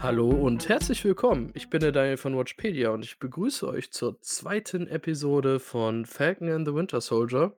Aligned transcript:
Hallo 0.00 0.30
und 0.30 0.68
herzlich 0.68 1.04
willkommen. 1.04 1.50
Ich 1.54 1.68
bin 1.68 1.80
der 1.80 1.92
Daniel 1.92 2.16
von 2.16 2.36
Watchpedia 2.36 2.90
und 2.90 3.04
ich 3.04 3.18
begrüße 3.18 3.68
euch 3.68 3.90
zur 3.92 4.20
zweiten 4.22 4.86
Episode 4.86 5.60
von 5.60 6.06
Falcon 6.06 6.48
and 6.50 6.66
the 6.66 6.74
Winter 6.74 7.00
Soldier. 7.00 7.54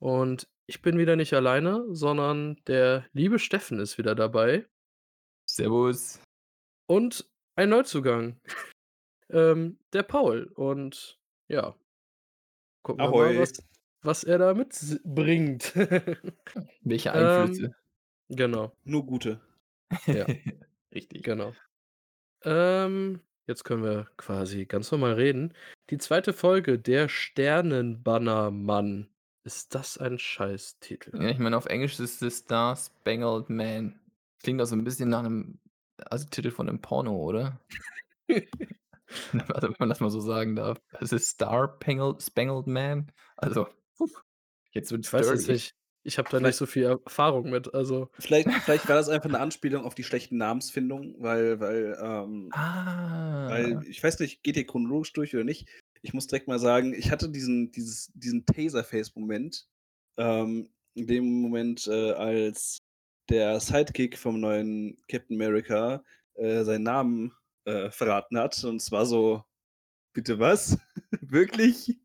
Und 0.00 0.48
ich 0.66 0.82
bin 0.82 0.98
wieder 0.98 1.14
nicht 1.16 1.32
alleine, 1.32 1.84
sondern 1.94 2.56
der 2.66 3.06
liebe 3.12 3.38
Steffen 3.38 3.78
ist 3.78 3.98
wieder 3.98 4.14
dabei. 4.14 4.66
Servus. 5.48 6.20
Und 6.88 7.30
ein 7.54 7.68
Neuzugang, 7.68 8.40
ähm, 9.30 9.78
der 9.92 10.02
Paul. 10.02 10.50
Und 10.54 11.20
ja, 11.48 11.76
gucken 12.82 13.04
wir 13.04 13.10
mal, 13.10 13.26
Ahoi. 13.28 13.38
was, 13.38 13.52
was 14.02 14.24
er 14.24 14.38
da 14.38 14.54
mitbringt. 14.54 15.72
Welche 16.82 17.10
Ähm, 17.14 17.16
Einflüsse? 17.16 17.76
genau, 18.28 18.72
Nur 18.84 19.06
gute. 19.06 19.40
ja, 20.06 20.26
Richtig. 20.92 21.22
genau. 21.22 21.54
Ähm, 22.46 23.20
jetzt 23.46 23.64
können 23.64 23.82
wir 23.82 24.06
quasi 24.16 24.64
ganz 24.64 24.90
normal 24.92 25.14
reden. 25.14 25.52
Die 25.90 25.98
zweite 25.98 26.32
Folge, 26.32 26.78
der 26.78 27.08
Sternenbannermann. 27.08 29.08
Ist 29.44 29.74
das 29.74 29.98
ein 29.98 30.18
Scheißtitel? 30.18 31.22
Ja, 31.22 31.28
ich 31.28 31.38
meine, 31.38 31.56
auf 31.56 31.66
Englisch 31.66 32.00
ist 32.00 32.22
es 32.22 32.38
Star 32.38 32.76
Spangled 32.76 33.50
Man. 33.50 34.00
Klingt 34.42 34.60
auch 34.60 34.66
so 34.66 34.74
ein 34.74 34.84
bisschen 34.84 35.08
nach 35.08 35.20
einem 35.20 35.60
also 36.04 36.26
Titel 36.28 36.50
von 36.50 36.68
einem 36.68 36.80
Porno, 36.80 37.16
oder? 37.16 37.60
Also, 39.48 39.68
wenn 39.68 39.76
man 39.78 39.88
das 39.88 40.00
mal 40.00 40.10
so 40.10 40.18
sagen 40.18 40.56
darf. 40.56 40.78
Es 41.00 41.12
ist 41.12 41.28
Star 41.28 41.78
Pangled 41.78 42.20
Spangled 42.20 42.66
Man. 42.66 43.12
Also, 43.36 43.68
jetzt 44.72 44.92
weiß 44.92 45.28
es 45.28 45.46
nicht. 45.46 45.75
Ich 46.06 46.18
habe 46.18 46.28
da 46.30 46.36
nicht 46.36 46.42
Vielleicht- 46.44 46.58
so 46.58 46.66
viel 46.66 46.84
Erfahrung 46.84 47.50
mit. 47.50 47.74
Also, 47.74 48.08
Vielleicht, 48.20 48.48
vielleicht 48.64 48.88
war 48.88 48.94
das 48.94 49.08
einfach 49.08 49.28
eine 49.28 49.40
Anspielung 49.40 49.84
auf 49.84 49.96
die 49.96 50.04
schlechten 50.04 50.36
Namensfindung, 50.36 51.16
weil, 51.18 51.58
weil, 51.58 51.98
ähm, 52.00 52.48
Ah. 52.52 53.48
weil, 53.50 53.82
ich 53.88 54.02
weiß 54.04 54.20
nicht, 54.20 54.42
geht 54.44 54.56
ihr 54.56 54.66
chronologisch 54.66 55.12
durch 55.14 55.34
oder 55.34 55.42
nicht? 55.42 55.68
Ich 56.02 56.14
muss 56.14 56.28
direkt 56.28 56.46
mal 56.46 56.60
sagen, 56.60 56.94
ich 56.94 57.10
hatte 57.10 57.28
diesen, 57.28 57.72
dieses, 57.72 58.12
diesen 58.14 58.46
Taserface-Moment, 58.46 59.66
ähm, 60.16 60.68
in 60.94 61.06
dem 61.08 61.24
Moment, 61.42 61.88
äh, 61.88 62.12
als 62.12 62.78
der 63.28 63.58
Sidekick 63.58 64.16
vom 64.16 64.38
neuen 64.38 64.96
Captain 65.08 65.36
America 65.36 66.04
äh, 66.34 66.62
seinen 66.62 66.84
Namen 66.84 67.32
äh, 67.64 67.90
verraten 67.90 68.38
hat. 68.38 68.62
Und 68.62 68.80
zwar 68.80 69.06
so, 69.06 69.42
bitte 70.12 70.38
was? 70.38 70.78
Wirklich? 71.20 71.98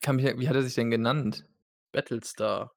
Kann 0.00 0.16
mich, 0.16 0.24
wie 0.38 0.48
hat 0.48 0.56
er 0.56 0.62
sich 0.62 0.74
denn 0.76 0.90
genannt? 0.90 1.46
Battlestar. 1.92 2.74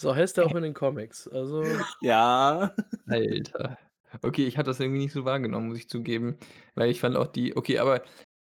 So 0.00 0.14
heißt 0.14 0.38
er 0.38 0.46
auch 0.46 0.54
in 0.54 0.62
den 0.62 0.74
Comics. 0.74 1.26
Also, 1.28 1.64
Ja. 2.00 2.72
Alter. 3.08 3.78
Okay, 4.22 4.46
ich 4.46 4.56
hatte 4.56 4.70
das 4.70 4.80
irgendwie 4.80 5.00
nicht 5.00 5.12
so 5.12 5.24
wahrgenommen, 5.24 5.68
muss 5.68 5.78
ich 5.78 5.88
zugeben. 5.88 6.38
Weil 6.74 6.90
ich 6.90 7.00
fand 7.00 7.16
auch 7.16 7.26
die. 7.26 7.56
Okay, 7.56 7.78
aber 7.78 8.02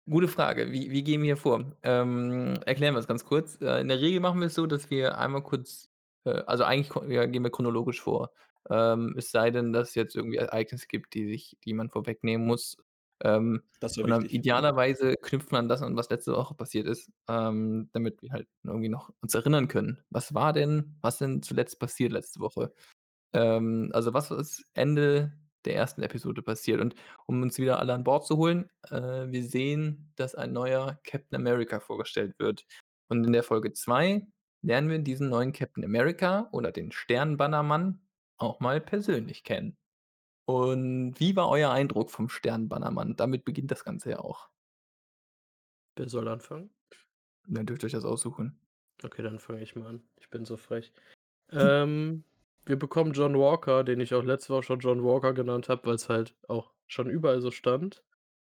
gute 0.08 0.28
Frage. 0.28 0.72
Wie, 0.72 0.90
wie 0.90 1.04
gehen 1.04 1.20
wir 1.20 1.26
hier 1.26 1.36
vor? 1.36 1.76
Ähm, 1.82 2.54
erklären 2.66 2.94
wir 2.94 3.00
es 3.00 3.06
ganz 3.06 3.24
kurz. 3.24 3.60
Äh, 3.60 3.80
in 3.80 3.88
der 3.88 4.00
Regel 4.00 4.20
machen 4.20 4.40
wir 4.40 4.46
es 4.46 4.54
so, 4.54 4.66
dass 4.66 4.90
wir 4.90 5.18
einmal 5.18 5.42
kurz. 5.42 5.88
Äh, 6.24 6.42
also 6.46 6.64
eigentlich 6.64 6.90
ja, 7.08 7.26
gehen 7.26 7.42
wir 7.44 7.50
chronologisch 7.50 8.00
vor. 8.00 8.32
Ähm, 8.70 9.14
es 9.18 9.30
sei 9.30 9.50
denn, 9.50 9.72
dass 9.72 9.90
es 9.90 9.94
jetzt 9.94 10.16
irgendwie 10.16 10.38
Ereignisse 10.38 10.86
gibt, 10.86 11.14
die 11.14 11.26
sich, 11.26 11.56
die 11.64 11.74
man 11.74 11.90
vorwegnehmen 11.90 12.46
muss. 12.46 12.76
Ähm, 13.22 13.62
Das 13.80 13.96
und 13.98 14.10
dann 14.10 14.24
idealerweise 14.26 15.16
knüpft 15.16 15.52
man 15.52 15.68
das 15.68 15.82
an, 15.82 15.96
was 15.96 16.10
letzte 16.10 16.32
Woche 16.34 16.54
passiert 16.54 16.86
ist, 16.86 17.10
ähm, 17.28 17.88
damit 17.92 18.22
wir 18.22 18.32
halt 18.32 18.48
irgendwie 18.64 18.88
noch 18.88 19.10
uns 19.20 19.34
erinnern 19.34 19.68
können. 19.68 20.02
Was 20.10 20.34
war 20.34 20.52
denn, 20.52 20.96
was 21.02 21.18
denn 21.18 21.42
zuletzt 21.42 21.78
passiert 21.78 22.12
letzte 22.12 22.40
Woche? 22.40 22.72
Ähm, 23.34 23.90
also 23.94 24.14
was 24.14 24.30
ist 24.30 24.64
Ende 24.74 25.32
der 25.64 25.76
ersten 25.76 26.02
Episode 26.02 26.42
passiert? 26.42 26.80
Und 26.80 26.94
um 27.26 27.42
uns 27.42 27.58
wieder 27.58 27.78
alle 27.78 27.94
an 27.94 28.04
Bord 28.04 28.26
zu 28.26 28.36
holen, 28.36 28.70
äh, 28.90 28.92
wir 29.30 29.44
sehen, 29.44 30.12
dass 30.16 30.34
ein 30.34 30.52
neuer 30.52 30.98
Captain 31.04 31.36
America 31.40 31.80
vorgestellt 31.80 32.34
wird. 32.38 32.66
Und 33.08 33.24
in 33.26 33.32
der 33.32 33.42
Folge 33.44 33.72
2 33.72 34.26
lernen 34.62 34.90
wir 34.90 34.98
diesen 35.00 35.28
neuen 35.28 35.52
Captain 35.52 35.84
America 35.84 36.48
oder 36.52 36.72
den 36.72 36.92
Sternbannermann 36.92 38.00
auch 38.38 38.60
mal 38.60 38.80
persönlich 38.80 39.44
kennen. 39.44 39.76
Und 40.44 41.14
wie 41.18 41.36
war 41.36 41.48
euer 41.48 41.70
Eindruck 41.70 42.10
vom 42.10 42.28
Sternbannermann? 42.28 43.16
Damit 43.16 43.44
beginnt 43.44 43.70
das 43.70 43.84
Ganze 43.84 44.10
ja 44.10 44.18
auch. 44.20 44.48
wer 45.96 46.08
soll 46.08 46.28
anfangen? 46.28 46.70
Dann 47.46 47.66
dürft 47.66 47.82
ihr 47.82 47.86
euch 47.86 47.92
das 47.92 48.04
aussuchen. 48.04 48.58
Okay, 49.02 49.22
dann 49.22 49.38
fange 49.38 49.62
ich 49.62 49.74
mal 49.74 49.86
an. 49.86 50.02
Ich 50.20 50.30
bin 50.30 50.44
so 50.44 50.56
frech. 50.56 50.92
Ähm, 51.50 52.24
wir 52.64 52.78
bekommen 52.78 53.12
John 53.12 53.36
Walker, 53.38 53.84
den 53.84 54.00
ich 54.00 54.14
auch 54.14 54.22
letzte 54.24 54.54
Woche 54.54 54.62
schon 54.64 54.80
John 54.80 55.02
Walker 55.04 55.32
genannt 55.34 55.68
habe, 55.68 55.86
weil 55.86 55.94
es 55.96 56.08
halt 56.08 56.34
auch 56.48 56.72
schon 56.86 57.10
überall 57.10 57.40
so 57.40 57.50
stand. 57.50 58.04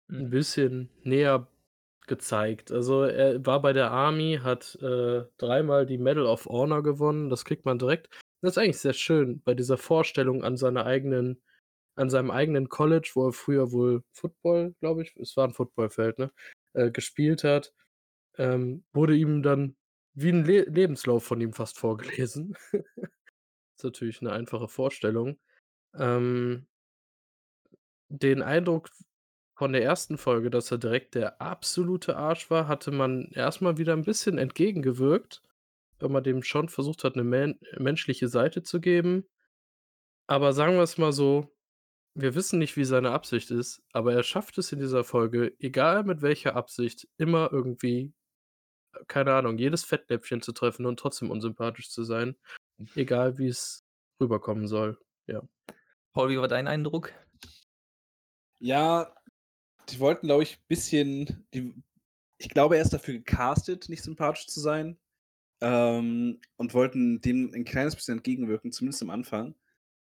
Ein 0.10 0.26
Mhm. 0.26 0.30
bisschen 0.30 0.90
näher 1.04 1.48
gezeigt. 2.08 2.72
Also 2.72 3.04
er 3.04 3.46
war 3.46 3.62
bei 3.62 3.74
der 3.74 3.92
Army, 3.92 4.40
hat 4.42 4.76
äh, 4.82 5.26
dreimal 5.38 5.86
die 5.86 5.98
Medal 5.98 6.26
of 6.26 6.46
Honor 6.46 6.82
gewonnen. 6.84 7.30
Das 7.30 7.44
kriegt 7.46 7.66
man 7.66 7.78
direkt. 7.80 8.10
Das 8.42 8.52
ist 8.54 8.58
eigentlich 8.58 8.80
sehr 8.80 8.94
schön 8.94 9.42
bei 9.44 9.54
dieser 9.54 9.78
Vorstellung 9.78 10.44
an 10.44 10.56
seiner 10.58 10.86
eigenen, 10.86 11.42
an 11.98 12.10
seinem 12.10 12.32
eigenen 12.32 12.70
College, 12.70 13.12
wo 13.16 13.28
er 13.28 13.34
früher 13.34 13.72
wohl 13.72 14.04
Football, 14.12 14.76
glaube 14.80 15.04
ich, 15.04 15.16
es 15.18 15.36
war 15.36 15.48
ein 15.48 15.54
Footballfeld, 15.54 16.20
ne, 16.20 16.32
äh, 16.74 16.92
gespielt 16.92 17.44
hat. 17.44 17.74
Ähm, 18.38 18.86
wurde 18.94 19.16
ihm 19.16 19.42
dann 19.44 19.76
wie 20.14 20.30
ein 20.30 20.46
Le 20.46 20.64
Lebenslauf 20.64 21.24
von 21.24 21.42
ihm 21.42 21.54
fast 21.54 21.78
vorgelesen. 21.80 22.56
ist 23.78 23.84
natürlich 23.84 24.22
eine 24.22 24.32
einfache 24.32 24.68
Vorstellung. 24.68 25.40
Ähm, 25.96 26.68
den 28.10 28.42
Eindruck 28.42 28.90
von 29.56 29.74
der 29.74 29.84
ersten 29.84 30.18
Folge, 30.18 30.50
dass 30.50 30.72
er 30.72 30.78
direkt 30.78 31.16
der 31.16 31.42
absolute 31.42 32.16
Arsch 32.16 32.50
war, 32.50 32.68
hatte 32.68 32.92
man 32.92 33.30
erstmal 33.32 33.78
wieder 33.78 33.94
ein 33.94 34.04
bisschen 34.04 34.38
entgegengewirkt, 34.38 35.42
weil 36.00 36.10
man 36.10 36.24
dem 36.24 36.44
schon 36.44 36.70
versucht 36.70 37.04
hat, 37.04 37.16
eine 37.16 37.24
men 37.24 37.60
menschliche 37.78 38.28
Seite 38.28 38.62
zu 38.64 38.80
geben. 38.80 39.26
Aber 40.28 40.54
sagen 40.54 40.76
wir 40.76 40.84
es 40.84 40.98
mal 40.98 41.14
so, 41.14 41.52
wir 42.18 42.34
wissen 42.34 42.58
nicht, 42.58 42.76
wie 42.78 42.84
seine 42.84 43.12
Absicht 43.12 43.52
ist, 43.52 43.84
aber 43.94 44.12
er 44.14 44.24
schafft 44.24 44.58
es 44.58 44.72
in 44.72 44.80
dieser 44.80 45.04
Folge, 45.04 45.56
egal 45.60 46.04
mit 46.04 46.24
welcher 46.24 46.56
Absicht, 46.56 47.08
immer 47.18 47.50
irgendwie, 47.52 48.12
äh, 48.94 49.06
keine 49.08 49.36
Ahnung, 49.36 49.60
jedes 49.60 49.86
Fettnäpfchen 49.86 50.42
zu 50.42 50.52
treffen 50.52 50.88
und 50.88 51.00
trotzdem 51.00 51.30
unsympathisch 51.30 51.92
zu 51.92 52.04
sein, 52.04 52.36
egal 52.96 53.38
wie 53.38 53.48
es 53.48 53.86
rüberkommen 54.20 54.68
soll. 54.68 55.00
Ja. 55.28 55.44
Paul, 56.14 56.30
wie 56.30 56.40
war 56.40 56.48
dein 56.48 56.68
Eindruck? 56.68 57.14
Ja, 58.60 59.14
die 59.90 60.00
wollten, 60.00 60.26
glaube 60.26 60.42
ich, 60.44 60.58
ein 60.58 60.68
bisschen. 60.68 61.48
Die, 61.54 61.76
ich 62.40 62.50
glaube, 62.50 62.78
er 62.78 62.82
ist 62.82 62.94
dafür 62.94 63.14
gecastet, 63.14 63.90
nicht 63.90 64.04
sympathisch 64.04 64.48
zu 64.48 64.60
sein. 64.60 64.98
Ähm, 65.62 66.42
und 66.56 66.74
wollten 66.74 67.22
dem 67.22 67.52
ein 67.54 67.66
kleines 67.66 67.96
bisschen 67.96 68.18
entgegenwirken, 68.18 68.72
zumindest 68.72 69.04
am 69.04 69.12
Anfang. 69.12 69.56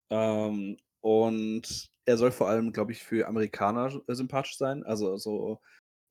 Ähm, 0.09 0.77
und 1.01 1.89
er 2.09 2.17
soll 2.17 2.31
vor 2.31 2.49
allem, 2.49 2.73
glaube 2.73 2.91
ich, 2.91 3.03
für 3.03 3.27
Amerikaner 3.27 4.01
äh, 4.07 4.15
sympathisch 4.15 4.57
sein. 4.57 4.83
Also 4.83 5.17
so 5.17 5.61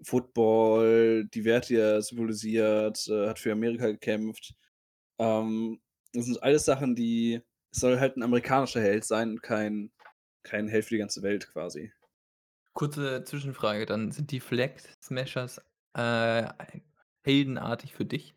Football, 0.02 1.26
die 1.34 1.44
Werte, 1.44 1.68
die 1.68 1.76
er 1.76 2.02
symbolisiert, 2.02 3.04
äh, 3.08 3.28
hat 3.28 3.40
für 3.40 3.50
Amerika 3.50 3.86
gekämpft. 3.86 4.54
Ähm, 5.18 5.80
das 6.12 6.26
sind 6.26 6.42
alles 6.42 6.64
Sachen, 6.64 6.94
die. 6.94 7.42
Es 7.70 7.80
soll 7.80 8.00
halt 8.00 8.16
ein 8.16 8.22
amerikanischer 8.22 8.80
Held 8.80 9.04
sein 9.04 9.32
und 9.32 9.42
kein, 9.42 9.90
kein 10.42 10.68
Held 10.68 10.86
für 10.86 10.94
die 10.94 11.00
ganze 11.00 11.22
Welt 11.22 11.52
quasi. 11.52 11.92
Kurze 12.72 13.24
Zwischenfrage, 13.24 13.84
dann 13.84 14.10
sind 14.12 14.30
die 14.30 14.40
Flag 14.40 14.70
Smashers 15.02 15.60
äh, 15.94 16.48
heldenartig 17.24 17.94
für 17.94 18.06
dich 18.06 18.34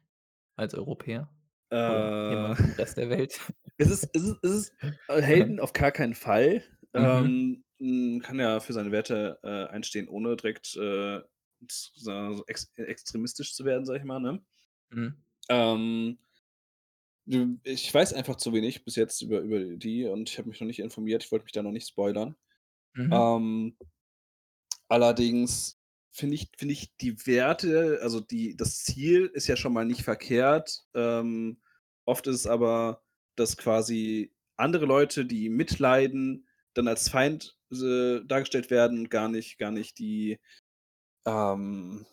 als 0.57 0.73
Europäer? 0.73 1.29
Äh, 1.69 1.77
Rest 1.77 2.97
der 2.97 3.09
Welt? 3.09 3.39
Es 3.77 3.89
ist, 3.89 4.09
es 4.13 4.23
ist, 4.23 4.37
es 4.43 4.51
ist 4.51 4.73
äh, 5.07 5.21
Helden 5.21 5.59
auf 5.61 5.71
gar 5.71 5.91
keinen 5.91 6.15
Fall. 6.15 6.63
Mhm. 6.93 7.63
Ähm, 7.79 8.21
kann 8.21 8.39
ja 8.39 8.59
für 8.59 8.73
seine 8.73 8.91
Werte 8.91 9.39
äh, 9.43 9.65
einstehen, 9.67 10.07
ohne 10.07 10.35
direkt 10.35 10.75
äh, 10.75 11.21
so 11.67 12.43
ex 12.47 12.71
extremistisch 12.75 13.53
zu 13.53 13.65
werden, 13.65 13.85
sag 13.85 13.97
ich 13.97 14.03
mal. 14.03 14.19
Ne? 14.19 14.43
Mhm. 14.89 15.15
Ähm, 15.49 16.17
ich 17.63 17.93
weiß 17.93 18.13
einfach 18.13 18.35
zu 18.35 18.51
wenig 18.53 18.83
bis 18.83 18.95
jetzt 18.95 19.21
über, 19.21 19.39
über 19.39 19.59
die 19.59 20.05
und 20.05 20.29
ich 20.29 20.37
habe 20.37 20.49
mich 20.49 20.59
noch 20.59 20.67
nicht 20.67 20.79
informiert. 20.79 21.23
Ich 21.23 21.31
wollte 21.31 21.43
mich 21.43 21.53
da 21.53 21.63
noch 21.63 21.71
nicht 21.71 21.87
spoilern. 21.87 22.35
Mhm. 22.93 23.13
Ähm, 23.13 23.77
allerdings 24.87 25.79
finde 26.11 26.35
ich, 26.35 26.49
finde 26.57 26.73
ich 26.73 26.95
die 26.97 27.25
Werte, 27.25 27.99
also 28.01 28.19
die, 28.19 28.55
das 28.55 28.83
Ziel 28.83 29.31
ist 29.33 29.47
ja 29.47 29.55
schon 29.55 29.73
mal 29.73 29.85
nicht 29.85 30.03
verkehrt. 30.03 30.83
Ähm, 30.93 31.61
oft 32.05 32.27
ist 32.27 32.35
es 32.35 32.47
aber, 32.47 33.01
dass 33.35 33.55
quasi 33.55 34.33
andere 34.57 34.85
Leute, 34.85 35.25
die 35.25 35.49
mitleiden, 35.49 36.47
dann 36.73 36.87
als 36.87 37.09
Feind 37.09 37.57
äh, 37.71 38.21
dargestellt 38.25 38.69
werden 38.69 38.99
und 38.99 39.09
gar 39.09 39.29
nicht, 39.29 39.57
gar 39.57 39.71
nicht 39.71 39.99
die, 39.99 40.39
ähm, 41.25 42.05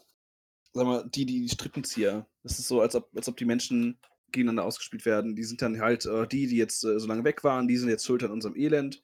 sag 0.72 0.86
mal, 0.86 1.08
die, 1.10 1.26
die, 1.26 1.40
die 1.42 1.48
Strippenzieher. 1.48 2.28
Das 2.42 2.58
ist 2.58 2.68
so, 2.68 2.80
als 2.80 2.94
ob, 2.94 3.10
als 3.16 3.28
ob 3.28 3.36
die 3.36 3.44
Menschen 3.44 4.00
gegeneinander 4.32 4.64
ausgespielt 4.64 5.06
werden. 5.06 5.36
Die 5.36 5.44
sind 5.44 5.62
dann 5.62 5.80
halt 5.80 6.06
äh, 6.06 6.26
die, 6.28 6.46
die 6.46 6.56
jetzt 6.56 6.84
äh, 6.84 6.98
so 7.00 7.06
lange 7.06 7.24
weg 7.24 7.44
waren, 7.44 7.68
die 7.68 7.76
sind 7.76 7.88
jetzt 7.88 8.04
schuld 8.06 8.22
an 8.24 8.30
unserem 8.30 8.56
Elend. 8.56 9.02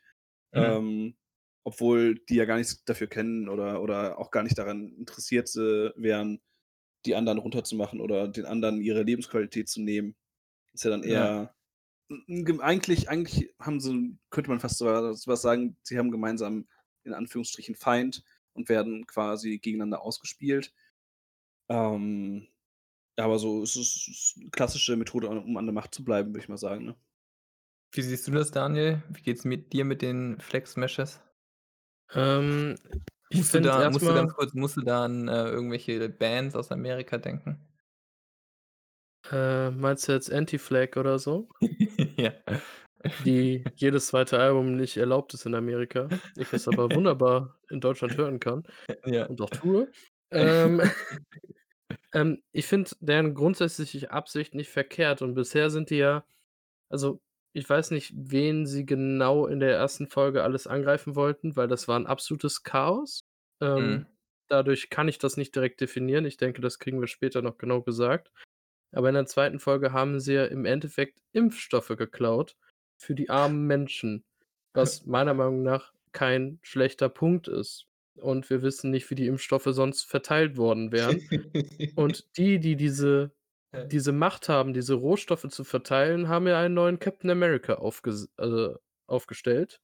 Mhm. 0.55 0.63
Ähm, 0.63 1.17
obwohl 1.65 2.17
die 2.29 2.37
ja 2.37 2.45
gar 2.45 2.59
nichts 2.59 2.85
dafür 2.85 3.07
kennen 3.09 3.49
oder 3.49 3.83
oder 3.83 4.19
auch 4.19 4.31
gar 4.31 4.43
nicht 4.43 4.59
daran 4.59 4.95
interessiert, 4.99 5.49
äh, 5.57 5.93
wären, 5.97 6.41
die 7.07 7.15
anderen 7.15 7.39
runterzumachen 7.39 8.01
oder 8.01 8.29
den 8.29 8.47
anderen 8.47 8.81
ihre 8.81 9.03
Lebensqualität 9.03 9.69
zu 9.69 9.83
nehmen. 9.83 10.17
Ist 10.75 10.85
ja 10.85 10.91
dann 10.91 11.03
Ja. 11.03 11.11
eher 11.11 11.55
gem 11.55 11.64
eigentlich 12.61 13.09
eigentlich 13.09 13.55
haben 13.61 13.81
sie 13.81 14.19
könnte 14.31 14.51
man 14.51 14.61
fast 14.61 14.79
so 14.79 14.87
was 14.87 15.43
sagen, 15.43 15.77
sie 15.83 15.99
haben 15.99 16.11
gemeinsam 16.11 16.69
in 17.05 17.15
Anführungsstrichen 17.15 17.75
Feind 17.77 18.25
und 18.53 18.69
werden 18.69 19.07
quasi 19.07 19.59
gegeneinander 19.59 20.03
ausgespielt. 20.03 20.73
Ähm, 21.71 22.49
aber 23.17 23.39
so 23.39 23.63
es 23.63 23.77
ist 23.77 24.09
ist 24.09 24.37
'ne 24.39 24.51
klassische 24.51 24.97
Methode, 24.97 25.29
um 25.31 25.57
an 25.59 25.67
der 25.67 25.75
Macht 25.75 25.95
zu 25.95 26.05
bleiben, 26.05 26.31
würde 26.31 26.41
ich 26.41 26.49
mal 26.51 26.59
sagen, 26.59 26.87
ne? 26.87 26.97
Wie 27.93 28.03
siehst 28.03 28.27
du 28.27 28.33
das, 28.33 28.51
Daniel? 28.51 29.03
Wie 29.09 29.23
geht's 29.23 29.45
mit 29.45 29.73
dir 29.73 29.85
mit 29.85 30.03
den 30.03 30.41
Flag 30.41 30.67
Smashers? 30.67 31.21
Ähm, 32.13 32.77
ich 33.29 33.41
Musst 33.41 33.53
du 33.55 33.61
da 33.61 33.85
musst 33.87 34.09
du 34.09 34.13
ganz 34.15 34.33
kurz 34.35 34.55
musst 34.55 34.77
du 34.77 34.83
da 34.83 35.05
an, 35.07 35.29
äh, 35.29 35.45
irgendwelche 35.49 36.09
Bands 36.09 36.55
aus 36.55 36.71
Amerika 36.71 37.19
denken? 37.19 37.67
Äh, 39.31 39.71
meinst 39.71 40.09
du 40.09 40.13
jetzt 40.13 40.31
Anti-Flag 40.33 40.97
oder 40.97 41.19
so? 41.19 41.49
Ja. 42.19 42.33
Die 43.19 43.71
jedes 43.75 44.09
2. 44.09 44.39
Album 44.39 44.77
nicht 44.77 44.97
erlaubt 44.97 45.35
ist 45.35 45.47
in 45.47 45.55
Amerika, 45.55 46.15
ich 46.35 46.53
es 46.53 46.67
aber 46.69 46.93
wunderbar 46.93 47.59
in 47.71 47.81
Deutschland 47.81 48.17
hören 48.17 48.41
kann 48.41 48.65
Ja. 49.07 49.29
und 49.29 49.41
auch 49.41 49.51
tue. 49.51 49.93
Ähm, 50.33 50.83
ähm, 52.15 52.43
ich 52.53 52.67
finde 52.67 52.91
deren 53.01 53.35
grundsätzliche 53.35 54.11
Absicht 54.13 54.55
nicht 54.55 54.71
verkehrt 54.71 55.23
und 55.23 55.35
bisher 55.35 55.71
sind 55.71 55.91
die 55.91 55.97
ja 55.99 56.27
also, 56.91 57.21
ich 57.55 57.69
weiß 57.69 57.91
nicht, 57.93 58.13
wen 58.17 58.67
sie 58.67 58.87
genau 58.87 59.47
in 59.47 59.61
der 59.61 59.73
1. 59.73 60.09
Folge 60.09 60.43
alles 60.45 60.67
angreifen 60.69 61.17
wollten, 61.17 61.57
weil 61.57 61.69
das 61.69 61.89
war 61.89 61.99
'n 61.99 62.07
absolutes 62.07 62.63
Chaos. 62.65 63.21
Mhm. 63.77 64.05
Ähm, 64.05 64.07
dadurch 64.49 64.91
kann 64.91 65.09
ich 65.09 65.19
das 65.19 65.37
nicht 65.39 65.55
direkt 65.57 65.81
definieren. 65.83 66.27
Ich 66.27 66.37
denke, 66.39 66.61
das 66.63 66.79
kriegen 66.81 67.01
wir 67.01 67.09
später 67.09 67.43
noch 67.43 67.59
genau 67.59 67.83
gesagt. 67.83 68.31
Aber 68.93 69.09
in 69.09 69.15
der 69.15 69.27
2. 69.27 69.61
Folge 69.61 69.93
haben 69.93 70.21
sie 70.21 70.35
ja 70.35 70.45
im 70.47 70.65
Endeffekt 70.65 71.21
Impfstoffe 71.33 71.89
geklaut 71.97 72.57
für 72.97 73.15
die 73.15 73.31
armen 73.31 73.67
Menschen, 73.67 74.25
was 74.75 75.05
meiner 75.07 75.35
Meinung 75.35 75.63
nach 75.63 75.93
kein 76.13 76.59
schlechter 76.63 77.09
Punkt 77.09 77.49
ist. 77.49 77.87
Und 78.17 78.49
wir 78.51 78.63
wissen 78.63 78.91
nicht, 78.91 79.11
wie 79.11 79.17
die 79.17 79.27
Impfstoffe 79.27 79.69
sonst 79.71 80.05
verteilt 80.05 80.57
worden 80.57 80.93
wären. 80.93 81.25
Und 81.95 82.25
die, 82.37 82.59
die 82.61 82.77
diese 82.77 83.33
diese 83.93 84.13
Macht 84.13 84.49
haben, 84.49 84.73
diese 84.75 84.95
Rohstoffe 84.95 85.49
zu 85.51 85.65
verteilen, 85.65 86.29
haben 86.29 86.47
ja 86.49 86.61
einen 86.61 86.75
neuen 86.75 86.99
Captain 87.01 87.31
America 87.31 87.75
aufges 87.75 88.31
äh, 88.39 88.71
aufgestellt, 89.07 89.81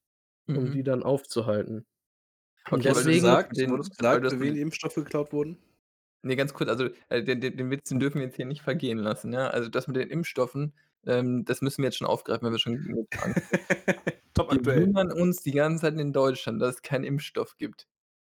um 0.53 0.71
die 0.71 0.83
Mhm. 0.83 0.83
dann 0.83 1.03
aufzuhalten. 1.03 1.87
Und 2.69 2.83
Okay, 2.83 2.95
weil 2.95 3.03
du 3.03 3.09
Wurde 3.09 3.13
deswegen 3.13 3.19
gesagt 3.19 3.55
den 3.55 3.83
gesagt, 3.89 4.31
für 4.31 4.39
wen 4.39 4.55
die 4.55 4.61
Impfstoffe 4.61 4.95
geklaut 4.95 5.31
wurden? 5.31 5.59
Ne, 6.23 6.35
ganz 6.35 6.53
kurz, 6.53 6.69
also, 6.69 6.89
äh, 7.09 7.23
den 7.23 7.41
den 7.41 7.57
den 7.57 7.71
Witz, 7.71 7.89
den 7.89 7.99
dürfen 7.99 8.19
wir 8.19 8.25
jetzt 8.27 8.35
hier 8.35 8.45
nicht 8.45 8.61
vergehen 8.61 8.99
lassen, 8.99 9.33
ja? 9.33 9.47
Also, 9.47 9.69
das 9.69 9.87
mit 9.87 9.95
den 9.97 10.09
Impfstoffen, 10.09 10.73
ähm, 11.05 11.45
das 11.45 11.61
müssen 11.61 11.81
wir 11.81 11.87
jetzt 11.87 11.97
schon 11.97 12.07
aufgreifen, 12.07 12.45
wenn 12.45 12.53
wir 12.53 12.59
schon 12.59 13.07
Wir 14.49 14.65
Topaktuell. 14.67 14.75
wundern 14.75 15.11
uns 15.11 15.41
die 15.43 15.51
ganze 15.51 15.81
Zeit 15.81 15.99
in 15.99 16.13
Deutschland, 16.13 16.61
dass 16.61 16.75
es 16.75 16.81
keinen 16.81 17.03
Impfstoff 17.05 17.57
gibt. 17.57 17.87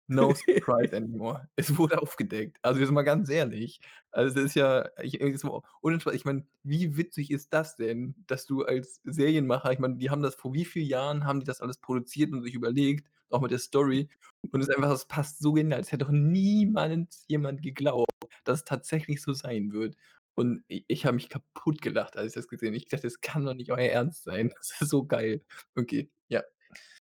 No 0.09 0.35
surprise 0.35 0.94
anymore. 0.97 1.49
Es 1.56 1.77
wurde 1.79 2.00
aufgedeckt. 2.03 2.59
Also, 2.62 2.81
jetzt 2.81 2.91
mal 2.91 3.03
ganz 3.03 3.29
ehrlich. 3.31 3.81
Also, 4.11 4.35
das 4.35 4.44
ist 4.47 4.55
ja 4.55 4.89
ich 5.03 5.21
ich 5.21 6.25
meine, 6.25 6.47
wie 6.62 6.97
witzig 6.97 7.31
ist 7.31 7.53
das 7.55 7.77
denn, 7.77 8.15
dass 8.27 8.47
du 8.47 8.62
als 8.65 9.00
Serienmacher 9.05 9.73
ich 9.73 9.79
meine, 9.79 9.97
die 9.97 10.11
haben 10.11 10.23
das 10.23 10.35
vor 10.35 10.55
wie 10.55 10.65
viel 10.65 10.85
Jahren 10.85 11.25
haben 11.25 11.41
die 11.41 11.47
das 11.47 11.61
alles 11.61 11.79
produziert 11.79 12.33
und 12.33 12.43
sich 12.43 12.55
überlegt, 12.55 13.09
auch 13.32 13.40
mit 13.43 13.50
der 13.52 13.58
Story. 13.58 14.08
Und 14.52 14.61
es 14.61 14.69
ist 14.69 14.75
einfach 14.76 14.90
das 14.90 15.06
passt 15.08 15.40
so 15.43 15.52
genial. 15.52 15.81
Es 15.81 15.93
hätte 15.93 16.05
doch 16.06 16.11
niemals 16.12 17.25
jemand 17.29 17.62
geglaubt, 17.62 18.11
dass 18.44 18.61
es 18.61 18.64
tatsächlich 18.64 19.23
so 19.23 19.32
sein 19.34 19.73
wird. 19.73 19.96
Und 20.34 20.64
i 20.70 20.84
ich 20.88 21.06
habe 21.06 21.17
mich 21.17 21.29
kaputtgelacht, 21.31 22.17
als 22.17 22.29
ich 22.29 22.34
das 22.34 22.49
gesehen 22.49 22.75
ich 22.75 22.88
dachte: 22.88 23.05
„Das 23.06 23.20
kann 23.20 23.44
doch 23.46 23.55
nicht 23.55 23.70
euer 23.73 23.79
Ernst 23.90 24.25
sein.“ 24.25 24.52
Das 24.58 24.81
ist 24.81 24.90
so 24.90 25.05
geil. 25.06 25.44
Okay, 25.76 26.11
ja. 26.29 26.43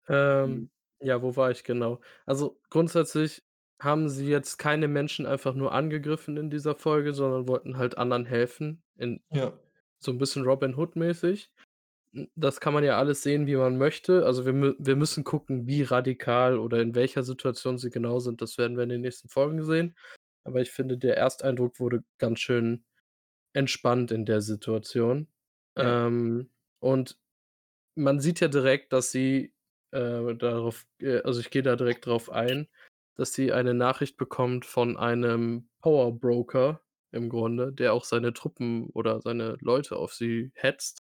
Ähm, 0.08 0.62
Mhm. 0.62 0.68
ja, 1.00 1.22
wo 1.22 1.36
war 1.36 1.50
ich 1.52 1.64
genau? 1.64 2.00
Also, 2.26 2.60
grundsätzlich 2.70 3.44
haben 3.82 4.08
sie 4.10 4.26
jetzt 4.28 4.58
keine 4.58 4.88
Menschen 4.88 5.26
einfach 5.26 5.54
nur 5.54 5.72
angegriffen 5.72 6.36
in 6.38 6.50
dieser 6.50 6.76
Folge, 6.76 7.14
sondern 7.14 7.48
wollten 7.48 7.76
halt 7.78 7.98
anderen 7.98 8.26
helfen 8.26 8.82
in 8.96 9.22
Ja. 9.30 9.54
so 10.00 10.12
'n 10.12 10.18
bisschen 10.18 10.44
Robin 10.44 10.76
Hood-mäßig. 10.76 11.50
Das 12.36 12.60
kann 12.60 12.74
man 12.74 12.84
ja 12.84 12.98
alles 12.98 13.22
sehen, 13.22 13.46
wie 13.46 13.56
man 13.56 13.76
möchte. 13.78 14.24
Also, 14.24 14.46
wir 14.46 14.74
wir 14.78 14.96
müssen 14.96 15.24
gucken, 15.24 15.66
wie 15.66 15.82
radikal 15.82 16.58
oder 16.58 16.80
in 16.80 16.94
welcher 16.94 17.22
Situation 17.24 17.78
sie 17.78 17.90
genau 17.90 18.20
sind. 18.20 18.40
Das 18.40 18.58
werden 18.58 18.76
wir 18.76 18.84
in 18.84 18.90
den 18.90 19.00
nächsten 19.00 19.28
Folgen 19.28 19.64
sehen. 19.64 19.96
Aber 20.44 20.60
ich 20.60 20.70
finde, 20.70 20.98
der 20.98 21.16
Ersteindruck 21.16 21.80
wurde 21.80 22.04
ganz 22.18 22.40
schön 22.40 22.84
entspannt 23.54 24.12
in 24.12 24.26
der 24.26 24.42
Situation. 24.42 25.28
Ja. 25.76 26.06
Ähm, 26.06 26.50
und 26.80 27.18
man 27.96 28.20
sieht 28.20 28.40
ja 28.40 28.48
direkt, 28.48 28.92
dass 28.92 29.12
sie, 29.12 29.54
äh, 29.92 30.34
darauf 30.36 30.86
äh, 31.00 31.20
also, 31.22 31.40
ich 31.40 31.50
gehe 31.50 31.62
da 31.62 31.76
direkt 31.76 32.06
drauf 32.06 32.30
ein, 32.30 32.68
dass 33.16 33.32
sie 33.34 33.52
eine 33.52 33.74
Nachricht 33.74 34.16
bekommt 34.18 34.66
von 34.66 34.96
einem 34.96 35.68
Power 35.80 36.18
Broker 36.18 36.82
im 37.12 37.28
Grunde, 37.28 37.72
der 37.72 37.94
auch 37.94 38.04
seine 38.04 38.32
Truppen 38.32 38.90
oder 38.90 39.20
seine 39.20 39.56
Leute 39.60 39.96
auf 39.96 40.14
sie 40.14 40.50
hetzt. 40.54 41.03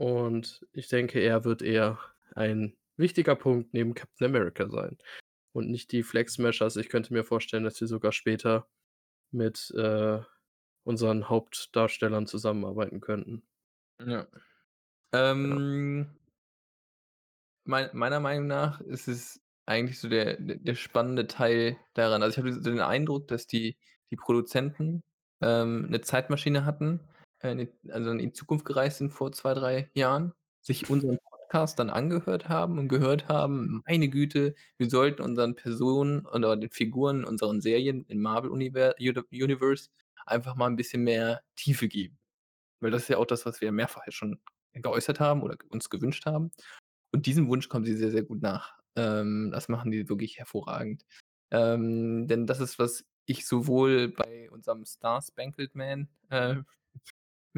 Und 0.00 0.64
ich 0.72 0.86
denke, 0.88 1.18
er 1.20 1.44
wird 1.44 1.60
eher 1.60 1.98
ein 2.34 2.76
wichtiger 2.96 3.34
Punkt 3.34 3.74
neben 3.74 3.94
Captain 3.94 4.26
America 4.28 4.68
sein 4.68 4.96
und 5.52 5.70
nicht 5.70 5.92
die 5.92 6.04
Flag 6.04 6.28
Smashers. 6.28 6.76
Ich 6.76 6.88
könnte 6.88 7.12
mir 7.12 7.24
vorstellen, 7.24 7.64
dass 7.64 7.76
sie 7.76 7.86
sogar 7.88 8.12
später 8.12 8.68
mit, 9.32 9.70
äh, 9.76 10.20
unseren 10.84 11.28
Hauptdarstellern 11.30 12.26
zusammenarbeiten 12.28 13.00
könnten. 13.00 13.42
Ja. 14.00 14.26
Ja. 15.42 15.58
Ähm 15.72 16.18
mei 17.66 17.90
meiner 17.92 18.20
Meinung 18.20 18.46
nach 18.46 18.80
ist 18.80 19.08
es 19.08 19.40
eigentlich 19.66 20.00
so 20.00 20.08
der 20.08 20.36
der 20.40 20.74
spannende 20.74 21.26
Teil 21.26 21.76
daran. 21.94 22.22
Also, 22.22 22.34
ich 22.34 22.38
habe 22.38 22.52
so 22.52 22.60
den 22.70 22.80
Eindruck, 22.80 23.28
dass 23.28 23.46
die 23.46 23.76
die 24.10 24.16
Produzenten, 24.16 25.02
ähm, 25.42 25.86
'ne 25.90 26.00
Zeitmaschine 26.00 26.64
hatten, 26.64 27.00
äh, 27.40 27.52
in 27.52 27.68
also, 27.92 28.10
in 28.12 28.34
Zukunft 28.34 28.64
gereist 28.64 28.98
sind 28.98 29.10
vor 29.12 29.32
2, 29.32 29.54
3 29.54 29.90
Jahren, 29.94 30.32
sich 30.62 30.90
unseren 30.90 31.18
Podcast 31.30 31.78
dann 31.78 31.90
angehört 31.90 32.48
haben 32.48 32.78
und 32.78 32.88
gehört 32.88 33.28
haben: 33.28 33.82
„Meine 33.86 34.08
Güte, 34.08 34.54
wir 34.78 34.90
sollten 34.90 35.22
unseren 35.22 35.54
Personen 35.56 36.26
oder 36.26 36.56
den 36.56 36.70
Figuren, 36.70 37.24
unseren 37.24 37.60
Serien 37.60 38.04
im 38.08 38.24
Uni 38.26 38.72
Universe 39.32 39.88
einfach 40.26 40.56
mal 40.56 40.66
'n 40.68 40.76
bisschen 40.76 41.04
mehr 41.04 41.42
Tiefe 41.56 41.88
geben.“ 41.88 42.18
Weil 42.80 42.90
das 42.92 43.02
ist 43.02 43.08
ja 43.08 43.18
auch 43.18 43.26
das, 43.26 43.46
was 43.46 43.60
wir 43.60 43.72
mehrfach 43.72 44.02
schon 44.10 44.40
geäußert 44.74 45.20
haben 45.20 45.42
oder 45.42 45.56
uns 45.70 45.90
gewünscht 45.90 46.26
haben. 46.26 46.52
Und 47.12 47.26
diesem 47.26 47.48
Wunsch 47.48 47.68
kommen 47.68 47.84
sie 47.86 47.96
sehr, 47.96 48.10
sehr 48.10 48.22
gut 48.24 48.42
nach. 48.42 48.74
Ähm, 48.96 49.50
das 49.52 49.68
machen 49.68 49.90
die 49.90 50.08
wirklich 50.08 50.38
hervorragend. 50.38 51.04
Ähm, 51.50 52.26
denn 52.28 52.46
das 52.46 52.60
ist, 52.60 52.78
was 52.78 53.04
ich 53.26 53.46
sowohl 53.46 54.08
bei 54.10 54.50
unserem 54.50 54.84
Star-Spangled 54.86 55.74
Man, 55.74 56.08
äh, 56.30 56.56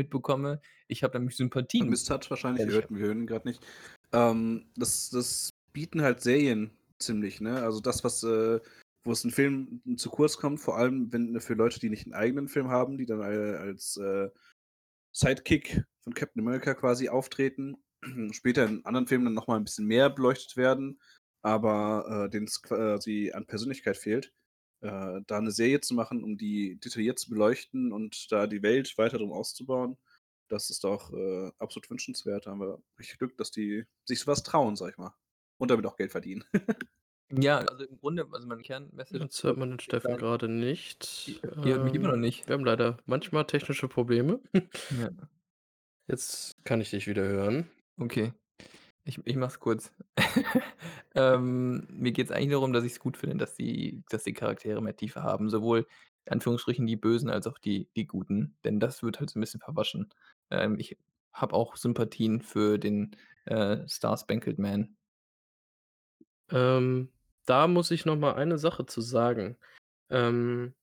mitbekomme. 0.00 0.60
Ich 0.88 1.02
habe 1.04 1.18
nämlich 1.18 1.36
Sympathien 1.36 1.90
Vermisst 1.90 2.10
hat 2.10 2.28
wahrscheinlich, 2.28 2.66
wir 2.66 2.74
hörten 2.74 2.96
wir 2.98 3.06
hören 3.06 3.20
ihn 3.20 3.26
grad 3.26 3.46
nicht. 3.46 3.64
Ähm, 4.12 4.70
das 4.76 5.08
das 5.10 5.48
bieten 5.72 6.02
halt 6.02 6.20
Serien 6.20 6.76
ziemlich, 6.98 7.40
ne? 7.40 7.62
Also, 7.62 7.80
das, 7.80 8.04
was, 8.04 8.22
äh 8.22 8.60
wo 9.02 9.12
es 9.12 9.24
'n 9.24 9.30
Film 9.30 9.80
zu 9.96 10.10
kurz 10.10 10.36
kommt, 10.36 10.60
vor 10.60 10.76
allem, 10.76 11.10
wenn 11.10 11.40
für 11.40 11.54
Leute, 11.54 11.80
die 11.80 11.88
nicht 11.88 12.06
'n 12.06 12.12
eigenen 12.12 12.48
Film 12.48 12.68
haben, 12.68 12.98
die 12.98 13.06
dann 13.06 13.22
al 13.22 13.56
als, 13.56 13.96
äh, 13.96 14.28
Sidekick 15.12 15.84
von 16.04 16.14
Captain 16.14 16.42
America 16.42 16.74
quasi 16.74 17.08
auftreten, 17.10 17.76
später 18.32 18.66
in 18.66 18.84
anderen 18.86 19.08
Filmen 19.08 19.26
dann 19.26 19.34
noch 19.34 19.48
mal 19.48 19.58
'n 19.58 19.64
bisschen 19.64 19.86
mehr 19.86 20.10
beleuchtet 20.10 20.56
werden, 20.56 21.00
aber, 21.42 22.26
äh, 22.26 22.30
denen 22.30 22.46
es 22.46 22.62
quasi 22.62 23.32
an 23.32 23.46
Persönlichkeit 23.46 23.96
fehlt. 23.98 24.32
Äh, 24.82 25.20
da 25.26 25.40
'ne 25.40 25.50
Serie 25.52 25.80
zu 25.80 25.94
machen, 25.94 26.24
um 26.24 26.38
die 26.38 26.78
detailliert 26.80 27.18
zu 27.18 27.30
beleuchten 27.30 27.92
und 27.92 28.32
da 28.32 28.46
die 28.46 28.62
Welt 28.62 28.96
weiter 28.98 29.18
drum 29.18 29.32
auszubauen, 29.32 29.98
das 30.48 30.70
ist 30.70 30.84
doch, 30.84 31.12
äh, 31.12 31.50
absolut 31.58 31.90
wünschenswert. 31.90 32.46
Da 32.46 32.52
haben 32.52 32.60
wir 32.60 32.82
richtig 32.98 33.18
Glück, 33.18 33.36
dass 33.38 33.50
die 33.52 33.84
sich 34.06 34.20
so 34.20 34.26
was 34.28 34.42
trauen, 34.42 34.76
sage 34.76 34.92
ich 34.92 34.98
mal. 34.98 35.14
Und 35.58 35.70
damit 35.70 35.86
auch 35.86 35.96
Geld 35.96 36.12
verdienen. 36.12 36.44
Ja, 37.32 37.58
also, 37.58 37.84
im 37.84 37.96
Grunde 37.98 38.26
also, 38.32 38.46
meine 38.48 38.62
Kernmessage 38.62 39.28
Jetzt 39.28 39.42
hört 39.42 39.56
man 39.58 39.70
den 39.70 39.80
Steffen 39.80 40.16
grade 40.16 40.48
nicht. 40.48 41.44
Hört 41.62 41.82
mich 41.82 41.94
immer 41.94 42.08
noch 42.08 42.16
Ähm, 42.16 42.16
nicht? 42.16 42.46
wir 42.46 42.54
haben 42.54 42.64
leider 42.64 42.98
manchmal 43.06 43.44
technische 43.46 43.88
Probleme. 43.88 44.40
Ja. 44.90 45.30
Jetzt 46.08 46.54
kann 46.64 46.80
ich 46.80 46.90
dich 46.90 47.06
wieder 47.06 47.22
hören. 47.24 47.70
Okay. 48.00 48.32
Ich 49.06 49.18
ich 49.24 49.36
mache 49.36 49.50
es 49.52 49.60
kurz. 49.60 49.92
Ähm, 51.16 51.88
mir 51.90 52.12
geht's 52.12 52.30
eigentlich 52.30 52.50
darum, 52.52 52.72
dass 52.72 52.84
ich's 52.84 53.00
gut 53.00 53.16
finde, 53.16 53.36
dass 53.36 53.54
die 53.56 54.04
dass 54.10 54.22
die 54.22 54.32
Charaktere 54.32 54.80
mehr 54.80 54.94
Tiefe 54.96 55.24
haben, 55.24 55.50
sowohl 55.50 55.86
in 56.24 56.32
Anführungsstrichen 56.34 56.86
die 56.86 56.94
Bösen 56.96 57.28
als 57.30 57.48
auch 57.48 57.58
die 57.58 57.88
die 57.96 58.06
Guten, 58.06 58.56
denn 58.64 58.78
das 58.78 59.02
wird 59.02 59.18
halt 59.18 59.28
so 59.30 59.38
'n 59.38 59.40
bisschen 59.42 59.58
verwaschen. 59.60 60.08
Ähm, 60.50 60.78
ich 60.78 60.96
habe 61.32 61.54
auch 61.54 61.74
Sympathien 61.76 62.42
für 62.42 62.78
den, 62.78 63.16
äh, 63.46 63.86
Star-Spangled 63.88 64.58
Man. 64.60 64.96
Ähm, 66.50 67.12
da 67.46 67.66
muss 67.68 67.90
ich 67.90 68.04
noch 68.04 68.16
mal 68.16 68.34
eine 68.34 68.58
Sache 68.58 68.86
zu 68.86 69.00
sagen. 69.00 69.56
Ähm 70.10 70.74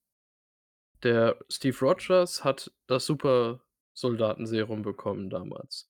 der 1.03 1.37
Steve 1.49 1.77
Rogers 1.81 2.43
hat 2.43 2.71
das 2.87 3.05
Supersoldatenserum 3.05 4.81
bekommen 4.81 5.29
damals. 5.29 5.89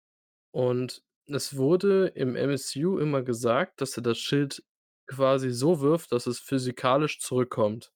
Und 0.51 1.03
es 1.29 1.57
wurde 1.57 2.07
im 2.15 2.35
MCU 2.35 2.97
immer 2.99 3.21
gesagt, 3.23 3.81
dass 3.81 3.97
er 3.97 4.03
das 4.03 4.17
Schild 4.19 4.63
quasi 5.07 5.51
so 5.51 5.81
wirft, 5.81 6.11
dass 6.11 6.27
es 6.27 6.39
physikalisch 6.39 7.19
zurückkommt. 7.19 7.91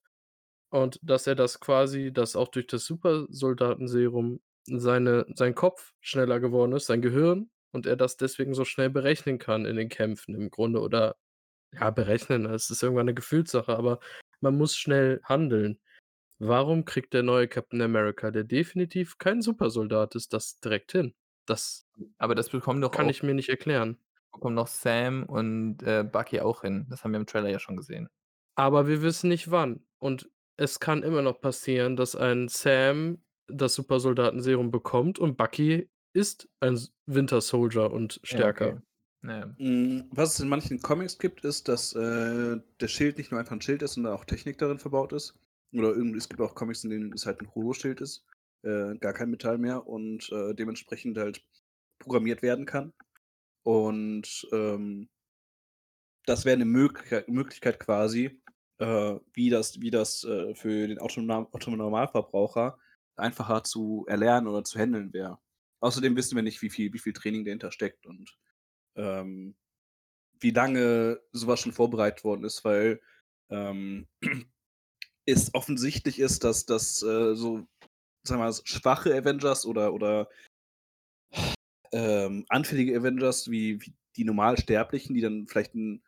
Und 0.71 0.99
dass 1.03 1.27
er 1.27 1.35
das 1.35 1.59
quasi 1.61 2.11
dass 2.13 2.35
auch 2.35 2.49
durch 2.49 2.67
das 2.67 2.85
Supersoldatenserum 2.85 4.41
seine 4.65 5.25
sein 5.35 5.55
Kopf 5.55 5.93
schneller 6.01 6.39
geworden 6.39 6.73
ist, 6.73 6.87
sein 6.87 7.01
Gehirn, 7.01 7.51
und 7.73 7.85
er 7.87 7.95
das 7.97 8.17
deswegen 8.17 8.53
so 8.55 8.65
schnell 8.65 8.89
berechnen 8.91 9.39
kann 9.39 9.65
in 9.65 9.75
den 9.77 9.89
Kämpfen 9.89 10.35
im 10.35 10.49
Grunde 10.51 10.81
oder 10.81 11.17
ja, 11.73 11.91
berechnen, 11.91 12.45
es 12.47 12.69
ist 12.71 12.83
irgendwann 12.83 13.07
'ne 13.07 13.13
Gefühlssache, 13.15 13.77
aber 13.77 13.99
man 14.41 14.57
muss 14.57 14.77
schnell 14.77 15.21
handeln. 15.25 15.79
Warum 16.39 16.85
kriegt 16.85 17.13
der 17.13 17.23
neue 17.23 17.47
Captain 17.49 17.81
America, 17.81 18.31
der 18.31 18.43
definitiv 18.45 19.17
kein 19.19 19.41
Supersoldat 19.43 20.15
ist, 20.15 20.33
das 20.33 20.59
direkt 20.61 20.91
hin? 20.93 21.13
Das 21.47 21.85
Aber 22.19 22.35
das 22.35 22.49
bekommen 22.49 22.81
doch 22.81 22.91
kann 22.91 23.09
auch 23.09 23.09
ich 23.09 23.23
mir 23.23 23.33
nicht 23.33 23.49
erklären. 23.49 23.97
bekommen 24.31 24.55
doch 24.55 24.67
Sam 24.67 25.23
und, 25.25 25.83
äh, 25.83 26.03
Bucky 26.03 26.39
auch 26.41 26.61
hin. 26.61 26.87
Das 26.89 27.03
haben 27.03 27.11
wir 27.11 27.19
im 27.19 27.25
Trailer 27.27 27.49
ja 27.49 27.59
schon 27.59 27.77
gesehen. 27.77 28.09
Aber 28.57 28.87
wir 28.87 29.01
wissen 29.01 29.29
nicht 29.29 29.49
wann. 29.51 29.85
Und 29.99 30.29
es 30.57 30.79
kann 30.79 31.01
immer 31.03 31.21
noch 31.21 31.41
passieren, 31.41 31.95
dass 31.95 32.15
ein 32.15 32.47
Sam 32.47 33.23
das 33.47 33.73
Supersoldatenserum 33.75 34.71
bekommt 34.71 35.19
und 35.19 35.37
Bucky 35.37 35.89
ist 36.13 36.49
ein 36.59 36.79
Winter 37.07 37.41
Soldier 37.41 37.91
und 37.91 38.19
Ja, 38.31 38.47
okay. 38.47 38.73
stärker. 38.73 38.81
Ja. 39.23 39.55
Hm, 39.57 40.05
was 40.11 40.35
es 40.35 40.41
in 40.41 40.49
manchen 40.49 40.81
Comics 40.81 41.19
gibt, 41.19 41.45
ist, 41.45 41.67
dass, 41.69 41.93
äh, 41.95 42.59
das 42.79 42.91
Schild 42.91 43.17
nicht 43.17 43.31
nur 43.31 43.39
einfach 43.39 43.53
'n 43.55 43.61
Schild 43.61 43.83
ist, 43.83 43.93
sondern 43.95 44.13
auch 44.13 44.25
Technik 44.25 44.57
darin 44.59 44.79
verbaut 44.79 45.13
ist. 45.13 45.35
Oder 45.73 45.89
irgendwie 45.95 46.17
es 46.19 46.29
gibt 46.29 46.41
auch 46.41 46.55
Comics, 46.55 46.83
in 46.85 46.91
denen 46.91 47.13
es 47.13 47.25
halt 47.25 47.41
'n 47.41 47.53
Holoschild 47.55 48.01
ist, 48.01 48.25
äh, 48.63 48.97
gar 48.99 49.13
kein 49.13 49.29
Metall 49.31 49.57
mehr 49.59 49.87
und, 49.87 50.31
äh, 50.31 50.53
dementsprechend 50.55 51.17
halt 51.17 51.43
programmiert 51.99 52.41
werden 52.43 52.65
kann. 52.65 52.93
Und, 53.63 54.47
ähm 54.53 55.07
das 56.27 56.45
wäre 56.45 56.57
'ne 56.57 56.65
Möglich 56.65 57.27
Möglichkeit 57.27 57.79
quasi, 57.79 58.41
äh, 58.79 59.15
wie 59.33 59.49
das 59.49 59.79
wie 59.81 59.91
das, 59.91 60.23
äh, 60.23 60.55
für 60.55 60.87
den 60.87 60.99
Autonom 60.99 61.47
Otto-Normalverbraucher 61.51 62.77
einfacher 63.15 63.63
zu 63.63 64.05
erlernen 64.07 64.47
oder 64.47 64.63
zu 64.63 64.79
händeln 64.79 65.13
wäre. 65.13 65.39
Außerdem 65.81 66.15
wissen 66.15 66.35
wir 66.35 66.43
nicht, 66.43 66.61
wie 66.61 66.69
viel 66.69 66.93
wie 66.93 66.99
viel 66.99 67.13
Training 67.13 67.43
dahinter 67.45 67.71
steckt 67.71 68.05
und, 68.05 68.37
ähm, 68.95 69.55
wie 70.41 70.51
lange 70.51 71.21
so 71.33 71.47
was 71.47 71.61
schon 71.61 71.73
vorbereitet 71.73 72.23
worden 72.25 72.45
ist, 72.45 72.65
weil, 72.65 73.01
ähm, 73.51 74.07
es 75.27 75.53
offensichtlich 75.55 76.19
ist, 76.19 76.43
dass 76.45 76.65
dass, 76.67 77.03
äh, 77.03 77.35
so, 77.35 77.67
sagen 78.23 78.41
wir 78.41 78.45
mal, 78.47 78.53
schwache 78.65 79.15
Avengers 79.15 79.65
oder 79.65 79.93
oder 79.93 80.29
ähm, 81.91 82.45
anfällige 82.49 82.97
Avengers 82.97 83.49
wie 83.51 83.81
wie 83.81 83.93
die 84.17 84.25
Normalsterblichen, 84.25 85.15
die 85.15 85.21
dann 85.21 85.47
vielleicht 85.47 85.73
'n 85.75 86.01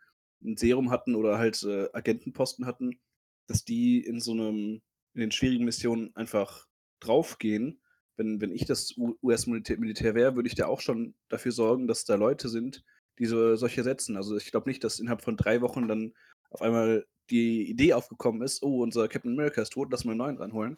'n 0.44 0.58
Serum 0.58 0.92
hatten 0.92 1.16
oder 1.16 1.38
halt, 1.40 1.62
äh, 1.64 1.88
Agentenposten 1.94 2.66
hatten, 2.66 3.00
dass 3.48 3.66
die 3.66 4.00
in 4.06 4.20
so 4.20 4.34
'nem 4.34 4.82
in 5.14 5.22
den 5.22 5.32
schwierigen 5.32 5.66
Missionen 5.66 6.16
einfach 6.16 6.68
draufgehen. 7.00 7.82
Wenn 8.18 8.42
wenn 8.42 8.52
ich 8.52 8.66
das 8.66 8.96
U 8.98 9.16
US-Militä 9.24 9.78
Militär 9.78 10.16
wäre, 10.16 10.36
würde 10.36 10.48
ich 10.48 10.56
da 10.56 10.68
auch 10.68 10.82
schon 10.82 11.16
dafür 11.30 11.52
sorgen, 11.52 11.88
dass 11.88 12.06
da 12.06 12.16
Leute 12.16 12.50
sind, 12.50 12.84
die 13.20 13.26
so 13.26 13.56
solche 13.56 13.84
setzen. 13.84 14.18
Also, 14.18 14.38
ich 14.38 14.52
glaube 14.52 14.70
nicht, 14.70 14.84
dass 14.84 15.00
innerhalb 15.00 15.22
von 15.24 15.38
3 15.38 15.62
Wochen 15.62 15.88
dann 15.88 16.14
auf 16.50 16.62
einmal 16.62 17.06
die 17.32 17.70
Idee 17.70 17.94
aufgekommen 17.94 18.42
ist: 18.44 18.62
„Oh, 18.64 18.82
unser 18.84 19.08
Captain 19.08 19.32
America 19.34 19.62
ist 19.62 19.72
tot, 19.74 19.90
lass 19.92 20.06
mal 20.06 20.14
'n 20.14 20.18
neuen 20.18 20.38
ranholen.“ 20.38 20.78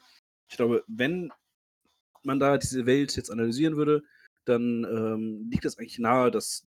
Ich 0.50 0.58
glaube, 0.58 0.84
wenn 0.88 1.32
man 2.24 2.39
da 2.39 2.58
diese 2.58 2.86
Welt 2.86 3.16
jetzt 3.18 3.32
analysieren 3.32 3.77
würde, 3.77 4.04
dann, 4.46 4.86
ähm, 4.86 5.50
liegt 5.51 5.66
es 5.66 5.77
eigentlich 5.77 6.00
nahe, 6.00 6.32
dass 6.32 6.68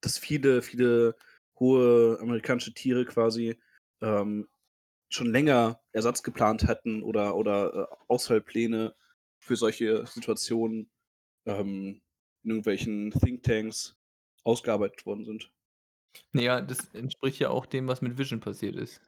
dass 0.00 0.18
viele, 0.18 0.62
viele 0.62 1.16
hohe 1.58 2.18
amerikanische 2.20 2.72
Tiere 2.74 3.04
quasi, 3.04 3.58
ähm, 4.00 4.48
schon 5.10 5.32
länger 5.32 5.80
Ersatz 5.92 6.22
geplant 6.22 6.68
hätten 6.68 7.02
oder 7.02 7.36
oder, 7.36 7.74
äh, 7.92 7.96
Ausfallpläne 8.08 8.94
für 9.40 9.56
solche 9.56 10.06
Situationen, 10.06 10.90
ähm, 11.46 12.02
in 12.44 12.50
irgendwelchen 12.50 13.10
Thinktanks 13.12 13.96
ausgearbeitet 14.44 15.06
worden 15.06 15.24
sind. 15.26 15.52
Na 16.32 16.42
ja, 16.42 16.60
das 16.60 16.86
entspricht 16.94 17.38
ja 17.38 17.50
auch 17.50 17.66
dem, 17.66 17.86
was 17.88 18.02
mit 18.02 18.18
Vision 18.18 18.40
passiert 18.40 18.76
ist. 18.76 19.00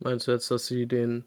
Meinst 0.00 0.26
du 0.26 0.32
jetzt, 0.32 0.50
dass 0.50 0.66
sie 0.66 0.86
den 0.86 1.24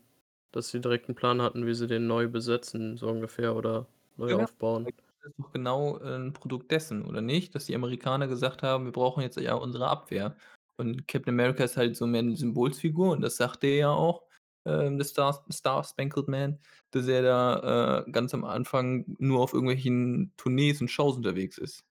dass 0.52 0.70
sie 0.70 0.82
direkt 0.82 1.10
'n 1.10 1.16
Plan 1.16 1.42
hatten, 1.42 1.66
wie 1.68 1.74
sie 1.76 1.88
den 1.88 2.08
neu 2.08 2.28
besetzen, 2.28 2.98
so 2.98 3.08
ungefähr 3.10 3.56
oder 3.56 3.88
neu 4.16 4.32
Genau. 4.32 4.46
aufbauen? 4.46 4.92
Das 5.22 5.32
ist 5.32 5.40
doch 5.40 5.52
genau, 5.54 6.00
äh, 6.00 6.16
'n 6.16 6.34
Produkt 6.34 6.72
dessen, 6.72 7.06
oder 7.06 7.22
nicht? 7.22 7.56
Dass 7.56 7.66
die 7.66 7.76
Amerikaner 7.76 8.28
gesagt 8.28 8.64
haben: 8.64 8.86
„Wir 8.86 8.92
brauchen 8.94 9.22
jetzt 9.24 9.38
ja 9.40 9.56
unsere 9.56 9.88
Abwehr.“ 9.90 10.36
Und 10.78 11.08
Captain 11.08 11.34
America 11.34 11.64
ist 11.64 11.78
halt 11.78 11.98
so 11.98 12.08
mehr 12.08 12.24
'ne 12.24 12.36
Symbolfigur 12.38 13.12
und 13.14 13.22
das 13.22 13.38
sagt 13.38 13.64
er 13.64 13.76
ja 13.76 13.92
auch, 13.92 14.24
ähm, 14.66 14.98
der 14.98 15.06
Star 15.06 15.46
Star 15.52 15.84
Spangled 15.84 16.28
Man, 16.30 16.60
dass 16.92 17.08
er 17.08 17.22
da, 17.24 18.04
äh, 18.08 18.12
ganz 18.12 18.34
am 18.34 18.46
Anfang 18.46 19.06
nur 19.20 19.42
auf 19.42 19.54
irgendwelchen 19.54 20.34
Tournees 20.38 20.82
und 20.82 20.90
Shows 20.90 21.18
unterwegs 21.18 21.58
ist. 21.58 21.84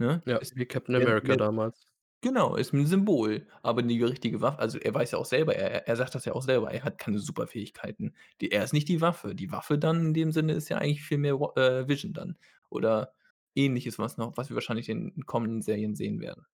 Ne? 0.00 0.22
Ja, 0.26 0.40
Ist 0.40 0.54
wie 0.56 0.66
Captain 0.66 0.94
America 0.96 1.34
mehr 1.34 1.36
damals. 1.36 1.89
Genau, 2.20 2.56
ist 2.56 2.72
'n 2.74 2.86
Symbol, 2.86 3.46
aber 3.62 3.82
die 3.82 4.02
richtige 4.02 4.40
Waffe 4.40 4.58
also, 4.58 4.78
er 4.78 4.94
weiß 4.94 5.12
ja 5.12 5.18
auch 5.18 5.24
selber, 5.24 5.54
er 5.56 5.86
er 5.88 5.96
sagt 5.96 6.14
das 6.14 6.24
ja 6.24 6.32
auch 6.34 6.42
selber, 6.42 6.70
er 6.72 6.84
hat 6.84 6.98
keine 6.98 7.18
Superfähigkeiten. 7.18 8.14
Die 8.40 8.50
er 8.52 8.64
ist 8.64 8.72
nicht 8.72 8.88
die 8.88 9.00
Waffe. 9.00 9.34
Die 9.34 9.52
Waffe 9.52 9.78
dann 9.78 10.00
in 10.08 10.14
dem 10.14 10.32
Sinne 10.32 10.52
ist 10.54 10.68
ja 10.68 10.78
eigentlich 10.78 11.02
viel 11.02 11.18
mehr 11.18 11.34
äh, 11.56 11.88
Vision 11.88 12.12
dann 12.12 12.36
oder 12.70 13.12
Ähnliches, 13.54 13.98
was 13.98 14.16
noch 14.18 14.36
was 14.36 14.48
wir 14.50 14.54
wahrscheinlich 14.56 14.88
in 14.88 15.26
kommenden 15.26 15.62
Serien 15.62 15.94
sehen 15.96 16.20
werden. 16.20 16.46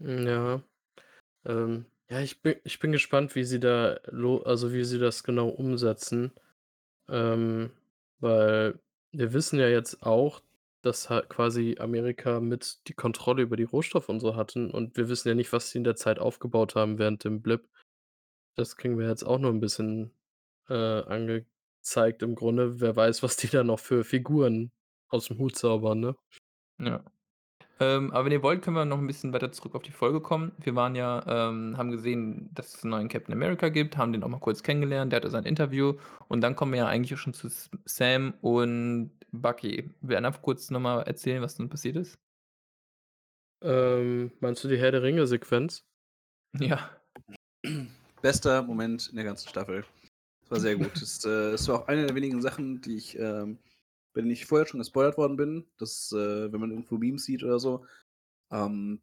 Hm, 0.00 0.26
ja. 0.26 0.62
Ähm, 1.46 1.86
ja, 2.10 2.20
ich 2.20 2.42
bin 2.42 2.56
ich 2.64 2.80
bin 2.80 2.92
gespannt, 2.92 3.34
wie 3.36 3.44
sie 3.44 3.60
da 3.60 3.98
lo 4.06 4.38
also, 4.42 4.72
wie 4.72 4.84
sie 4.84 4.98
das 5.00 5.24
genau 5.24 5.48
umsetzen. 5.50 6.32
Ähm, 7.08 7.72
weil 8.20 8.80
wir 9.12 9.32
wissen 9.34 9.58
ja 9.60 9.68
jetzt 9.68 10.02
auch, 10.04 10.42
dass 10.86 11.08
quasi 11.28 11.76
Amerika 11.80 12.40
mit 12.40 12.88
die 12.88 12.94
Kontrolle 12.94 13.42
über 13.42 13.56
die 13.56 13.64
Rohstoffe 13.64 14.08
und 14.08 14.20
so 14.20 14.36
hatten 14.36 14.70
und 14.70 14.96
wir 14.96 15.08
wissen 15.10 15.28
ja 15.28 15.34
nicht, 15.34 15.52
was 15.52 15.70
sie 15.70 15.78
in 15.78 15.84
der 15.84 15.96
Zeit 15.96 16.18
aufgebaut 16.20 16.76
haben 16.76 16.98
während 16.98 17.24
dem 17.24 17.42
Blip. 17.42 17.68
Das 18.56 18.76
kriegen 18.76 18.98
wir 18.98 19.08
jetzt 19.08 19.24
auch 19.24 19.38
nur 19.38 19.50
'n 19.52 19.60
bisschen, 19.60 20.12
äh, 20.70 20.74
angezeigt 20.74 22.22
im 22.22 22.34
Grunde. 22.36 22.80
Wer 22.80 22.96
weiß, 22.96 23.22
was 23.24 23.36
die 23.38 23.48
da 23.48 23.64
noch 23.64 23.80
für 23.80 24.04
Figuren 24.04 24.72
aus'm 25.10 25.38
Hut 25.38 25.56
zaubern, 25.56 26.00
ne? 26.00 26.16
Ja. 26.80 27.02
Ähm, 27.80 28.12
aber 28.12 28.26
wenn 28.26 28.32
ihr 28.32 28.42
wollt, 28.42 28.62
können 28.62 28.76
wir 28.76 28.84
noch 28.86 28.98
'n 28.98 29.06
bisschen 29.08 29.32
weiter 29.32 29.52
zurück 29.52 29.74
auf 29.76 29.82
die 29.82 29.92
Folge 29.92 30.20
kommen. 30.20 30.52
Wir 30.58 30.76
waren 30.76 30.96
ja 30.96 31.24
ähm, 31.50 31.76
haben 31.78 31.90
gesehen, 31.92 32.50
dass 32.54 32.74
es 32.74 32.84
'n 32.84 32.90
neuen 32.90 33.08
Captain 33.08 33.34
America 33.34 33.70
gibt, 33.70 33.96
haben 33.98 34.12
den 34.12 34.22
auch 34.24 34.28
mal 34.28 34.40
kurz 34.40 34.62
kennengelernt, 34.62 35.12
der 35.12 35.18
hatte 35.18 35.30
sein 35.30 35.44
Interview 35.44 35.94
und 36.28 36.42
dann 36.42 36.56
kommen 36.56 36.72
wir 36.72 36.80
ja 36.80 36.86
eigentlich 36.88 37.20
schon 37.20 37.34
zu 37.34 37.48
Sam 37.86 38.34
und 38.42 39.12
Bucky. 39.32 39.90
Will 40.00 40.16
einer 40.16 40.32
kurz 40.32 40.70
noch 40.70 40.80
mal 40.80 41.02
erzählen, 41.02 41.42
was 41.42 41.56
dann 41.56 41.68
passiert 41.68 41.96
ist? 41.96 42.18
Ähm, 43.62 44.32
meinst 44.40 44.62
du 44.64 44.68
die 44.68 44.78
Herr-der-Ringe-Sequenz? 44.78 45.84
Ja. 46.58 46.90
Bester 48.22 48.62
Moment 48.62 49.08
in 49.08 49.16
der 49.16 49.24
ganzen 49.24 49.48
Staffel. 49.48 49.84
Das 50.42 50.50
war 50.50 50.60
sehr 50.60 50.76
gut. 50.76 50.92
Das, 51.00 51.24
äh, 51.24 51.52
das 51.52 51.66
war 51.68 51.82
auch 51.82 51.88
eine 51.88 52.06
der 52.06 52.14
wenigen 52.14 52.40
Sachen, 52.42 52.80
die 52.80 52.96
ich, 52.96 53.18
ähm 53.18 53.58
wenn 54.16 54.30
ich 54.30 54.46
vorher 54.46 54.66
schon 54.66 54.80
gespoilert 54.80 55.18
worden 55.18 55.36
bin, 55.36 55.66
dass, 55.76 56.10
äh, 56.12 56.50
wenn 56.50 56.58
man 56.58 56.70
irgendwo 56.70 56.96
Memes 56.96 57.24
sieht 57.24 57.44
oder 57.44 57.60
so, 57.60 57.86
ähm, 58.50 59.02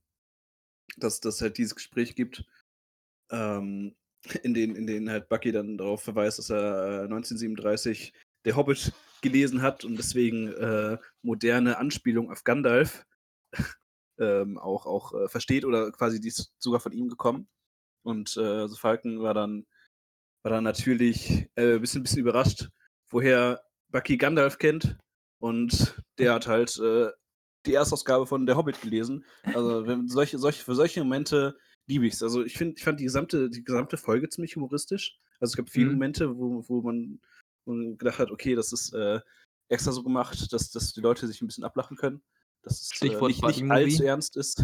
dass 0.98 1.20
dass 1.22 1.42
halt 1.42 1.58
dieses 1.58 1.76
Gespräch 1.76 2.16
gibt, 2.16 2.44
ähm, 3.30 3.96
in 4.42 4.54
denen 4.54 4.76
in 4.76 4.88
denen 4.88 5.10
halt 5.10 5.30
Bucky 5.30 5.52
dann 5.52 5.78
darauf 5.78 6.02
verweist, 6.02 6.40
dass 6.40 6.50
er, 6.50 7.04
äh, 7.04 7.08
1937 7.08 8.14
Der 8.46 8.56
Hobbit 8.58 8.92
gelesen 9.24 9.64
hat 9.64 9.86
und 9.86 9.98
deswegen, 9.98 10.50
äh, 10.54 11.00
moderne 11.24 11.80
Anspielung 11.80 12.32
auf 12.32 12.44
Gandalf, 12.46 13.06
ähm, 14.20 14.58
auch 14.60 14.86
auch, 14.86 15.14
äh, 15.16 15.30
versteht 15.30 15.66
oder 15.66 15.92
quasi 15.92 16.20
die 16.22 16.30
ist 16.30 16.54
sogar 16.60 16.80
von 16.82 16.94
ihm 16.94 17.10
gekommen. 17.10 17.48
Und, 18.04 18.38
äh, 18.38 18.42
also 18.42 18.76
Falken 18.78 19.22
war 19.22 19.34
dann 19.34 19.66
war 20.44 20.52
dann 20.52 20.66
natürlich, 20.66 21.50
äh, 21.56 21.80
bisschen 21.80 22.04
bisschen 22.04 22.20
überrascht, 22.20 22.70
woher 23.12 23.64
Bucky 23.90 24.18
Gandalf 24.18 24.58
kennt 24.60 24.98
und 25.40 26.02
der 26.20 26.34
hat 26.36 26.48
halt, 26.48 26.78
äh, 26.80 27.10
die 27.66 27.74
Erstausgabe 27.76 28.28
von 28.28 28.46
Der 28.46 28.58
Hobbit 28.58 28.82
gelesen. 28.82 29.26
Also, 29.44 29.88
wenn 29.88 30.08
solche 30.10 30.38
solche 30.40 30.64
für 30.66 30.76
solche 30.76 31.02
Momente 31.04 31.58
liebe 31.88 32.06
ich's. 32.08 32.24
Also, 32.24 32.44
ich 32.44 32.58
finde 32.58 32.76
ich 32.78 32.84
fand 32.84 33.00
die 33.00 33.06
gesamte 33.06 33.50
die 33.50 33.64
gesamte 33.64 33.98
Folge 33.98 34.30
ziemlich 34.30 34.56
humoristisch. 34.58 35.18
Also, 35.40 35.54
es 35.54 35.58
gab 35.58 35.70
viele 35.70 35.88
Mhm. 35.88 35.94
Momente, 35.94 36.38
wo 36.38 36.64
wo 36.68 36.82
man 36.82 37.22
man 37.66 37.98
gedacht 37.98 38.20
hat: 38.20 38.32
„Okay, 38.32 38.56
das 38.56 38.74
ist, 38.74 38.94
äh 38.94 39.20
extra 39.70 39.92
so 39.92 40.04
gemacht, 40.04 40.52
dass, 40.54 40.72
dass 40.72 40.94
die 40.94 41.02
Leute 41.02 41.28
sich 41.28 41.42
ein 41.42 41.48
bisschen 41.48 41.64
ablachen 41.64 41.98
können. 41.98 42.22
Dass 42.62 42.82
es 42.82 43.02
äh, 43.02 43.08
nicht, 43.08 43.44
nicht 43.44 43.72
allzu 43.72 44.04
ernst 44.04 44.38
ist. 44.38 44.64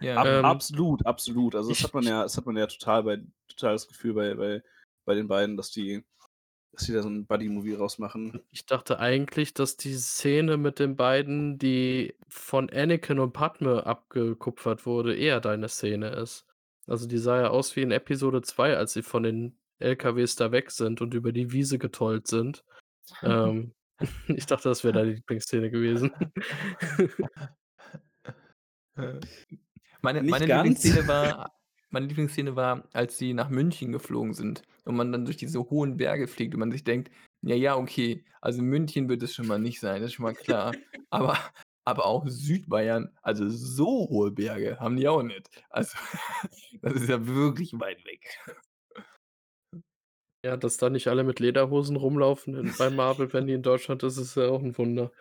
Ja. 0.00 0.16
Ab, 0.16 0.26
Ähm, 0.26 0.44
absolut, 0.44 1.06
absolut. 1.06 1.54
Also 1.54 1.70
das 1.70 1.82
hat 1.82 1.94
man 1.94 2.04
ja, 2.04 2.22
das 2.22 2.36
hat 2.36 2.44
man 2.44 2.56
ja 2.56 2.66
total 2.66 3.02
bei 3.04 3.22
total 3.48 3.72
das 3.72 3.88
Gefühl 3.88 4.12
bei, 4.12 4.34
bei, 4.34 4.62
bei 5.06 5.14
den 5.14 5.26
beiden, 5.28 5.56
dass 5.56 5.70
die, 5.70 6.04
dass 6.72 6.84
die 6.84 6.92
da 6.92 7.02
so 7.02 7.08
ein 7.08 7.26
Buddy-Movie 7.26 7.74
rausmachen. 7.74 8.42
Ich 8.50 8.66
dachte 8.66 8.98
eigentlich, 8.98 9.54
dass 9.54 9.78
die 9.78 9.94
Szene 9.94 10.58
mit 10.58 10.78
den 10.78 10.96
beiden, 10.96 11.58
die 11.58 12.14
von 12.28 12.68
Anakin 12.68 13.18
und 13.18 13.32
Padme 13.32 13.86
abgekupfert 13.86 14.84
wurde, 14.84 15.16
eher 15.16 15.40
deine 15.40 15.68
Szene 15.68 16.10
ist. 16.10 16.46
Also 16.86 17.08
die 17.08 17.18
sah 17.18 17.40
ja 17.40 17.48
aus 17.48 17.74
wie 17.76 17.82
in 17.82 17.90
Episode 17.90 18.42
2, 18.42 18.76
als 18.76 18.92
sie 18.92 19.02
von 19.02 19.22
den 19.22 19.58
LKWs 19.78 20.36
da 20.36 20.52
weg 20.52 20.70
sind 20.70 21.00
und 21.00 21.14
über 21.14 21.32
die 21.32 21.52
Wiese 21.52 21.78
getollt 21.78 22.26
sind. 22.26 22.64
ähm, 23.22 23.72
ich 24.28 24.46
dachte, 24.46 24.68
das 24.68 24.84
wäre 24.84 24.94
deine 24.94 25.12
Lieblingsszene 25.12 25.70
gewesen. 25.70 26.12
Meine, 30.02 30.22
meine. 30.22 30.46
Lieblingsszene 30.46 31.08
war, 31.08 31.52
meine 31.90 32.06
Lieblingsszene 32.06 32.54
war, 32.54 32.88
als 32.92 33.18
sie 33.18 33.34
nach 33.34 33.50
München 33.50 33.92
geflogen 33.92 34.34
sind 34.34 34.62
und 34.84 34.96
man 34.96 35.12
dann 35.12 35.24
durch 35.24 35.36
diese 35.36 35.58
hohen 35.58 35.96
Berge 35.96 36.28
fliegt 36.28 36.54
und 36.54 36.60
man 36.60 36.70
sich 36.70 36.84
denkt, 36.84 37.10
ja, 37.42 37.56
ja, 37.56 37.76
okay, 37.76 38.24
also 38.40 38.62
München 38.62 39.08
wird 39.08 39.22
es 39.22 39.34
schon 39.34 39.48
mal 39.48 39.58
nicht 39.58 39.80
sein, 39.80 40.00
das 40.00 40.10
ist 40.10 40.14
schon 40.14 40.22
mal 40.22 40.34
klar. 40.34 40.72
aber, 41.10 41.36
aber 41.84 42.06
auch 42.06 42.24
Südbayern, 42.28 43.10
also 43.22 43.48
so 43.48 44.08
hohe 44.08 44.30
Berge 44.30 44.78
haben 44.78 44.96
die 44.96 45.08
auch 45.08 45.22
nicht. 45.22 45.50
Also, 45.68 45.98
das 46.80 46.94
ist 46.94 47.08
ja 47.08 47.26
wirklich 47.26 47.72
weit 47.74 48.04
weg. 48.04 48.38
Ja, 50.46 50.56
dass 50.56 50.76
da 50.76 50.90
nicht 50.90 51.08
alle 51.08 51.24
mit 51.24 51.40
Lederhosen 51.40 51.96
rumlaufen 51.96 52.72
bei 52.78 52.88
Marvel, 52.88 53.32
wenn 53.32 53.48
die 53.48 53.52
in 53.52 53.62
Deutschland 53.62 54.04
ist, 54.04 54.16
ist 54.16 54.36
ja 54.36 54.48
auch 54.48 54.62
ein 54.62 54.76
Wunder. 54.78 55.10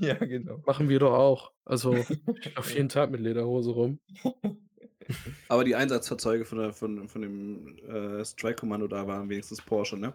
Ja, 0.00 0.14
genau. 0.14 0.60
Machen 0.66 0.88
wir 0.88 0.98
doch 0.98 1.12
auch. 1.12 1.52
Also, 1.64 1.94
ich 2.40 2.56
auf 2.56 2.74
jeden 2.74 2.88
Tag 2.88 3.12
mit 3.12 3.20
Lederhose 3.20 3.70
rum. 3.70 4.00
Aber 5.48 5.62
die 5.62 5.76
Einsatzfahrzeuge 5.76 6.44
von, 6.44 6.58
der, 6.58 6.72
von, 6.72 7.06
von 7.06 7.22
dem 7.22 7.78
äh, 7.86 8.24
Strike-Kommando 8.24 8.88
da 8.88 9.06
waren 9.06 9.28
wenigstens 9.28 9.62
Porsche, 9.62 9.96
ne? 9.96 10.12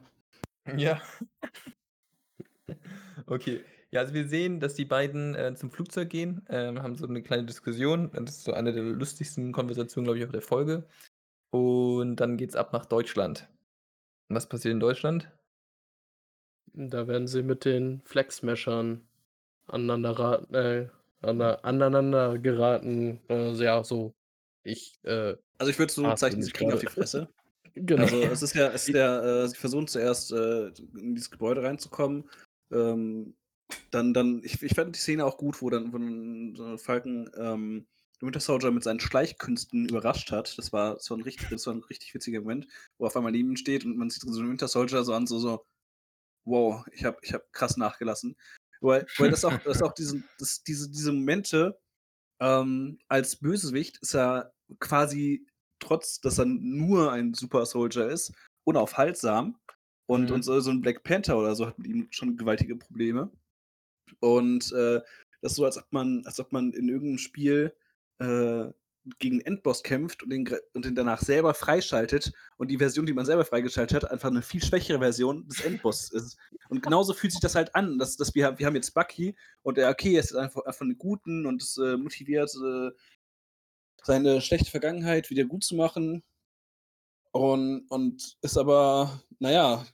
Ja. 0.75 1.01
Okay. 3.27 3.61
Ja, 3.91 4.01
also 4.01 4.13
wir 4.13 4.27
sehen, 4.27 4.59
dass 4.59 4.73
die 4.73 4.85
beiden 4.85 5.35
äh, 5.35 5.55
zum 5.55 5.71
Flugzeug 5.71 6.09
gehen, 6.09 6.41
ähm, 6.49 6.81
haben 6.81 6.95
so 6.95 7.07
eine 7.07 7.21
kleine 7.21 7.45
Diskussion. 7.45 8.11
Das 8.11 8.37
ist 8.37 8.43
so 8.43 8.53
eine 8.53 8.73
der 8.73 8.83
lustigsten 8.83 9.53
Konversationen, 9.53 10.05
glaube 10.05 10.17
ich, 10.17 10.25
auf 10.25 10.31
der 10.31 10.41
Folge. 10.41 10.83
Und 11.51 12.17
dann 12.17 12.35
geht's 12.35 12.55
ab 12.55 12.73
nach 12.73 12.85
Deutschland. 12.85 13.47
Und 14.29 14.35
was 14.35 14.47
passiert 14.47 14.73
in 14.73 14.79
Deutschland? 14.79 15.31
Da 16.73 17.07
werden 17.07 17.27
sie 17.27 17.41
mit 17.41 17.65
den 17.65 18.01
Flex-Meshern 18.05 19.01
aneinander, 19.67 20.45
äh, 20.51 20.87
ane- 21.25 21.63
aneinander 21.63 22.37
geraten. 22.37 23.19
Äh, 23.27 23.51
ja, 23.53 23.83
so. 23.83 24.13
Ich, 24.63 24.99
äh, 25.03 25.35
Also 25.57 25.71
ich 25.71 25.79
würde 25.79 25.91
so 25.91 26.03
bezeichnen, 26.03 26.43
sie 26.43 26.51
kriegen 26.51 26.71
auf 26.71 26.79
die 26.79 26.85
gerade. 26.85 26.95
Fresse. 26.95 27.29
genau. 27.75 28.03
Also 28.03 28.17
es 28.21 28.41
ist 28.43 28.53
ja, 28.55 28.67
es 28.67 28.87
ist 28.87 28.93
der, 28.95 29.23
äh, 29.23 29.47
sie 29.47 29.55
versuchen 29.55 29.87
zuerst 29.87 30.31
äh, 30.31 30.67
in 30.67 31.15
dieses 31.15 31.31
Gebäude 31.31 31.63
reinzukommen. 31.63 32.29
Ähm, 32.71 33.35
dann, 33.91 34.13
dann, 34.13 34.41
ich, 34.43 34.61
ich 34.61 34.75
fand 34.75 34.95
die 34.95 34.99
Szene 34.99 35.25
auch 35.25 35.37
gut, 35.37 35.61
wo 35.61 35.69
dann, 35.69 35.91
wo 35.91 35.97
dann 35.97 36.55
so 36.55 36.77
Falken 36.77 37.29
ähm, 37.35 37.87
Winter 38.21 38.39
Soldier 38.39 38.71
mit 38.71 38.83
seinen 38.83 38.99
Schleichkünsten 38.99 39.87
überrascht 39.89 40.31
hat. 40.31 40.57
Das 40.57 40.73
war, 40.73 40.95
war, 40.95 41.17
ein, 41.17 41.21
richtig, 41.21 41.49
das 41.49 41.65
war 41.67 41.73
ein 41.73 41.83
richtig 41.83 42.13
witziger 42.13 42.41
Moment, 42.41 42.67
wo 42.97 43.05
auf 43.05 43.15
einmal 43.15 43.31
neben 43.31 43.49
ihm 43.49 43.55
steht 43.55 43.85
und 43.85 43.97
man 43.97 44.09
sieht 44.09 44.23
so 44.23 44.39
einen 44.39 44.49
Winter 44.49 44.67
Soldier 44.67 45.03
so 45.03 45.13
an, 45.13 45.27
so, 45.27 45.39
so 45.39 45.65
wow, 46.45 46.85
ich 46.91 47.05
habe 47.05 47.17
ich 47.21 47.33
hab 47.33 47.51
krass 47.53 47.77
nachgelassen. 47.77 48.35
Weil, 48.81 49.05
weil 49.17 49.29
das 49.29 49.45
auch, 49.45 49.57
das 49.63 49.81
auch 49.81 49.93
diese, 49.93 50.23
das, 50.37 50.63
diese, 50.63 50.89
diese 50.89 51.11
Momente 51.11 51.79
ähm, 52.39 52.99
als 53.07 53.35
Bösewicht 53.35 53.97
ist 54.01 54.15
er 54.15 54.53
quasi, 54.79 55.45
trotz 55.79 56.19
dass 56.21 56.39
er 56.39 56.45
nur 56.45 57.11
ein 57.11 57.33
Super 57.33 57.65
Soldier 57.65 58.07
ist, 58.07 58.33
unaufhaltsam. 58.63 59.59
Und, 60.07 60.29
Mhm. 60.29 60.35
und 60.35 60.43
so, 60.43 60.59
so 60.59 60.71
ein 60.71 60.81
Black 60.81 61.03
Panther 61.03 61.37
oder 61.37 61.53
so 61.55 61.67
hat 61.67 61.77
mit 61.77 61.87
ihm 61.87 62.07
schon 62.09 62.35
gewaltige 62.35 62.75
Probleme. 62.75 63.31
Und 64.19 64.71
äh, 64.71 65.01
das 65.41 65.51
ist 65.51 65.55
so, 65.57 65.65
als 65.65 65.77
ob 65.77 65.85
man, 65.91 66.23
als 66.25 66.39
ob 66.39 66.51
man 66.51 66.73
in 66.73 66.89
irgendeinem 66.89 67.19
Spiel 67.19 67.75
äh, 68.19 68.71
gegen 69.17 69.41
Endboss 69.41 69.81
kämpft 69.81 70.23
und 70.23 70.29
den, 70.29 70.47
und 70.73 70.85
den 70.85 70.93
danach 70.93 71.21
selber 71.21 71.53
freischaltet 71.53 72.31
und 72.57 72.69
die 72.69 72.77
Version, 72.77 73.05
die 73.05 73.13
man 73.13 73.25
selber 73.25 73.45
freigeschaltet 73.45 74.03
hat, 74.03 74.11
einfach 74.11 74.29
eine 74.29 74.41
viel 74.41 74.63
schwächere 74.63 74.99
Version 74.99 75.47
des 75.47 75.61
Endbosses 75.61 76.11
ist. 76.11 76.37
Und 76.67 76.83
genauso 76.83 77.13
fühlt 77.13 77.31
sich 77.31 77.41
das 77.41 77.55
halt 77.55 77.73
an, 77.75 77.97
dass, 77.97 78.17
dass 78.17 78.35
wir, 78.35 78.59
wir 78.59 78.65
haben 78.65 78.75
jetzt 78.75 78.93
Bucky 78.93 79.35
und 79.63 79.77
der 79.77 79.89
okay, 79.89 80.13
er 80.13 80.19
ist 80.19 80.35
einfach, 80.35 80.65
einfach 80.65 80.81
einen 80.81 80.97
Guten 80.97 81.45
und 81.45 81.63
ist 81.63 81.77
äh, 81.77 81.97
motiviert, 81.97 82.53
äh, 82.55 82.91
seine 84.03 84.41
schlechte 84.41 84.69
Vergangenheit 84.69 85.29
wieder 85.29 85.45
gut 85.45 85.63
zu 85.63 85.75
machen. 85.75 86.23
Und, 87.31 87.85
und 87.89 88.37
ist 88.41 88.57
aber, 88.57 89.23
naja, 89.39 89.85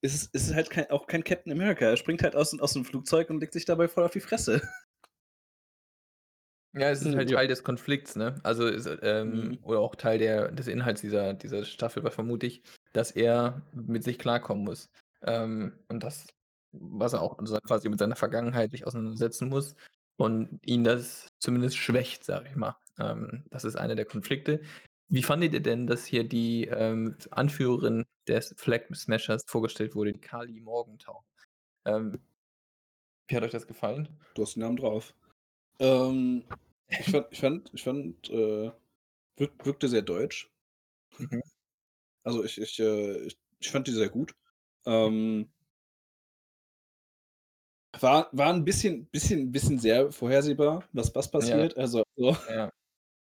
ist, 0.00 0.32
ist 0.34 0.54
halt 0.54 0.70
kein, 0.70 0.90
auch 0.90 1.06
kein 1.06 1.24
Captain 1.24 1.52
America. 1.52 1.86
Er 1.86 1.96
springt 1.96 2.22
halt 2.22 2.36
aus, 2.36 2.58
aus 2.60 2.72
dem 2.72 2.84
Flugzeug 2.84 3.30
und 3.30 3.40
legt 3.40 3.52
sich 3.52 3.64
dabei 3.64 3.88
voll 3.88 4.04
auf 4.04 4.12
die 4.12 4.20
Fresse. 4.20 4.62
Ja, 6.78 6.90
es 6.90 7.00
ist 7.00 7.06
Hm, 7.06 7.16
halt 7.16 7.30
ja. 7.30 7.36
Teil 7.36 7.48
des 7.48 7.64
Konflikts, 7.64 8.16
ne? 8.16 8.34
Also, 8.42 8.66
ist, 8.66 8.86
ähm, 9.02 9.52
Mhm. 9.52 9.58
oder 9.62 9.80
auch 9.80 9.94
Teil 9.94 10.18
der, 10.18 10.50
des 10.52 10.66
Inhalts 10.68 11.00
dieser, 11.00 11.32
dieser 11.34 11.64
Staffel, 11.64 12.02
war 12.04 12.10
vermute 12.10 12.46
ich, 12.46 12.62
dass 12.92 13.10
er 13.12 13.62
mit 13.72 14.04
sich 14.04 14.18
klarkommen 14.18 14.64
muss. 14.64 14.90
Ähm, 15.22 15.78
und 15.88 16.02
das, 16.04 16.26
was 16.72 17.14
er 17.14 17.22
auch 17.22 17.38
quasi 17.66 17.88
mit 17.88 17.98
seiner 17.98 18.16
Vergangenheit 18.16 18.72
sich 18.72 18.86
auseinandersetzen 18.86 19.48
muss 19.48 19.74
und 20.18 20.58
ihn 20.66 20.84
das 20.84 21.28
zumindest 21.38 21.78
schwächt, 21.78 22.24
sage 22.24 22.48
ich 22.50 22.56
mal. 22.56 22.76
Ähm, 22.98 23.44
das 23.50 23.64
ist 23.64 23.76
einer 23.76 23.94
der 23.94 24.04
Konflikte. 24.04 24.60
Wie 25.08 25.22
fandet 25.22 25.54
ihr 25.54 25.62
denn, 25.62 25.86
dass 25.86 26.04
hier 26.04 26.24
die 26.28 26.66
ähm, 26.66 27.16
Anführerin 27.30 28.04
des 28.28 28.54
Flag 28.58 28.82
Smashers 28.94 29.44
vorgestellt 29.46 29.94
wurde, 29.94 30.12
die 30.12 30.20
Kali 30.20 30.60
Morgenthau? 30.60 31.24
Ähm, 31.86 32.18
wie 33.28 33.36
hat 33.36 33.42
euch 33.42 33.50
das 33.52 33.66
gefallen? 33.66 34.08
Du 34.34 34.42
hast 34.42 34.54
den 34.54 34.60
Namen 34.60 34.76
drauf. 34.76 35.14
Ähm, 35.80 36.44
ich 36.88 37.10
fand, 37.10 37.26
ich 37.30 37.40
fand, 37.40 37.70
ich 37.74 37.82
fand 37.82 38.30
äh, 38.30 38.70
wirk, 39.36 39.66
wirkte 39.66 39.88
sehr 39.88 40.02
deutsch. 40.02 40.50
Mhm. 41.18 41.42
Also 42.24 42.44
ich, 42.44 42.60
ich, 42.60 42.78
äh, 42.80 43.26
ich, 43.26 43.38
ich 43.60 43.70
fand 43.70 43.86
die 43.86 43.92
sehr 43.92 44.08
gut. 44.08 44.34
Ähm, 44.84 45.50
war, 48.00 48.28
war 48.32 48.52
ein 48.52 48.64
bisschen, 48.64 49.06
bisschen, 49.06 49.52
bisschen 49.52 49.78
sehr 49.78 50.10
vorhersehbar, 50.12 50.84
was, 50.92 51.14
was 51.14 51.30
passiert. 51.30 51.76
Also, 51.76 52.04
so, 52.16 52.36
Ja. 52.48 52.70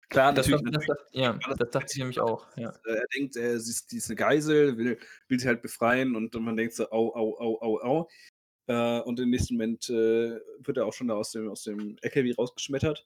klar, 0.09 0.33
Das, 0.33 0.47
das, 0.47 0.61
das, 0.63 0.85
das, 0.85 0.97
ja, 1.11 1.39
das 1.57 1.69
dachte 1.69 1.87
ich 1.91 1.97
nämlich 1.97 2.19
auch. 2.19 2.47
Ja. 2.57 2.73
Er 2.85 3.05
denkt, 3.15 3.35
er, 3.35 3.59
sie, 3.59 3.71
ist, 3.71 3.91
die 3.91 3.97
ist 3.97 4.09
eine 4.09 4.15
Geisel, 4.15 4.77
will, 4.77 4.99
will 5.27 5.39
sie 5.39 5.47
halt 5.47 5.61
befreien 5.61 6.15
und 6.15 6.33
man 6.35 6.57
denkt 6.57 6.75
so, 6.75 6.89
au, 6.91 7.13
au, 7.15 7.37
au, 7.39 7.61
au, 7.61 7.79
au. 7.81 8.09
Äh, 8.67 9.01
und 9.01 9.19
im 9.19 9.29
nächsten 9.29 9.55
Moment 9.55 9.89
äh, 9.89 10.39
wird 10.59 10.77
er 10.77 10.85
auch 10.87 10.93
schon 10.93 11.07
da 11.07 11.15
aus 11.15 11.31
dem, 11.31 11.49
aus 11.49 11.63
dem 11.63 11.97
LKW 12.01 12.33
rausgeschmettert. 12.35 13.05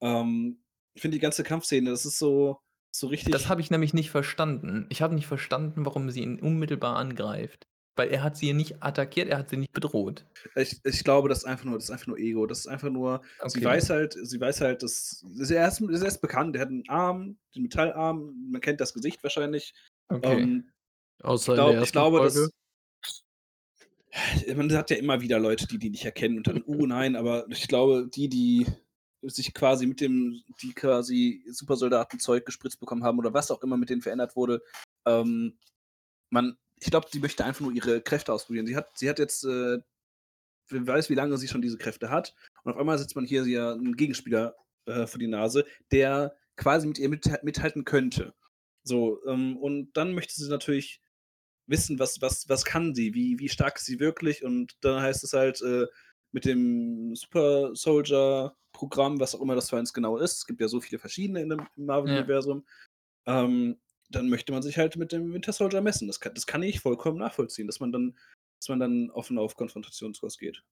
Ähm, 0.00 0.58
ich 0.94 1.02
finde 1.02 1.16
die 1.16 1.20
ganze 1.22 1.42
Kampfszene, 1.44 1.90
das 1.90 2.06
ist 2.06 2.18
so, 2.18 2.58
so 2.90 3.06
richtig. 3.08 3.32
Das 3.32 3.48
habe 3.48 3.60
ich 3.60 3.70
nämlich 3.70 3.94
nicht 3.94 4.10
verstanden. 4.10 4.86
Ich 4.90 5.02
habe 5.02 5.14
nicht 5.14 5.26
verstanden, 5.26 5.84
warum 5.84 6.10
sie 6.10 6.22
ihn 6.22 6.40
unmittelbar 6.40 6.96
angreift. 6.96 7.66
Weil 7.96 8.08
er 8.08 8.24
hat 8.24 8.36
sie 8.36 8.52
nicht 8.54 8.82
attackiert, 8.82 9.28
er 9.28 9.38
hat 9.38 9.50
sie 9.50 9.56
nicht 9.56 9.72
bedroht. 9.72 10.26
ich, 10.56 10.80
ich 10.84 11.04
glaube, 11.04 11.28
das 11.28 11.38
ist 11.38 11.44
einfach 11.44 11.64
nur, 11.64 11.74
das 11.74 11.84
ist 11.84 11.90
einfach 11.90 12.08
nur 12.08 12.18
Ego. 12.18 12.44
Das 12.46 12.58
ist 12.60 12.66
einfach 12.66 12.90
nur, 12.90 13.22
sie 13.46 13.58
Okay. 13.58 13.64
weiß 13.66 13.90
halt, 13.90 14.16
sie 14.20 14.40
weiß 14.40 14.60
halt, 14.62 14.82
dass. 14.82 15.24
das 15.38 15.50
ist 15.50 15.80
ist 15.80 16.02
erst 16.02 16.20
bekannt, 16.20 16.54
der 16.56 16.62
hat 16.62 16.70
einen 16.70 16.88
Arm, 16.88 17.38
den 17.54 17.62
Metallarm, 17.62 18.34
man 18.50 18.60
kennt 18.60 18.80
das 18.80 18.94
Gesicht 18.94 19.22
wahrscheinlich. 19.22 19.74
Okay. 20.08 20.40
Ähm, 20.42 20.70
Außer 21.22 21.52
ich, 21.54 21.58
in 21.60 21.64
der 21.64 21.72
glaub, 21.72 21.84
ich 21.84 21.92
glaube, 21.92 22.18
Folge. 22.18 22.34
dass. 22.34 22.50
Man 24.56 24.72
hat 24.76 24.90
ja 24.90 24.96
immer 24.96 25.20
wieder 25.20 25.38
Leute, 25.38 25.66
die 25.66 25.78
die 25.78 25.90
nicht 25.90 26.04
erkennen 26.04 26.36
und 26.38 26.46
dann, 26.46 26.62
oh 26.66 26.86
nein, 26.86 27.16
aber 27.16 27.46
ich 27.48 27.66
glaube, 27.68 28.08
die, 28.12 28.28
die 28.28 28.66
sich 29.28 29.54
quasi 29.54 29.86
mit 29.86 30.00
dem, 30.00 30.42
die 30.62 30.72
quasi 30.72 31.44
Supersoldatenzeug 31.50 32.44
gespritzt 32.46 32.80
bekommen 32.80 33.04
haben 33.04 33.18
oder 33.18 33.34
was 33.34 33.50
auch 33.50 33.62
immer 33.62 33.76
mit 33.76 33.90
denen 33.90 34.02
verändert 34.02 34.36
wurde, 34.36 34.62
ähm, 35.06 35.58
man, 36.30 36.56
ich 36.80 36.90
glaube, 36.90 37.08
die 37.12 37.20
möchte 37.20 37.44
einfach 37.44 37.60
nur 37.60 37.72
ihre 37.72 38.00
Kräfte 38.00 38.32
ausprobieren. 38.32 38.66
Sie 38.66 38.76
hat, 38.76 38.96
sie 38.98 39.08
hat 39.08 39.18
jetzt, 39.18 39.44
äh, 39.44 39.78
wer 40.68 40.86
weiß, 40.86 41.10
wie 41.10 41.14
lange 41.14 41.38
sie 41.38 41.48
schon 41.48 41.62
diese 41.62 41.78
Kräfte 41.78 42.10
hat. 42.10 42.34
Und 42.62 42.72
auf 42.72 42.78
einmal 42.78 42.98
setzt 42.98 43.16
man 43.16 43.24
hier 43.24 43.46
ja 43.46 43.72
einen 43.72 43.96
Gegenspieler 43.96 44.56
äh, 44.86 45.06
vor 45.06 45.18
die 45.18 45.28
Nase, 45.28 45.64
der 45.90 46.36
quasi 46.56 46.86
mit 46.86 46.98
ihr 46.98 47.08
mit, 47.08 47.30
mithalten 47.42 47.84
könnte. 47.84 48.34
So, 48.82 49.24
ähm, 49.26 49.56
und 49.56 49.92
dann 49.96 50.14
möchte 50.14 50.34
sie 50.34 50.48
natürlich 50.48 51.00
wissen, 51.66 51.98
was, 51.98 52.20
was, 52.20 52.48
was 52.48 52.64
kann 52.64 52.94
sie, 52.94 53.14
wie, 53.14 53.38
wie 53.38 53.48
stark 53.48 53.76
ist 53.76 53.86
sie 53.86 54.00
wirklich. 54.00 54.44
Und 54.44 54.76
dann 54.82 55.00
heißt 55.00 55.24
es 55.24 55.32
halt 55.32 55.62
äh, 55.62 55.86
mit 56.32 56.44
dem 56.44 57.14
Super 57.14 57.74
Soldier 57.74 58.54
Programm, 58.74 59.20
was 59.20 59.34
auch 59.36 59.42
immer 59.42 59.56
das 59.56 59.70
für 59.70 59.78
eins 59.78 59.94
genau 59.94 60.18
ist. 60.18 60.38
Es 60.40 60.46
gibt 60.46 60.60
ja 60.62 60.68
so 60.68 60.82
viele 60.82 61.00
verschiedene 61.00 61.42
in 61.42 61.50
dem 61.50 61.68
im 61.76 61.86
Marvel-Universum. 61.86 62.66
Ähm, 63.26 63.80
dann 64.10 64.28
möchte 64.30 64.52
man 64.52 64.62
sich 64.62 64.78
halt 64.78 64.96
mit 64.96 65.12
dem 65.12 65.32
Winter 65.34 65.52
Soldier 65.54 65.82
messen. 65.82 66.08
Das 66.08 66.20
kann, 66.20 66.34
das 66.34 66.46
kann 66.46 66.62
ich 66.64 66.80
vollkommen 66.80 67.18
nachvollziehen, 67.18 67.66
dass 67.68 67.80
man 67.80 67.92
dann 67.92 68.18
dass 68.60 68.70
man 68.70 68.80
dann 68.80 69.10
offen 69.12 69.38
auf 69.38 69.56
Konfrontationskurs 69.56 70.38
geht. 70.38 70.64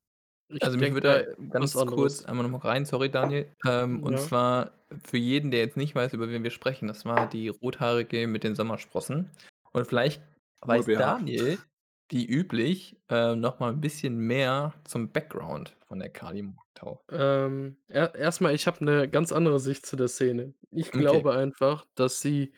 Ich 0.51 0.63
Also, 0.63 0.79
mich 0.79 0.93
würde 0.93 1.27
da 1.27 1.49
ganz 1.51 1.85
kurz 1.87 2.25
einmal 2.25 2.45
noch 2.49 2.53
mal 2.63 2.69
rein, 2.69 2.85
sorry 2.85 3.11
Daniel. 3.11 3.53
Ähm, 3.65 3.99
und 4.01 4.19
Ja. 4.19 4.21
zwar 4.21 4.73
für 5.05 5.17
jeden, 5.17 5.51
der 5.51 5.61
jetzt 5.61 5.77
nicht 5.77 5.95
weiß, 5.95 6.13
über 6.13 6.29
wen 6.29 6.45
wir 6.45 6.51
sprechen, 6.53 6.87
das 6.87 7.05
war 7.05 7.27
die 7.27 7.49
Rothaarige 7.49 8.27
mit 8.29 8.45
den 8.45 8.55
Sommersprossen. 8.55 9.31
Und 9.73 9.87
vielleicht 9.87 10.23
weiß 10.61 10.87
BH. 10.87 10.93
Daniel, 10.95 11.65
wie 12.11 12.27
üblich, 12.27 12.97
äh, 13.09 13.35
noch 13.35 13.59
mal 13.59 13.73
'n 13.73 13.81
bisschen 13.81 14.19
mehr 14.19 14.75
zum 14.85 15.11
Background 15.11 15.77
von 15.89 15.99
der 15.99 16.11
Kali 16.11 16.45
Morgenthau. 16.83 17.05
Ähm, 17.11 17.77
er 17.89 18.15
erst 18.15 18.41
mal, 18.41 18.55
ich 18.55 18.67
habe 18.67 18.85
'ne 18.85 19.09
ganz 19.09 19.33
andere 19.33 19.61
Sicht 19.61 19.87
zu 19.87 19.97
der 19.97 20.09
Szene. 20.09 20.55
Ich 20.71 20.93
Okay. 20.93 20.93
glaube 20.93 21.33
einfach, 21.33 21.87
dass 21.95 22.21
sie 22.21 22.53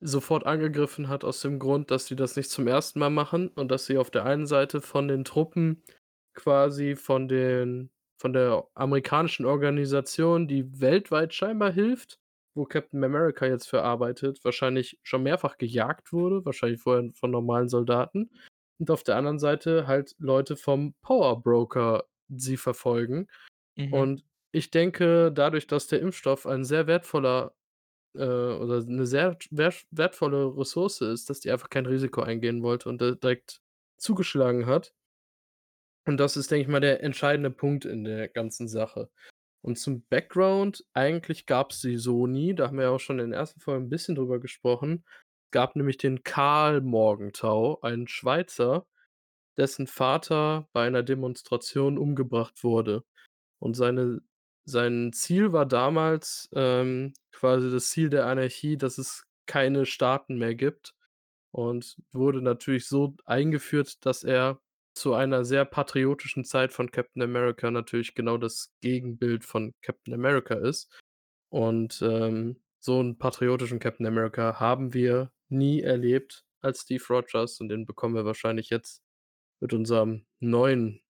sofort 0.00 0.46
angegriffen 0.46 1.08
hat 1.08 1.24
aus 1.24 1.40
dem 1.42 1.58
Grund, 1.60 1.90
dass 1.90 2.06
sie 2.06 2.16
das 2.16 2.36
nicht 2.36 2.50
zum 2.50 2.68
1. 2.68 3.00
Mal 3.00 3.10
machen 3.10 3.48
und 3.50 3.70
dass 3.70 3.86
sie 3.86 3.98
auf 3.98 4.10
der 4.10 4.24
einen 4.26 4.46
Seite 4.46 4.80
von 4.82 5.08
den 5.08 5.24
Truppen 5.24 5.82
quasi 6.34 6.96
von 6.96 7.28
den 7.28 7.90
von 8.20 8.32
der 8.34 8.66
amerikanischen 8.74 9.46
Organisation, 9.46 10.48
die 10.48 10.80
weltweit 10.80 11.34
scheinbar 11.34 11.72
hilft, 11.72 12.18
wo 12.54 12.64
Captain 12.66 13.04
America 13.04 13.46
jetzt 13.46 13.68
für 13.68 13.82
arbeitet, 13.82 14.44
wahrscheinlich 14.44 14.98
schon 15.04 15.22
mehrfach 15.24 15.58
gejagt 15.58 16.12
wurde, 16.12 16.44
wahrscheinlich 16.44 16.80
vorher 16.82 17.10
von 17.14 17.30
normalen 17.32 17.68
Soldaten. 17.70 18.30
Und 18.80 18.90
auf 18.90 19.04
der 19.04 19.16
anderen 19.16 19.38
Seite 19.40 19.86
halt 19.86 20.14
Leute 20.18 20.56
vom 20.56 20.94
Power 21.02 21.42
Broker 21.42 22.04
sie 22.28 22.56
verfolgen. 22.58 23.28
Mhm. 23.76 24.06
Und 24.06 24.24
ich 24.52 24.70
denke, 24.70 25.32
dadurch, 25.32 25.66
dass 25.66 25.86
der 25.88 26.00
Impfstoff 26.00 26.46
ein 26.46 26.64
sehr 26.64 26.86
wertvoller, 26.86 27.54
äh 28.16 28.20
oder 28.24 28.82
'ne 28.84 29.06
sehr 29.06 29.38
wertv 29.52 29.86
wertvolle 29.92 30.56
Ressource 30.58 31.02
ist, 31.02 31.30
dass 31.30 31.40
die 31.40 31.50
einfach 31.52 31.70
kein 31.70 31.86
Risiko 31.86 32.22
eingehen 32.22 32.62
wollte 32.62 32.88
und 32.90 33.00
direkt 33.02 33.62
zugeschlagen 33.98 34.66
hat. 34.66 34.92
Und 36.06 36.16
das 36.18 36.36
ist, 36.36 36.50
denke 36.50 36.62
ich 36.62 36.68
mal, 36.68 36.80
der 36.80 37.02
entscheidende 37.02 37.50
Punkt 37.50 37.84
in 37.84 38.04
der 38.04 38.28
ganzen 38.28 38.68
Sache. 38.68 39.10
Und 39.62 39.78
zum 39.78 40.04
Background, 40.08 40.84
eigentlich 40.94 41.46
gab's 41.46 41.80
sie 41.80 41.96
so 41.98 42.26
nie, 42.26 42.54
da 42.54 42.68
haben 42.68 42.78
wir 42.78 42.84
ja 42.84 42.90
auch 42.90 43.00
schon 43.00 43.18
in 43.18 43.26
den 43.30 43.32
ersten 43.34 43.60
Folgen 43.60 43.86
'n 43.86 43.90
bisschen 43.90 44.14
drüber 44.16 44.40
gesprochen. 44.40 45.04
Gab 45.52 45.76
nämlich 45.76 45.98
den 45.98 46.22
Karl 46.24 46.80
Morgenthau, 46.80 47.80
einen 47.82 48.08
Schweizer, 48.08 48.86
dessen 49.58 49.86
Vater 49.88 50.68
bei 50.72 50.86
einer 50.86 51.02
Demonstration 51.04 51.98
umgebracht 51.98 52.64
wurde. 52.64 53.04
Und 53.60 53.74
seine 53.76 54.22
sein 54.66 55.12
Ziel 55.12 55.52
war 55.52 55.66
damals, 55.66 56.48
ähm, 56.54 57.14
quasi 57.32 57.70
das 57.70 57.90
Ziel 57.90 58.10
der 58.10 58.26
Anarchie, 58.26 58.76
dass 58.78 58.98
es 58.98 59.24
keine 59.46 59.86
Staaten 59.86 60.38
mehr 60.38 60.54
gibt 60.56 60.94
und 61.52 61.96
wurde 62.12 62.42
natürlich 62.42 62.86
so 62.88 63.16
eingeführt, 63.26 64.04
dass 64.06 64.24
er 64.24 64.60
zu 64.94 65.14
einer 65.14 65.44
sehr 65.44 65.64
patriotischen 65.64 66.44
Zeit 66.44 66.72
von 66.72 66.90
Captain 66.90 67.22
America 67.22 67.70
natürlich 67.70 68.14
genau 68.14 68.38
das 68.38 68.72
Gegenbild 68.82 69.44
von 69.44 69.74
Captain 69.82 70.14
America 70.14 70.54
ist. 70.54 70.92
Und, 71.50 72.00
ähm, 72.02 72.60
so 72.80 73.00
'n 73.00 73.18
patriotischen 73.18 73.78
Captain 73.78 74.06
America 74.06 74.58
haben 74.60 74.94
wir 74.94 75.32
nie 75.48 75.80
erlebt 75.82 76.44
als 76.62 76.82
Steve 76.82 77.04
Rogers 77.10 77.60
und 77.60 77.68
den 77.68 77.86
bekommen 77.86 78.14
wir 78.14 78.24
wahrscheinlich 78.24 78.70
jetzt 78.70 79.02
mit 79.60 79.72
unserem 79.74 80.26
neuen 80.40 81.02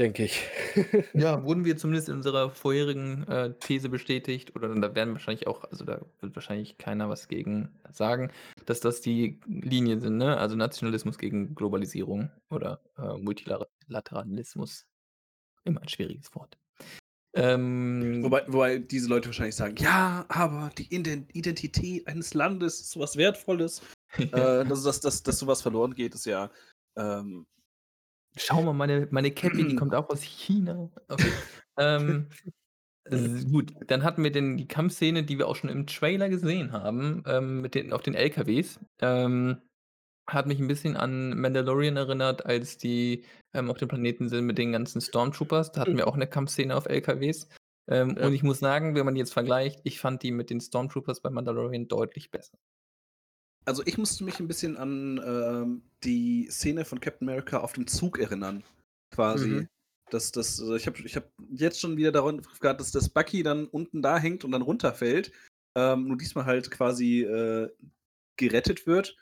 denke 0.00 0.24
ich. 0.24 0.42
Ja, 1.14 1.42
wurden 1.44 1.64
wir 1.64 1.76
zumindest 1.76 2.08
in 2.08 2.16
unserer 2.16 2.50
vorherigen, 2.50 3.26
äh, 3.28 3.54
These 3.60 3.88
bestätigt 3.88 4.54
oder 4.56 4.68
da 4.74 4.94
werden 4.94 5.12
wahrscheinlich 5.12 5.46
auch 5.46 5.64
also, 5.64 5.84
da 5.84 6.00
wird 6.20 6.34
wahrscheinlich 6.36 6.78
keiner 6.78 7.08
was 7.08 7.28
gegen 7.28 7.68
sagen, 7.92 8.30
dass 8.66 8.80
das 8.80 9.00
die 9.00 9.40
Linien 9.46 10.00
sind, 10.00 10.16
ne? 10.16 10.36
Also, 10.38 10.56
Nationalismus 10.56 11.18
gegen 11.18 11.54
Globalisierung 11.54 12.30
oder, 12.50 12.80
äh, 12.96 13.18
Multilara 13.18 13.66
Lateralismus. 13.88 14.86
Immer 15.64 15.82
ein 15.82 15.88
schwieriges 15.88 16.34
Wort. 16.34 16.58
Ähm 17.34 18.20
Wobei 18.24 18.44
wobei 18.48 18.78
diese 18.78 19.08
Leute 19.08 19.28
wahrscheinlich 19.28 19.56
sagen: 19.56 19.76
„Ja, 19.78 20.26
aber 20.28 20.70
die 20.78 20.92
Iden 20.94 21.28
Identität 21.32 22.06
eines 22.08 22.34
Landes 22.34 22.80
ist 22.80 22.90
so 22.92 23.00
was 23.00 23.16
Wertvolles.“ 23.16 23.82
Äh, 24.18 24.64
dass 24.66 24.82
dass 24.82 25.00
dass 25.00 25.22
dass 25.22 25.38
so 25.38 25.46
was 25.46 25.62
verloren 25.62 25.94
geht, 25.94 26.14
ist 26.16 26.26
ja, 26.26 26.50
ähm 26.96 27.46
Schau 28.36 28.62
mal, 28.62 28.72
meine 28.72 29.08
meine 29.10 29.32
Cappy, 29.32 29.66
die 29.66 29.74
kommt 29.74 29.94
auch 29.94 30.08
aus 30.08 30.22
China. 30.22 30.90
Okay. 31.08 31.42
Ähm, 31.78 32.28
gut, 33.52 33.74
dann 33.88 34.04
hatten 34.04 34.24
wir 34.24 34.32
den 34.32 34.56
die 34.58 34.68
Kampfszene, 34.68 35.24
die 35.24 35.38
wir 35.38 35.48
auch 35.48 35.56
schon 35.56 35.70
im 35.70 35.86
Trailer 35.86 36.28
gesehen 36.30 36.72
haben, 36.72 37.22
ähm, 37.26 37.60
mit 37.62 37.74
den 37.76 37.92
auf 37.92 38.02
den 38.02 38.14
LKWs. 38.14 38.80
Ähm, 39.00 39.62
hat 40.28 40.46
mich 40.46 40.60
'n 40.60 40.68
bisschen 40.68 40.96
an 40.96 41.38
Mandalorian 41.40 41.96
erinnert, 41.98 42.46
als 42.46 42.78
die, 42.78 43.24
ähm, 43.54 43.70
auf 43.70 43.78
dem 43.78 43.88
Planeten 43.88 44.28
sind 44.28 44.46
mit 44.46 44.58
den 44.58 44.72
ganzen 44.72 45.00
Stormtroopers. 45.02 45.72
Da 45.72 45.82
hatten 45.82 45.98
wir 45.98 46.08
auch 46.08 46.16
'ne 46.16 46.28
Kampfszene 46.28 46.76
auf 46.76 46.86
LKWs. 46.86 47.48
Ähm, 47.88 48.16
Ja. 48.16 48.22
und 48.22 48.34
ich 48.34 48.42
muss 48.44 48.60
sagen, 48.60 48.94
wenn 48.96 49.06
man 49.06 49.14
die 49.14 49.20
jetzt 49.20 49.34
vergleicht, 49.34 49.80
ich 49.84 50.00
fand 50.00 50.22
die 50.24 50.32
mit 50.32 50.50
den 50.50 50.60
Stormtroopers 50.60 51.22
bei 51.22 51.30
Mandalorian 51.30 51.88
deutlich 51.88 52.30
besser. 52.32 52.58
Also, 53.70 53.82
ich 53.86 53.98
musste 53.98 54.24
mich 54.24 54.40
'n 54.40 54.48
bisschen 54.48 54.76
an, 54.76 55.20
ähm, 55.24 55.82
die 56.02 56.48
Szene 56.50 56.84
von 56.84 56.98
Captain 57.00 57.28
America 57.28 57.58
auf 57.60 57.72
dem 57.74 57.86
Zug 57.86 58.18
erinnern, 58.18 58.64
quasi. 59.12 59.62
Mhm. 59.62 59.68
Das 60.10 60.32
das 60.32 60.58
äh, 60.60 60.74
ich 60.76 60.86
habe 60.88 60.98
ich 61.04 61.14
habe 61.14 61.30
jetzt 61.52 61.78
schon 61.80 61.96
wieder 61.96 62.10
daran 62.10 62.38
gewartet, 62.42 62.80
dass 62.80 62.90
das 62.90 63.08
Bucky 63.10 63.44
dann 63.44 63.66
unten 63.68 64.02
da 64.02 64.18
hängt 64.18 64.44
und 64.44 64.50
dann 64.50 64.62
runterfällt, 64.62 65.30
ähm, 65.76 66.08
nur 66.08 66.16
diesmal 66.16 66.46
halt 66.46 66.68
quasi, 66.72 67.20
äh, 67.22 67.70
gerettet 68.36 68.86
wird. 68.88 69.16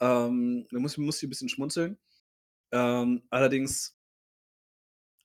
Ähm, 0.00 0.66
da 0.70 0.78
muss 0.80 0.98
musste 0.98 1.26
ich 1.26 1.28
'n 1.28 1.30
bisschen 1.30 1.48
schmunzeln. 1.50 1.98
Ähm, 2.72 3.22
allerdings 3.30 3.94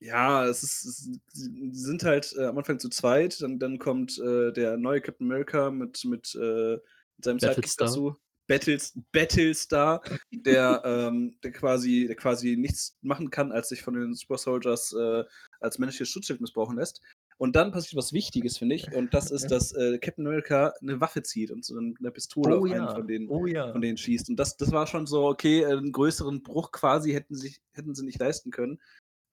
ja, 0.01 0.45
es 0.45 0.63
ist 0.63 0.85
es 0.85 1.19
sie 1.33 1.69
sind 1.73 2.03
halt, 2.03 2.33
äh, 2.37 2.45
am 2.45 2.57
Anfang 2.57 2.79
zu 2.79 2.89
zweit, 2.89 3.41
dann 3.41 3.59
dann 3.59 3.79
kommt, 3.79 4.17
äh, 4.19 4.51
der 4.51 4.77
neue 4.77 5.01
Captain 5.01 5.27
America 5.27 5.71
mit 5.71 6.03
mit, 6.05 6.35
äh, 6.35 6.77
seinem 7.23 7.39
Sidekick 7.39 7.77
Battlestar. 7.77 7.77
dazu. 7.77 8.17
Battles 8.49 8.93
Battlestar, 9.11 10.03
der, 10.45 10.81
ähm 10.85 11.37
der 11.43 11.51
quasi 11.51 12.05
der 12.07 12.15
quasi 12.15 12.55
nichts 12.57 12.97
machen 13.01 13.29
kann, 13.29 13.51
als 13.51 13.69
sich 13.69 13.81
von 13.83 13.93
den 13.95 14.13
Super 14.15 14.37
Soldiers, 14.37 14.93
äh, 14.93 15.23
als 15.61 15.79
menschliches 15.79 16.09
Schutzschild 16.09 16.41
missbrauchen 16.41 16.77
lässt. 16.77 17.01
Und 17.37 17.55
dann 17.55 17.71
passiert 17.71 17.95
was 17.97 18.13
Wichtiges, 18.13 18.57
finde 18.57 18.75
ich, 18.75 18.91
und 18.91 19.13
das 19.13 19.31
ist, 19.31 19.51
dass, 19.51 19.71
äh, 19.73 19.97
Captain 19.99 20.27
America 20.27 20.73
'ne 20.81 20.99
Waffe 21.01 21.23
zieht 21.23 21.51
und 21.51 21.65
so 21.65 21.75
'n 21.77 21.95
'ne 21.99 22.11
Pistole 22.11 22.55
Oh 22.55 22.65
auf 22.65 22.69
einen 22.69 22.87
ja, 22.87 22.89
von 22.89 23.07
denen 23.07 23.31
oh 23.31 23.45
ja. 23.47 23.67
von 23.71 23.81
denen 23.81 23.97
schießt. 23.97 24.29
Und 24.29 24.37
das 24.37 24.57
das 24.57 24.71
war 24.71 24.87
schon 24.87 25.07
so, 25.07 25.27
okay, 25.27 25.61
äh, 25.63 25.73
'n 25.77 25.91
größeren 25.91 26.43
Bruch 26.43 26.71
quasi 26.71 27.11
hätten 27.13 27.35
sich 27.35 27.61
hätten 27.73 27.95
sie 27.95 28.05
nicht 28.05 28.19
leisten 28.19 28.51
können. 28.51 28.81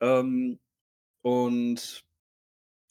Ähm, 0.01 0.61
und 1.23 2.05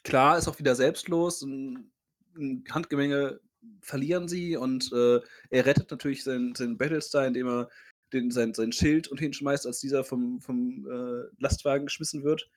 klar, 0.04 0.38
ist 0.40 0.48
auch 0.50 0.60
wieder 0.60 0.76
selbstlos, 0.76 1.44
'n 1.44 1.92
'n 2.38 2.64
Handgemenge 2.72 3.42
verlieren 3.82 4.28
sie 4.28 4.58
und, 4.58 4.92
äh, 4.94 5.20
er 5.50 5.66
rettet 5.66 5.92
natürlich 5.92 6.24
seinen 6.24 6.56
seinen 6.56 6.78
Battlestar, 6.78 7.28
indem 7.28 7.48
er 7.48 7.70
den 8.14 8.32
sein 8.32 8.54
sein 8.54 8.72
Schild 8.72 9.08
unter 9.10 9.24
ihn 9.26 9.34
schmeißt, 9.34 9.68
als 9.68 9.80
dieser 9.80 10.04
vom 10.04 10.42
vom, 10.42 10.88
äh, 10.90 11.26
Lastwagen 11.42 11.86
geschmissen 11.88 12.24
wird, 12.24 12.50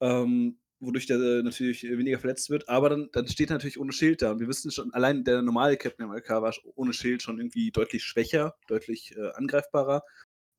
ähm, 0.00 0.58
wodurch 0.80 1.06
der, 1.06 1.18
äh, 1.18 1.42
natürlich 1.42 1.82
weniger 1.84 2.18
verletzt 2.20 2.50
wird. 2.50 2.68
Aber 2.68 2.90
dann 2.90 3.08
dann 3.12 3.28
steht 3.28 3.50
er 3.50 3.54
natürlich 3.56 3.80
ohne 3.80 3.92
Schild 3.92 4.22
da 4.22 4.32
und 4.32 4.40
wir 4.40 4.48
wissen 4.48 4.70
schon, 4.70 4.92
allein 4.94 5.24
der 5.24 5.42
normale 5.42 5.76
Captain 5.78 6.04
America 6.06 6.42
war 6.42 6.54
ohne 6.76 6.92
Schild 6.94 7.22
schon 7.22 7.38
irgendwie 7.40 7.70
deutlich 7.72 8.04
schwächer, 8.04 8.56
deutlich, 8.68 9.16
äh, 9.16 9.30
angreifbarer. 9.34 10.02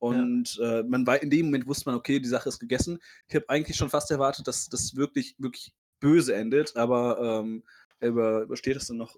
Ja. 0.10 0.28
Und, 0.30 0.60
äh, 0.62 0.84
man 0.84 1.08
wei 1.08 1.17
in 1.19 1.30
dem 1.32 1.47
Moment 1.47 1.67
wusste 1.67 1.89
man: 1.89 1.97
„Okay, 1.97 2.19
die 2.19 2.28
Sache 2.30 2.50
ist 2.50 2.60
gegessen.“ 2.60 3.00
Ich 3.28 3.36
habe 3.36 3.50
eigentlich 3.50 3.78
schon 3.78 3.89
fast 3.89 4.12
erwartet, 4.12 4.47
dass 4.47 4.69
das 4.69 4.95
wirklich, 4.95 5.36
wirklich 5.39 5.73
böse 6.00 6.36
endet, 6.36 6.76
aber, 6.78 7.41
ähm, 7.43 7.63
er 8.00 8.10
über 8.10 8.41
übersteht 8.43 8.76
das 8.76 8.88
dann 8.88 8.97
noch 8.97 9.17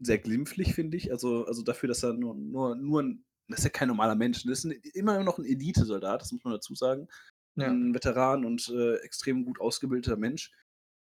sehr 0.00 0.18
glimpflich, 0.18 0.74
finde 0.74 0.96
ich. 0.96 1.10
Also 1.12 1.46
also 1.46 1.62
dafür, 1.62 1.88
dass 1.88 2.02
er 2.04 2.12
nur 2.14 2.34
nur 2.34 2.76
nur 2.76 3.00
'n 3.02 3.24
das 3.48 3.60
ist 3.60 3.64
ja 3.64 3.70
kein 3.70 3.88
normaler 3.88 4.14
Mensch. 4.16 4.44
Das 4.44 4.60
ist 4.60 4.64
'n 4.66 4.72
immer 4.94 5.22
noch 5.24 5.38
'n 5.38 5.44
Elitesoldat, 5.46 6.22
das 6.22 6.32
muss 6.32 6.44
man 6.44 6.54
dazu 6.54 6.74
sagen. 6.74 7.08
Ja. 7.56 7.68
'N 7.70 7.94
Veteran 7.94 8.44
und, 8.44 8.68
äh, 8.70 8.96
extrem 8.98 9.44
gut 9.44 9.60
ausgebildeter 9.60 10.16
Mensch. 10.16 10.52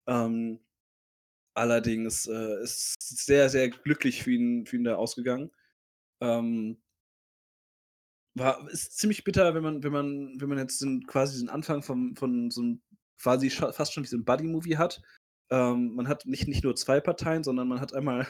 Ähm, 0.07 0.59
allerdings, 1.55 2.27
äh, 2.27 2.63
ist 2.63 2.97
sehr, 3.25 3.49
sehr 3.49 3.69
glücklich 3.71 4.23
für 4.23 4.31
ihn 4.33 4.65
für 4.67 4.77
ihn 4.77 4.85
da 4.85 4.95
ausgegangen. 4.97 5.51
Ähm 6.21 6.81
war 8.35 8.69
ist 8.69 8.97
ziemlich 8.97 9.23
bitter, 9.25 9.53
wenn 9.55 9.63
man 9.63 9.83
wenn 9.83 9.91
man 9.91 10.35
wenn 10.39 10.47
man 10.49 10.57
jetzt 10.57 10.81
den 10.81 11.05
quasi 11.05 11.33
diesen 11.33 11.49
Anfang 11.49 11.83
vom 11.83 12.15
von 12.15 12.49
so 12.49 12.61
'nem 12.61 12.81
quasi 13.21 13.49
fast 13.49 13.93
schon 13.93 14.03
wie 14.03 14.07
so 14.07 14.15
'n 14.17 14.23
Buddy-Movie 14.23 14.77
hat. 14.77 15.01
Ähm, 15.49 15.95
man 15.95 16.07
hat 16.07 16.25
nicht 16.25 16.47
nicht 16.47 16.63
nur 16.63 16.75
2 16.77 17.01
Parteien, 17.01 17.43
sondern 17.43 17.67
man 17.67 17.81
hat 17.81 17.93
einmal 17.93 18.25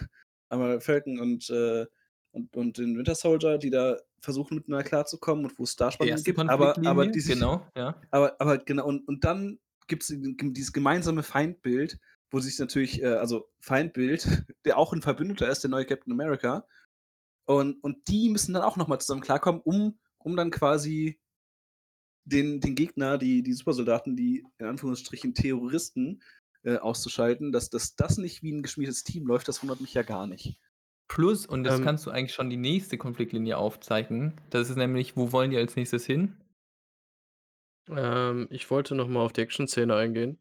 einmal 0.52 0.82
Falcon 0.82 1.20
und, 1.20 1.50
äh 1.50 1.86
und 2.32 2.56
und 2.56 2.78
den 2.78 2.98
Winter 2.98 3.16
Soldier, 3.16 3.58
die 3.58 3.70
da 3.70 3.98
versuchen, 4.22 4.56
miteinander 4.56 4.86
klarzukommen 4.86 5.46
und 5.46 5.54
da 5.60 5.88
Die 5.88 5.94
Spannungen 5.94 6.12
erste 6.18 6.34
gibt, 6.34 6.40
aber 6.50 6.78
aber 6.86 7.08
die 7.08 7.20
sich 7.20 7.34
genau, 7.34 7.68
ja. 7.76 8.00
aber 8.12 8.40
aber 8.40 8.58
genau, 8.60 8.88
und 8.88 9.08
und 9.08 9.24
dann 9.24 9.60
gibt's 9.88 10.08
di 10.08 10.38
dieses 10.38 10.72
gemeinsame 10.72 11.24
Feindbild, 11.24 12.00
wo 12.30 12.40
sich 12.40 12.58
natürlich, 12.60 13.02
äh 13.02 13.08
also 13.08 13.50
Feindbild, 13.60 14.26
der 14.66 14.78
auch 14.78 14.94
'n 14.94 15.02
Verbündeter 15.02 15.50
ist, 15.50 15.64
der 15.64 15.70
neue 15.72 15.86
Captain 15.86 16.14
America. 16.14 16.66
Und 17.46 17.84
und 17.84 18.08
die 18.08 18.30
müssen 18.30 18.54
dann 18.54 18.64
auch 18.64 18.78
noch 18.78 18.88
mal 18.88 19.00
zusammen 19.00 19.22
klarkommen, 19.22 19.62
um 19.62 20.00
um 20.20 20.36
dann 20.36 20.52
quasi 20.52 21.20
den, 22.24 22.62
den 22.62 22.76
Gegner, 22.76 23.18
die, 23.18 23.42
die 23.44 23.54
Supersoldaten, 23.54 24.16
die 24.16 24.46
in 24.60 24.68
Anführungsstrichen 24.68 25.34
Terroristen 25.34 26.22
äh, 26.63 26.78
auszuschalten, 26.78 27.52
dass, 27.52 27.69
dass 27.69 27.95
das 27.95 28.17
nicht 28.17 28.43
wie 28.43 28.52
ein 28.52 28.63
geschmiedetes 28.63 29.04
Team 29.04 29.28
läuft, 29.28 29.47
das 29.47 29.62
wundert 29.62 29.82
mich 29.82 29.93
ja 29.93 30.04
gar 30.04 30.28
nicht. 30.28 30.58
Plus, 31.08 31.45
und 31.45 31.63
das 31.63 31.80
Ähm. 31.80 31.86
kannst 31.86 32.06
du 32.06 32.12
eigentlich 32.12 32.34
schon 32.34 32.50
die 32.50 32.58
nächste 32.58 32.97
Konfliktlinie 32.97 33.58
aufzeichnen. 33.58 34.39
Das 34.50 34.69
ist 34.69 34.78
nämlich, 34.78 35.17
wo 35.17 35.32
wollen 35.32 35.52
die 35.52 35.58
als 35.58 35.76
nächstes 35.76 36.06
hin? 36.06 36.38
Ähm, 37.89 38.47
ich 38.50 38.69
wollte 38.71 38.95
noch 38.95 39.08
mal 39.08 39.19
auf 39.19 39.34
die 39.34 39.41
Action-Szene 39.41 39.93
eingehen. 39.95 40.39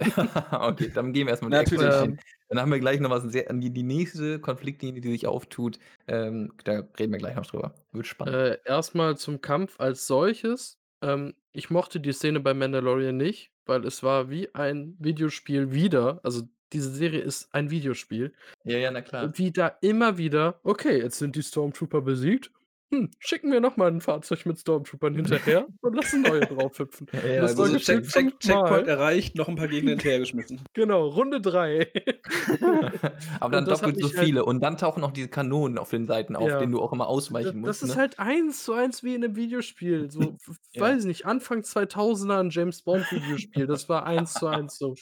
okay, 0.50 0.90
dann 0.92 1.12
gehen 1.12 1.26
wir 1.26 1.30
erstmal 1.30 1.50
die 1.50 1.56
Natürlich. 1.56 1.86
Action-Szene. 1.86 2.18
Dann 2.48 2.60
haben 2.60 2.70
wir 2.70 2.80
gleich 2.80 3.00
noch 3.00 3.10
was 3.10 3.22
sehr 3.24 3.50
die 3.52 3.70
die 3.70 3.82
nächste 3.82 4.38
Konfliktlinie, 4.38 5.00
die 5.00 5.10
sich 5.10 5.26
auftut, 5.26 5.78
ähm, 6.06 6.52
da 6.64 6.82
reden 6.98 7.12
wir 7.12 7.18
gleich 7.18 7.36
noch 7.36 7.46
drüber. 7.46 7.74
Wird 7.92 8.06
spannend. 8.06 8.36
Äh, 8.36 8.58
erst 8.64 8.92
zum 9.16 9.40
Kampf 9.40 9.80
als 9.80 10.06
solches. 10.06 10.78
Ähm, 11.00 11.34
ich 11.52 11.70
mochte 11.70 12.00
die 12.00 12.12
Szene 12.12 12.40
bei 12.40 12.52
Mandalorian 12.52 13.16
nicht, 13.16 13.53
weil 13.66 13.84
es 13.86 14.02
war 14.02 14.30
wie 14.30 14.54
ein 14.54 14.96
Videospiel 14.98 15.72
wieder. 15.72 16.20
Also, 16.22 16.42
diese 16.72 16.90
Serie 16.90 17.20
ist 17.20 17.54
ein 17.54 17.70
Videospiel. 17.70 18.32
Ja, 18.64 18.78
ja, 18.78 18.90
na 18.90 19.00
klar. 19.02 19.32
Wie 19.36 19.52
da 19.52 19.68
immer 19.80 20.18
wieder: 20.18 20.60
„Okay, 20.64 20.98
jetzt 20.98 21.18
sind 21.18 21.36
die 21.36 21.42
Stormtrooper 21.42 22.00
besiegt. 22.00 22.50
Hm, 22.94 23.10
schicken 23.18 23.50
wir 23.50 23.60
noch 23.60 23.76
mal 23.76 23.88
'n 23.90 24.00
Fahrzeug 24.00 24.46
mit 24.46 24.58
Stormtroopern 24.60 25.14
hinterher 25.16 25.68
und 25.80 25.94
lassen 25.96 26.22
neue 26.22 26.46
draufhüpfen.“ 26.46 27.08
Ja, 27.12 27.26
ja, 27.26 27.42
Das 27.42 27.56
also 27.56 27.76
Check, 27.76 28.08
Check. 28.08 28.34
Checkpoint 28.40 28.86
erreicht, 28.88 29.34
noch 29.36 29.48
ein 29.48 29.56
paar 29.56 29.68
Gegner 29.68 29.90
hinterhergeschmissen. 29.92 30.64
Genau, 30.74 31.08
Runde 31.08 31.40
3. 31.40 31.92
Aber 33.40 33.52
dann 33.52 33.68
das 33.68 33.68
doppelt 33.68 33.98
so 34.00 34.08
mich 34.08 34.14
halt 34.16 34.30
viele. 34.30 34.44
Und 34.44 34.60
dann 34.60 34.76
tauchen 34.78 35.04
auch 35.04 35.12
diese 35.12 35.28
Kanonen 35.28 35.78
auf 35.78 35.90
den 35.90 36.06
Seiten 36.06 36.36
auf, 36.36 36.56
Ja. 36.56 36.56
denen 36.56 36.72
du 36.72 36.80
auch 36.82 36.92
immer 36.92 37.06
ausweichen 37.08 37.60
das 37.64 37.82
musst, 37.82 37.82
ist 37.82 37.96
ne? 37.96 37.98
halt 37.98 38.18
1:1 38.20 39.02
wie 39.04 39.14
in 39.14 39.22
'nem 39.22 39.36
Videospiel. 39.36 40.10
So, 40.10 40.38
Ja. 40.74 40.84
weiß 40.84 41.00
ich 41.02 41.06
nicht, 41.06 41.26
Anfang 41.26 41.64
2000er 41.64 42.40
'n 42.40 42.50
James-Bond-Videospiel. 42.50 43.66
Das 43.66 43.88
war 43.88 44.06
1:1 44.06 44.78
so. 44.78 44.98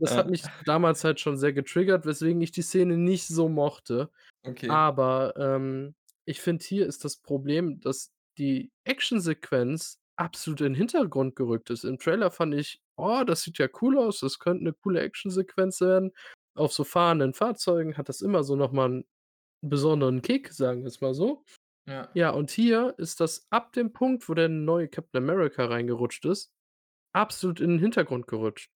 Das 0.00 0.16
hat 0.16 0.28
mich 0.28 0.50
damals 0.64 1.04
halt 1.04 1.20
schon 1.20 1.38
sehr 1.38 1.52
getriggert, 1.54 2.06
weswegen 2.06 2.42
ich 2.42 2.52
die 2.52 2.62
Szene 2.62 2.96
nicht 2.98 3.28
so 3.28 3.48
mochte. 3.48 4.10
Okay. 4.44 4.86
Aber, 4.86 5.34
ähm, 5.38 5.94
ich 6.26 6.40
finde, 6.42 6.64
hier 6.64 6.86
ist 6.86 7.04
das 7.04 7.16
Problem, 7.18 7.80
dass 7.80 8.12
die 8.38 8.72
Actionsequenz 8.84 10.00
absolut 10.16 10.60
in 10.62 10.68
'n 10.74 10.76
Hintergrund 10.76 11.36
gerückt 11.36 11.70
ist. 11.70 11.84
Im 11.84 11.98
Trailer 11.98 12.30
fand 12.32 12.54
ich: 12.54 12.82
„Oh, 12.96 13.24
das 13.26 13.42
sieht 13.42 13.58
ja 13.58 13.68
cool 13.82 13.98
aus, 13.98 14.20
das 14.20 14.38
könnte 14.40 14.64
'ne 14.64 14.74
coole 14.74 15.00
Actionsequenz 15.02 15.80
werden.“ 15.82 16.12
Auf 16.56 16.72
so 16.74 16.84
fahrenden 16.84 17.34
Fahrzeugen 17.34 17.96
hat 17.98 18.08
das 18.10 18.22
immer 18.22 18.44
so 18.44 18.56
noch 18.56 18.72
mal 18.72 18.90
'n 18.90 19.04
besonderen 19.62 20.22
Kick, 20.22 20.52
sagen 20.52 20.84
wir's 20.84 21.00
mal 21.02 21.14
so. 21.14 21.44
Ja. 21.86 22.08
Ja, 22.14 22.30
und 22.30 22.50
hier 22.52 22.94
ist 22.98 23.20
das 23.20 23.46
ab 23.50 23.72
dem 23.74 23.92
Punkt, 23.92 24.28
wo 24.28 24.34
der 24.34 24.48
neue 24.50 24.88
Captain 24.88 25.22
America 25.24 25.66
reingerutscht 25.66 26.24
ist, 26.26 26.52
absolut 27.14 27.60
in 27.60 27.72
'n 27.76 27.80
Hintergrund 27.80 28.26
gerutscht. 28.28 28.70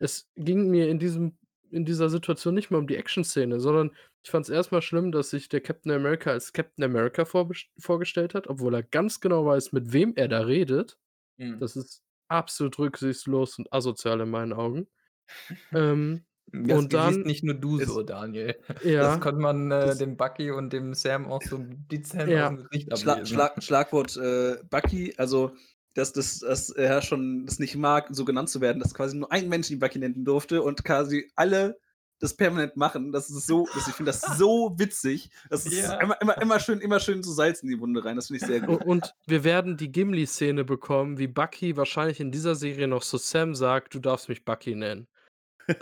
Es 0.00 0.30
ging 0.36 0.70
mir 0.70 0.88
in 0.90 0.98
diesem 1.00 1.38
in 1.72 1.84
dieser 1.84 2.10
Situation 2.10 2.54
nicht 2.54 2.70
mehr 2.70 2.80
um 2.80 2.86
die 2.88 2.96
Action-Szene, 2.96 3.60
sondern 3.60 3.92
ich 4.22 4.30
fand's 4.30 4.48
erst 4.50 4.72
mal 4.72 4.82
schlimm, 4.82 5.12
dass 5.12 5.30
sich 5.30 5.48
der 5.48 5.60
Captain 5.62 5.92
America 5.92 6.30
als 6.30 6.52
Captain 6.52 6.84
America 6.84 7.24
vorgestellt 7.24 8.34
hat, 8.34 8.48
obwohl 8.48 8.74
er 8.74 8.82
ganz 8.82 9.20
genau 9.20 9.46
weiß, 9.46 9.72
mit 9.72 9.92
wem 9.92 10.14
er 10.16 10.28
da 10.28 10.40
redet. 10.40 10.98
Mhm. 11.38 11.60
Das 11.60 11.76
ist 11.76 12.02
absolut 12.28 12.78
rücksichtslos 12.78 13.58
und 13.58 13.72
asozial 13.72 14.20
in 14.20 14.30
meinen 14.30 14.52
Augen. 14.54 14.88
Ähm, 15.72 16.24
Das 16.52 16.78
und 16.78 16.90
siehst 16.90 17.24
dann 17.24 17.24
nicht 17.24 17.44
nur 17.44 17.54
du 17.54 17.78
es 17.78 17.86
so, 17.86 18.02
Daniel. 18.02 18.56
Ja. 18.82 19.16
Das 19.16 19.20
konnte 19.20 19.40
man, 19.40 19.70
äh, 19.70 19.86
Das 19.86 19.98
dem 19.98 20.16
Bucky 20.16 20.50
und 20.50 20.72
dem 20.72 20.94
Sam 20.94 21.30
auch 21.30 21.42
so 21.42 21.58
dezent 21.60 22.28
Ja. 22.28 22.48
aus'm 22.48 22.56
Gesicht 22.68 22.92
Schla 22.94 23.12
ablesen. 23.14 23.26
Schlag 23.26 23.62
Schlagwort, 23.62 24.16
äh, 24.16 24.58
Bucky, 24.68 25.14
also, 25.16 25.52
dass 25.94 26.12
dass 26.12 26.40
dass 26.40 26.70
er 26.70 27.02
schon 27.02 27.46
das 27.46 27.58
nicht 27.58 27.76
mag, 27.76 28.08
so 28.10 28.24
genannt 28.24 28.48
zu 28.50 28.60
werden, 28.60 28.80
dass 28.80 28.94
quasi 28.94 29.16
nur 29.16 29.30
ein 29.32 29.48
Mensch 29.48 29.70
ihn 29.70 29.78
Bucky 29.80 29.98
nennen 29.98 30.24
durfte 30.24 30.62
und 30.62 30.84
quasi 30.84 31.30
alle 31.36 31.78
das 32.20 32.36
permanent 32.36 32.76
machen. 32.76 33.12
Das 33.12 33.30
ist 33.30 33.46
so 33.46 33.70
das 33.74 33.86
ich 33.88 33.96
finde 33.96 34.10
das 34.10 34.24
so 34.24 34.74
witzig. 34.78 35.30
Das 35.50 35.66
ist 35.66 35.82
Ja. 35.82 36.00
immer 36.00 36.20
immer 36.20 36.40
immer 36.40 36.60
schön 36.60 36.80
immer 36.80 37.00
schön 37.00 37.22
so 37.22 37.32
Salz 37.32 37.62
in 37.62 37.68
die 37.70 37.80
Wunde 37.80 38.04
rein. 38.04 38.16
Das 38.16 38.28
finde 38.28 38.38
ich 38.38 38.44
sehr 38.46 38.60
gut. 38.62 38.84
und 38.84 39.14
wir 39.26 39.44
werden 39.44 39.76
die 39.76 39.90
Gimli-Szene 39.92 40.64
bekommen, 40.64 41.18
wie 41.18 41.26
Bucky 41.28 41.76
wahrscheinlich 41.76 42.20
in 42.20 42.30
dieser 42.32 42.54
Serie 42.54 42.88
noch 42.88 43.02
zu 43.02 43.16
Sam 43.18 43.54
sagt: 43.54 43.94
„Du 43.94 43.98
darfst 44.00 44.28
mich 44.28 44.44
Bucky 44.44 44.74
nennen.“ 44.74 45.08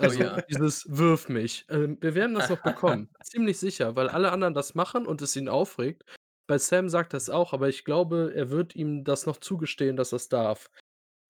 Oh 0.00 0.12
Also, 0.18 0.30
ja. 0.36 0.42
dieses 0.50 0.86
„Wirf 0.88 1.28
mich.“ 1.30 1.66
Ähm, 1.70 1.98
wir 2.02 2.14
werden 2.16 2.34
das 2.34 2.48
noch 2.50 2.60
bekommen. 2.62 3.10
Ziemlich 3.22 3.58
sicher, 3.60 3.96
weil 3.96 4.08
alle 4.10 4.32
anderen 4.32 4.54
das 4.54 4.74
machen 4.76 5.06
und 5.06 5.22
es 5.22 5.36
ihn 5.36 5.48
aufregt. 5.48 6.04
Bei 6.48 6.58
Sam 6.58 6.88
sagt 6.88 7.14
er's 7.14 7.30
auch, 7.30 7.52
aber 7.52 7.68
ich 7.68 7.84
glaube, 7.84 8.32
er 8.34 8.50
wird 8.50 8.74
ihm 8.74 9.04
das 9.04 9.26
noch 9.26 9.36
zugestehen, 9.38 9.96
dass 9.96 10.12
er's 10.12 10.28
darf. 10.28 10.70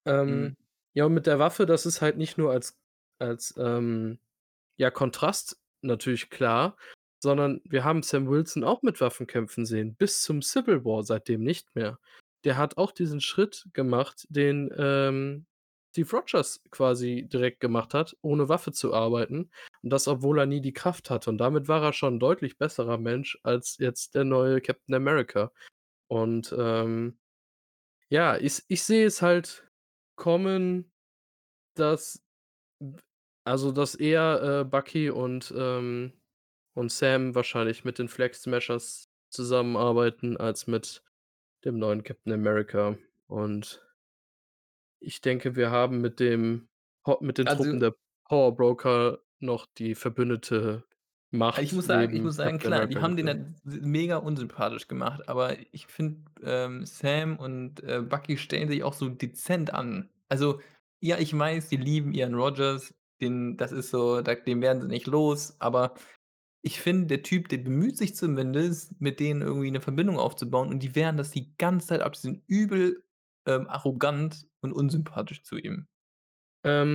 Ähm, 0.07 0.51
Mhm. 0.51 0.57
ja, 0.95 1.07
und 1.07 1.15
mit 1.15 1.27
der 1.27 1.39
Waffe, 1.41 1.67
das 1.67 1.87
ist 1.87 2.03
halt 2.03 2.17
nicht 2.19 2.39
nur 2.39 2.53
als 2.53 2.79
als, 3.21 3.55
ähm, 3.59 4.21
ja, 4.79 4.91
Kontrast 4.93 5.61
natürlich 5.83 6.31
klar, 6.31 6.77
sondern 7.23 7.61
wir 7.65 7.85
haben 7.85 8.03
Sam 8.05 8.29
Wilson 8.29 8.65
auch 8.65 8.83
mit 8.83 9.01
Waffen 9.01 9.27
kämpfen 9.27 9.67
sehen, 9.67 9.97
bis 9.97 10.23
zum 10.23 10.43
Civil 10.43 10.85
War, 10.85 11.05
seitdem 11.05 11.43
nicht 11.43 11.75
mehr. 11.77 11.99
Der 12.45 12.57
hat 12.59 12.79
auch 12.79 12.93
diesen 12.93 13.21
Schritt 13.21 13.67
gemacht, 13.75 14.27
den, 14.31 14.73
ähm, 14.79 15.47
Steve 15.93 16.11
Rogers 16.17 16.63
quasi 16.71 17.27
direkt 17.29 17.61
gemacht 17.61 17.95
hat, 17.95 18.17
ohne 18.23 18.49
Waffe 18.49 18.73
zu 18.73 18.95
arbeiten 18.95 19.51
und 19.83 19.91
das, 19.91 20.09
obwohl 20.09 20.39
er 20.41 20.47
nie 20.47 20.61
die 20.61 20.73
Kraft 20.73 21.11
hatte. 21.11 21.31
Und 21.31 21.39
damit 21.39 21.69
war 21.69 21.83
er 21.85 21.93
schon 21.93 22.17
'n 22.17 22.21
deutlich 22.21 22.59
besserer 22.59 22.99
Mensch 22.99 23.39
als 23.45 23.79
jetzt 23.79 24.15
der 24.15 24.25
neue 24.25 24.61
Captain 24.61 24.95
America. 24.95 25.53
Und, 26.09 26.55
ähm, 26.59 27.19
ja, 28.11 28.37
ich 28.39 28.63
ich 28.69 28.83
sehe 28.85 29.07
es 29.07 29.23
halt 29.23 29.69
kommen, 30.17 30.93
dass 31.77 32.25
also, 33.45 33.73
dass 33.73 33.95
eher, 33.95 34.61
äh, 34.63 34.65
Bucky 34.65 35.11
und, 35.11 35.53
ähm 35.57 36.13
und 36.75 36.93
Sam 36.93 37.35
wahrscheinlich 37.35 37.85
mit 37.85 37.99
den 37.99 38.09
Flag 38.09 38.35
Smashers 38.35 39.11
zusammenarbeiten 39.31 40.37
als 40.37 40.69
mit 40.69 41.03
dem 41.65 41.79
neuen 41.79 42.05
Captain 42.05 42.33
America. 42.33 42.97
Und 43.29 43.83
ich 45.01 45.21
denke, 45.21 45.57
wir 45.57 45.71
haben 45.71 46.01
mit 46.01 46.21
dem 46.21 46.69
mit 47.21 47.39
den 47.39 47.49
Truppen 47.49 47.81
Also 47.81 47.81
der 47.81 47.95
Power 48.29 48.55
Broker 48.55 49.21
noch 49.41 49.67
die 49.67 49.95
verbündete 49.95 50.85
Also, 51.57 51.63
Macht 51.63 51.67
ich 51.67 51.73
muss 51.73 51.87
sagen 51.87 52.13
ich 52.13 52.23
muss 52.23 52.37
sagen, 52.37 52.59
klar, 52.59 52.87
die 52.87 53.01
haben 53.01 53.17
den 53.17 53.27
s 53.29 53.63
mega 53.65 54.17
unsympathisch 54.19 54.87
gemacht, 54.87 55.29
aber 55.29 55.57
ich 55.73 55.87
finde, 55.87 56.31
ähm, 56.43 56.85
Sam 56.87 57.37
und, 57.39 57.83
äh, 57.83 58.03
Bucky 58.03 58.37
stellen 58.37 58.69
sich 58.69 58.83
auch 58.85 58.93
so 58.93 59.09
dezent 59.09 59.73
an. 59.73 60.11
Also, 60.29 60.61
ja, 61.01 61.19
ich 61.19 61.37
weiß, 61.37 61.69
die 61.69 61.77
lieben 61.77 62.13
ihren 62.13 62.35
Rogers, 62.35 62.95
den 63.21 63.57
das 63.57 63.73
ist 63.73 63.91
so, 63.91 64.21
da 64.21 64.35
den 64.35 64.61
werden 64.63 64.83
sie 64.83 64.89
nicht 64.89 65.07
los, 65.07 65.57
aber 65.59 65.95
ich 66.63 66.81
finde, 66.81 67.07
der 67.09 67.23
Typ, 67.25 67.49
der 67.49 67.59
bemüht 67.59 67.97
sich 67.99 68.17
zumindest, 68.17 69.01
mit 69.01 69.21
denen 69.21 69.43
irgendwie 69.43 69.71
'ne 69.71 69.81
Verbindung 69.83 70.19
aufzubauen 70.19 70.71
und 70.71 70.81
die 70.83 70.95
wehren 70.97 71.17
das 71.19 71.31
die 71.33 71.57
ganze 71.59 71.89
Zeit 71.89 72.03
ab. 72.03 72.15
Die 72.15 72.21
sind 72.21 72.43
übel, 72.49 73.05
ähm, 73.47 73.69
arrogant 73.69 74.47
und 74.63 74.73
unsympathisch 74.73 75.43
zu 75.45 75.57
ihm. 75.59 75.89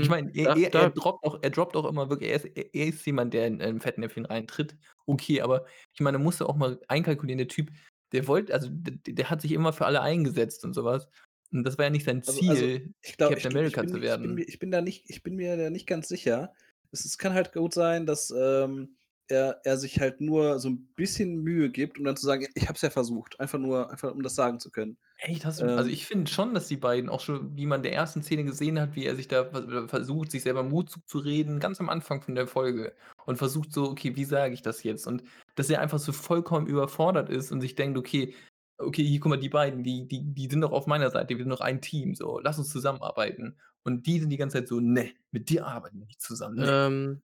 Ich 0.02 0.10
Ähm, 0.10 0.10
meine, 0.10 0.30
er 0.36 0.45
da 0.45 0.56
er 0.56 0.76
er 0.78 0.88
da 0.88 0.93
droppt 0.93 1.23
auch 1.23 1.39
er 1.41 1.49
droppt 1.49 1.76
auch 1.78 1.86
immer 1.86 2.10
wirklich 2.10 2.30
er 2.30 2.36
ist 2.36 2.45
er 2.45 2.88
ist 2.88 3.06
jemand, 3.06 3.34
der 3.34 3.47
in 3.47 3.60
in 3.62 3.80
Fettnäpfchen 3.80 4.26
reintritt. 4.26 4.76
Okay, 5.06 5.41
aber 5.41 5.65
ich 5.93 6.02
meine, 6.02 6.17
musst 6.19 6.41
du 6.41 6.45
auch 6.47 6.56
mal 6.58 6.80
einkalkulieren, 6.89 7.38
der 7.38 7.47
Typ, 7.47 7.71
der 8.12 8.28
wollte 8.28 8.54
also, 8.54 8.67
d 8.69 8.91
d 8.91 9.13
der 9.13 9.30
hat 9.30 9.41
sich 9.41 9.52
immer 9.54 9.71
für 9.73 9.86
alle 9.86 10.02
eingesetzt 10.02 10.65
und 10.65 10.73
so 10.73 10.84
was. 10.84 11.08
Und 11.52 11.63
das 11.63 11.78
war 11.78 11.86
ja 11.86 11.91
nicht 11.91 12.06
sein 12.06 12.23
Also 12.26 12.41
also, 12.47 12.67
Ziel, 12.67 12.93
ich 13.02 13.17
glaube 13.17 13.39
ich 13.39 13.45
Captain 13.45 13.52
ich 13.62 13.80
America 13.80 13.80
bin 13.80 13.95
zu 13.95 14.02
ich 14.04 14.21
bin 14.21 14.38
werden. 14.41 14.45
ich 14.47 14.60
bin 14.60 14.71
da 14.71 14.82
nicht 14.82 15.10
ich 15.10 15.23
bin 15.23 15.36
mir 15.36 15.58
da 15.58 15.69
nicht 15.69 15.88
ganz 15.88 16.08
sicher. 16.08 16.54
Es 16.91 17.04
es 17.06 17.17
kann 17.17 17.34
halt 17.34 17.52
gut 17.54 17.73
sein, 17.73 18.06
dass, 18.06 18.32
ähm, 18.32 18.95
er 19.28 19.60
er 19.63 19.78
sich 19.78 19.99
halt 19.99 20.21
nur 20.21 20.60
so 20.60 20.69
'n 20.69 20.88
bisschen 20.95 21.36
Mühe 21.43 21.69
gibt, 21.69 21.97
um 21.99 22.06
dann 22.06 22.15
zu 22.17 22.26
sagen: 22.26 22.47
„Ich 22.56 22.67
habe 22.67 22.76
es 22.76 22.82
ja 22.82 22.89
versucht.“ 22.89 23.39
Einfach 23.39 23.60
nur 23.60 23.89
einfach 23.91 24.12
um 24.13 24.21
das 24.23 24.36
sagen 24.36 24.60
zu 24.60 24.71
können. 24.71 24.97
Echt, 25.26 25.46
hast 25.46 25.62
du 25.62 25.68
also, 25.74 25.90
Ähm 25.90 25.90
ich 25.90 26.06
finde 26.06 26.30
schon, 26.30 26.54
dass 26.54 26.68
die 26.68 26.76
beiden 26.76 27.10
auch 27.10 27.22
schon 27.22 27.56
wie 27.56 27.66
man 27.66 27.80
in 27.80 27.84
der 27.84 27.94
ersten 27.94 28.22
Szene 28.24 28.44
gesehen 28.44 28.78
hat, 28.78 28.96
wie 28.96 29.06
er 29.06 29.16
sich 29.16 29.30
da 29.30 29.46
ver 29.46 29.88
versucht, 29.88 30.32
sich 30.32 30.44
selber 30.44 30.64
Mut 30.64 30.90
zuzureden, 30.90 31.62
ganz 31.62 31.80
am 31.80 31.88
Anfang 31.90 32.22
von 32.22 32.36
der 32.36 32.46
Folge 32.46 32.94
und 33.26 33.38
versucht 33.38 33.72
so: 33.72 33.90
„Okay, 33.90 34.18
wie 34.18 34.26
sage 34.26 34.54
ich 34.54 34.62
das 34.62 34.84
jetzt?“ 34.84 35.08
Und 35.08 35.24
dass 35.56 35.70
er 35.70 35.80
einfach 35.80 36.00
so 36.00 36.12
vollkommen 36.12 36.68
überfordert 36.68 37.30
ist 37.30 37.52
und 37.54 37.62
sich 37.62 37.76
denkt: 37.76 37.98
„Okay 37.98 38.36
okay, 38.78 39.04
hier, 39.06 39.20
guck 39.22 39.30
mal, 39.30 39.38
die 39.40 39.48
beiden, 39.50 39.82
die 39.84 40.08
die 40.10 40.24
die 40.34 40.50
sind 40.50 40.60
doch 40.62 40.72
auf 40.74 40.88
meiner 40.88 41.10
Seite, 41.10 41.38
wir 41.38 41.44
sind 41.46 41.52
doch 41.52 41.62
ein 41.62 41.80
Team 41.82 42.16
so, 42.16 42.40
lass 42.44 42.58
uns 42.60 42.70
zusammenarbeiten.“ 42.70 43.58
Und 43.86 44.06
die 44.08 44.20
sind 44.20 44.30
die 44.30 44.38
ganze 44.38 44.58
Zeit 44.60 44.68
so: 44.68 44.82
„Ne, 44.82 45.14
mit 45.32 45.48
dir 45.50 45.66
arbeiten 45.66 46.00
wir 46.00 46.06
nicht 46.08 46.22
zusammen, 46.22 46.58
ne.“ 46.58 46.70
Ähm, 46.70 47.22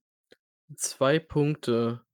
2 0.76 1.20
Punkte. 1.20 2.06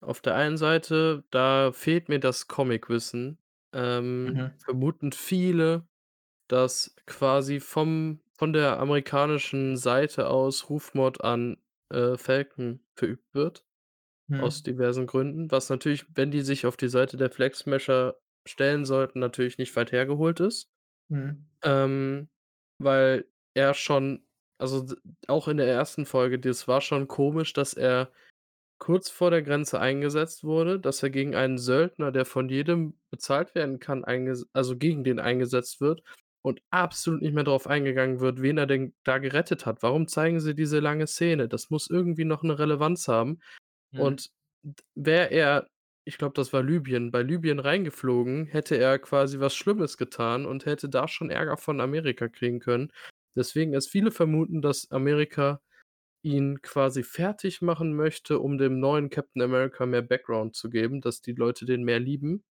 Auf 0.00 0.20
der 0.22 0.36
einen 0.36 0.58
Seite, 0.58 1.24
da 1.30 1.72
fehlt 1.72 2.08
mir 2.10 2.20
das 2.20 2.48
Comicwissen. 2.48 3.38
Ähm, 3.74 4.36
Mhm. 4.36 4.60
vermuten 4.64 5.12
viele, 5.12 5.86
dass 6.48 6.96
quasi 7.06 7.60
vom 7.60 8.20
von 8.38 8.52
der 8.54 8.80
amerikanischen 8.80 9.76
Seite 9.78 10.28
aus 10.30 10.70
Rufmord 10.70 11.22
an, 11.24 11.58
äh, 11.90 12.16
Falcon 12.18 12.80
verübt 12.96 13.34
wird, 13.34 13.64
aus 14.38 14.62
Mhm. 14.62 14.64
diversen 14.64 15.06
Gründen, 15.06 15.50
was 15.52 15.70
natürlich, 15.70 16.06
wenn 16.16 16.30
die 16.32 16.42
sich 16.42 16.66
auf 16.66 16.76
die 16.78 16.88
Seite 16.88 17.16
der 17.18 17.30
Flag 17.30 17.54
Smasher 17.54 18.16
stellen 18.46 18.84
sollten, 18.86 19.20
natürlich 19.20 19.58
nicht 19.58 19.76
weit 19.76 19.92
hergeholt 19.92 20.40
ist. 20.40 20.70
Mhm. 21.10 21.50
Ähm, 21.64 22.28
weil 22.78 23.26
er 23.54 23.74
schon 23.74 24.26
also, 24.58 24.82
d 24.82 24.96
auch 25.28 25.48
in 25.48 25.56
der 25.56 25.68
ersten 25.68 26.04
Folge, 26.06 26.38
das 26.38 26.68
war 26.68 26.80
schon 26.82 27.08
komisch, 27.08 27.52
dass 27.54 27.72
er 27.74 28.12
kurz 28.80 29.10
vor 29.10 29.30
der 29.32 29.42
Grenze 29.42 29.80
eingesetzt 29.80 30.44
wurde, 30.44 30.80
dass 30.80 31.02
er 31.04 31.10
gegen 31.10 31.36
einen 31.36 31.58
Söldner, 31.58 32.12
der 32.12 32.26
von 32.26 32.48
jedem 32.50 32.98
bezahlt 33.10 33.54
werden 33.54 33.80
kann, 33.80 34.04
einges 34.04 34.48
also, 34.54 34.76
gegen 34.78 35.04
den 35.04 35.20
eingesetzt 35.20 35.80
wird 35.82 36.02
und 36.42 36.62
absolut 36.70 37.22
nicht 37.22 37.34
mehr 37.34 37.44
drauf 37.44 37.68
eingegangen 37.68 38.20
wird, 38.20 38.42
wen 38.42 38.58
er 38.58 38.66
denn 38.66 38.94
da 39.04 39.18
gerettet 39.18 39.66
hat. 39.66 39.82
Warum 39.84 40.08
zeigen 40.08 40.40
sie 40.40 40.54
diese 40.56 40.80
lange 40.80 41.06
Szene? 41.08 41.48
Das 41.48 41.70
muss 41.70 41.90
irgendwie 41.90 42.26
noch 42.26 42.42
'ne 42.44 42.58
Relevanz 42.58 43.08
haben. 43.08 43.40
Mhm. 43.92 44.00
Und 44.00 44.30
wäre 44.96 45.28
er 45.30 45.68
ich 46.06 46.18
glaube, 46.18 46.34
das 46.36 46.52
war 46.52 46.62
Libyen 46.64 47.10
bei 47.12 47.22
Libyen 47.22 47.60
reingeflogen, 47.60 48.46
hätte 48.46 48.76
er 48.76 48.98
quasi 49.00 49.40
was 49.40 49.54
Schlimmes 49.56 49.98
getan 49.98 50.46
und 50.46 50.66
hätte 50.66 50.88
da 50.90 51.08
schon 51.08 51.30
Ärger 51.30 51.56
von 51.58 51.80
Amerika 51.80 52.28
kriegen 52.28 52.60
können. 52.60 52.92
Deswegen 53.36 53.74
ist 53.74 53.90
viele 53.90 54.10
vermuten, 54.12 54.62
dass 54.62 54.90
Amerika 54.90 55.60
ihn 56.22 56.62
quasi 56.62 57.02
fertigmachen 57.04 57.94
möchte, 57.94 58.38
um 58.40 58.58
dem 58.58 58.80
neuen 58.80 59.10
Captain 59.10 59.42
America 59.42 59.86
mehr 59.86 60.02
Background 60.02 60.56
zu 60.56 60.70
geben, 60.70 61.00
dass 61.00 61.22
die 61.22 61.32
Leute 61.34 61.66
den 61.66 61.84
mehr 61.84 62.00
lieben. 62.00 62.44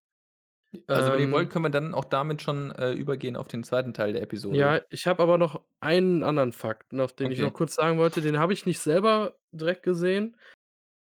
Also, 0.92 1.10
wenn 1.12 1.18
ihr 1.20 1.30
wollt, 1.32 1.50
Ähm 1.50 1.50
können 1.50 1.64
wir 1.64 1.70
dann 1.70 1.94
auch 1.94 2.04
damit 2.04 2.42
schon, 2.42 2.70
äh, 2.72 2.92
übergehen 2.92 3.36
auf 3.36 3.48
den 3.48 3.62
2. 3.64 3.92
Teil 3.92 4.12
der 4.12 4.22
Episode. 4.22 4.72
Ja, 4.72 4.80
ich 4.90 5.06
habe 5.06 5.22
aber 5.22 5.38
noch 5.38 5.62
einen 5.80 6.24
anderen 6.24 6.52
Fakt 6.52 6.92
noch, 6.92 7.12
den 7.12 7.30
ich 7.30 7.40
noch 7.40 7.52
Okay. 7.52 7.54
kurz 7.54 7.74
sagen 7.76 7.98
wollte. 7.98 8.20
Den 8.20 8.38
habe 8.38 8.52
ich 8.52 8.66
nicht 8.66 8.80
selber 8.80 9.38
direkt 9.52 9.84
gesehen. 9.84 10.36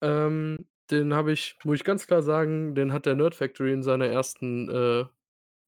Ähm, 0.01 0.67
den 0.91 1.13
habe 1.13 1.33
ich 1.33 1.57
muss 1.63 1.77
ich 1.77 1.85
ganz 1.85 2.07
klar 2.07 2.23
sagen, 2.23 2.75
den 2.75 2.93
hat 2.93 3.05
der 3.07 3.15
Nerd 3.15 3.35
Factory 3.35 3.73
in 3.73 3.83
seiner 3.83 4.07
ersten, 4.07 4.69
äh, 4.69 5.05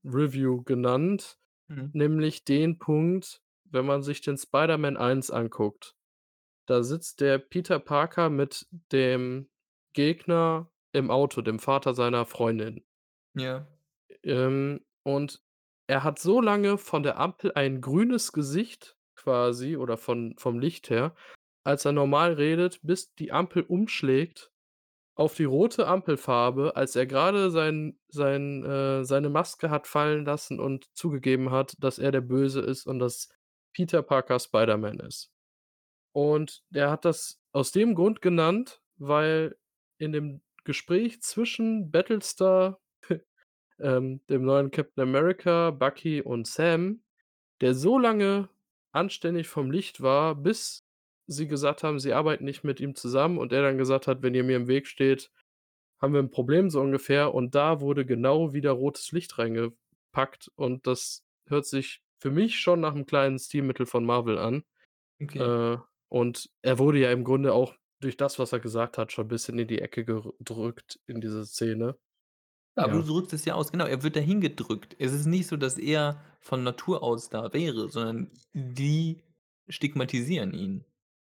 Review 0.06 0.64
genannt, 0.64 1.40
Mhm. 1.70 1.94
nämlich 1.94 2.46
den 2.46 2.80
Punkt, 2.80 3.44
wenn 3.66 3.86
man 3.86 4.04
sich 4.04 4.22
den 4.22 4.38
Spider-Man 4.38 4.98
1 4.98 5.32
anguckt. 5.32 5.96
Da 6.70 6.84
sitzt 6.84 7.20
der 7.20 7.40
Peter 7.40 7.80
Parker 7.80 8.30
mit 8.30 8.68
dem 8.92 9.50
Gegner 9.94 10.70
im 10.92 11.10
Auto, 11.10 11.42
dem 11.42 11.58
Vater 11.58 11.96
seiner 11.96 12.28
Freundin. 12.28 12.86
Ja. 13.34 13.66
Ähm, 14.22 14.86
und 15.02 15.42
er 15.88 16.04
hat 16.04 16.20
so 16.20 16.40
lange 16.40 16.78
von 16.78 17.02
der 17.02 17.18
Ampel 17.18 17.54
ein 17.56 17.82
grünes 17.82 18.34
Gesicht 18.34 18.96
quasi 19.16 19.78
oder 19.78 19.98
von 19.98 20.36
vom 20.38 20.60
Licht 20.60 20.92
her, 20.92 21.16
als 21.64 21.86
er 21.86 21.92
normal 21.92 22.34
redet, 22.34 22.80
bis 22.84 23.16
die 23.16 23.32
Ampel 23.32 23.64
umschlägt 23.64 24.52
auf 25.16 25.34
die 25.34 25.46
rote 25.46 25.88
Ampelfarbe, 25.88 26.76
als 26.76 26.96
er 26.96 27.08
grade 27.08 27.50
sein 27.50 28.00
sein 28.10 28.64
äh, 28.64 29.04
seine 29.06 29.30
Maske 29.30 29.72
hat 29.72 29.88
fallen 29.88 30.24
lassen 30.24 30.60
und 30.60 30.86
zugegeben 30.96 31.50
hat, 31.50 31.74
dass 31.80 31.98
er 31.98 32.12
der 32.12 32.22
Böse 32.22 32.62
ist 32.62 32.86
und 32.86 33.00
dass 33.00 33.30
Peter 33.74 34.04
Parker 34.04 34.40
Spider-Man 34.40 35.00
ist. 35.00 35.32
Und 36.14 36.64
der 36.70 36.90
hat 36.92 37.06
das 37.06 37.42
aus 37.52 37.72
dem 37.72 37.96
Grund 37.96 38.22
genannt, 38.22 38.82
weil 38.98 39.58
in 39.98 40.12
dem 40.12 40.42
Gespräch 40.64 41.22
zwischen 41.22 41.92
Battlestar, 41.92 42.82
ähm, 43.80 44.22
dem 44.30 44.44
neuen 44.46 44.72
Captain 44.72 45.04
America, 45.04 45.72
Bucky 45.72 46.22
und 46.22 46.48
Sam, 46.48 47.04
der 47.62 47.76
so 47.76 48.00
lange 48.00 48.50
anständig 48.94 49.48
vom 49.50 49.72
Licht 49.72 50.02
war, 50.02 50.36
bis 50.36 50.86
sie 51.28 51.48
gesagt 51.48 51.84
haben, 51.84 52.00
sie 52.00 52.14
arbeiten 52.14 52.46
nicht 52.46 52.64
mit 52.64 52.80
ihm 52.82 52.96
zusammen 52.96 53.38
und 53.40 53.54
er 53.54 53.62
dann 53.64 53.78
gesagt 53.78 54.08
hat: 54.08 54.24
„Wenn 54.24 54.36
ihr 54.36 54.44
mir 54.46 54.58
im 54.58 54.68
Weg 54.68 54.88
steht, 54.88 55.32
haben 56.02 56.14
wir 56.14 56.22
'n 56.22 56.32
Problem“, 56.32 56.70
so 56.70 56.82
ungefähr. 56.82 57.34
Und 57.34 57.56
da 57.56 57.82
wurde 57.82 58.06
genau 58.06 58.54
wieder 58.54 58.72
rotes 58.72 59.12
Licht 59.12 59.38
reingepackt 59.40 60.52
und 60.56 60.88
das 60.88 61.26
hört 61.48 61.66
sich 61.68 62.02
für 62.20 62.32
mich 62.32 62.60
schon 62.60 62.80
nach 62.82 62.94
'nem 62.96 63.06
kleinen 63.06 63.40
Stilmittel 63.40 63.86
von 63.86 64.06
Marvel 64.06 64.38
an. 64.40 64.64
Okay. 65.22 65.50
Äh, 65.50 65.78
und 66.10 66.50
er 66.62 66.80
wurde 66.80 67.00
ja 67.00 67.12
im 67.12 67.24
Grunde 67.24 67.54
auch 67.54 67.76
durch 68.02 68.18
das, 68.18 68.40
was 68.40 68.54
er 68.54 68.60
gesagt 68.60 68.98
hat, 68.98 69.12
schon 69.12 69.28
bisschen 69.28 69.60
in 69.60 69.68
die 69.68 69.80
Ecke 69.82 70.06
gerü 70.06 70.32
drückt 70.40 71.00
in 71.08 71.22
dieser 71.22 71.46
Szene. 71.46 71.98
Aber 72.78 72.94
du 72.94 73.02
Ja. 73.02 73.04
drückst 73.04 73.34
es 73.34 73.46
ja 73.46 73.56
aus. 73.56 73.72
Genau, 73.72 73.86
er 73.86 74.04
wird 74.04 74.16
dahin 74.16 74.42
gedrückt. 74.42 74.96
Es 75.00 75.14
ist 75.14 75.26
nicht 75.26 75.48
so, 75.48 75.58
dass 75.58 75.78
er 75.78 76.24
von 76.40 76.64
Natur 76.64 77.04
aus 77.04 77.30
da 77.30 77.52
wäre, 77.54 77.90
sondern 77.90 78.32
die 78.54 79.24
stigmatisieren 79.70 80.54
ihn. 80.54 80.86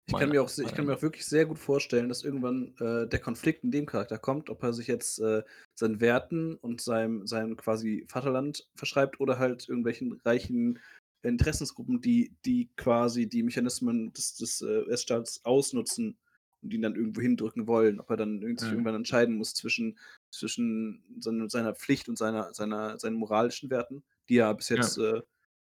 Ich 0.08 0.18
kann 0.18 0.30
mir 0.32 0.42
auch 0.42 0.50
ich 0.58 0.74
kann 0.74 0.86
mir 0.88 0.96
auch 0.96 1.02
wirklich 1.04 1.26
sehr 1.28 1.46
gut 1.46 1.60
vorstellen, 1.60 2.10
dass 2.10 2.24
irgendwann, 2.24 2.74
äh, 2.80 3.08
der 3.08 3.20
Konflikt 3.20 3.64
in 3.64 3.70
dem 3.72 3.86
Charakter 3.86 4.18
kommt, 4.18 4.50
ob 4.50 4.64
er 4.64 4.74
sich 4.74 4.88
jetzt, 4.88 5.20
äh, 5.20 5.44
seinen 5.76 6.02
Werten 6.02 6.56
und 6.56 6.82
seinem 6.82 7.28
seinem 7.28 7.56
quasi 7.58 8.06
Vaterland 8.10 8.68
verschreibt 8.76 9.20
oder 9.20 9.38
halt 9.38 9.70
irgendwelchen 9.70 10.14
reichen 10.26 10.80
Interessensgruppen, 11.24 12.02
die 12.02 12.36
die 12.46 12.70
quasi 12.78 13.28
die 13.28 13.44
Mechanismen 13.44 14.14
des 14.14 14.36
des, 14.38 14.62
äh, 14.62 14.84
US-Staats 14.88 15.44
ausnutzen 15.46 16.18
und 16.62 16.74
ihn 16.74 16.82
dann 16.82 16.96
irgendwo 16.96 17.22
hindrücken 17.22 17.68
wollen. 17.68 18.00
Ob 18.00 18.10
er 18.10 18.18
dann 18.18 18.42
irgend 18.42 18.60
sich 18.62 18.72
Mhm. 18.72 18.74
irgendwann 18.74 18.96
entscheiden 18.96 19.36
muss 19.36 19.54
zwischen 19.54 19.98
zwischen 20.32 21.04
seine 21.20 21.50
seiner 21.50 21.76
Pflicht 21.76 22.10
und 22.10 22.18
seiner 22.18 22.54
seiner 22.54 23.00
seinen 23.00 23.16
moralischen 23.18 23.70
Werten, 23.70 24.04
die 24.30 24.38
er 24.38 24.54
bis 24.56 24.70
Ja. 24.76 24.90
jetzt, 24.90 24.98
äh 24.98 25.22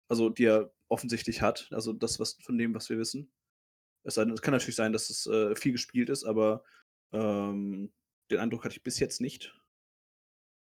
also, 0.08 0.28
die 0.30 0.44
er 0.44 0.72
offensichtlich 0.88 1.40
hat. 1.42 1.68
Also, 1.72 1.92
das, 1.94 2.20
was 2.20 2.34
von 2.42 2.58
dem, 2.58 2.74
was 2.74 2.90
wir 2.90 2.98
wissen. 2.98 3.32
Es 4.04 4.14
sei 4.14 4.24
es 4.24 4.42
kann 4.42 4.52
natürlich 4.52 4.76
sein, 4.76 4.92
dass 4.92 5.10
es, 5.10 5.26
äh, 5.26 5.56
viel 5.56 5.72
gespielt 5.72 6.10
ist, 6.10 6.24
aber, 6.24 6.64
ähm, 7.12 7.92
den 8.30 8.38
Eindruck 8.40 8.64
hatte 8.64 8.76
ich 8.76 8.82
bis 8.82 8.98
jetzt 9.00 9.20
nicht. 9.20 9.54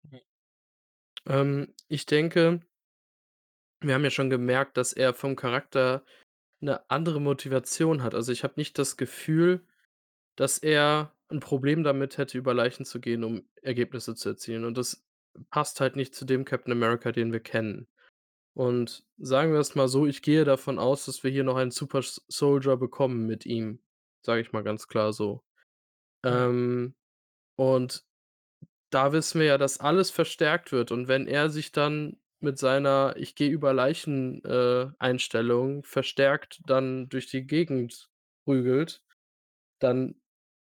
Mhm. 0.03 0.17
Ähm, 1.27 1.73
ich 1.87 2.05
denke 2.05 2.61
wir 3.81 3.93
haben 3.95 4.03
ja 4.03 4.09
schon 4.11 4.29
gemerkt, 4.29 4.77
dass 4.77 4.93
er 4.93 5.13
vom 5.13 5.35
Charakter 5.35 6.03
'ne 6.61 6.89
andere 6.89 7.21
Motivation 7.21 8.03
hat. 8.03 8.15
Also, 8.15 8.31
ich 8.33 8.43
habe 8.43 8.55
nicht 8.57 8.79
das 8.79 8.97
Gefühl, 8.97 9.65
dass 10.37 10.59
er 10.59 11.13
'n 11.31 11.39
Problem 11.41 11.83
damit 11.83 12.17
hätte, 12.19 12.37
über 12.37 12.53
Leichen 12.55 12.85
zu 12.85 13.01
gehen, 13.01 13.23
um 13.25 13.49
Ergebnisse 13.63 14.15
zu 14.15 14.29
erzielen. 14.31 14.65
Und 14.65 14.77
das 14.77 15.05
passt 15.51 15.81
halt 15.81 15.95
nicht 15.97 16.15
zu 16.15 16.25
dem 16.25 16.45
Captain 16.45 16.73
America, 16.73 17.11
den 17.13 17.33
wir 17.33 17.41
kennen. 17.41 17.87
Und 18.55 19.05
sagen 19.17 19.53
wir 19.53 19.59
es 19.61 19.75
mal 19.75 19.87
so, 19.89 20.05
ich 20.07 20.21
gehe 20.23 20.45
davon 20.45 20.79
aus, 20.79 21.05
dass 21.05 21.23
wir 21.23 21.31
hier 21.31 21.43
noch 21.45 21.57
einen 21.57 21.71
Super 21.71 21.99
S 21.99 22.25
Soldier 22.29 22.77
bekommen 22.77 23.25
mit 23.27 23.45
ihm, 23.47 23.81
sage 24.23 24.41
ich 24.41 24.53
mal 24.53 24.63
ganz 24.63 24.87
klar 24.89 25.13
so. 25.13 25.43
Ja. 26.23 26.45
Ähm, 26.49 26.95
und 27.57 28.05
da 28.91 29.13
wissen 29.13 29.39
wir 29.41 29.47
ja, 29.47 29.57
dass 29.59 29.79
alles 29.79 30.11
verstärkt 30.11 30.71
wird. 30.73 30.91
Und 30.91 31.07
wenn 31.09 31.27
er 31.27 31.49
sich 31.49 31.71
dann 31.73 32.17
mit 32.41 32.57
seiner 32.59 33.15
„Ich-gehe-über-Leichen“, 33.17 34.43
äh, 34.45 34.87
Einstellung 34.99 35.83
verstärkt 35.83 36.61
dann 36.67 37.09
durch 37.09 37.27
die 37.27 37.45
Gegend 37.47 38.09
prügelt, 38.45 39.03
dann 39.79 40.15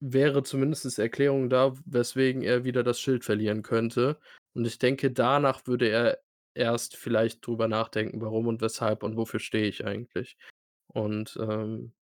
wäre 0.01 0.43
zumindest 0.45 0.99
Erklärung 0.99 1.51
da, 1.51 1.75
weswegen 1.87 2.43
er 2.43 2.65
wieder 2.65 2.85
das 2.85 3.01
Schild 3.01 3.25
verlieren 3.25 3.63
könnte. 3.63 4.19
Und 4.55 4.67
ich 4.67 4.79
denke, 4.79 5.13
danach 5.13 5.67
würde 5.67 5.89
er 5.89 6.21
erst 6.55 6.97
vielleicht 6.97 7.47
drüber 7.47 7.69
nachdenken: 7.69 8.21
„Warum 8.23 8.49
und 8.49 8.63
weshalb 8.63 9.03
und 9.05 9.17
wofür 9.17 9.41
stehe 9.41 9.69
ich 9.69 9.87
eigentlich?“ 9.87 10.37
Und, 10.89 11.39
ähm, 11.43 11.95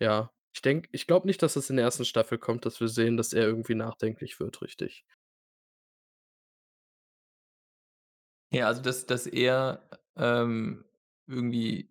ja, 0.00 0.32
ich 0.54 0.62
denke 0.62 0.88
ich 0.92 1.06
glaube 1.08 1.26
nicht, 1.28 1.42
dass 1.42 1.54
das 1.54 1.70
in 1.70 1.76
der 1.76 1.84
1. 1.86 2.04
Staffel 2.06 2.38
kommt, 2.38 2.66
dass 2.66 2.80
wir 2.80 2.88
sehen, 2.88 3.16
dass 3.18 3.32
er 3.34 3.44
irgendwie 3.46 3.74
nachdenklich 3.76 4.40
wird, 4.40 4.62
richtig. 4.62 5.02
Ja, 8.54 8.68
also, 8.68 8.82
dass 8.82 9.04
dass 9.06 9.26
er, 9.26 9.82
ähm, 10.16 10.84
irgendwie 11.26 11.90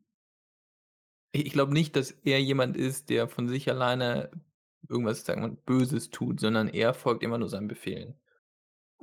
ich 1.36 1.52
glaube 1.52 1.74
nicht, 1.74 1.96
dass 1.96 2.12
er 2.24 2.40
jemand 2.42 2.78
ist, 2.78 3.10
der 3.10 3.28
von 3.28 3.48
sich 3.50 3.70
alleine 3.70 4.30
irgendwas, 4.90 5.26
sagen 5.26 5.42
wir 5.42 5.50
Böses 5.50 6.10
tut, 6.12 6.40
sondern 6.40 6.68
er 6.70 6.94
folgt 6.94 7.24
immer 7.24 7.38
nur 7.40 7.50
seinen 7.50 7.68
Befehlen. 7.68 8.16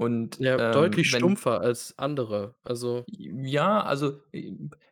Und, 0.01 0.39
Ja, 0.39 0.59
ähm, 0.59 0.71
deutlich 0.71 1.11
wenn 1.13 1.21
stumpfer 1.21 1.61
als 1.61 1.99
andere, 1.99 2.57
also 2.65 3.07
Ja, 3.07 3.83
also, 3.83 4.21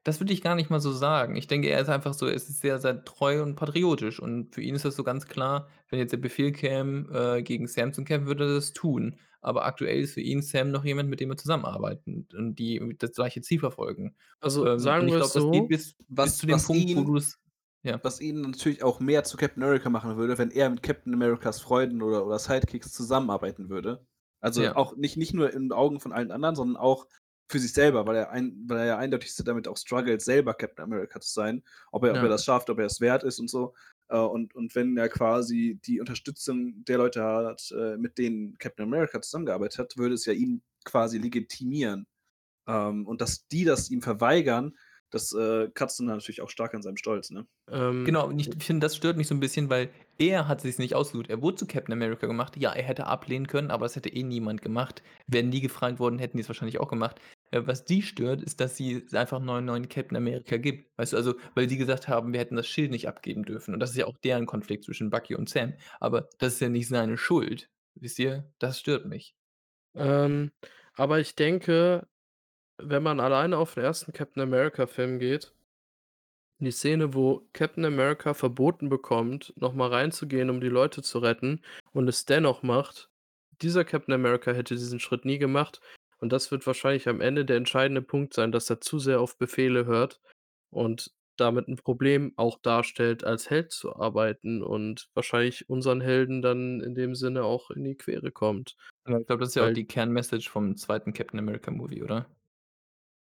das 0.05 0.21
würde 0.21 0.33
ich 0.33 0.43
gar 0.43 0.55
nicht 0.57 0.71
mal 0.71 0.81
so 0.81 0.93
sagen. 0.93 1.37
Ich 1.37 1.47
denke, 1.47 1.69
er 1.69 1.81
ist 1.81 1.89
einfach 1.89 2.15
so 2.15 2.27
er 2.27 2.35
ist 2.35 2.61
sehr, 2.61 2.79
sehr 2.81 3.05
treu 3.05 3.43
und 3.43 3.55
patriotisch. 3.57 4.21
Und 4.21 4.55
für 4.55 4.63
ihn 4.63 4.75
ist 4.75 4.85
das 4.85 4.97
so 4.97 5.05
ganz 5.05 5.27
klar, 5.27 5.69
wenn 5.89 5.99
jetzt 6.01 6.13
der 6.13 6.17
Befehl 6.19 6.53
käme, 6.53 7.09
äh, 7.39 7.43
gegen 7.43 7.67
Sam 7.69 7.93
zu 7.93 8.03
kämpfen, 8.05 8.27
würde 8.27 8.45
er 8.47 8.55
das 8.55 8.73
tun. 8.73 9.19
Aber 9.41 9.65
aktuell 9.67 10.01
ist 10.01 10.15
für 10.15 10.21
ihn 10.21 10.43
Sam 10.43 10.71
noch 10.73 10.85
jemand, 10.85 11.09
mit 11.11 11.21
dem 11.21 11.31
er 11.31 11.37
zusammenarbeiten 11.37 12.27
und 12.37 12.57
die 12.57 12.97
das 12.99 13.13
gleiche 13.13 13.41
Ziel 13.43 13.61
verfolgen. 13.61 14.17
Also, 14.41 14.67
Ähm, 14.67 14.97
und 14.97 15.07
sagen 15.07 15.07
ich 15.07 15.13
wir 15.13 15.17
glaube, 15.17 15.33
es 15.33 15.33
das 15.33 15.49
geht 15.51 15.69
so 15.69 15.69
bis 15.69 15.97
bis 16.09 16.37
Was 16.37 16.39
zu 16.39 16.47
dem 16.47 16.63
was 16.63 16.65
Punkt, 16.65 16.95
wo 16.97 17.03
ihn 17.03 17.05
du's 17.05 17.39
ja. 17.85 18.03
was 18.03 18.21
ihn 18.21 18.43
natürlich 18.43 18.83
auch 18.83 19.01
mehr 19.01 19.25
zu 19.25 19.37
Captain 19.37 19.63
America 19.63 19.91
machen 19.91 20.17
würde, 20.17 20.39
wenn 20.39 20.51
er 20.51 20.71
mit 20.71 20.83
Captain 20.83 21.15
Americas 21.15 21.61
Freunden 21.61 22.03
oder 22.03 22.27
oder 22.27 22.39
Sidekicks 22.39 22.93
zusammenarbeiten 22.93 23.69
würde. 23.71 24.07
Also, 24.41 24.63
Ja. 24.63 24.75
auch 24.75 24.97
nicht 24.97 25.17
nicht 25.17 25.35
nur 25.35 25.53
in 25.53 25.73
Augen 25.73 26.01
von 26.01 26.13
allen 26.13 26.31
anderen, 26.31 26.57
sondern 26.57 26.77
auch 26.77 27.07
für 27.51 27.59
sich 27.59 27.73
selber, 27.73 28.07
weil 28.07 28.17
er 28.17 28.31
ein 28.31 28.65
weil 28.67 28.79
er 28.81 28.87
ja 28.87 28.99
eindeutig 28.99 29.35
damit 29.37 29.69
auch 29.69 29.77
struggelt, 29.79 30.21
selber 30.23 30.55
Captain 30.55 30.85
America 30.85 31.21
zu 31.21 31.33
sein. 31.33 31.63
Ob 31.93 32.05
er 32.05 32.15
ob 32.15 32.23
er 32.23 32.29
Ja. 32.29 32.31
das 32.31 32.45
schafft, 32.45 32.71
ob 32.71 32.79
er 32.79 32.87
es 32.87 33.01
wert 33.01 33.25
ist 33.25 33.39
und 33.41 33.49
so. 33.51 33.75
Äh, 34.09 34.19
und 34.19 34.55
und 34.55 34.75
wenn 34.75 34.97
er 34.99 35.09
quasi 35.09 35.81
die 35.85 36.01
Unterstützung 36.01 36.85
der 36.85 36.99
Leute 36.99 37.23
hat, 37.25 37.71
äh, 37.73 37.97
mit 37.97 38.19
denen 38.19 38.59
Captain 38.59 38.85
America 38.87 39.21
zusammengearbeitet 39.23 39.79
hat, 39.79 39.97
würde 39.97 40.15
es 40.15 40.27
ja 40.27 40.33
ihn 40.35 40.63
quasi 40.85 41.19
legitimieren. 41.19 42.07
Ähm, 42.67 43.07
und 43.07 43.21
dass 43.21 43.49
die 43.49 43.65
das 43.65 43.91
ihm 43.91 44.03
verweigern, 44.03 44.77
Das, 45.11 45.33
äh, 45.33 45.69
kratzt 45.75 46.01
dann 46.01 46.07
natürlich 46.07 46.41
auch 46.43 46.51
stark 46.51 46.75
an 46.75 46.83
seinem 46.83 46.97
Stolz, 46.97 47.31
ne? 47.31 47.47
Ähm, 47.71 48.05
Genau, 48.05 48.27
und 48.29 48.39
ich 48.41 48.49
finde, 48.65 48.85
das 48.87 48.97
stört 48.97 49.17
mich 49.17 49.27
so 49.29 49.35
'n 49.35 49.41
bisschen, 49.41 49.69
weil 49.69 49.91
er 50.19 50.49
hat 50.49 50.61
sich's 50.61 50.79
nicht 50.79 50.95
ausgesucht. 50.95 51.29
Er 51.31 51.43
wurde 51.43 51.57
zu 51.57 51.67
Captain 51.67 51.93
America 51.93 52.27
gemacht. 52.27 52.57
Ja, 52.57 52.73
er 52.73 52.83
hätte 52.85 53.07
ablehnen 53.07 53.47
können, 53.47 53.71
aber 53.71 53.85
das 53.85 53.97
hätte 53.97 54.09
eh 54.09 54.23
niemand 54.23 54.63
gemacht. 54.63 55.03
Wären 55.27 55.51
die 55.51 55.61
gefragt 55.61 55.99
worden, 55.99 56.19
hätten 56.19 56.37
die's 56.39 56.49
wahrscheinlich 56.49 56.81
auch 56.81 56.89
gemacht. 56.89 57.21
Äh, 57.51 57.63
was 57.67 57.85
die 57.85 58.03
stört, 58.03 58.43
ist, 58.43 58.61
dass 58.61 58.77
sie 58.77 59.03
es 59.05 59.15
einfach 59.15 59.41
neuen 59.41 59.65
neuen 59.67 59.89
Captain 59.89 60.17
America 60.17 60.57
gibt. 60.57 60.97
Weißt 60.99 61.13
du, 61.13 61.17
also, 61.17 61.35
weil 61.55 61.67
die 61.67 61.77
gesagt 61.77 62.09
haben, 62.09 62.33
wir 62.33 62.41
hätten 62.41 62.57
das 62.57 62.67
Schild 62.69 62.91
nicht 62.91 63.09
abgeben 63.09 63.43
dürfen. 63.45 63.75
Und 63.75 63.81
das 63.81 63.91
ist 63.91 63.97
ja 63.97 64.07
auch 64.07 64.17
deren 64.19 64.47
Konflikt 64.47 64.85
zwischen 64.85 65.11
Bucky 65.11 65.35
und 65.35 65.49
Sam. 65.49 65.75
Aber 66.01 66.29
das 66.39 66.55
ist 66.55 66.61
ja 66.61 66.69
nicht 66.69 66.89
seine 66.89 67.19
Schuld. 67.19 67.69
Wisst 67.95 68.19
ihr? 68.19 68.53
Das 68.59 68.79
stört 68.81 69.07
mich. 69.07 69.35
Ähm, 69.95 70.53
aber 70.95 71.21
ich 71.21 71.35
denke, 71.35 72.07
wenn 72.79 73.03
man 73.03 73.21
alleine 73.21 73.59
auf 73.59 73.75
den 73.75 73.85
ersten 73.85 74.13
Captain 74.13 74.43
America-Film 74.43 75.19
geht 75.19 75.53
die 76.61 76.71
Szene, 76.73 77.15
wo 77.15 77.47
Captain 77.53 77.85
America 77.85 78.35
verboten 78.35 78.89
bekommt, 78.89 79.53
noch 79.57 79.75
mal 79.75 79.89
reinzugehen, 79.91 80.51
um 80.51 80.61
die 80.61 80.69
Leute 80.69 81.03
zu 81.03 81.19
retten 81.21 81.63
und 81.93 82.09
es 82.09 82.25
dennoch 82.25 82.63
macht. 82.63 83.11
Dieser 83.63 83.85
Captain 83.85 84.15
America 84.15 84.53
hätte 84.53 84.75
diesen 84.75 84.99
Schritt 85.01 85.25
nie 85.25 85.39
gemacht 85.39 85.81
und 86.21 86.33
das 86.33 86.51
wird 86.51 86.67
wahrscheinlich 86.67 87.09
am 87.09 87.21
Ende 87.21 87.45
der 87.45 87.57
entscheidende 87.57 88.03
Punkt 88.03 88.35
sein, 88.35 88.51
dass 88.53 88.71
er 88.71 88.81
zu 88.81 88.99
sehr 88.99 89.21
auf 89.21 89.39
Befehle 89.39 89.85
hört 89.87 90.21
und 90.71 91.13
damit 91.37 91.69
'n 91.69 91.77
Problem 91.77 92.33
auch 92.37 92.59
darstellt, 92.61 93.23
als 93.25 93.49
Held 93.51 93.71
zu 93.71 93.95
arbeiten 93.95 94.61
und 94.63 95.09
wahrscheinlich 95.15 95.69
unseren 95.69 96.01
Helden 96.01 96.43
dann 96.43 96.81
in 96.81 96.95
dem 96.97 97.15
Sinne 97.15 97.45
auch 97.45 97.71
in 97.71 97.85
die 97.85 97.95
Quere 97.97 98.33
kommt. 98.33 98.77
Ich 99.07 99.27
glaube, 99.27 99.39
das 99.41 99.49
ist 99.51 99.55
ja 99.57 99.65
auch 99.67 99.71
Weil 99.71 99.73
die 99.73 99.87
Kernmessage 99.89 100.49
vom 100.49 100.77
2. 100.77 101.13
Captain 101.13 101.41
America 101.41 101.71
Movie, 101.73 102.03
oder? 102.05 102.31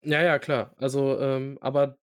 Ja, 0.07 0.23
ja, 0.23 0.39
klar. 0.39 0.75
Also, 0.79 1.19
ähm, 1.19 1.57
aber 1.63 1.97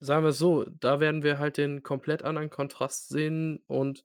sagen 0.00 0.24
wir's 0.24 0.38
so, 0.38 0.64
da 0.64 1.00
werden 1.00 1.22
wir 1.22 1.38
halt 1.38 1.56
den 1.58 1.82
komplett 1.82 2.22
anderen 2.22 2.50
Kontrast 2.50 3.08
sehen 3.10 3.62
und 3.68 4.04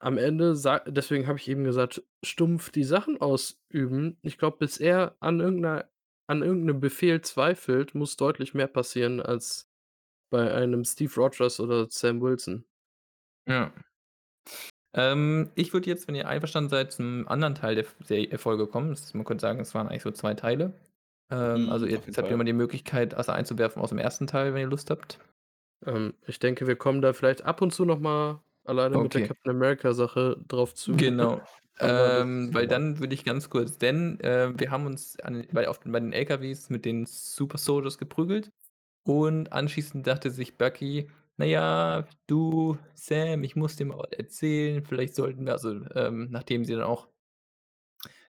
am 0.00 0.18
Ende 0.18 0.54
deswegen 0.88 1.26
habe 1.28 1.38
ich 1.38 1.48
eben 1.48 1.64
gesagt, 1.64 2.02
stumpf 2.24 2.70
die 2.70 2.84
Sachen 2.84 3.20
ausüben. 3.20 4.18
Ich 4.22 4.38
glaube, 4.38 4.58
bis 4.58 4.78
er 4.78 5.16
an 5.20 5.40
irgend 5.40 5.60
'ner 5.62 5.90
an 6.28 6.42
irgend 6.42 6.66
'nem 6.66 6.80
Befehl 6.80 7.20
zweifelt, 7.22 7.94
muss 7.94 8.16
deutlich 8.16 8.54
mehr 8.54 8.68
passieren 8.68 9.20
als 9.22 9.68
bei 10.30 10.52
einem 10.54 10.84
Steve 10.84 11.14
Rogers 11.16 11.60
oder 11.60 11.88
Sam 11.90 12.20
Wilson. 12.22 12.66
Ja. 13.46 13.72
Ähm, 14.96 15.50
ich 15.56 15.72
würde 15.72 15.88
jetzt, 15.90 16.06
wenn 16.08 16.14
ihr 16.14 16.28
einverstanden 16.28 16.70
seid, 16.70 16.92
zum 16.92 17.26
anderen 17.28 17.54
Teil 17.56 17.74
der 18.08 18.38
Folge 18.38 18.66
kommen. 18.68 18.96
Man 19.12 19.24
könnte 19.24 19.42
sagen, 19.42 19.58
es 19.60 19.74
waren 19.74 19.88
eigentlich 19.88 20.02
so 20.02 20.10
2 20.12 20.34
Teile. 20.34 20.72
Ähm, 21.30 21.68
also 21.70 21.86
Mhm, 21.86 21.94
auf 21.94 22.06
jetzt 22.06 22.18
habt 22.18 22.30
ihr 22.30 22.36
mal 22.36 22.44
die 22.44 22.52
Möglichkeit, 22.52 23.16
was 23.16 23.28
einzuwerfen 23.28 23.80
aus 23.82 23.90
dem 23.90 23.98
1. 23.98 24.26
Teil, 24.26 24.54
wenn 24.54 24.60
ihr 24.62 24.66
Lust 24.68 24.90
habt. 24.90 25.18
Ähm, 25.86 26.14
ich 26.26 26.38
denke, 26.40 26.66
wir 26.66 26.76
kommen 26.76 27.02
da 27.02 27.12
vielleicht 27.14 27.44
ab 27.44 27.62
und 27.62 27.72
zu 27.72 27.84
noch 27.86 28.00
mal 28.00 28.44
alleine 28.64 28.98
mit 28.98 29.14
der 29.14 29.20
Okay. 29.20 29.22
Captain 29.22 29.52
America 29.52 29.92
Sache 29.94 30.38
drauf 30.48 30.74
zu. 30.74 30.96
Genau. 30.96 31.44
Ähm, 31.80 32.54
weil 32.54 32.68
dann 32.68 33.00
würde 33.00 33.14
ich 33.14 33.24
ganz 33.24 33.50
kurz 33.50 33.78
denn, 33.78 34.20
äh, 34.20 34.52
wir 34.58 34.70
haben 34.70 34.86
uns 34.86 35.18
an 35.20 35.44
bei 35.52 35.68
auf 35.68 35.80
bei 35.80 35.98
den 36.00 36.12
LKWs 36.12 36.70
mit 36.70 36.84
den 36.84 37.04
Super 37.06 37.58
Soldiers 37.58 37.98
geprügelt 37.98 38.52
und 39.04 39.52
anschließend 39.52 40.06
dachte 40.06 40.30
sich 40.30 40.58
Bucky: 40.58 41.10
„Na 41.38 41.46
ja, 41.46 42.06
du, 42.28 42.78
Sam, 42.94 43.44
ich 43.44 43.56
muss 43.56 43.76
dir 43.76 43.86
mal 43.86 43.98
was 43.98 44.12
erzählen. 44.12 44.84
Vielleicht 44.84 45.14
sollten 45.16 45.46
wir“ 45.46 45.52
also, 45.54 45.70
ähm, 45.94 46.28
nachdem 46.30 46.64
sie 46.64 46.74
dann 46.74 46.84
auch 46.84 47.08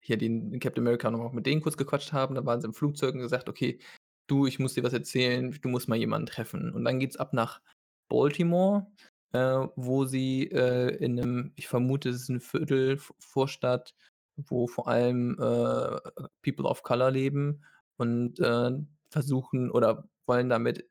hier 0.03 0.17
den 0.17 0.59
Captain 0.59 0.83
America 0.83 1.11
noch 1.11 1.19
mal 1.19 1.33
mit 1.33 1.45
denen 1.47 1.61
kurz 1.61 1.77
gequatscht 1.77 2.13
haben, 2.13 2.35
dann 2.35 2.45
waren 2.47 2.61
sie 2.61 2.67
im 2.67 2.73
Flugzeug 2.75 3.15
und 3.15 3.21
gesagt: 3.21 3.49
„Okay, 3.49 3.79
du, 4.27 4.47
ich 4.47 4.59
muss 4.59 4.75
dir 4.75 4.83
was 4.83 4.93
erzählen. 4.93 5.51
Du 5.61 5.69
musst 5.69 5.89
mal 5.89 5.97
jemanden 5.97 6.27
treffen.“ 6.27 6.71
Und 6.73 6.85
dann 6.85 6.99
geht's 6.99 7.17
ab 7.17 7.33
nach 7.33 7.61
Baltimore, 8.09 8.87
äh, 9.33 9.67
wo 9.77 10.05
sie, 10.05 10.49
äh, 10.51 10.95
in 10.97 11.15
'nem 11.15 11.53
ich 11.55 11.67
vermute, 11.69 12.09
es 12.09 12.17
ist 12.23 12.29
'n 12.29 12.41
Viertel, 12.41 12.99
Vorstadt, 13.19 13.95
wo 14.37 14.67
vor 14.67 14.87
allem, 14.89 15.37
äh, 15.39 15.99
People 16.43 16.65
of 16.69 16.83
Color 16.83 17.11
leben 17.11 17.63
und, 17.97 18.39
äh, 18.39 18.71
versuchen 19.09 19.71
oder 19.71 20.09
wollen 20.27 20.49
da 20.49 20.59
mit 20.59 20.89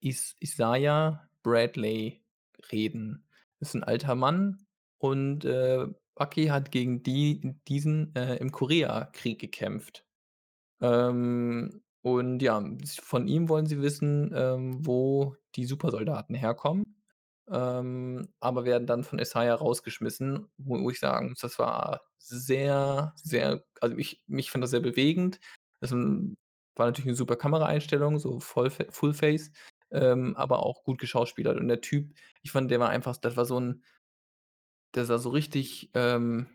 Is 0.00 0.36
Isaiah 0.40 1.28
Bradley 1.42 2.22
reden. 2.72 3.26
Ist 3.60 3.74
'n 3.74 3.82
alter 3.84 4.14
Mann 4.16 4.66
und, 4.98 5.44
äh, 5.44 5.86
Bucky 6.16 6.46
hat 6.46 6.70
gegen 6.70 7.02
die 7.02 7.56
diesen, 7.68 8.14
äh, 8.16 8.36
im 8.36 8.52
Koreakrieg 8.52 9.40
gekämpft. 9.40 10.04
Ähm, 10.80 11.82
und 12.02 12.40
ja, 12.42 12.62
von 13.02 13.28
ihm 13.28 13.48
wollen 13.48 13.66
sie 13.66 13.82
wissen, 13.82 14.32
ähm, 14.36 14.86
wo 14.86 15.36
die 15.56 15.66
Supersoldaten 15.66 16.34
herkommen, 16.36 16.84
ähm, 17.50 18.28
aber 18.40 18.64
werden 18.66 18.86
dann 18.86 19.04
von 19.04 19.18
Isaiah 19.20 19.54
rausgeschmissen, 19.56 20.48
wo 20.58 20.80
wo 20.82 20.90
ich 20.90 21.00
sagen 21.00 21.30
muss, 21.30 21.40
das 21.40 21.58
war 21.60 22.02
sehr, 22.18 23.14
sehr 23.16 23.64
also 23.80 23.96
ich 23.98 24.22
mich 24.28 24.50
fand 24.50 24.64
das 24.64 24.70
sehr 24.72 24.80
bewegend. 24.80 25.40
Das, 25.80 25.92
hm, 25.92 26.36
war 26.76 26.86
natürlich 26.86 27.06
'ne 27.08 27.14
super 27.16 27.36
Kameraeinstellung, 27.36 28.18
so 28.20 28.40
Vollfa 28.40 28.84
Full-Face, 28.90 29.52
ähm, 29.92 30.36
aber 30.36 30.64
auch 30.66 30.84
gut 30.84 30.98
geschauspielert. 31.00 31.58
Und 31.58 31.68
der 31.68 31.80
Typ, 31.82 32.14
ich 32.42 32.52
fand, 32.52 32.70
der 32.70 32.80
war 32.80 32.90
einfach 32.90 33.16
das 33.18 33.36
war 33.36 33.46
so 33.46 33.58
'n 33.58 33.82
der 34.94 35.04
sah 35.06 35.18
so 35.18 35.30
richtig, 35.30 35.90
ähm, 35.94 36.48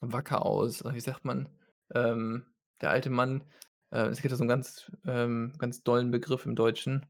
wacker 0.00 0.44
aus. 0.46 0.84
Wie 0.84 1.00
sagt 1.00 1.24
man? 1.24 1.48
Ähm, 1.94 2.46
der 2.80 2.90
alte 2.90 3.10
Mann, 3.10 3.44
äh, 3.90 4.06
es 4.08 4.20
gibt 4.22 4.32
da 4.32 4.36
so 4.36 4.44
'n 4.44 4.48
ganz, 4.48 4.90
ähm, 5.06 5.54
ganz 5.58 5.82
dollen 5.82 6.10
Begriff 6.10 6.46
im 6.46 6.56
Deutschen. 6.56 7.06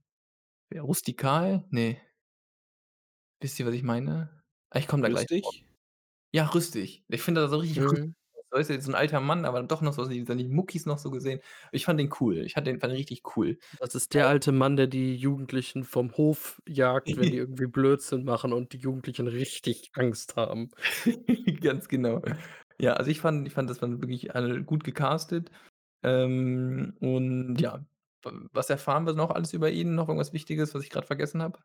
Rustikal? 0.75 1.65
Ne. 1.71 1.99
Wisst 3.43 3.59
ihr, 3.61 3.67
was 3.67 3.75
ich 3.75 3.83
meine? 3.83 4.43
Ah, 4.71 4.79
ich 4.79 4.87
komme 4.89 5.03
da 5.03 5.09
gleich 5.09 5.29
drauf. 5.41 5.55
Ja, 6.33 6.47
rüstig. 6.47 7.05
Ich 7.09 7.23
finde, 7.23 7.41
sah 7.43 7.49
so 7.49 7.57
richtig 7.59 7.81
rüstig 7.91 8.01
Mhm. 8.01 8.15
Weißt 8.57 8.71
du, 8.71 8.75
jetzt 8.75 8.85
so 8.87 8.93
'n 8.93 8.95
alter 8.95 9.21
Mann, 9.21 9.45
aber 9.45 9.63
doch 9.63 9.83
noch 9.83 9.93
so 9.93 10.05
seine 10.05 10.45
Muckis 10.49 10.87
noch 10.87 10.99
so 10.99 11.11
gesehen. 11.11 11.41
Ich 11.73 11.85
fand 11.85 12.01
den 12.01 12.11
cool. 12.21 12.39
Ich 12.47 12.55
fand 12.55 12.67
den 12.67 12.81
fand 12.81 12.93
den 12.93 12.97
richtig 12.99 13.23
cool. 13.37 13.59
Das 13.79 13.95
ist 13.95 14.15
der 14.15 14.27
alte 14.29 14.53
Mann, 14.53 14.77
der 14.77 14.87
die 14.87 15.15
Jugendlichen 15.17 15.85
vom 15.85 16.17
Hof 16.17 16.63
jagt, 16.67 17.17
wenn 17.17 17.31
die 17.31 17.37
irgendwie 17.39 17.67
Blödsinn 17.67 18.25
machen 18.25 18.53
und 18.53 18.73
die 18.73 18.79
Jugendlichen 18.79 19.27
richtig 19.29 19.91
Angst 19.95 20.37
haben. 20.37 20.71
Ganz 21.61 21.89
genau. 21.89 22.23
Ja, 22.81 22.95
also 22.95 23.11
ich 23.11 23.21
fand 23.21 23.47
ich 23.47 23.55
fand, 23.55 23.69
das 23.71 23.83
waren 23.83 24.01
wirklich 24.01 24.35
alle 24.35 24.63
gut 24.65 24.85
gecastet. 24.85 25.51
Ähm, 26.03 26.97
und 27.01 27.59
ja, 27.61 27.85
was 28.53 28.71
erfahren 28.71 29.07
wir 29.07 29.15
noch 29.15 29.31
alles 29.31 29.53
über 29.55 29.71
ihn? 29.71 29.95
Noch 29.95 30.09
irgendwas 30.09 30.33
Wichtiges, 30.33 30.75
was 30.75 30.85
ich 30.85 30.91
grad 30.91 31.07
vergessen 31.07 31.43
habe? 31.43 31.61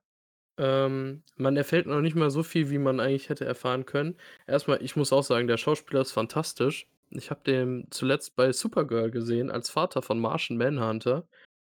Ähm, 0.57 1.23
man 1.37 1.57
erfährt 1.57 1.87
noch 1.87 2.01
nicht 2.01 2.15
mal 2.15 2.29
so 2.29 2.43
viel, 2.43 2.69
wie 2.69 2.77
man 2.77 2.99
eigentlich 2.99 3.29
hätte 3.29 3.45
erfahren 3.45 3.85
können. 3.85 4.17
Erst 4.47 4.67
mal, 4.67 4.81
ich 4.83 4.95
muss 4.95 5.13
auch 5.13 5.23
sagen, 5.23 5.47
der 5.47 5.57
Schauspieler 5.57 6.01
ist 6.01 6.11
fantastisch. 6.11 6.87
Ich 7.09 7.29
habe 7.31 7.41
den 7.43 7.87
zuletzt 7.91 8.35
bei 8.35 8.51
Supergirl 8.53 9.11
gesehen 9.11 9.49
als 9.51 9.69
Vater 9.69 10.01
von 10.01 10.19
Martian 10.19 10.57
Manhunter 10.57 11.27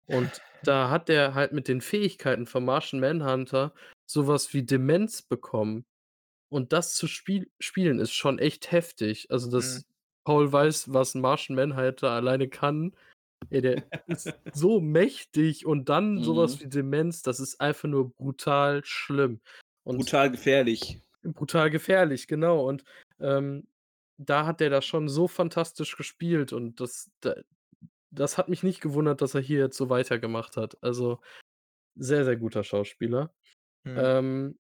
und 0.08 0.42
da 0.64 0.90
hat 0.90 1.10
der 1.10 1.36
halt 1.36 1.54
mit 1.54 1.68
den 1.70 1.82
Fähigkeiten 1.82 2.48
von 2.48 2.66
Martian 2.66 3.02
Manhunter 3.02 3.74
so 4.08 4.28
was 4.28 4.54
wie 4.54 4.64
Demenz 4.66 5.22
bekommen. 5.24 5.86
Und 6.50 6.74
das 6.74 6.94
zu 6.96 7.08
spiel 7.08 7.52
spielen 7.60 8.00
ist 8.00 8.14
schon 8.14 8.40
echt 8.40 8.72
heftig. 8.72 9.28
Also, 9.32 9.50
Mhm. 9.58 9.82
dass 9.82 9.86
Paul 10.26 10.52
weiß, 10.52 10.94
was 10.94 11.16
'n 11.16 11.22
Martian 11.22 11.56
Manhunter 11.56 12.12
alleine 12.12 12.48
kann. 12.50 12.96
Ey, 13.50 13.62
der 13.62 13.84
ist 14.08 14.34
so 14.54 14.80
mächtig 14.82 15.66
und 15.66 15.90
dann 15.90 16.16
Mhm. 16.16 16.60
wie 16.62 16.68
Demenz, 16.70 17.22
das 17.22 17.40
ist 17.40 17.60
einfach 17.62 17.90
nur 17.90 18.12
brutal 18.14 18.82
schlimm 18.86 19.42
und 19.84 19.98
Brutal 19.98 20.32
gefährlich. 20.32 21.02
brutal 21.24 21.70
gefährlich, 21.70 22.28
genau. 22.28 22.68
Und, 22.68 22.84
ähm, 23.20 23.68
da 24.18 24.46
hat 24.46 24.60
der 24.60 24.70
das 24.70 24.86
schon 24.86 25.10
so 25.10 25.28
fantastisch 25.28 25.98
gespielt 25.98 26.54
und 26.54 26.80
das 26.80 27.12
da 27.22 27.36
das 28.12 28.38
hat 28.38 28.48
mich 28.48 28.62
nicht 28.64 28.80
gewundert, 28.82 29.22
dass 29.22 29.34
er 29.36 29.42
hier 29.42 29.60
jetzt 29.60 29.76
so 29.78 29.90
weitergemacht 29.90 30.56
hat. 30.58 30.78
Also, 30.84 31.20
sehr, 31.96 32.26
sehr 32.26 32.38
guter 32.38 32.64
Schauspieler. 32.64 33.34
Mhm. 33.86 33.96
Ähm, 33.98 34.60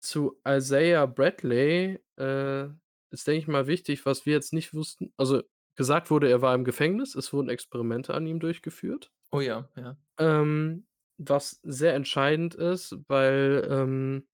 zu 0.00 0.40
Isaiah 0.46 1.06
Bradley, 1.06 1.98
äh, 2.18 2.64
ist, 3.10 3.26
denke 3.26 3.38
ich 3.40 3.48
mal, 3.48 3.66
wichtig, 3.66 4.06
was 4.06 4.26
wir 4.26 4.34
jetzt 4.34 4.52
nicht 4.52 4.74
wussten 4.74 5.12
also, 5.16 5.42
gesagt 5.80 6.10
wurde, 6.12 6.30
er 6.30 6.42
war 6.42 6.54
im 6.54 6.64
Gefängnis. 6.64 7.16
Es 7.16 7.32
wurden 7.32 7.48
Experimente 7.50 8.14
an 8.14 8.26
ihm 8.26 8.40
durchgeführt. 8.40 9.12
Oh 9.32 9.40
ja, 9.40 9.68
ja. 9.76 9.96
Ähm, 10.18 10.86
was 11.18 11.60
sehr 11.62 11.94
entscheidend 11.94 12.54
ist, 12.54 12.96
weil, 13.08 13.66
ähm, 13.70 14.26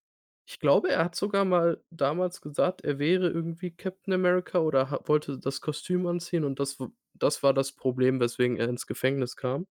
ich 0.49 0.61
glaube, 0.61 0.91
er 0.91 1.05
hat 1.05 1.17
sogar 1.17 1.45
mal 1.45 1.83
damals 1.91 2.41
gesagt, 2.41 2.83
er 2.83 2.99
wäre 3.01 3.29
irgendwie 3.29 3.73
Captain 3.73 4.15
America 4.15 4.61
oder 4.61 5.01
wollte 5.07 5.39
das 5.39 5.61
Kostüm 5.61 6.07
anziehen 6.07 6.45
und 6.45 6.61
das 6.61 6.79
das 7.19 7.43
war 7.43 7.55
das 7.55 7.73
Problem, 7.73 8.21
weswegen 8.21 8.59
er 8.59 8.69
ins 8.69 8.87
Gefängnis 8.87 9.37
kam. 9.37 9.67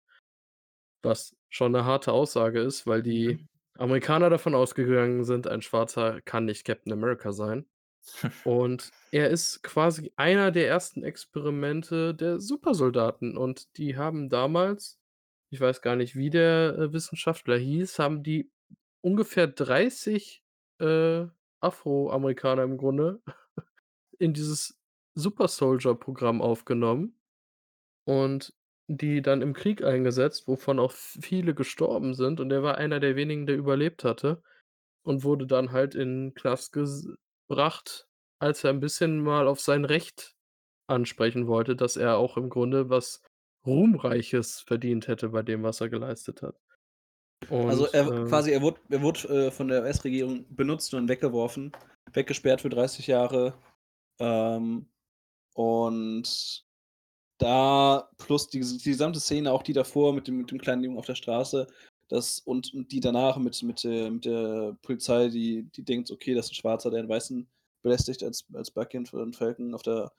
Was 1.04 1.36
schon 1.50 1.72
'ne 1.72 1.86
harte 1.86 2.12
Aussage 2.12 2.60
ist, 2.60 2.86
weil 2.88 3.02
die 3.02 3.40
Mhm. 3.40 3.48
Amerikaner 3.78 4.30
davon 4.30 4.56
ausgegangen 4.56 5.24
sind, 5.24 5.48
ein 5.48 5.62
Schwarzer 5.62 6.22
kann 6.22 6.44
nicht 6.46 6.66
Captain 6.66 6.92
America 6.94 7.32
sein. 7.32 7.66
Und 8.44 8.92
er 9.12 9.30
ist 9.30 9.64
quasi 9.64 10.12
einer 10.16 10.52
der 10.52 10.68
ersten 10.68 11.04
Experimente 11.04 12.14
der 12.14 12.40
Supersoldaten. 12.40 13.38
Und 13.38 13.78
die 13.78 13.98
haben 13.98 14.30
damals 14.30 15.00
ich 15.56 15.62
weiß 15.62 15.82
gar 15.82 15.96
nicht, 15.96 16.16
wie 16.16 16.30
der, 16.30 16.76
äh, 16.78 16.94
Wissenschaftler 16.94 17.58
hieß, 17.58 18.00
haben 18.00 18.24
die 18.24 18.52
ungefähr 19.02 19.48
30, 19.48 20.44
äh, 20.80 21.28
Afroamerikaner 21.62 22.64
im 22.64 22.78
Grunde 22.78 23.22
in 24.20 24.34
dieses 24.34 24.78
Super 25.16 25.48
Soldier 25.48 25.96
Programm 25.96 26.42
aufgenommen 26.42 27.18
und 28.06 28.54
die 28.88 29.22
dann 29.22 29.42
im 29.42 29.54
Krieg 29.54 29.84
eingesetzt, 29.84 30.48
wovon 30.48 30.80
auch 30.80 30.92
viele 30.92 31.56
gestorben 31.56 32.14
sind. 32.14 32.40
Und 32.42 32.52
er 32.52 32.62
war 32.62 32.78
einer 32.78 33.00
der 33.00 33.16
wenigen, 33.16 33.46
der 33.46 33.56
überlebt 33.58 34.04
hatte 34.04 34.44
und 35.04 35.24
wurde 35.24 35.48
dann 35.48 35.72
halt 35.72 35.96
in 35.96 36.34
Knast 36.36 36.74
ges 36.74 37.08
bracht, 37.48 38.08
als 38.40 38.64
er 38.64 38.72
'n 38.72 38.80
bisschen 38.82 39.22
mal 39.22 39.48
auf 39.48 39.60
sein 39.62 39.86
Recht 39.86 40.36
ansprechen 40.88 41.48
wollte, 41.48 41.76
dass 41.76 41.98
er 41.98 42.18
auch 42.18 42.38
im 42.38 42.50
Grunde 42.50 42.90
was 42.90 43.22
Ruhmreiches 43.66 44.62
verdient 44.62 45.08
hätte 45.08 45.30
bei 45.30 45.44
dem, 45.44 45.64
was 45.64 45.82
er 45.82 45.90
geleistet 45.90 46.42
hat. 46.44 46.58
Also, 47.68 47.88
Und, 47.88 47.92
er 47.92 48.12
ähm 48.12 48.26
quasi 48.26 48.52
er 48.52 48.62
wurde 48.62 48.80
er 48.90 49.02
wurde, 49.02 49.48
äh, 49.48 49.52
von 49.52 49.68
der 49.68 49.82
US-Regierung 49.82 50.46
benutzt 50.56 50.94
und 50.94 51.08
weggeworfen, 51.10 51.72
weggesperrt 52.14 52.62
für 52.62 52.70
30 52.70 53.08
Jahre. 53.08 53.56
Ähm, 54.20 54.88
und 55.56 56.66
da 57.40 58.10
plus 58.20 58.50
diese 58.50 58.78
die 58.80 58.92
gesamte 58.92 59.20
Szene, 59.22 59.52
auch 59.54 59.64
die 59.64 59.74
davor 59.74 60.14
mit 60.14 60.28
dem 60.28 60.38
mit 60.40 60.52
dem 60.52 60.60
kleinen 60.60 60.84
Jungen 60.84 60.98
auf 61.00 61.08
der 61.08 61.16
Straße, 61.16 61.68
das 62.10 62.40
und 62.40 62.74
und 62.74 62.92
die 62.92 63.00
danach 63.02 63.38
mit 63.38 63.62
mit 63.64 63.84
der 63.84 64.12
mit 64.12 64.26
der 64.26 64.78
Polizei, 64.82 65.30
die 65.30 65.64
die 65.76 65.84
denkt: 65.84 66.12
„Okay, 66.12 66.34
das 66.36 66.48
ist 66.48 66.54
'n 66.54 66.56
Schwarzer, 66.56 66.92
der 66.92 67.02
'n 67.04 67.10
Weißen 67.10 67.48
belästigt“, 67.84 68.24
als 68.24 68.46
als 68.54 68.72
Bucky 68.72 68.98
und 69.00 69.36
Falcon 69.36 69.74
auf 69.76 69.82
der 69.84 70.12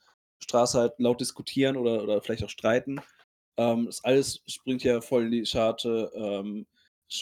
Straße 0.42 0.78
halt 0.78 0.94
laut 0.98 1.20
diskutieren 1.20 1.76
oder 1.76 2.02
oder 2.02 2.22
vielleicht 2.22 2.44
auch 2.44 2.50
streiten. 2.50 3.00
Ähm, 3.58 3.86
das 3.86 4.04
alles 4.04 4.42
springt 4.48 4.84
ja 4.84 5.00
voll 5.00 5.26
in 5.26 5.30
die 5.32 5.46
Scharte, 5.46 6.10
ähm, 6.14 6.66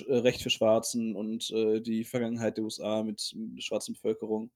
äh, 0.09 0.17
Recht 0.17 0.43
für 0.43 0.51
Schwarzen 0.51 1.15
und, 1.17 1.51
äh, 1.53 1.81
die 1.81 2.05
Vergangenheit 2.05 2.57
der 2.59 2.65
USA 2.65 3.03
mit 3.05 3.33
mit 3.37 3.59
der 3.59 3.63
schwarzen 3.63 3.95
Bevölkerung. 3.95 4.51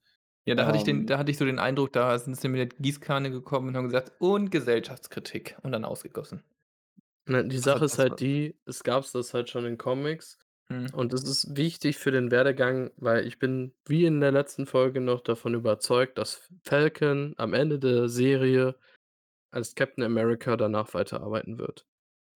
Ja, 0.46 0.54
da 0.54 0.66
hatte 0.66 0.76
ich 0.78 0.84
den 0.84 1.04
Ähm 1.04 1.06
da 1.06 1.18
hatte 1.18 1.30
ich 1.30 1.36
so 1.38 1.44
den 1.44 1.59
Eindruck, 1.59 1.92
da 1.92 2.18
sind 2.18 2.34
sie 2.40 2.48
mit 2.48 2.59
der 2.59 2.78
Gießkanne 2.78 3.30
gekommen 3.30 3.68
und 3.68 3.76
haben 3.76 3.84
gesagt: 3.84 4.12
„Und 4.18 4.50
Gesellschaftskritik“ 4.50 5.56
und 5.62 5.72
dann 5.72 5.84
ausgegossen. 5.84 6.42
Ne, 7.28 7.46
die 7.46 7.60
Das 7.62 7.64
Sache 7.64 7.80
hat 7.80 7.82
ist 7.84 7.98
das 7.98 7.98
halt 7.98 8.10
war 8.10 8.16
die, 8.16 8.56
es 8.66 8.82
gab's 8.82 9.12
das 9.12 9.34
halt 9.34 9.50
schon 9.50 9.66
in 9.66 9.78
Comics 9.78 10.38
Mhm. 10.70 10.88
und 10.92 11.12
das 11.12 11.22
ist 11.24 11.56
wichtig 11.56 11.96
für 11.98 12.10
den 12.10 12.30
Werdegang, 12.30 12.90
weil 12.96 13.26
ich 13.26 13.38
bin, 13.38 13.74
wie 13.86 14.04
in 14.04 14.20
der 14.20 14.32
letzten 14.32 14.66
Folge 14.66 15.00
noch, 15.00 15.22
davon 15.22 15.54
überzeugt, 15.54 16.18
dass 16.18 16.48
Falcon 16.64 17.34
am 17.38 17.54
Ende 17.54 17.78
der 17.78 18.08
Serie 18.08 18.74
als 19.50 19.74
Captain 19.74 20.04
America 20.04 20.56
danach 20.56 20.92
weiterarbeiten 20.94 21.58
wird. 21.58 21.86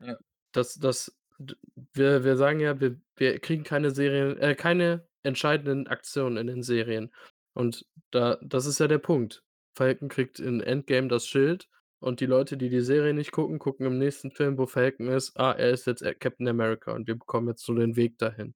Ja. 0.01 0.17
Das 0.53 0.75
das 0.75 1.19
d 1.39 1.55
wir 1.95 2.25
wir 2.25 2.37
sagen 2.37 2.61
ja, 2.61 2.81
wir 2.81 3.01
wir 3.17 3.39
kriegen 3.41 3.65
keine 3.65 3.91
Serien 3.91 4.39
äh, 4.39 4.55
keine 4.55 5.07
entscheidenden 5.23 5.87
Aktionen 5.89 6.37
in 6.39 6.47
den 6.47 6.63
Serien. 6.63 7.13
Und 7.55 7.87
da 8.11 8.39
das 8.43 8.67
ist 8.67 8.81
ja 8.81 8.89
der 8.89 8.99
Punkt. 8.99 9.45
Falcon 9.77 10.09
kriegt 10.09 10.41
in 10.41 10.61
Endgame 10.61 11.09
das 11.09 11.27
Schild 11.27 11.69
und 12.03 12.21
die 12.21 12.27
Leute, 12.27 12.57
die 12.57 12.69
die 12.71 12.81
Serie 12.81 13.15
nicht 13.15 13.33
gucken, 13.33 13.59
gucken 13.59 13.87
im 13.87 13.99
nächsten 13.99 14.31
Film, 14.31 14.59
wo 14.59 14.67
Falcon 14.67 15.09
ist: 15.09 15.39
„Ah, 15.39 15.53
er 15.53 15.71
ist 15.71 15.87
jetzt, 15.87 16.03
äh, 16.03 16.15
Captain 16.15 16.49
America“ 16.49 16.93
und 16.93 17.07
wir 17.09 17.17
bekommen 17.19 17.49
jetzt 17.49 17.65
so 17.65 17.75
den 17.75 17.97
Weg 17.97 18.19
dahin. 18.19 18.55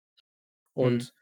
Mhm. 0.81 1.07
Und 1.07 1.15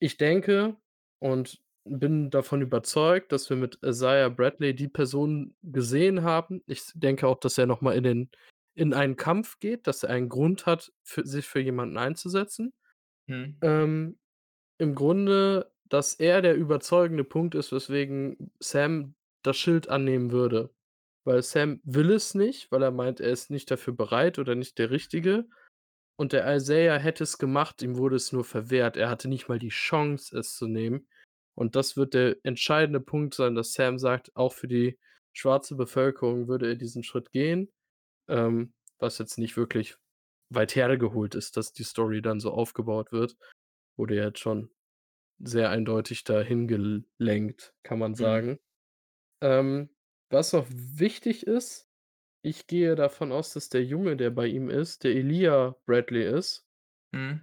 ich 0.00 0.16
denke 0.18 0.76
und 1.20 1.60
bin 1.84 2.30
davon 2.30 2.62
überzeugt, 2.62 3.32
dass 3.32 3.50
wir 3.50 3.56
mit 3.56 3.78
Isaiah 3.84 4.28
Bradley 4.30 4.74
die 4.74 4.88
Person 4.88 5.56
gesehen 5.62 6.22
haben. 6.22 6.62
Ich 6.66 6.84
denke 6.94 7.26
auch, 7.28 7.40
dass 7.40 7.58
er 7.58 7.66
noch 7.66 7.80
mal 7.80 7.96
in 7.96 8.04
den 8.04 8.30
in 8.74 8.94
einen 8.94 9.16
Kampf 9.16 9.58
geht, 9.60 9.86
dass 9.88 10.04
er 10.04 10.10
einen 10.10 10.28
Grund 10.28 10.66
hat, 10.66 10.92
für 11.04 11.26
sich 11.26 11.46
für 11.46 11.60
jemanden 11.60 11.98
einzusetzen. 11.98 12.72
Mhm. 13.28 13.62
Ähm, 13.62 14.18
im 14.78 14.94
Grunde, 14.94 15.72
dass 15.86 16.14
er 16.14 16.42
der 16.42 16.56
überzeugende 16.56 17.24
Punkt 17.24 17.54
ist, 17.56 17.72
weswegen 17.72 18.52
Sam 18.60 19.16
das 19.42 19.56
Schild 19.58 19.88
annehmen 19.90 20.32
würde. 20.32 20.74
Weil 21.24 21.42
Sam 21.42 21.80
will 21.84 22.10
es 22.12 22.34
nicht, 22.34 22.72
weil 22.72 22.82
er 22.82 22.90
meint, 22.90 23.20
er 23.20 23.30
ist 23.30 23.50
nicht 23.50 23.70
dafür 23.70 23.94
bereit 23.94 24.38
oder 24.38 24.54
nicht 24.54 24.78
der 24.78 24.90
Richtige. 24.90 25.46
Und 26.16 26.32
der 26.32 26.52
Isaiah 26.56 26.98
hätte 26.98 27.24
es 27.24 27.38
gemacht, 27.38 27.82
ihm 27.82 27.96
wurde 27.96 28.16
es 28.16 28.32
nur 28.32 28.44
verwehrt. 28.44 28.96
Er 28.96 29.10
hatte 29.10 29.28
nicht 29.28 29.48
mal 29.48 29.58
die 29.58 29.68
Chance, 29.68 30.36
es 30.38 30.54
zu 30.56 30.66
nehmen. 30.66 31.08
Und 31.56 31.76
das 31.76 31.96
wird 31.96 32.14
der 32.14 32.36
entscheidende 32.44 33.00
Punkt 33.00 33.34
sein, 33.34 33.54
dass 33.54 33.72
Sam 33.72 33.98
sagt, 33.98 34.34
auch 34.36 34.52
für 34.52 34.68
die 34.68 34.98
schwarze 35.32 35.76
Bevölkerung 35.76 36.48
würde 36.48 36.68
er 36.68 36.74
diesen 36.76 37.04
Schritt 37.04 37.30
gehen. 37.32 37.70
Ähm, 38.28 38.74
was 38.98 39.18
jetzt 39.18 39.38
nicht 39.38 39.56
wirklich 39.56 39.96
weit 40.50 40.74
hergeholt 40.76 41.34
ist, 41.34 41.56
dass 41.56 41.72
die 41.72 41.84
Story 41.84 42.22
dann 42.22 42.40
so 42.40 42.52
aufgebaut 42.52 43.12
wird. 43.12 43.36
Wurde 43.96 44.16
ja 44.16 44.26
jetzt 44.26 44.40
schon 44.40 44.70
sehr 45.38 45.70
eindeutig 45.70 46.24
dahin 46.24 46.68
gelenkt, 46.68 47.74
kann 47.84 47.98
man 47.98 48.12
Mhm. 48.12 48.16
sagen. 48.16 48.58
Ähm, 49.42 49.90
was 50.30 50.52
noch 50.52 50.66
wichtig 50.70 51.46
ist, 51.46 51.88
ich 52.42 52.66
gehe 52.66 52.94
davon 52.94 53.32
aus, 53.32 53.52
dass 53.52 53.68
der 53.68 53.84
Junge, 53.84 54.16
der 54.16 54.30
bei 54.30 54.46
ihm 54.46 54.70
ist, 54.70 55.04
der 55.04 55.12
Elijah 55.12 55.76
Bradley 55.86 56.24
ist. 56.24 56.66
Mhm. 57.12 57.40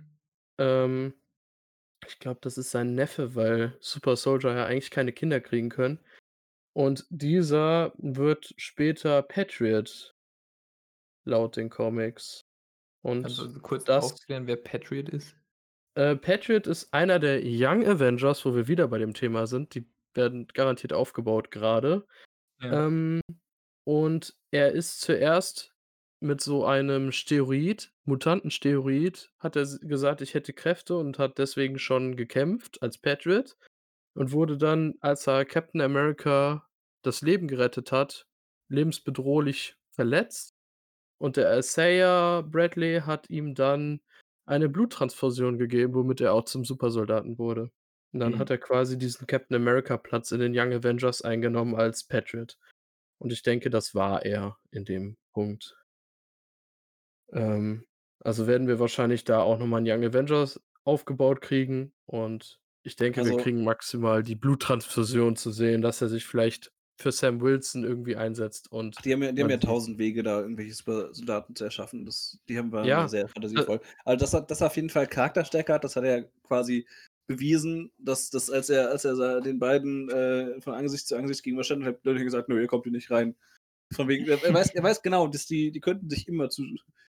Ähm, 0.58 1.14
ich 2.08 2.20
glaube, 2.20 2.40
das 2.42 2.58
ist 2.58 2.72
sein 2.72 2.96
Neffe, 2.96 3.36
weil 3.36 3.76
Super 3.80 4.16
Soldier 4.16 4.56
ja 4.56 4.66
eigentlich 4.66 4.92
keine 4.92 5.12
Kinder 5.12 5.42
kriegen 5.42 5.70
können. 5.70 6.00
Und 6.74 7.06
dieser 7.10 7.94
wird 7.98 8.54
später 8.58 9.22
Patriot 9.22 10.16
laut 11.26 11.56
den 11.56 11.70
Comics. 11.70 12.46
Kannst 13.04 13.38
du 13.38 13.44
Und 13.44 13.48
also 13.48 13.60
kurz 13.60 13.84
das 13.86 14.06
aufklären, 14.06 14.48
wer 14.48 14.58
Patriot 14.58 15.10
ist? 15.10 15.36
Äh, 15.96 16.16
Patriot 16.16 16.68
ist 16.68 16.94
einer 16.94 17.20
der 17.20 17.42
Young 17.44 17.86
Avengers, 17.86 18.46
wo 18.46 18.56
wir 18.56 18.68
wieder 18.68 18.88
bei 18.88 18.98
dem 18.98 19.14
Thema 19.14 19.48
sind. 19.48 19.74
Die 19.76 19.88
werden 20.14 20.48
garantiert 20.48 20.94
aufgebaut 20.94 21.52
grade. 21.52 22.06
Ähm, 22.62 23.22
und 23.86 24.36
er 24.51 24.72
ist 24.74 25.01
zuerst 25.01 25.74
mit 26.22 26.41
so 26.41 26.66
einem 26.66 27.12
Steroid 27.12 27.93
Mutantensteroid 28.06 29.32
hat 29.39 29.56
er 29.56 29.66
gesagt: 29.82 30.22
„Ich 30.22 30.34
hätte 30.34 30.53
Kräfte“ 30.53 30.97
und 30.97 31.20
hat 31.20 31.38
deswegen 31.39 31.80
schon 31.80 32.16
gekämpft 32.16 32.82
als 32.82 32.97
Patriot 32.99 33.58
und 34.16 34.32
wurde 34.34 34.58
dann, 34.58 34.95
als 35.01 35.28
er 35.28 35.45
Captain 35.45 35.82
America 35.82 36.68
das 37.03 37.22
Leben 37.22 37.47
gerettet 37.47 37.91
hat, 37.91 38.28
lebensbedrohlich 38.70 39.78
verletzt. 39.91 40.53
Und 41.20 41.38
der 41.38 41.58
Isaiah 41.60 42.41
Bradley 42.43 43.01
hat 43.01 43.30
ihm 43.30 43.56
dann 43.56 44.01
eine 44.47 44.70
Bluttransfusion 44.70 45.58
gegeben, 45.60 45.95
womit 45.95 46.22
er 46.22 46.34
auch 46.34 46.45
zum 46.45 46.66
Supersoldaten 46.66 47.38
wurde. 47.39 47.72
Und 48.16 48.22
dann 48.22 48.39
hat 48.39 48.49
Mhm. 48.49 48.51
er 48.51 48.59
quasi 48.59 48.97
diesen 48.97 49.28
Captain 49.28 49.57
America 49.57 49.97
Platz 49.97 50.32
in 50.34 50.41
den 50.41 50.53
Young 50.57 50.74
Avengers 50.74 51.22
eingenommen 51.24 51.76
als 51.76 52.05
Patriot. 52.05 52.57
Und 53.20 53.34
ich 53.34 53.43
denke, 53.43 53.70
das 53.72 53.95
war 53.95 54.26
er 54.26 54.57
in 54.72 54.86
dem 54.86 55.18
Punkt. 55.34 55.78
Ähm, 57.32 57.86
also 58.20 58.47
werden 58.47 58.68
wir 58.68 58.80
wahrscheinlich 58.80 59.24
da 59.24 59.41
auch 59.41 59.57
noch 59.59 59.68
mal 59.68 59.80
'n 59.82 59.88
Young 59.88 60.03
Avengers 60.03 60.61
aufgebaut 60.84 61.41
kriegen 61.41 61.93
und 62.05 62.59
ich 62.84 62.95
denke, 62.95 63.26
wir 63.26 63.34
Also 63.34 63.36
kriegen 63.36 63.63
maximal 63.63 64.22
die 64.24 64.36
Bluttransfusion 64.36 65.36
zu 65.36 65.51
sehen, 65.51 65.82
dass 65.82 66.01
er 66.01 66.09
sich 66.09 66.26
vielleicht 66.26 66.72
für 66.99 67.11
Sam 67.11 67.41
Wilson 67.41 67.84
irgendwie 67.84 68.16
einsetzt 68.16 68.72
und 68.72 69.03
die 69.03 69.11
haben 69.13 69.24
ja 69.24 69.32
die 69.32 69.41
haben 69.41 69.49
ja 69.49 69.57
1000 69.57 69.97
Wege, 69.99 70.24
da 70.24 70.39
irgendwelche 70.41 70.74
Supersoldaten 70.74 71.55
zu 71.55 71.66
erschaffen. 71.66 72.05
Das 72.05 72.39
die 72.49 72.57
haben 72.57 72.74
ja 72.74 72.84
Ja, 72.84 73.07
sehr 73.07 73.28
äh 73.55 73.66
fantasievoll. 73.68 73.82
Also, 74.05 74.18
dass 74.20 74.34
er 74.34 74.41
dass 74.41 74.61
er 74.61 74.68
auf 74.68 74.76
jeden 74.78 74.89
Fall 74.89 75.07
Charakterstärke 75.07 75.74
hat, 75.74 75.84
das 75.84 75.95
hat 75.95 76.03
er 76.05 76.18
ja 76.20 76.24
quasi 76.43 76.88
bewiesen, 77.28 77.91
dass 77.99 78.30
dass 78.32 78.49
als 78.51 78.69
er 78.69 78.89
als 78.91 79.05
er 79.05 79.41
den 79.41 79.59
beiden, 79.59 80.09
äh, 80.09 80.61
von 80.61 80.73
Angesicht 80.76 81.07
zu 81.07 81.15
Angesicht 81.17 81.43
gegenüberstand, 81.43 81.86
hat 81.86 82.03
Blödel 82.03 82.23
gesagt: 82.26 82.49
„Nö, 82.49 82.59
ihr 82.61 82.67
kommt 82.67 82.84
hier 82.86 82.91
nicht 82.93 83.11
rein.“ 83.11 83.36
Von 83.93 84.07
wegen 84.09 84.28
er 84.28 84.41
weiß 84.53 84.71
er 84.76 84.84
weiß 84.84 85.01
genau, 85.03 85.28
dass 85.28 85.47
die 85.47 85.71
die 85.71 85.82
könnten 85.82 86.09
sich 86.09 86.28
immer 86.28 86.49
Zu 86.49 86.65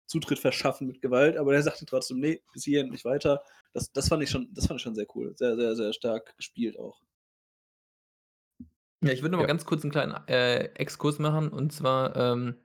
Zutritt 0.07 0.39
verschaffen 0.39 0.87
mit 0.87 1.01
Gewalt, 1.01 1.37
aber 1.37 1.55
er 1.55 1.63
sagte 1.63 1.85
trotzdem: 1.87 2.19
„Ne, 2.19 2.41
bis 2.53 2.65
hierhin, 2.65 2.89
nicht 2.91 3.05
weiter.“ 3.05 3.43
Das 3.73 3.91
das 3.93 4.09
fand 4.09 4.23
ich 4.23 4.29
schon 4.31 4.49
das 4.53 4.67
fand 4.67 4.79
ich 4.79 4.83
schon 4.83 4.95
sehr 4.95 5.07
cool. 5.15 5.33
Sehr, 5.37 5.55
sehr, 5.57 5.75
sehr 5.77 5.93
stark 5.93 6.35
gespielt 6.37 6.79
auch. 6.79 7.01
Ja, 9.01 9.11
ich 9.11 9.21
würde 9.21 9.31
noch 9.33 9.39
mal 9.39 9.43
Ja. 9.43 9.47
ganz 9.47 9.65
kurz 9.65 9.83
'n 9.83 9.91
kleinen, 9.91 10.13
äh, 10.27 10.65
Exkurs 10.75 11.19
machen 11.19 11.49
und 11.49 11.71
zwar, 11.73 12.15
ähm, 12.15 12.55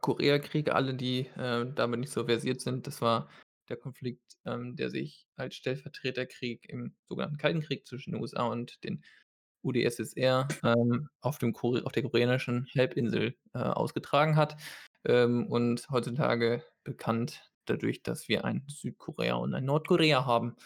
Koreakrieg, 0.00 0.72
alle, 0.72 0.94
die, 0.94 1.28
äh, 1.36 1.66
damit 1.74 2.00
nicht 2.00 2.12
so 2.12 2.24
versiert 2.26 2.60
sind, 2.60 2.86
das 2.86 3.02
war 3.02 3.28
der 3.68 3.76
Konflikt, 3.78 4.38
ähm, 4.46 4.76
der 4.76 4.90
sich 4.90 5.28
als 5.36 5.56
Stellvertreterkrieg 5.56 6.68
im 6.70 6.96
sogenannten 7.08 7.38
Kalten 7.38 7.60
Krieg 7.62 7.86
zwischen 7.86 8.12
den 8.12 8.20
USA 8.22 8.46
und 8.48 8.82
den 8.84 9.04
UdSSR, 9.64 10.48
ähm, 10.64 11.08
auf 11.20 11.38
dem 11.38 11.54
auf 11.56 11.92
der 11.92 12.02
koreanischen 12.04 12.66
Halbinsel, 12.76 13.36
äh, 13.54 13.58
ausgetragen 13.60 14.36
hat, 14.36 14.56
ähm, 15.06 15.46
und 15.48 15.88
heutzutage 15.90 16.64
bekannt 16.84 17.50
dadurch, 17.66 18.02
dass 18.02 18.28
wir 18.28 18.44
ein 18.44 18.64
Südkorea 18.68 19.34
und 19.36 19.54
ein 19.54 19.64
Nordkorea 19.66 20.26
haben. 20.26 20.56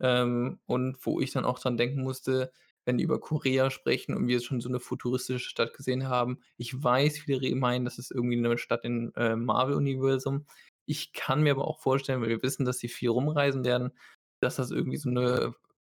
Ähm, 0.00 0.60
und 0.66 0.98
wo 1.06 1.20
ich 1.20 1.32
dann 1.32 1.44
auch 1.46 1.58
dran 1.60 1.76
denken 1.78 2.02
musste, 2.02 2.52
wenn 2.86 2.98
die 2.98 3.04
über 3.04 3.20
Korea 3.20 3.70
sprechen 3.70 4.14
und 4.16 4.28
wir 4.28 4.40
schon 4.40 4.60
so 4.62 4.68
'ne 4.70 4.80
futuristische 4.80 5.48
Stadt 5.50 5.74
gesehen 5.74 6.08
haben. 6.08 6.40
Ich 6.58 6.82
weiß, 6.82 7.18
viele 7.20 7.54
meinen, 7.56 7.84
das 7.86 7.98
ist 7.98 8.10
irgendwie 8.12 8.36
'ne 8.36 8.58
Stadt 8.58 8.84
im, 8.84 9.12
äh, 9.16 9.36
Marvel-Universum. 9.36 10.46
Ich 10.90 11.12
kann 11.12 11.42
mir 11.42 11.52
aber 11.52 11.66
auch 11.68 11.80
vorstellen, 11.80 12.20
weil 12.22 12.30
wir 12.30 12.42
wissen, 12.42 12.64
dass 12.66 12.78
sie 12.80 12.88
viel 12.88 13.10
rumreisen 13.10 13.64
werden, 13.64 13.92
dass 14.40 14.56
das 14.56 14.70
irgendwie 14.72 14.96
so 14.98 15.10
'ne 15.10 15.54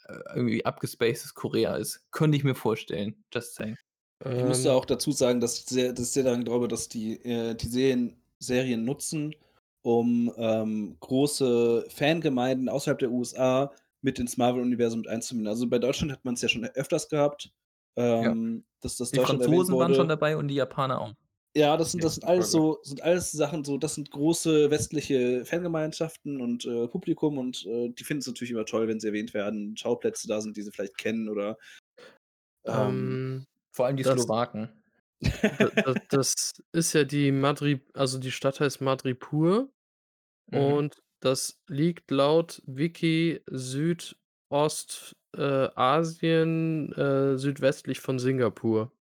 äh, 0.06 0.20
irgendwie 0.36 0.66
abgespacedes 0.66 1.34
Korea 1.36 1.76
ist. 1.78 2.08
Könnte 2.12 2.38
ich 2.38 2.44
mir 2.44 2.56
vorstellen, 2.56 3.24
just 3.34 3.56
saying. 3.56 3.78
Ich 4.38 4.44
müsste 4.44 4.72
Ähm 4.72 4.74
auch 4.74 4.86
dazu 4.86 5.12
sagen, 5.12 5.40
dass 5.42 5.60
ich 5.60 5.66
sehr 5.66 5.94
dass 5.94 6.08
ich 6.08 6.12
sehr 6.14 6.24
daran 6.24 6.44
glaube, 6.44 6.68
dass 6.68 6.88
die 6.90 7.14
äh, 7.24 7.56
die 7.56 7.68
Serien 7.68 8.22
Serien 8.40 8.86
nutzen, 8.86 9.36
um, 9.84 10.34
ähm, 10.38 10.98
große 11.00 11.86
Fangemeinden 11.90 12.70
außerhalb 12.70 12.98
der 13.00 13.12
USA 13.12 13.72
mit 14.02 14.18
ins 14.20 14.38
Marvel-Universum 14.38 15.02
mit 15.02 15.08
einzubinden. 15.10 15.48
Also, 15.48 15.68
bei 15.70 15.78
Deutschland 15.80 16.12
hat 16.12 16.26
man's 16.26 16.42
ja 16.42 16.50
schon 16.50 16.66
öfters 16.66 17.08
gehabt, 17.10 17.52
Ja. 18.20 18.36
ähm, 18.36 18.66
dass 18.82 18.98
dass 18.98 19.14
Die 19.14 19.20
Deutschland 19.22 19.44
erwähnt 19.44 19.68
Franzosen 19.68 19.80
waren 19.80 19.94
schon 19.94 20.08
dabei 20.10 20.38
und 20.38 20.48
die 20.50 20.56
Japaner 20.56 21.02
auch. 21.02 21.14
Ja, 21.56 21.76
das 21.76 21.92
sind 21.92 22.02
das 22.02 22.16
sind 22.16 22.24
alles 22.26 22.50
so 22.50 22.80
sind 22.84 23.02
alles 23.04 23.32
Sachen 23.34 23.66
so 23.66 23.78
das 23.78 23.96
sind 23.96 24.10
große 24.10 24.72
westliche 24.72 25.44
Fangemeinschaften 25.44 26.40
und, 26.40 26.64
äh, 26.66 26.88
Publikum 26.88 27.38
und, 27.38 27.66
äh, 27.66 27.90
die 27.90 28.06
finden's 28.06 28.26
natürlich 28.28 28.52
immer 28.52 28.66
toll, 28.66 28.88
wenn 28.88 29.02
sie 29.02 29.08
erwähnt 29.08 29.34
werden, 29.34 29.76
Schauplätze 29.76 30.30
da 30.30 30.40
sind, 30.40 30.56
die 30.56 30.62
sie 30.62 30.72
vielleicht 30.72 30.98
kennen 30.98 31.28
oder 31.28 31.58
ähm 32.66 33.20
Ähm, 33.30 33.46
Vor 33.74 33.86
allem 33.88 33.98
die 33.98 34.04
das 34.04 34.28
Slowaken. 34.28 34.84
da 35.58 35.72
da 35.84 35.96
das 36.10 36.54
ist 36.74 36.94
ja 36.94 37.04
die 37.04 37.32
Madri 37.32 37.82
also, 37.94 38.20
die 38.20 38.32
Stadt 38.32 38.60
heißt 38.60 38.82
Madripoor 38.82 39.70
Mhm. 40.52 40.82
und 40.82 41.04
das 41.22 41.62
liegt 41.70 42.12
laut 42.12 42.62
Wiki 42.68 43.42
Südost 43.52 45.16
äh, 45.38 45.68
äh, 46.98 47.38
südwestlich 47.38 48.00
von 48.02 48.20
Singapur. 48.20 48.94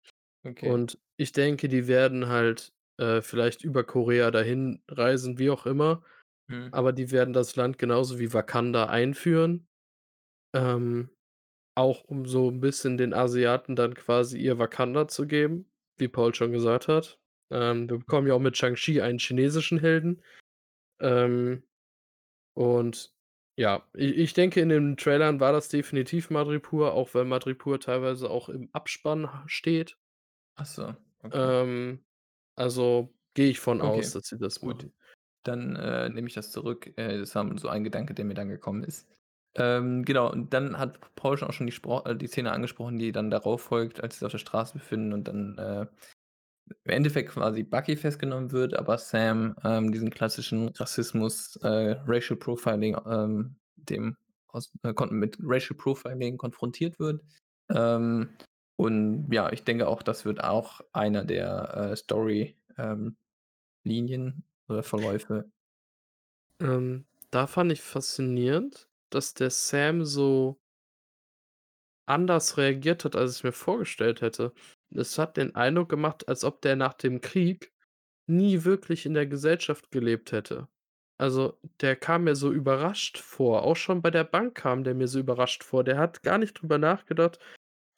Okay. 0.46 0.70
Und 0.70 0.98
ich 1.18 1.32
denke, 1.32 1.68
die 1.68 1.88
werden 1.88 2.28
halt, 2.28 2.74
äh, 2.98 3.22
vielleicht 3.22 3.64
über 3.64 3.84
Korea 3.84 4.32
dahin 4.32 4.82
reisen, 4.90 5.38
wie 5.38 5.50
auch 5.50 5.66
immer, 5.66 6.04
Mhm. 6.48 6.72
aber 6.72 6.92
die 6.92 7.10
werden 7.12 7.34
das 7.34 7.56
Land 7.56 7.78
genauso 7.78 8.18
wie 8.20 8.32
Wakanda 8.34 8.86
einführen. 8.86 9.68
Ähm, 10.54 11.10
auch 11.76 12.04
um 12.04 12.26
so 12.26 12.48
'n 12.50 12.60
bisschen 12.60 12.98
den 12.98 13.14
Asiaten 13.14 13.76
dann 13.76 13.94
quasi 13.94 14.38
ihr 14.40 14.58
Wakanda 14.58 15.08
zu 15.08 15.26
geben, 15.26 15.70
wie 15.98 16.08
Paul 16.08 16.34
schon 16.34 16.52
gesagt 16.52 16.88
hat. 16.88 17.20
Ähm, 17.52 17.88
wir 17.90 17.98
bekommen 17.98 18.28
ja 18.28 18.34
auch 18.34 18.40
mit 18.40 18.56
Shang-Chi 18.58 19.00
einen 19.02 19.18
chinesischen 19.20 19.78
Helden. 19.80 20.22
Ähm, 21.00 21.64
und 22.54 23.14
ja, 23.58 23.88
i 23.96 24.10
ich 24.12 24.34
denke, 24.34 24.60
in 24.60 24.68
den 24.70 24.96
Trailern 24.96 25.40
war 25.40 25.52
das 25.52 25.68
definitiv 25.68 26.30
Madripoor, 26.30 26.92
auch 26.94 27.14
weil 27.14 27.24
Madripoor 27.24 27.80
teilweise 27.80 28.30
auch 28.30 28.48
im 28.48 28.70
Abspann 28.72 29.28
steht. 29.46 29.98
Ach 30.56 30.66
so, 30.66 30.94
okay. 31.22 31.62
Ähm, 31.62 32.04
also, 32.56 33.14
gehe 33.34 33.50
ich 33.50 33.60
von 33.60 33.80
aus, 33.80 34.08
Okay, 34.08 34.18
dass 34.18 34.28
sie 34.28 34.38
das 34.38 34.60
gut. 34.60 34.76
machen. 34.76 34.92
Dann, 35.44 35.76
äh, 35.76 36.08
nehme 36.10 36.28
ich 36.28 36.34
das 36.34 36.50
zurück. 36.50 36.92
Äh, 36.96 37.18
das 37.18 37.34
war 37.34 37.58
so 37.58 37.68
ein 37.68 37.84
Gedanke, 37.84 38.14
der 38.14 38.24
mir 38.24 38.34
dann 38.34 38.48
gekommen 38.48 38.84
ist. 38.84 39.08
Ähm, 39.54 40.04
genau, 40.04 40.30
und 40.30 40.52
dann 40.52 40.78
hat 40.78 41.00
Paul 41.16 41.38
schon 41.38 41.48
auch 41.48 41.52
schon 41.52 41.66
die 41.66 41.72
Spro 41.72 42.04
äh, 42.04 42.16
die 42.16 42.26
Szene 42.26 42.52
angesprochen, 42.52 42.98
die 42.98 43.12
dann 43.12 43.30
darauf 43.30 43.62
folgt, 43.62 44.02
als 44.02 44.14
sie 44.14 44.18
sich 44.20 44.26
auf 44.26 44.32
der 44.32 44.38
Straße 44.38 44.74
befinden 44.74 45.12
und 45.12 45.26
dann, 45.26 45.56
äh, 45.58 45.86
im 46.84 46.90
Endeffekt 46.90 47.30
quasi 47.30 47.62
Bucky 47.62 47.96
festgenommen 47.96 48.52
wird, 48.52 48.74
aber 48.74 48.98
Sam, 48.98 49.56
ähm, 49.64 49.90
diesen 49.90 50.10
klassischen 50.10 50.68
Rassismus, 50.68 51.56
äh, 51.62 51.96
Racial 52.06 52.38
Profiling, 52.38 52.96
ähm, 53.06 53.56
dem 53.76 54.16
aus 54.48 54.72
äh, 54.82 54.92
kon 54.92 55.10
mit 55.14 55.38
Racial 55.42 55.76
Profiling 55.76 56.36
konfrontiert 56.36 56.98
wird. 56.98 57.22
Ähm, 57.70 58.28
und 58.78 59.28
ja, 59.32 59.50
ich 59.50 59.64
denke 59.64 59.88
auch, 59.88 60.04
das 60.04 60.24
wird 60.24 60.42
auch 60.42 60.80
einer 60.92 61.24
der, 61.24 61.90
äh, 61.92 61.96
Story 61.96 62.56
ähm, 62.76 63.16
oder 64.68 64.84
Verläufe. 64.84 65.50
Ähm, 66.60 67.04
da 67.30 67.48
fand 67.48 67.72
ich 67.72 67.82
faszinierend, 67.82 68.88
dass 69.10 69.34
der 69.34 69.50
Sam 69.50 70.04
so 70.04 70.60
anders 72.06 72.56
reagiert 72.56 73.04
hat, 73.04 73.16
als 73.16 73.32
ich's 73.32 73.42
mir 73.42 73.52
vorgestellt 73.52 74.20
hätte. 74.20 74.52
Es 74.94 75.18
hat 75.18 75.36
den 75.36 75.56
Eindruck 75.56 75.88
gemacht, 75.88 76.28
als 76.28 76.44
ob 76.44 76.62
der 76.62 76.76
nach 76.76 76.94
dem 76.94 77.20
Krieg 77.20 77.72
nie 78.28 78.62
wirklich 78.62 79.06
in 79.06 79.14
der 79.14 79.26
Gesellschaft 79.26 79.90
gelebt 79.90 80.30
hätte. 80.30 80.68
Also, 81.18 81.58
der 81.80 81.96
kam 81.96 82.24
mir 82.24 82.36
so 82.36 82.52
überrascht 82.52 83.18
vor. 83.18 83.64
Auch 83.64 83.76
schon 83.76 84.02
bei 84.02 84.12
der 84.12 84.22
Bank 84.22 84.54
kam 84.54 84.84
der 84.84 84.94
mir 84.94 85.08
so 85.08 85.18
überrascht 85.18 85.64
vor. 85.64 85.82
Der 85.82 85.98
hat 85.98 86.22
gar 86.22 86.38
nicht 86.38 86.54
drüber 86.54 86.78
nachgedacht, 86.78 87.40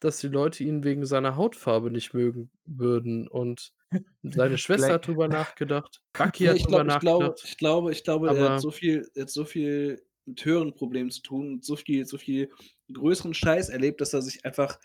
dass 0.01 0.19
die 0.19 0.29
Leute 0.29 0.65
ihn 0.65 0.83
wegen 0.83 1.05
seiner 1.05 1.37
Hautfarbe 1.37 1.91
nicht 1.91 2.15
mögen 2.15 2.51
würden. 2.65 3.29
Und 3.29 3.73
seine 4.23 4.59
Schwester 4.59 4.95
hat 4.95 5.07
drüber 5.07 5.29
nachgedacht. 5.29 6.03
Bucky 6.13 6.45
Ne, 6.45 6.51
hat 6.51 6.57
ich 6.57 6.65
drüber 6.65 6.85
glaube 6.85 6.91
ich 6.93 6.99
glaube 7.01 7.25
nachgedacht. 7.25 7.43
ich 7.45 7.57
glaube 7.59 7.93
ich 7.93 8.05
glaube, 8.05 8.29
er 8.29 8.51
hat 8.53 8.61
so 8.61 8.71
viel 8.71 9.09
er 9.15 9.23
hat 9.23 9.31
so 9.31 9.45
viel 9.45 10.03
mit 10.27 10.45
höheren 10.45 10.75
Problemen 10.75 11.11
zu 11.11 11.23
tun, 11.23 11.61
so 11.63 11.77
viel 11.77 12.07
so 12.07 12.19
viel 12.19 12.51
größeren 12.93 13.35
Scheiß 13.35 13.69
erlebt, 13.69 14.01
dass 14.01 14.15
er 14.15 14.23
sich 14.23 14.45
einfach, 14.45 14.79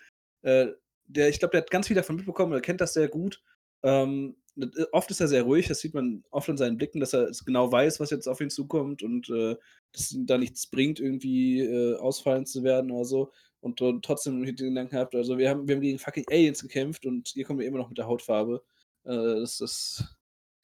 äh 0.43 0.67
der 1.07 1.29
ich 1.29 1.39
glaube, 1.39 1.51
der 1.51 1.61
hat 1.61 1.69
ganz 1.69 1.87
viel 1.87 1.95
davon 1.95 2.15
mitbekommen, 2.15 2.53
er 2.53 2.61
kennt 2.61 2.81
das 2.81 2.93
sehr 2.93 3.07
gut. 3.07 3.41
Ähm, 3.83 4.35
äh, 4.57 4.67
oft 4.91 5.11
ist 5.11 5.19
er 5.21 5.27
sehr 5.27 5.43
ruhig, 5.43 5.67
das 5.67 5.79
sieht 5.79 5.93
man 5.93 6.23
oft 6.31 6.49
an 6.49 6.57
seinen 6.57 6.77
Blicken, 6.77 6.99
dass 6.99 7.13
er 7.13 7.29
genau 7.45 7.71
weiß, 7.71 7.99
was 7.99 8.09
jetzt 8.09 8.27
auf 8.27 8.41
ihn 8.41 8.49
zukommt 8.49 9.03
und, 9.03 9.29
äh, 9.29 9.55
dass 9.91 10.11
ihm 10.11 10.25
da 10.25 10.39
nichts 10.39 10.67
bringt, 10.67 10.99
irgendwie, 10.99 11.59
äh, 11.61 11.95
ausfallend 11.97 12.47
zu 12.47 12.63
werden 12.63 12.89
oder 12.91 13.05
so 13.05 13.31
und 13.65 14.03
trotzdem 14.05 14.43
den 14.43 14.55
Gedanken 14.55 14.91
gehabt, 14.91 15.15
also: 15.15 15.37
„Wir 15.37 15.49
haben 15.49 15.67
wir 15.67 15.75
haben 15.75 15.81
gegen 15.81 15.99
fucking 15.99 16.25
Aliens 16.29 16.61
gekämpft 16.61 17.05
und 17.05 17.35
ihr 17.35 17.45
kommt 17.45 17.59
mir 17.59 17.65
immer 17.65 17.79
noch 17.79 17.89
mit 17.89 17.97
der 17.97 18.07
Hautfarbe.“ 18.07 18.63
Äh, 19.05 19.09
das 19.11 19.57
das 19.57 20.17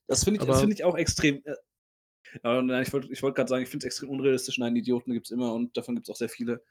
das 0.07 0.23
finde 0.25 0.39
ich 0.41 0.45
das 0.47 0.59
finde 0.59 0.75
ich 0.75 0.83
auch 0.83 0.97
extrem, 0.97 1.41
äh 1.45 1.55
aber 2.43 2.61
nein, 2.61 2.83
ich 2.83 2.93
wollte 2.93 3.11
ich 3.11 3.23
wollte 3.23 3.35
grad 3.35 3.49
sagen, 3.49 3.63
ich 3.63 3.69
finde 3.69 3.85
es 3.85 3.87
extrem 3.93 4.09
unrealistisch. 4.09 4.57
Nein, 4.57 4.75
Idioten 4.75 5.13
gibt's 5.13 5.31
immer 5.31 5.53
und 5.53 5.75
davon 5.77 5.95
gibt's 5.95 6.09
auch 6.09 6.15
sehr 6.15 6.29
viele. 6.29 6.63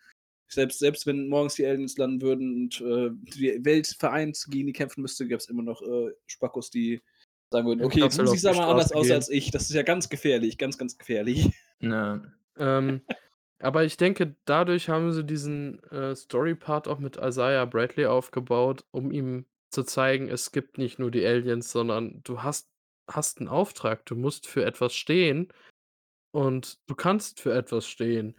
Selbst 0.48 0.80
selbst 0.80 1.06
wenn 1.06 1.28
morgens 1.28 1.54
die 1.56 1.66
Aliens 1.66 1.98
landen 1.98 2.22
würden 2.22 2.54
und, 2.64 2.80
äh, 2.80 3.10
die 3.36 3.64
Welt 3.64 3.88
vereint 3.98 4.44
gegen 4.50 4.68
die 4.68 4.72
kämpfen 4.74 5.02
müsste, 5.02 5.26
gäb's 5.28 5.48
immer 5.48 5.62
noch, 5.64 5.82
äh, 5.82 6.12
Spackos, 6.26 6.70
die 6.70 7.02
sagen 7.52 7.66
würden: 7.68 7.82
„Okay, 7.82 8.02
auf 8.02 8.14
siehst 8.28 8.46
die 8.46 8.50
aber 8.50 8.68
anders 8.68 8.92
Straße 8.92 8.92
aus 8.92 9.10
gehen. 9.10 9.12
als 9.12 9.28
ich. 9.30 9.50
Das 9.52 9.64
ist 9.64 9.74
ja 9.76 9.82
ganz 9.82 10.08
gefährlich, 10.10 10.58
ganz, 10.58 10.78
ganz 10.78 10.98
gefährlich.“ 10.98 11.50
Ja. 11.80 12.22
Ähm, 12.56 13.02
aber 13.60 13.84
ich 13.84 13.96
denke, 13.96 14.36
dadurch 14.44 14.88
haben 14.88 15.12
sie 15.12 15.24
diesen, 15.24 15.82
äh, 15.84 16.14
Story-Part 16.16 16.88
auch 16.88 16.98
mit 16.98 17.16
Isaiah 17.16 17.64
Bradley 17.66 18.06
aufgebaut, 18.06 18.84
um 18.90 19.10
ihm 19.12 19.46
zu 19.70 19.84
zeigen, 19.84 20.28
es 20.28 20.52
gibt 20.52 20.78
nicht 20.78 20.98
nur 20.98 21.10
die 21.10 21.24
Aliens, 21.26 21.70
sondern 21.72 22.22
du 22.24 22.42
hast 22.42 22.68
hast 23.08 23.40
'n 23.40 23.48
Auftrag. 23.48 24.06
Du 24.06 24.14
musst 24.16 24.46
für 24.46 24.64
etwas 24.64 24.94
stehen 24.94 25.52
und 26.32 26.80
du 26.88 26.94
kannst 26.96 27.40
für 27.40 27.54
etwas 27.54 27.86
stehen, 27.86 28.36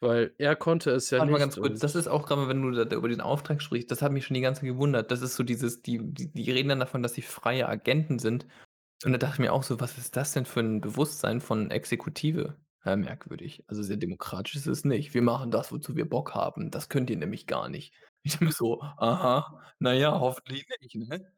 weil 0.00 0.34
er 0.38 0.56
konnte 0.56 0.90
es 0.92 1.10
ja 1.10 1.20
Warte 1.20 1.32
mal 1.32 1.38
nicht 1.38 1.40
ganz 1.40 1.58
kurz, 1.58 1.80
das 1.80 1.96
ist 1.96 2.06
auch 2.06 2.26
grade, 2.26 2.46
wenn 2.48 2.62
du 2.62 2.70
da 2.84 2.94
über 2.96 3.08
den 3.08 3.20
Auftrag 3.20 3.60
sprichst, 3.60 3.90
das 3.90 4.02
hat 4.02 4.12
mich 4.12 4.24
schon 4.24 4.34
die 4.34 4.40
ganze 4.40 4.60
Zeit 4.60 4.68
gewundert. 4.70 5.10
Das 5.10 5.20
ist 5.20 5.34
so 5.34 5.42
dieses 5.42 5.82
die 5.82 5.98
die 6.00 6.32
die 6.32 6.50
reden 6.52 6.68
dann 6.68 6.78
davon, 6.80 7.02
dass 7.02 7.14
sie 7.14 7.22
freie 7.22 7.68
Agenten 7.68 8.20
sind. 8.20 8.46
Und 9.04 9.12
da 9.12 9.18
dachte 9.18 9.34
ich 9.36 9.40
mir 9.40 9.52
auch 9.54 9.64
so: 9.64 9.80
„Was 9.80 9.98
ist 9.98 10.16
das 10.16 10.32
denn 10.32 10.46
für 10.46 10.60
'n 10.60 10.80
Bewusstsein 10.82 11.40
von 11.40 11.70
Exekutive?“ 11.70 12.56
Äh, 12.84 12.96
merkwürdig. 12.96 13.64
Also, 13.66 13.82
sehr 13.82 13.96
demokratisch 13.96 14.54
ist 14.56 14.66
es 14.66 14.84
nicht. 14.84 15.12
„Wir 15.14 15.22
machen 15.22 15.50
das, 15.50 15.72
wozu 15.72 15.96
wir 15.96 16.08
Bock 16.08 16.34
haben. 16.34 16.70
Das 16.70 16.88
könnt 16.88 17.10
ihr 17.10 17.16
nämlich 17.16 17.46
gar 17.46 17.68
nicht.“ 17.68 17.92
Ich 18.24 18.40
mir 18.40 18.52
so: 18.52 18.80
„Aha, 18.82 19.62
na 19.78 19.92
ja, 19.94 20.18
hoffentlich 20.20 20.66
nicht, 20.80 20.94
ne?“ 20.96 21.32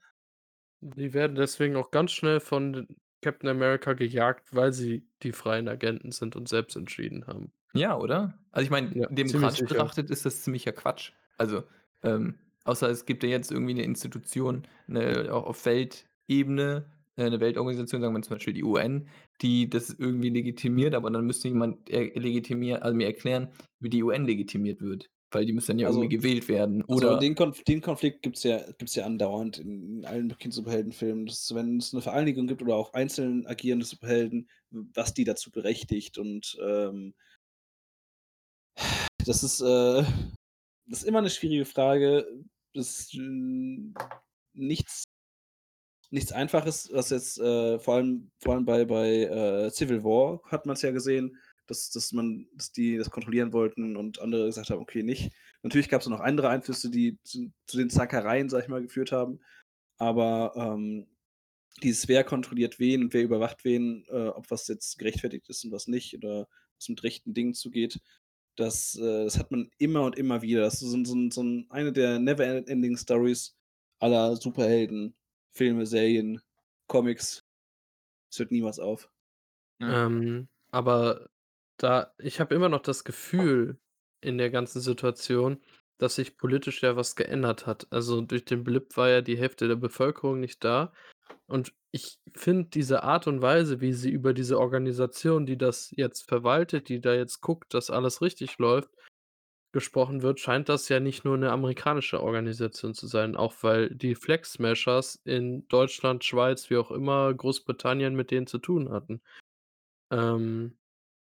Die 0.82 1.14
werden 1.14 1.36
deswegen 1.36 1.76
auch 1.76 1.90
ganz 1.90 2.12
schnell 2.12 2.40
von 2.40 2.88
Captain 3.22 3.50
America 3.50 3.92
gejagt, 3.94 4.54
weil 4.54 4.72
sie 4.72 5.08
die 5.22 5.32
freien 5.32 5.68
Agenten 5.68 6.12
sind 6.12 6.36
und 6.36 6.48
selbst 6.48 6.76
entschieden 6.76 7.26
haben. 7.26 7.52
Ja, 7.74 7.96
oder? 7.96 8.34
Also, 8.52 8.64
ich 8.64 8.70
meine, 8.70 8.96
Ja, 8.96 9.08
ziemlich 9.24 9.54
demokratisch 9.54 9.56
sicher. 9.56 9.90
betrachtet 9.90 10.10
ist 10.10 10.26
das 10.26 10.42
ziemlicher 10.42 10.72
Quatsch. 10.72 11.12
Also, 11.38 11.64
ähm, 12.02 12.38
außer 12.64 12.88
es 12.90 13.06
gibt 13.06 13.22
ja 13.22 13.28
jetzt 13.28 13.50
irgendwie 13.52 13.74
'ne 13.74 13.84
Institution, 13.84 14.66
'ne 14.88 15.28
au 15.30 15.38
auf 15.40 15.64
Weltebene, 15.66 16.90
äh, 17.20 17.30
'ne 17.30 17.40
Weltorganisation, 17.40 18.00
sagen 18.00 18.14
wir 18.14 18.22
zum 18.22 18.36
Beispiel 18.36 18.54
die 18.54 18.64
UN, 18.64 19.08
die 19.42 19.68
das 19.70 19.90
irgendwie 19.98 20.30
legitimiert, 20.30 20.94
aber 20.94 21.10
dann 21.10 21.26
müsste 21.26 21.48
jemand, 21.48 21.90
äh, 21.90 22.18
legitimier 22.18 22.82
also, 22.84 22.96
mir 22.96 23.06
erklären, 23.06 23.50
wie 23.80 23.90
die 23.90 24.02
UN 24.02 24.26
legitimiert 24.26 24.80
wird, 24.82 25.10
weil 25.30 25.46
die 25.46 25.52
müsste 25.52 25.72
dann 25.72 25.78
ja 25.80 25.88
irgendwie 25.88 26.08
Also 26.08 26.10
gewählt 26.10 26.48
werden 26.48 26.82
also, 26.88 27.16
oder 27.16 27.18
den 27.18 27.34
Konf 27.36 27.64
den 27.64 27.80
Konflikt 27.82 28.22
gibt's 28.22 28.44
ja 28.44 28.58
gibt's 28.78 28.94
ja 28.96 29.06
andauernd 29.06 29.58
in 29.58 30.04
allen 30.06 30.28
möglichen 30.28 30.52
Superheldenfilmen, 30.52 31.26
dass 31.26 31.54
wenn 31.54 31.78
es 31.78 31.92
'ne 31.94 32.02
Vereinigung 32.02 32.46
gibt 32.48 32.62
oder 32.62 32.76
auch 32.76 32.94
einzeln 32.94 33.46
agierende 33.46 33.86
Superhelden, 33.86 34.48
was 34.70 35.14
die 35.14 35.24
dazu 35.24 35.50
berechtigt 35.52 36.18
und, 36.18 36.58
ähm 36.62 37.14
das 39.26 39.42
ist, 39.42 39.60
äh 39.60 40.02
das 40.86 41.00
ist 41.02 41.04
immer 41.04 41.20
'ne 41.22 41.30
schwierige 41.30 41.64
Frage. 41.66 42.26
Das, 42.74 43.10
hm, 43.12 43.94
nichts 44.54 45.04
nichts 46.10 46.32
Einfaches, 46.32 46.90
was 46.92 47.10
jetzt, 47.10 47.38
äh, 47.40 47.78
vor 47.78 47.94
allem 47.96 48.30
vor 48.40 48.54
allem 48.54 48.64
bei 48.64 48.84
bei, 48.84 49.08
äh, 49.24 49.70
Civil 49.70 50.04
War 50.04 50.40
hat 50.50 50.66
man's 50.66 50.82
ja 50.82 50.90
gesehen, 50.92 51.36
dass 51.66 51.90
dass 51.90 52.12
man 52.12 52.48
dass 52.54 52.72
die 52.72 52.96
das 52.98 53.10
kontrollieren 53.10 53.52
wollten 53.52 53.96
und 53.96 54.20
andere 54.20 54.46
gesagt 54.46 54.70
haben: 54.70 54.80
„Okay, 54.80 55.02
nicht.“ 55.02 55.32
Natürlich 55.62 55.88
gab's 55.88 56.04
da 56.06 56.10
noch 56.10 56.20
andere 56.20 56.48
Einflüsse, 56.48 56.90
die 56.90 57.18
zu 57.24 57.52
zu 57.66 57.78
den 57.78 57.90
Zackereien, 57.90 58.48
sage 58.48 58.64
ich 58.64 58.68
mal, 58.70 58.82
geführt 58.82 59.12
haben, 59.12 59.40
aber, 59.98 60.54
ähm 60.56 61.06
dieses 61.82 62.08
wer 62.08 62.24
kontrolliert 62.24 62.78
wen 62.78 63.02
und 63.04 63.14
wer 63.14 63.22
überwacht 63.22 63.64
wen, 63.64 64.04
äh, 64.08 64.28
ob 64.28 64.50
was 64.50 64.68
jetzt 64.68 64.98
gerechtfertigt 64.98 65.48
ist 65.48 65.64
und 65.64 65.72
was 65.72 65.86
nicht 65.88 66.14
oder 66.16 66.48
was 66.78 66.88
mit 66.88 67.02
rechten 67.04 67.34
Dingen 67.34 67.54
zugeht. 67.54 68.00
Das, 68.56 68.96
äh, 68.96 69.24
das 69.24 69.38
hat 69.38 69.50
man 69.50 69.70
immer 69.78 70.02
und 70.04 70.16
immer 70.16 70.42
wieder. 70.42 70.62
Das 70.62 70.74
ist 70.82 70.90
so 70.90 71.04
so 71.04 71.30
so 71.30 71.40
eine 71.70 71.92
der 71.92 72.18
never 72.18 72.44
en 72.46 72.66
ending 72.66 72.96
Stories 72.96 73.56
aller 74.00 74.36
Superhelden, 74.36 75.14
Filme, 75.52 75.86
Serien, 75.86 76.40
Comics. 76.86 77.44
Es 78.30 78.38
hört 78.38 78.50
niemals 78.52 78.78
auf. 78.78 79.10
Ja. 79.80 80.06
Ähm, 80.06 80.48
aber 80.70 81.28
da 81.76 82.12
ich 82.18 82.40
habe 82.40 82.54
immer 82.54 82.68
noch 82.68 82.82
das 82.82 83.04
Gefühl 83.04 83.78
in 84.20 84.38
der 84.38 84.50
ganzen 84.50 84.80
Situation, 84.80 85.60
dass 85.98 86.16
sich 86.16 86.36
politisch 86.36 86.82
ja 86.82 86.96
was 86.96 87.16
geändert 87.16 87.66
hat. 87.66 87.86
Also, 87.90 88.20
durch 88.22 88.44
den 88.44 88.64
Blip 88.64 88.96
war 88.96 89.08
ja 89.08 89.20
die 89.22 89.38
Hälfte 89.38 89.68
der 89.68 89.76
Bevölkerung 89.76 90.40
nicht 90.40 90.64
da. 90.64 90.92
Und 91.46 91.72
ich 91.90 92.18
finde 92.34 92.70
diese 92.70 93.02
Art 93.02 93.26
und 93.26 93.42
Weise, 93.42 93.80
wie 93.80 93.92
sie 93.92 94.10
über 94.10 94.32
diese 94.32 94.58
Organisation, 94.58 95.46
die 95.46 95.58
das 95.58 95.90
jetzt 95.96 96.28
verwaltet, 96.28 96.88
die 96.88 97.00
da 97.00 97.14
jetzt 97.14 97.40
guckt, 97.40 97.74
dass 97.74 97.90
alles 97.90 98.22
richtig 98.22 98.58
läuft, 98.58 98.90
gesprochen 99.72 100.22
wird, 100.22 100.40
scheint 100.40 100.68
das 100.68 100.88
ja 100.88 101.00
nicht 101.00 101.24
nur 101.24 101.36
'ne 101.38 101.50
amerikanische 101.52 102.22
Organisation 102.22 102.94
zu 102.94 103.06
sein, 103.06 103.36
auch 103.36 103.54
weil 103.62 103.90
die 103.94 104.14
Flag 104.14 104.44
Smashers 104.44 105.20
in 105.24 105.66
Deutschland, 105.68 106.24
Schweiz, 106.24 106.70
wie 106.70 106.76
auch 106.78 106.90
immer, 106.90 107.32
Großbritannien 107.34 108.14
mit 108.16 108.30
denen 108.30 108.46
zu 108.46 108.58
tun 108.58 108.90
hatten. 108.90 109.20
Ähm, 110.12 110.78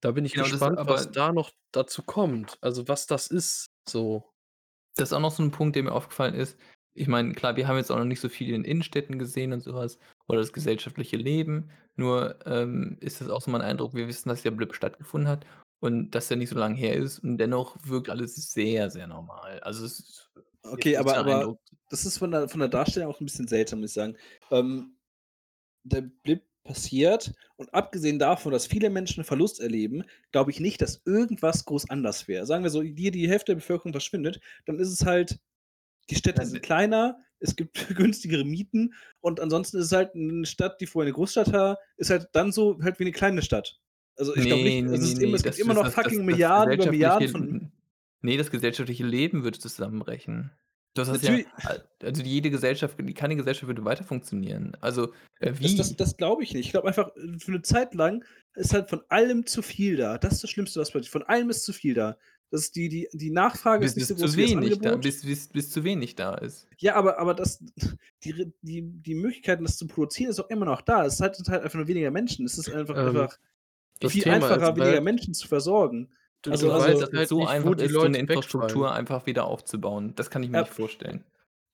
da 0.03 0.13
bin 0.13 0.25
ich 0.27 0.35
Genau, 0.35 0.49
das 0.49 0.67
gespannt, 0.67 0.81
was 0.87 1.11
aber 1.11 1.13
da 1.13 1.31
noch 1.33 1.51
dazu 1.73 2.03
kommt. 2.03 2.57
Also, 2.63 2.89
was 2.89 3.07
das 3.07 3.27
ist, 3.27 3.67
so. 3.89 4.33
Das 4.97 5.09
ist 5.09 5.13
auch 5.15 5.21
noch 5.21 5.31
so 5.33 5.43
'n 5.43 5.51
Punkt, 5.51 5.75
der 5.77 5.83
mir 5.83 5.93
aufgefallen 5.93 6.35
ist. 6.35 6.59
Ich 6.95 7.09
meine, 7.09 7.33
klar, 7.33 7.57
wir 7.57 7.67
haben 7.67 7.79
jetzt 7.79 7.91
auch 7.91 7.97
noch 7.99 8.05
nicht 8.05 8.21
so 8.21 8.29
viel 8.29 8.53
in 8.55 8.65
Innenstädten 8.65 9.19
gesehen 9.19 9.53
und 9.55 9.61
so 9.63 9.73
was 9.75 9.99
oder 10.29 10.41
das 10.41 10.53
gesellschaftliche 10.53 11.17
Leben. 11.17 11.71
Nur, 11.97 12.39
ähm, 12.47 12.99
ist 13.01 13.21
das 13.21 13.29
auch 13.31 13.41
so 13.41 13.51
mein 13.51 13.63
Eindruck, 13.63 13.95
wir 13.95 14.09
wissen, 14.09 14.29
dass 14.29 14.43
der 14.43 14.51
Blip 14.51 14.75
stattgefunden 14.75 15.29
hat 15.29 15.47
und 15.83 16.13
dass 16.13 16.29
der 16.29 16.37
nicht 16.37 16.51
so 16.51 16.59
lang 16.59 16.77
her 16.77 16.95
ist 16.97 17.19
und 17.21 17.39
dennoch 17.39 17.77
wirkt 17.85 18.09
alles 18.09 18.37
sehr, 18.53 18.89
sehr 18.91 19.09
normal. 19.09 19.61
Also, 19.61 19.85
es 19.85 19.99
ist 20.01 20.31
Okay, 20.65 20.97
aber 20.97 21.19
aber 21.19 21.59
das 21.91 22.05
ist 22.05 22.19
von 22.19 22.31
der 22.31 22.49
von 22.49 22.61
der 22.61 22.69
Darstellung 22.69 23.11
auch 23.13 23.21
'n 23.21 23.25
bisschen 23.27 23.49
seltsam, 23.49 23.81
muss 23.81 23.91
ich 23.91 23.95
sagen. 23.95 24.17
Ähm, 24.51 24.97
der 25.85 26.03
Blip 26.03 26.45
passiert 26.65 27.33
und 27.57 27.75
abgesehen 27.75 28.19
davon, 28.19 28.53
dass 28.53 28.67
viele 28.67 28.91
Menschen 28.91 29.25
Verlust 29.25 29.61
erleben, 29.61 30.05
glaube 30.33 30.51
ich 30.53 30.61
nicht, 30.61 30.83
dass 30.83 31.03
irgendwas 31.07 31.65
groß 31.67 31.91
anders 31.91 32.29
wäre. 32.29 32.47
Sagen 32.47 32.65
wir 32.65 32.71
so, 32.71 32.83
die 32.83 33.11
die 33.13 33.29
Hälfte 33.29 33.53
der 33.53 33.57
Bevölkerung 33.57 33.93
verschwindet, 33.93 34.41
dann 34.67 34.79
ist 34.81 34.91
es 34.91 35.07
halt 35.07 35.41
die 36.11 36.17
Städte 36.17 36.45
sind 36.45 36.55
ne 36.55 36.61
kleiner, 36.61 37.19
es 37.41 37.57
gibt 37.57 37.75
günstigere 37.97 38.45
Mieten 38.45 38.95
und 39.21 39.41
ansonsten 39.41 39.79
ist 39.79 39.87
es 39.87 39.93
halt 39.93 40.15
'ne 40.17 40.47
Stadt, 40.47 40.81
die 40.81 40.87
vorher 40.87 41.09
'ne 41.11 41.15
Großstadt 41.15 41.53
war, 41.53 41.79
ist 41.99 42.11
halt 42.11 42.29
dann 42.35 42.53
so 42.53 42.79
halt 42.83 43.01
wie 43.01 43.05
'ne 43.05 43.13
kleine 43.13 43.43
Stadt. 43.43 43.79
Also, 44.19 44.35
ich 44.37 44.47
glaube 44.47 44.65
Ne, 44.65 44.65
nicht 44.65 44.83
ne, 44.83 44.91
also, 44.91 45.05
es 45.07 45.13
ne, 45.15 45.15
ist 45.15 45.23
immer 45.23 45.39
es 45.39 45.43
gibt 45.43 45.59
das 45.59 45.59
immer 45.59 45.75
das 45.75 45.75
noch 45.75 45.87
das 45.87 46.01
das 46.03 46.03
fucking 46.03 46.25
das 46.29 46.41
Milliarden 46.41 46.75
über 46.75 46.87
Milliarden 46.87 47.29
von 47.29 47.49
n 47.49 47.73
ne, 48.23 48.37
das 48.37 48.51
gesellschaftliche 48.51 49.05
Leben 49.07 49.45
würde 49.45 49.59
zusammenbrechen. 49.59 50.53
Das 50.95 51.09
ist 51.09 51.23
ja 51.23 51.39
also, 52.01 52.23
jede 52.23 52.51
Gesellschaft 52.51 52.99
keine 53.17 53.37
Gesellschaft 53.37 53.67
würde 53.67 53.85
weiter 53.85 54.05
funktionieren. 54.05 54.77
Also, 54.81 55.13
äh, 55.41 55.55
Das 55.61 55.77
das 55.77 55.95
wie? 55.95 55.97
das 55.97 56.17
glaube 56.17 56.43
ich 56.43 56.55
nicht. 56.55 56.67
Ich 56.67 56.73
glaube 56.73 56.89
einfach, 56.89 57.09
äh, 57.17 57.39
für 57.39 57.53
'ne 57.53 57.63
Zeit 57.63 57.95
lang 57.95 58.25
ist 58.55 58.75
halt 58.75 58.91
von 58.91 59.03
allem 59.09 59.47
zu 59.47 59.63
viel 59.63 59.97
da. 59.97 60.19
Das 60.19 60.35
ist 60.35 60.43
das 60.43 60.51
Schlimmste, 60.51 60.81
was 60.81 60.91
passiert. 60.91 61.09
Von 61.13 61.23
allem 61.23 61.51
ist 61.51 61.65
zu 61.65 61.73
viel 61.73 61.95
da. 61.95 62.17
Das 62.51 62.71
die 62.73 62.89
die 62.89 63.09
die 63.13 63.31
Nachfrage 63.31 63.85
Bis 63.85 63.95
ist 63.95 63.97
nicht 63.97 64.09
so 64.09 64.17
groß 64.17 64.37
zu 64.37 64.37
wie 64.37 64.43
das 64.43 64.55
wenig 64.57 64.81
da 64.81 64.97
bis 64.97 65.23
bis 65.23 65.49
bis 65.49 65.71
zu 65.71 65.85
wenig 65.85 66.15
da 66.15 66.35
ist. 66.35 66.69
Ja, 66.79 66.95
aber 66.97 67.19
aber 67.19 67.35
das 67.35 67.59
die 68.25 68.53
die 68.63 68.83
die 68.83 69.15
Möglichkeiten, 69.15 69.65
das 69.65 69.77
zu 69.77 69.87
produzieren, 69.87 70.31
ist 70.31 70.41
auch 70.41 70.51
immer 70.51 70.65
noch 70.67 70.83
da. 70.83 71.05
Es 71.07 71.21
halt 71.21 71.37
sind 71.37 71.49
halt 71.49 71.63
einfach 71.63 71.79
nur 71.79 71.89
weniger 71.89 72.11
Menschen. 72.11 72.45
Es 72.47 72.59
ist 72.59 72.69
einfach 72.71 72.97
Ähm, 72.97 73.05
einfach 73.05 73.39
das 74.03 74.19
viel 74.19 74.27
Thema 74.27 74.53
ist 74.55 74.69
einfacher, 74.69 74.77
weniger 74.77 75.01
halt 75.01 75.03
Menschen 75.03 75.35
zu 75.35 75.49
versorgen. 75.49 76.13
du 76.45 76.53
Ich 76.53 76.59
du 76.59 76.69
Also 76.69 76.73
also 76.73 76.93
dass 76.93 76.99
weißt 76.99 77.03
es 77.13 77.13
halt 77.15 77.29
so 77.29 77.45
nicht, 77.45 77.63
wo 77.63 77.75
einfach 77.75 77.75
die 77.75 77.87
ist, 77.87 78.01
so 78.01 78.09
'ne 78.09 78.19
Leute 78.19 78.19
Infrastruktur 78.19 78.93
wegfallen. 78.93 78.93
einfach 78.93 79.27
wieder 79.27 79.45
aufzubauen. 79.47 80.15
Das 80.17 80.29
kann 80.31 80.43
ich 80.43 80.51
mir 80.51 80.57
Ja. 80.57 80.65
nicht 80.65 80.71
vorstellen. 80.71 81.25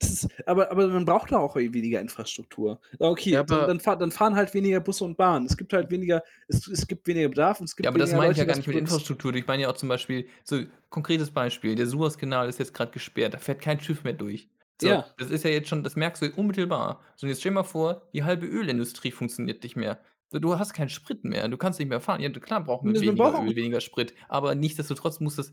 Ist 0.00 0.28
aber 0.46 0.70
aber 0.70 0.86
man 0.88 1.04
braucht 1.04 1.32
da 1.32 1.38
auch 1.38 1.56
weniger 1.56 2.00
Infrastruktur. 2.00 2.80
Ja, 3.00 3.08
Okay, 3.10 3.42
dann 3.46 3.64
aber 3.64 3.66
dann 3.66 3.80
fahr 3.80 3.96
dann 3.98 4.12
fahren 4.12 4.36
halt 4.36 4.54
weniger 4.54 4.80
Busse 4.80 5.04
und 5.04 5.16
Bahnen. 5.16 5.46
Es 5.46 5.56
gibt 5.56 5.72
halt 5.72 5.90
weniger 5.90 6.22
es 6.48 6.66
es 6.68 6.86
gibt 6.86 7.06
weniger 7.08 7.28
Bedarf 7.28 7.60
und 7.60 7.64
es 7.66 7.76
Ja, 7.82 7.90
gibt 7.90 7.90
aber 7.90 7.98
das 7.98 8.12
weniger 8.12 8.14
meine 8.14 8.32
ich 8.32 8.38
ja 8.38 8.44
gar 8.44 8.56
nicht 8.56 8.66
mit. 8.66 8.76
Infrastruktur. 8.76 9.32
Ich 9.34 9.46
meine 9.46 9.62
ja 9.62 9.68
auch 9.70 9.76
zum 9.76 9.88
Beispiel 9.88 10.28
so 10.42 10.62
konkretes 10.90 11.30
Beispiel, 11.30 11.76
der 11.76 11.86
Suezkanal 11.86 12.48
ist 12.48 12.58
jetzt 12.58 12.74
grad 12.74 12.92
gesperrt, 12.92 13.34
da 13.34 13.38
fährt 13.38 13.60
kein 13.60 13.78
Schiff 13.80 14.02
mehr 14.02 14.14
durch. 14.14 14.50
So, 14.80 14.96
Ja. 14.96 15.14
das 15.16 15.30
ist 15.30 15.44
ja 15.44 15.50
jetzt 15.50 15.68
schon 15.68 15.84
das 15.84 15.94
merkst 15.96 16.22
du 16.22 16.30
unmittelbar. 16.34 17.02
So, 17.16 17.26
und 17.26 17.30
jetzt 17.30 17.40
stell 17.40 17.50
dir 17.52 17.56
mal 17.56 17.62
vor, 17.64 18.08
die 18.12 18.24
halbe 18.24 18.46
Ölindustrie 18.46 19.12
funktioniert 19.12 19.62
nicht 19.62 19.76
mehr. 19.76 20.00
Du 20.32 20.58
hast 20.58 20.74
keinen 20.74 20.90
Sprit 20.90 21.24
mehr, 21.24 21.48
du 21.48 21.56
kannst 21.56 21.78
nicht 21.78 21.88
mehr 21.88 22.00
fahren. 22.00 22.20
Ja, 22.20 22.28
klar 22.30 22.62
brauchen 22.62 22.92
wir 22.92 23.00
weniger 23.00 23.16
braucht 23.16 23.34
auch 23.34 23.46
Öl, 23.46 23.56
weniger 23.56 23.80
Sprit, 23.80 24.14
aber 24.28 24.54
nichtsdestotrotz 24.54 25.20
muss 25.20 25.36
das 25.36 25.52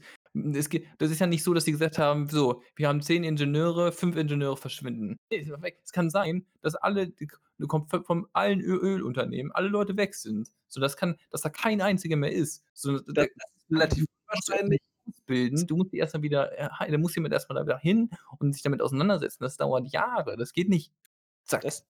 es 0.53 0.69
geht 0.69 0.85
das 0.97 1.11
ist 1.11 1.19
ja 1.19 1.27
nicht 1.27 1.43
so, 1.43 1.53
dass 1.53 1.63
sie 1.65 1.71
gesagt 1.71 1.97
haben: 1.97 2.27
„So, 2.29 2.61
wir 2.75 2.89
haben 2.89 3.01
10 3.01 3.23
Ingenieure, 3.23 3.91
5 3.93 4.17
Ingenieure 4.17 4.57
verschwinden.“ 4.57 5.17
Ne, 5.31 5.39
die 5.39 5.43
sind 5.45 5.61
weg. 5.61 5.79
Es 5.83 5.91
kann 5.93 6.09
sein, 6.09 6.45
dass 6.61 6.75
alle 6.75 7.07
die 7.09 7.27
k 7.27 7.37
kommt 7.67 7.89
v 7.89 8.03
von 8.03 8.27
allen 8.33 8.59
Ö 8.59 8.75
Ölunternehmen 8.75 9.51
alle 9.53 9.69
Leute 9.69 9.95
weg 9.97 10.13
sind. 10.13 10.49
So, 10.67 10.81
das 10.81 10.97
kann 10.97 11.15
dass 11.31 11.41
da 11.41 11.49
kein 11.49 11.81
einziger 11.81 12.17
mehr 12.17 12.31
ist. 12.33 12.63
So, 12.73 12.99
Das 13.13 13.25
d 13.25 13.29
ist 13.55 13.65
relativ 13.71 14.05
unwahrscheinlich. 14.27 14.79
ausbilden. 15.07 15.67
Du 15.67 15.77
musst 15.77 15.93
die 15.93 15.97
erst 15.97 16.13
mal 16.15 16.21
wieder 16.23 16.51
äh, 16.57 16.91
da 16.91 16.97
muss 16.97 17.15
jemand 17.15 17.33
erst 17.33 17.49
mal 17.49 17.55
da 17.55 17.63
wieder 17.65 17.77
hin 17.79 18.09
und 18.39 18.53
sich 18.53 18.61
damit 18.63 18.81
auseinandersetzen. 18.81 19.43
Das 19.43 19.57
dauert 19.57 19.87
Jahre. 19.91 20.35
Das 20.37 20.53
geht 20.53 20.69
nicht 20.69 20.91
zack. 21.45 21.61
Das 21.61 21.85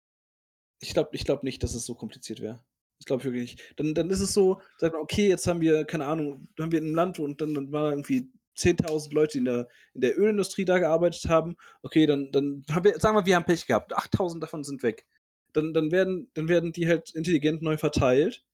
ich 0.80 0.94
glaube 0.94 1.10
ich 1.14 1.24
glaube 1.24 1.44
nicht, 1.46 1.62
dass 1.64 1.74
es 1.74 1.86
so 1.86 1.94
kompliziert 1.96 2.40
wäre. 2.40 2.64
Das 3.00 3.06
glaube 3.06 3.20
ich 3.22 3.24
wirklich 3.26 3.42
nicht. 3.56 3.72
Dann 3.76 3.94
dann 3.94 4.10
ist 4.10 4.20
es 4.20 4.32
so, 4.34 4.60
sagt 4.78 4.92
man: 4.94 5.02
„Okay, 5.02 5.28
jetzt 5.28 5.46
haben 5.46 5.60
wir, 5.60 5.84
keine 5.84 6.06
Ahnung 6.06 6.48
haben 6.58 6.72
wir 6.72 6.80
'n 6.80 6.94
Land 6.94 7.18
und 7.18 7.40
dann 7.40 7.54
dann 7.54 7.72
waren 7.72 7.84
da 7.84 7.90
irgendwie 7.90 8.30
10.000 8.54 9.12
Leute, 9.14 9.32
die 9.32 9.38
in 9.38 9.44
der 9.46 9.68
in 9.94 10.00
der 10.00 10.18
Ölindustrie 10.18 10.64
da 10.64 10.78
gearbeitet 10.78 11.28
haben. 11.28 11.56
Okay, 11.82 12.06
dann 12.06 12.30
dann 12.32 12.62
haben 12.70 12.84
wir 12.84 12.98
sagen 13.00 13.16
wir, 13.16 13.26
wir 13.26 13.36
haben 13.36 13.44
Pech 13.44 13.66
gehabt. 13.66 13.92
8.000 13.96 14.42
davon 14.42 14.62
sind 14.64 14.82
weg. 14.82 15.06
Dann 15.52 15.74
dann 15.74 15.90
werden 15.90 16.30
dann 16.34 16.48
werden 16.48 16.72
die 16.72 16.86
halt 16.88 17.10
intelligent 17.14 17.62
neu 17.62 17.76
verteilt 17.76 18.44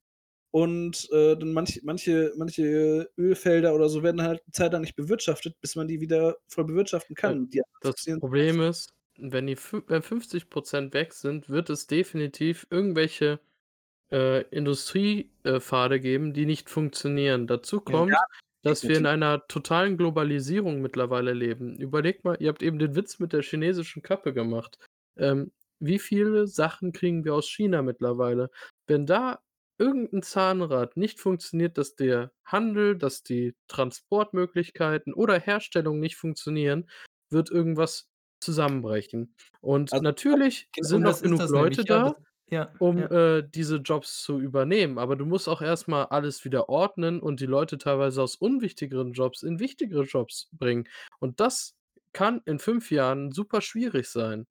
und, 0.52 1.08
äh, 1.12 1.36
dann 1.36 1.52
manch 1.54 1.80
manche 1.84 2.32
manche 2.36 3.10
Ölfelder 3.18 3.74
oder 3.74 3.88
so 3.90 4.02
werden 4.02 4.22
halt 4.22 4.46
'ne 4.48 4.52
Zeit 4.52 4.72
lang 4.72 4.82
nicht 4.82 4.96
bewirtschaftet, 4.96 5.60
bis 5.60 5.76
man 5.76 5.88
die 5.88 6.00
wieder 6.00 6.36
voll 6.48 6.64
bewirtschaften 6.66 7.16
kann. 7.16 7.50
Die 7.50 7.62
das 7.80 8.08
Problem 8.18 8.60
ist, 8.60 8.94
wenn 9.18 9.46
die 9.46 9.56
wenn 9.88 10.02
50 10.02 10.48
% 10.50 10.94
weg 10.94 11.12
sind, 11.12 11.48
wird 11.48 11.70
es 11.70 11.86
definitiv 11.86 12.66
irgendwelche, 12.70 13.40
äh, 14.12 14.42
Industrie 14.50 15.30
äh, 15.44 15.60
geben, 16.00 16.32
die 16.34 16.46
nicht 16.46 16.70
funktionieren. 16.70 17.46
Dazu 17.46 17.80
Ja, 17.86 18.04
kommt, 18.06 18.24
dass 18.62 18.88
wir 18.88 18.96
in 18.98 19.06
definitiv. 19.06 19.06
einer 19.06 19.46
totalen 19.48 19.96
Globalisierung 19.96 20.80
mittlerweile 20.82 21.32
leben. 21.32 21.76
Überlegt 21.80 22.24
mal, 22.24 22.36
ihr 22.40 22.48
habt 22.48 22.62
eben 22.62 22.78
den 22.78 22.94
Witz 22.96 23.18
mit 23.18 23.32
der 23.32 23.42
chinesischen 23.42 24.02
Kappe 24.02 24.32
gemacht. 24.34 24.78
Ähm, 25.16 25.52
wie 25.78 25.98
viele 25.98 26.46
Sachen 26.46 26.92
kriegen 26.92 27.24
wir 27.24 27.34
aus 27.34 27.48
China 27.48 27.82
mittlerweile? 27.82 28.50
Wenn 28.86 29.06
da 29.06 29.40
irgend 29.78 30.12
'n 30.12 30.22
Zahnrad 30.22 30.96
nicht 30.96 31.20
funktioniert, 31.20 31.78
dass 31.78 31.94
der 31.96 32.32
Handel, 32.44 32.96
dass 32.98 33.22
die 33.22 33.54
Transportmöglichkeiten 33.68 35.14
oder 35.14 35.38
Herstellung 35.38 36.00
nicht 36.00 36.16
funktionieren, 36.16 36.90
wird 37.30 37.50
irgendwas 37.50 38.08
zusammenbrechen. 38.40 39.34
Und 39.60 39.92
Also, 39.92 40.02
natürlich 40.02 40.68
Genau, 40.74 40.98
sind 40.98 41.02
noch 41.04 41.20
das 41.20 41.22
ist 41.22 41.38
genug 41.38 41.40
das 41.40 41.52
Leute 41.52 41.54
nämlich, 41.54 41.84
ja, 41.86 42.00
das 42.00 42.12
da, 42.12 42.16
ja, 42.50 42.74
um, 42.78 42.96
ja. 42.96 43.10
äh, 43.10 43.42
diese 43.48 43.76
Jobs 43.76 44.22
zu 44.22 44.38
übernehmen, 44.40 44.98
aber 44.98 45.16
du 45.16 45.26
musst 45.26 45.48
auch 45.48 45.62
erst 45.62 45.88
mal 45.88 46.04
alles 46.04 46.44
wieder 46.44 46.68
ordnen 46.68 47.20
und 47.20 47.40
die 47.40 47.46
Leute 47.46 47.78
teilweise 47.78 48.22
aus 48.22 48.36
unwichtigeren 48.36 49.12
Jobs 49.12 49.42
in 49.42 49.58
wichtigere 49.60 50.04
Jobs 50.04 50.48
bringen. 50.52 50.88
Und 51.20 51.40
das 51.40 51.76
kann 52.12 52.40
in 52.46 52.58
5 52.58 52.90
Jahren 52.90 53.32
super 53.32 53.60
schwierig 53.60 54.08
sein. 54.08 54.46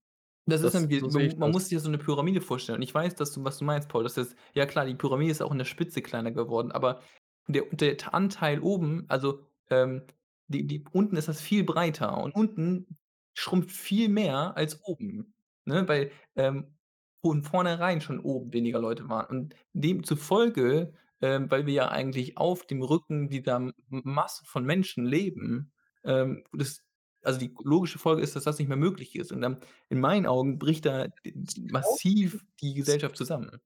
Das 0.46 0.62
ist 0.62 0.74
Das 0.74 0.74
dann 0.74 0.90
wie 0.90 1.04
so 1.08 1.10
man 1.10 1.38
man 1.38 1.52
muss 1.52 1.70
sich 1.70 1.80
so 1.80 1.90
'ne 1.90 1.98
Pyramide 2.00 2.42
vorstellen. 2.42 2.78
Und 2.78 2.82
ich 2.82 2.94
weiß, 2.94 3.16
dass 3.16 3.32
du 3.34 3.44
was 3.44 3.58
du 3.60 3.66
meinst, 3.66 3.88
Paul. 3.90 4.04
Das 4.04 4.18
ist 4.18 4.36
ja 4.54 4.66
klar, 4.66 4.86
die 4.86 4.96
Pyramide 4.96 5.32
ist 5.32 5.42
auch 5.42 5.52
in 5.52 5.58
der 5.60 5.66
Spitze 5.66 6.02
kleiner 6.02 6.32
geworden, 6.32 6.72
aber 6.72 7.02
der 7.48 7.64
der 7.72 8.14
Anteil 8.14 8.60
oben, 8.62 9.06
also, 9.10 9.44
ähm, 9.70 10.04
die 10.48 10.66
die 10.66 10.84
unten 10.92 11.16
ist 11.18 11.28
das 11.28 11.42
viel 11.42 11.64
breiter 11.64 12.18
und 12.18 12.34
unten 12.36 12.98
schrumpft 13.36 13.72
viel 13.72 14.10
mehr 14.10 14.58
als 14.58 14.84
oben, 14.84 15.36
ne, 15.66 15.88
weil, 15.88 16.12
ähm, 16.36 16.74
von 17.22 17.44
vornherein 17.44 18.02
schon 18.02 18.20
oben 18.20 18.54
weniger 18.54 18.80
Leute 18.80 19.10
waren. 19.10 19.26
Und 19.28 19.56
demzufolge, 19.74 20.94
ähm, 21.22 21.52
weil 21.52 21.66
wir 21.66 21.74
ja 21.74 21.90
eigentlich 21.90 22.38
auf 22.38 22.66
dem 22.66 22.82
Rücken 22.82 23.30
dieser 23.30 23.72
Masse 23.90 24.46
von 24.46 24.66
Menschen 24.66 25.06
leben, 25.06 25.72
ähm, 26.04 26.44
das 26.54 26.84
also, 27.24 27.40
die 27.40 27.54
logische 27.64 28.00
Folge 28.00 28.22
ist, 28.22 28.36
dass 28.36 28.46
das 28.46 28.60
nicht 28.60 28.70
mehr 28.70 28.78
möglich 28.78 29.16
ist. 29.16 29.32
Und 29.32 29.42
dann 29.42 29.60
in 29.90 30.00
meinen 30.00 30.26
Augen 30.26 30.58
bricht 30.58 30.86
da 30.86 31.08
d 31.08 31.34
massiv 31.70 32.46
die 32.62 32.74
Gesellschaft 32.74 33.18
zusammen. 33.18 33.60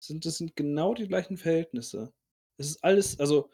Sind 0.00 0.24
das 0.24 0.38
sind 0.38 0.56
genau 0.56 0.94
die 0.94 1.06
gleichen 1.06 1.36
Verhältnisse. 1.36 2.12
Es 2.56 2.70
ist 2.70 2.84
alles 2.84 3.20
also, 3.20 3.50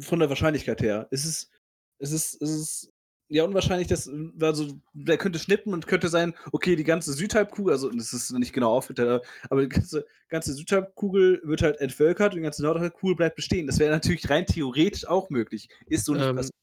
von 0.00 0.18
der 0.18 0.28
Wahrscheinlichkeit 0.28 0.82
her. 0.82 1.08
Es 1.10 1.24
ist 1.24 1.50
es 1.98 2.12
ist 2.12 2.42
es 2.42 2.50
ist 2.50 2.92
ja, 3.28 3.44
unwahrscheinlich, 3.44 3.88
dass 3.88 4.10
also, 4.40 4.80
der 4.94 5.18
könnte 5.18 5.38
schnippen 5.38 5.72
und 5.74 5.86
könnte 5.86 6.08
sein, 6.08 6.34
okay, 6.52 6.76
die 6.76 6.84
ganze 6.84 7.12
Südhalbkugel 7.12 7.72
also, 7.72 7.90
das 7.90 8.12
ist 8.12 8.32
nicht 8.32 8.52
genau 8.52 8.72
aufgeteilt, 8.76 9.22
aber 9.50 9.62
die 9.62 9.68
ganze 9.68 10.06
ganze 10.28 10.52
Südhalbkugel 10.54 11.40
wird 11.44 11.62
halt 11.62 11.80
entvölkert 11.80 12.32
und 12.32 12.38
die 12.38 12.42
ganze 12.42 12.62
Nordhalbkugel 12.62 13.16
bleibt 13.16 13.36
bestehen. 13.36 13.66
Das 13.66 13.78
wäre 13.78 13.90
natürlich 13.92 14.28
rein 14.30 14.46
theoretisch 14.46 15.06
auch 15.06 15.30
möglich. 15.30 15.68
Ist 15.86 16.04
so 16.06 16.14
nicht 16.14 16.30
Ähm, 16.30 16.34
passiert. 16.34 16.54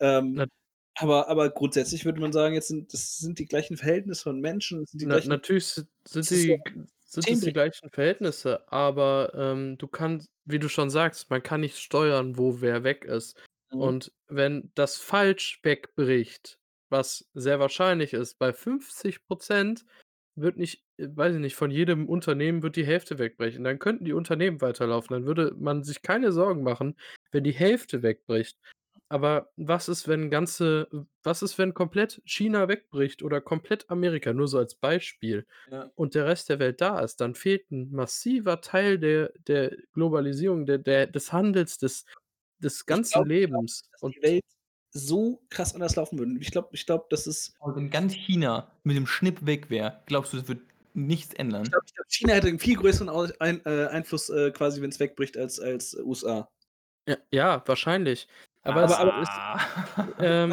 Ähm, 0.00 0.48
aber 0.96 1.28
aber 1.28 1.50
grundsätzlich 1.50 2.04
würde 2.06 2.20
man 2.20 2.32
sagen, 2.32 2.54
jetzt 2.54 2.68
sind 2.68 2.92
das 2.94 3.18
sind 3.18 3.38
die 3.40 3.46
gleichen 3.46 3.76
Verhältnisse 3.78 4.24
von 4.24 4.40
Menschen, 4.40 4.86
sind 4.86 5.02
die 5.02 5.06
Na 5.06 5.08
gleichen 5.08 5.26
natürlich 5.26 5.66
sind 5.66 6.30
ja 6.30 6.36
die 6.36 6.62
sind 7.04 7.28
es 7.28 7.40
die 7.40 7.52
gleichen 7.52 7.90
Verhältnisse, 7.90 8.70
aber, 8.72 9.32
ähm, 9.34 9.76
du 9.78 9.86
kannst 9.88 10.28
wie 10.44 10.58
du 10.58 10.68
schon 10.68 10.90
sagst, 10.90 11.30
man 11.30 11.42
kann 11.42 11.60
nicht 11.60 11.78
steuern, 11.78 12.36
wo 12.38 12.60
wer 12.60 12.82
weg 12.84 13.04
ist. 13.04 13.36
Mhm. 13.72 13.92
Und 13.92 14.12
wenn 14.28 14.70
das 14.74 14.98
falsch 14.98 15.60
wegbricht, 15.62 16.58
was 16.90 17.30
sehr 17.34 17.58
wahrscheinlich 17.60 18.12
ist, 18.12 18.38
bei 18.38 18.52
50% 18.52 19.84
wird 20.36 20.56
nicht 20.56 20.84
äh, 20.98 21.08
weiß 21.14 21.34
ich 21.34 21.40
nicht, 21.40 21.56
von 21.56 21.70
jedem 21.70 22.08
Unternehmen 22.08 22.62
wird 22.62 22.76
die 22.76 22.86
Hälfte 22.86 23.18
wegbrechen. 23.18 23.64
Dann 23.64 23.78
könnten 23.78 24.04
die 24.04 24.12
Unternehmen 24.14 24.60
weiterlaufen. 24.60 25.14
Dann 25.14 25.26
würde 25.26 25.54
man 25.58 25.84
sich 25.84 26.02
keine 26.02 26.32
Sorgen 26.32 26.62
machen, 26.62 26.96
wenn 27.32 27.44
die 27.44 27.52
Hälfte 27.52 28.02
wegbricht. 28.02 28.58
Aber 29.08 29.50
was 29.56 29.88
ist, 29.88 30.08
wenn 30.08 30.30
ganze 30.30 30.88
was 31.22 31.42
ist, 31.42 31.58
wenn 31.58 31.74
komplett 31.74 32.22
China 32.24 32.68
wegbricht 32.68 33.22
oder 33.22 33.40
komplett 33.40 33.90
Amerika, 33.90 34.32
nur 34.32 34.48
so 34.48 34.58
als 34.58 34.74
Beispiel, 34.74 35.46
Ja. 35.66 35.92
und 35.94 36.14
der 36.14 36.26
Rest 36.26 36.48
der 36.48 36.58
Welt 36.58 36.80
da 36.80 37.00
ist? 37.00 37.20
Dann 37.20 37.34
fehlt 37.34 37.70
'n 37.70 37.90
massiver 37.92 38.60
Teil 38.62 38.98
der 38.98 39.32
der 39.46 39.76
Globalisierung, 39.92 40.66
der 40.66 40.78
der 40.78 41.06
des 41.06 41.32
Handels, 41.32 41.78
des 41.78 42.06
des 42.62 42.86
ganzen 42.86 43.12
glaube 43.14 43.28
Lebens. 43.28 43.82
dass 43.92 44.00
Und 44.00 44.16
die 44.16 44.22
Welt 44.22 44.44
so 44.92 45.42
krass 45.50 45.74
anders 45.74 45.96
laufen 45.96 46.18
würde. 46.18 46.38
Ich 46.40 46.50
glaube 46.50 46.68
ich 46.72 46.86
glaube, 46.86 47.06
das 47.10 47.26
ist 47.26 47.54
Aber 47.60 47.76
wenn 47.76 47.90
ganz 47.90 48.12
China 48.14 48.70
mit 48.84 48.96
dem 48.96 49.06
Schnipp 49.06 49.44
weg 49.46 49.70
wäre, 49.70 50.02
glaubst 50.06 50.32
du, 50.32 50.38
es 50.38 50.48
würde 50.48 50.62
nichts 50.94 51.32
Ich 51.34 51.38
ändern? 51.40 51.64
ich 51.64 51.70
glaube, 51.94 52.08
China 52.08 52.34
hätte 52.34 52.48
'n 52.48 52.58
viel 52.58 52.76
größeren 52.76 53.08
ein 53.40 53.64
äh, 53.64 53.86
Einfluss, 53.86 54.28
äh, 54.30 54.50
quasi, 54.50 54.82
wenn's 54.82 55.00
wegbricht, 55.00 55.36
als 55.36 55.60
als 55.60 55.94
USA. 55.94 56.48
Ja, 57.08 57.16
ja, 57.32 57.62
wahrscheinlich. 57.66 58.28
Aber 58.64 58.82
es 58.84 58.92
Aber 58.92 58.98
aber 59.00 59.22
ist 59.22 59.40
Ah. 59.40 59.58
ähm 60.20 60.50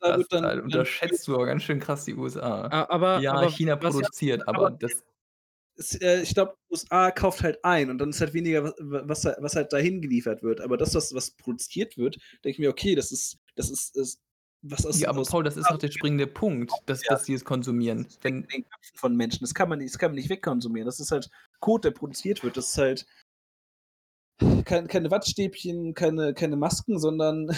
da 0.00 0.16
Das 0.16 0.18
wird 0.18 0.32
dann 0.32 0.42
da 0.42 0.56
dann 0.56 0.60
unterschätzt 0.64 1.26
du 1.28 1.34
aber 1.34 1.46
ganz 1.46 1.62
schön 1.62 1.80
krass 1.80 2.04
die 2.04 2.14
USA. 2.14 2.74
Aber 2.88 3.18
Ja, 3.20 3.32
aber 3.32 3.48
China 3.48 3.76
was 3.80 3.98
ja 4.00 4.06
produziert, 4.06 4.42
aber 4.46 4.70
aber 4.70 4.70
das 4.70 5.02
äh, 6.00 6.22
ich 6.22 6.34
glaube, 6.34 6.56
USA 6.70 7.10
kauft 7.10 7.42
halt 7.42 7.64
ein 7.64 7.90
und 7.90 7.98
dann 7.98 8.10
ist 8.10 8.20
halt 8.20 8.34
weniger, 8.34 8.64
wa 8.64 8.72
wa 8.78 9.02
was 9.06 9.24
halt 9.24 9.36
was 9.40 9.56
halt 9.56 9.72
dahin 9.72 10.00
geliefert 10.02 10.42
wird. 10.42 10.60
Aber 10.60 10.76
das, 10.76 10.94
was 10.94 11.14
was 11.14 11.30
produziert 11.32 11.96
wird, 11.96 12.16
denke 12.44 12.50
ich 12.50 12.58
mir: 12.58 12.70
„Okay, 12.70 12.94
das 12.94 13.12
ist 13.12 13.38
das 13.56 13.70
ist 13.70 13.96
ist 13.96 14.20
was 14.62 14.86
aus 14.86 15.00
Ja, 15.00 15.08
aber 15.08 15.20
aus 15.22 15.30
Paul, 15.30 15.42
das 15.44 15.56
ist 15.56 15.68
doch 15.70 15.78
der 15.78 15.90
springende 15.90 16.26
Punkt, 16.26 16.72
dass 16.86 17.02
Ja. 17.02 17.10
dass 17.10 17.24
sie 17.24 17.34
es 17.34 17.44
konsumieren. 17.44 18.06
Wenn 18.22 18.42
in 18.42 18.48
den 18.48 18.64
Köpfen 18.68 18.96
von 18.98 19.16
Menschen. 19.16 19.40
Das 19.40 19.54
kann 19.54 19.68
man 19.68 19.78
nicht 19.78 19.92
das 19.92 19.98
kann 19.98 20.10
man 20.10 20.16
nicht 20.16 20.30
wegkonsumieren. 20.30 20.86
Das 20.86 21.00
ist 21.00 21.10
halt 21.10 21.30
Code, 21.60 21.88
der 21.90 21.98
produziert 21.98 22.42
wird. 22.44 22.56
Das 22.56 22.68
ist 22.70 22.78
halt 22.78 23.06
kein 24.64 24.86
keine 24.88 25.10
Wattstäbchen, 25.10 25.94
keine 25.94 26.34
keine 26.34 26.56
Masken, 26.56 26.98
sondern 26.98 27.48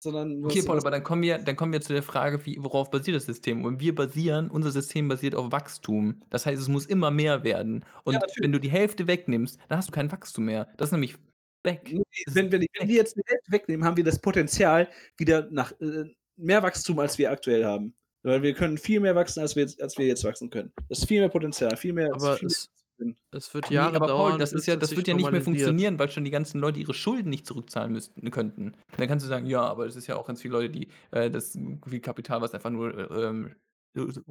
sondern 0.00 0.44
Okay, 0.44 0.62
Paul, 0.62 0.78
aber 0.78 0.90
dann 0.90 1.02
kommen 1.02 1.22
wir 1.22 1.38
dann 1.38 1.56
kommen 1.56 1.72
wir 1.72 1.80
zu 1.80 1.92
der 1.92 2.02
Frage, 2.02 2.44
wie 2.46 2.58
worauf 2.60 2.90
basiert 2.90 3.16
das 3.16 3.26
System? 3.26 3.64
Und 3.64 3.80
wir 3.80 3.94
basieren 3.94 4.50
unser 4.50 4.70
System 4.70 5.08
basiert 5.08 5.34
auf 5.34 5.52
Wachstum. 5.52 6.22
Das 6.30 6.46
heißt, 6.46 6.60
es 6.60 6.68
muss 6.68 6.86
immer 6.86 7.10
mehr 7.10 7.44
werden. 7.44 7.84
Und 8.04 8.14
natürlich. 8.14 8.36
wenn 8.40 8.52
du 8.52 8.60
die 8.60 8.70
Hälfte 8.70 9.06
wegnimmst, 9.06 9.58
dann 9.68 9.78
hast 9.78 9.88
du 9.88 9.92
kein 9.92 10.10
Wachstum 10.10 10.44
mehr. 10.44 10.68
Das 10.76 10.88
ist 10.88 10.92
nämlich 10.92 11.16
weg. 11.64 11.92
Wenn 12.26 12.52
wir 12.52 12.60
wenn 12.60 12.88
wir 12.88 12.96
jetzt 12.96 13.16
die 13.16 13.22
Hälfte 13.26 13.52
wegnehmen, 13.52 13.84
haben 13.84 13.96
wir 13.96 14.04
das 14.04 14.18
Potenzial 14.18 14.88
wieder 15.16 15.48
nach 15.50 15.72
äh, 15.80 16.04
mehr 16.36 16.62
Wachstum, 16.62 16.98
als 16.98 17.18
wir 17.18 17.30
aktuell 17.30 17.64
haben. 17.64 17.94
Weil 18.22 18.42
wir 18.42 18.54
können 18.54 18.78
viel 18.78 19.00
mehr 19.00 19.14
wachsen, 19.14 19.40
als 19.40 19.56
wir 19.56 19.62
jetzt 19.62 19.80
als 19.80 19.96
wir 19.96 20.06
jetzt 20.06 20.24
wachsen 20.24 20.50
können. 20.50 20.72
Das 20.88 21.00
ist 21.00 21.08
viel 21.08 21.20
mehr 21.20 21.28
Potenzial, 21.28 21.76
viel 21.76 21.92
mehr 21.92 22.12
Aber 22.12 22.36
viel 22.36 22.48
mehr 22.48 22.56
es 22.56 22.70
drin. 22.98 23.16
es 23.32 23.52
wird 23.54 23.70
Jahre 23.70 24.00
aber 24.00 24.08
Paul, 24.10 24.32
dauern, 24.32 24.38
das 24.38 24.52
ist 24.54 24.66
ja 24.66 24.76
das 24.76 24.96
wird 24.96 25.06
ja 25.08 25.14
nicht 25.14 25.30
mehr 25.32 25.42
funktionieren, 25.42 25.98
weil 25.98 26.10
schon 26.10 26.24
die 26.24 26.30
ganzen 26.30 26.60
Leute 26.60 26.80
ihre 26.80 26.94
Schulden 26.94 27.28
nicht 27.30 27.46
zurückzahlen 27.46 27.92
müssten 27.92 28.30
könnten. 28.30 28.72
Dann 28.96 29.08
kannst 29.08 29.24
du 29.24 29.28
sagen: 29.28 29.46
„Ja, 29.46 29.62
aber 29.62 29.86
es 29.86 29.96
ist 29.96 30.06
ja 30.06 30.16
auch 30.16 30.26
ganz 30.26 30.40
viele 30.42 30.52
Leute, 30.54 30.70
die, 30.70 30.88
äh, 31.10 31.30
das 31.30 31.52
viel 31.86 32.00
Kapital, 32.00 32.40
was 32.40 32.54
einfach 32.54 32.70
nur, 32.70 32.96
äh, 32.96 33.24
ähm, 33.28 33.54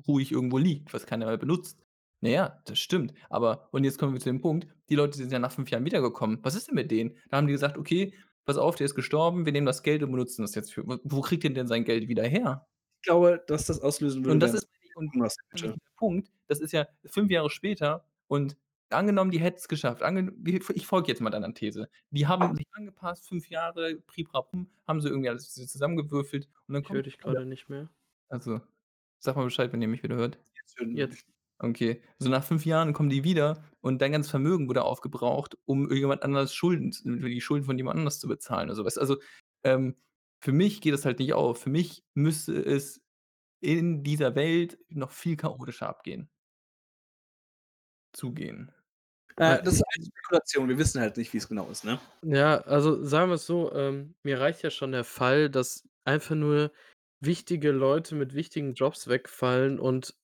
ruhig 0.07 0.31
irgendwo 0.31 0.57
liegt, 0.57 0.93
was 0.93 1.05
keiner 1.05 1.27
mehr 1.27 1.37
benutzt.“ 1.37 1.79
Na 2.21 2.29
ja, 2.29 2.61
das 2.65 2.79
stimmt. 2.79 3.13
Aber 3.29 3.69
und 3.71 3.83
jetzt 3.83 3.99
kommen 3.99 4.13
wir 4.13 4.19
zu 4.19 4.29
dem 4.29 4.41
Punkt, 4.41 4.67
die 4.89 4.95
Leute 4.95 5.17
sind 5.17 5.31
ja 5.31 5.37
nach 5.39 5.51
5 5.51 5.69
Jahren 5.69 5.85
wiedergekommen. 5.85 6.39
Was 6.43 6.55
ist 6.55 6.67
denn 6.67 6.75
mit 6.75 6.89
denen? 6.91 7.17
Da 7.29 7.37
haben 7.37 7.47
die 7.47 7.53
gesagt: 7.53 7.77
„Okay, 7.77 8.13
pass 8.45 8.57
auf, 8.57 8.75
der 8.75 8.85
ist 8.85 8.95
gestorben, 8.95 9.45
wir 9.45 9.53
nehmen 9.53 9.67
das 9.67 9.83
Geld 9.83 10.01
und 10.03 10.11
benutzen 10.11 10.41
das 10.41 10.55
jetzt 10.55 10.73
für“ 10.73 10.83
wo 10.87 11.21
kriegt 11.21 11.43
der 11.43 11.51
denn 11.51 11.67
sein 11.67 11.83
Geld 11.85 12.07
wieder 12.07 12.23
her? 12.27 12.67
Ich 13.01 13.03
glaube, 13.07 13.43
dass 13.47 13.65
das 13.65 13.79
auslösen 13.81 14.25
würde, 14.25 14.35
Und 14.35 14.39
das 14.41 14.53
ist 14.53 14.67
und 14.93 15.13
Hungersnöte. 15.13 15.75
nämlich 15.75 15.77
der 15.83 15.91
Punkt, 15.95 16.31
das 16.47 16.59
ist 16.59 16.71
ja 16.73 16.87
5 17.05 17.29
Jahre 17.31 17.49
später 17.49 18.05
und 18.27 18.57
angenommen, 18.89 19.31
die 19.31 19.39
hätten's 19.39 19.67
geschafft. 19.67 20.03
Angen 20.03 20.33
wir 20.39 20.61
ich 20.75 20.87
folge 20.87 21.09
jetzt 21.09 21.21
mal 21.21 21.29
deiner 21.29 21.53
These. 21.53 21.89
Die 22.11 22.27
haben 22.27 22.55
sich 22.55 22.65
angepasst, 22.71 23.27
5 23.27 23.49
Jahre, 23.49 23.95
Pripra-Pum, 24.07 24.69
haben 24.87 25.01
sie 25.01 25.09
irgendwie 25.09 25.29
alles 25.29 25.53
zusammengewürfelt 25.53 26.47
und 26.67 26.73
dann 26.73 26.83
Ich 26.83 26.89
höre 26.89 27.03
dich 27.03 27.17
grade 27.17 27.45
nicht 27.45 27.69
mehr. 27.69 27.89
Also, 28.29 28.61
sag 29.19 29.35
mal 29.35 29.45
Bescheid, 29.45 29.73
wenn 29.73 29.81
ihr 29.81 29.87
mich 29.87 30.03
wieder 30.03 30.15
hört. 30.15 30.39
Jetzt. 30.93 31.25
Okay. 31.59 32.01
So 32.19 32.29
nach 32.29 32.43
5 32.43 32.65
Jahren 32.65 32.93
kommen 32.93 33.09
die 33.09 33.23
wieder 33.23 33.63
und 33.81 34.01
dein 34.01 34.11
ganzes 34.11 34.29
Vermögen 34.31 34.67
wurde 34.67 34.83
aufgebraucht, 34.83 35.57
um 35.65 35.83
irgendjemand 35.83 36.23
anderes 36.23 36.53
Schulden 36.53 36.91
die 37.03 37.41
Schulden 37.41 37.65
von 37.65 37.77
jemand 37.77 37.97
anders 37.99 38.19
zu 38.19 38.27
bezahlen 38.27 38.69
oder 38.69 38.75
so 38.75 38.85
was. 38.85 38.97
Also, 38.97 39.17
ähm, 39.63 39.95
für 40.39 40.51
mich 40.51 40.81
geht 40.81 40.93
das 40.93 41.05
halt 41.05 41.19
nicht 41.19 41.33
auf. 41.33 41.59
Für 41.61 41.69
mich 41.71 42.03
müsste 42.13 42.53
es 42.63 43.01
in 43.61 44.03
dieser 44.03 44.35
Welt 44.35 44.79
noch 44.89 45.11
viel 45.11 45.37
chaotischer 45.37 45.89
abgehen. 45.89 46.29
Zugehen. 48.13 48.71
Äh, 49.37 49.61
das 49.63 49.75
ist 49.75 49.83
alles 49.95 50.07
Spekulation. 50.07 50.69
Wir 50.69 50.77
wissen 50.77 51.01
halt 51.01 51.17
nicht, 51.17 51.33
wie's 51.33 51.47
genau 51.47 51.69
ist, 51.69 51.83
ne? 51.85 51.99
Ja, 52.23 52.57
also 52.61 53.03
sagen 53.03 53.29
wir's 53.29 53.45
so, 53.45 53.71
ähm, 53.73 54.15
mir 54.23 54.39
reicht 54.39 54.63
ja 54.63 54.69
schon 54.71 54.91
der 54.91 55.03
Fall, 55.03 55.49
dass 55.49 55.87
einfach 56.03 56.35
nur 56.35 56.71
wichtige 57.19 57.71
Leute 57.71 58.15
mit 58.15 58.33
wichtigen 58.33 58.73
Jobs 58.73 59.07
wegfallen 59.07 59.79
und, 59.79 60.15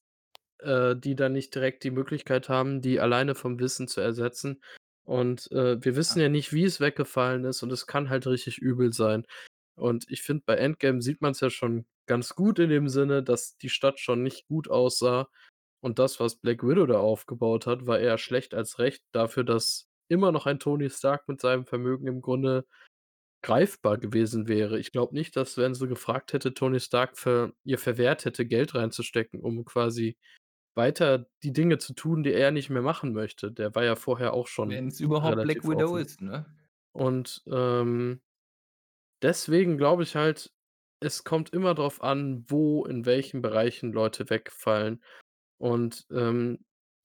äh, 0.59 0.95
die 0.95 1.15
dann 1.15 1.33
nicht 1.33 1.55
direkt 1.55 1.83
die 1.83 1.91
Möglichkeit 1.91 2.49
haben, 2.49 2.81
die 2.81 2.99
alleine 2.99 3.35
vom 3.35 3.59
Wissen 3.59 3.87
zu 3.87 4.01
ersetzen. 4.01 4.63
Und, 5.05 5.51
äh, 5.51 5.83
wir 5.83 5.95
wissen 5.95 6.19
Ja. 6.19 6.25
ja 6.25 6.29
nicht, 6.29 6.53
wie 6.53 6.65
es 6.65 6.79
weggefallen 6.81 7.45
ist 7.45 7.63
und 7.63 7.71
es 7.73 7.87
kann 7.87 8.09
halt 8.09 8.27
richtig 8.27 8.59
übel 8.59 8.93
sein. 8.93 9.25
Und 9.75 10.05
ich 10.09 10.23
finde, 10.23 10.43
bei 10.45 10.55
Endgame 10.57 11.01
sieht 11.01 11.21
man's 11.21 11.41
ja 11.41 11.49
schon 11.51 11.85
ganz 12.07 12.35
gut 12.35 12.59
in 12.59 12.69
dem 12.69 12.89
Sinne, 12.89 13.23
dass 13.23 13.57
die 13.57 13.69
Stadt 13.69 13.99
schon 13.99 14.23
nicht 14.23 14.47
gut 14.47 14.69
aussah 14.69 15.29
und 15.83 15.99
das, 15.99 16.19
was 16.21 16.37
Black 16.37 16.63
Widow 16.63 16.85
da 16.85 16.99
aufgebaut 16.99 17.67
hat, 17.67 17.85
war 17.85 17.99
eher 17.99 18.17
schlecht 18.17 18.53
als 18.53 18.79
recht 18.79 19.03
dafür, 19.11 19.43
dass 19.43 19.89
immer 20.07 20.31
noch 20.31 20.45
ein 20.45 20.59
Tony 20.59 20.89
Stark 20.89 21.27
mit 21.27 21.41
seinem 21.41 21.65
Vermögen 21.65 22.07
im 22.07 22.21
Grunde 22.21 22.65
greifbar 23.43 23.97
gewesen 23.97 24.47
wäre. 24.47 24.79
Ich 24.79 24.93
glaube 24.93 25.13
nicht, 25.13 25.35
dass, 25.35 25.57
wenn 25.57 25.73
sie 25.73 25.89
gefragt 25.89 26.31
hätte, 26.31 26.53
Tony 26.53 26.79
Stark 26.79 27.17
ver 27.17 27.51
ihr 27.65 27.77
verwehrt 27.77 28.23
hätte, 28.23 28.45
Geld 28.45 28.75
reinzustecken, 28.75 29.41
um 29.41 29.65
quasi 29.65 30.15
weiter 30.75 31.27
die 31.43 31.51
Dinge 31.51 31.79
zu 31.79 31.93
tun, 31.93 32.23
die 32.23 32.33
er 32.33 32.51
nicht 32.51 32.69
mehr 32.69 32.81
machen 32.81 33.11
möchte. 33.11 33.51
Der 33.51 33.75
war 33.75 33.83
ja 33.83 33.97
vorher 33.97 34.33
auch 34.33 34.47
schon 34.47 34.69
Wenn's 34.69 35.01
überhaupt 35.01 35.43
Black 35.43 35.65
Widow 35.65 35.95
offen. 35.95 35.97
ist, 35.97 36.21
ne? 36.21 36.45
Und, 36.93 37.43
ähm, 37.47 38.21
deswegen 39.21 39.77
glaube 39.77 40.03
ich 40.03 40.15
halt, 40.15 40.53
es 41.01 41.25
kommt 41.25 41.51
immer 41.51 41.73
drauf 41.75 42.01
an, 42.01 42.45
wo 42.47 42.85
in 42.85 43.05
welchen 43.05 43.41
Bereichen 43.41 43.91
Leute 43.91 44.29
wegfallen. 44.29 45.03
Und, 45.57 46.05
ähm, 46.11 46.59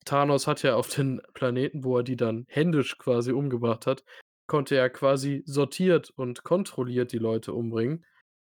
Thanos 0.05 0.47
hat 0.47 0.63
ja 0.63 0.75
auf 0.75 0.89
den 0.89 1.21
Planeten, 1.33 1.83
wo 1.83 1.97
er 1.97 2.03
die 2.03 2.15
dann 2.15 2.45
händisch 2.49 2.97
quasi 2.97 3.31
umgebracht 3.31 3.85
hat, 3.85 4.03
konnte 4.47 4.75
er 4.75 4.89
quasi 4.89 5.43
sortiert 5.45 6.09
und 6.11 6.43
kontrolliert 6.43 7.11
die 7.11 7.19
Leute 7.19 7.53
umbringen. 7.53 8.05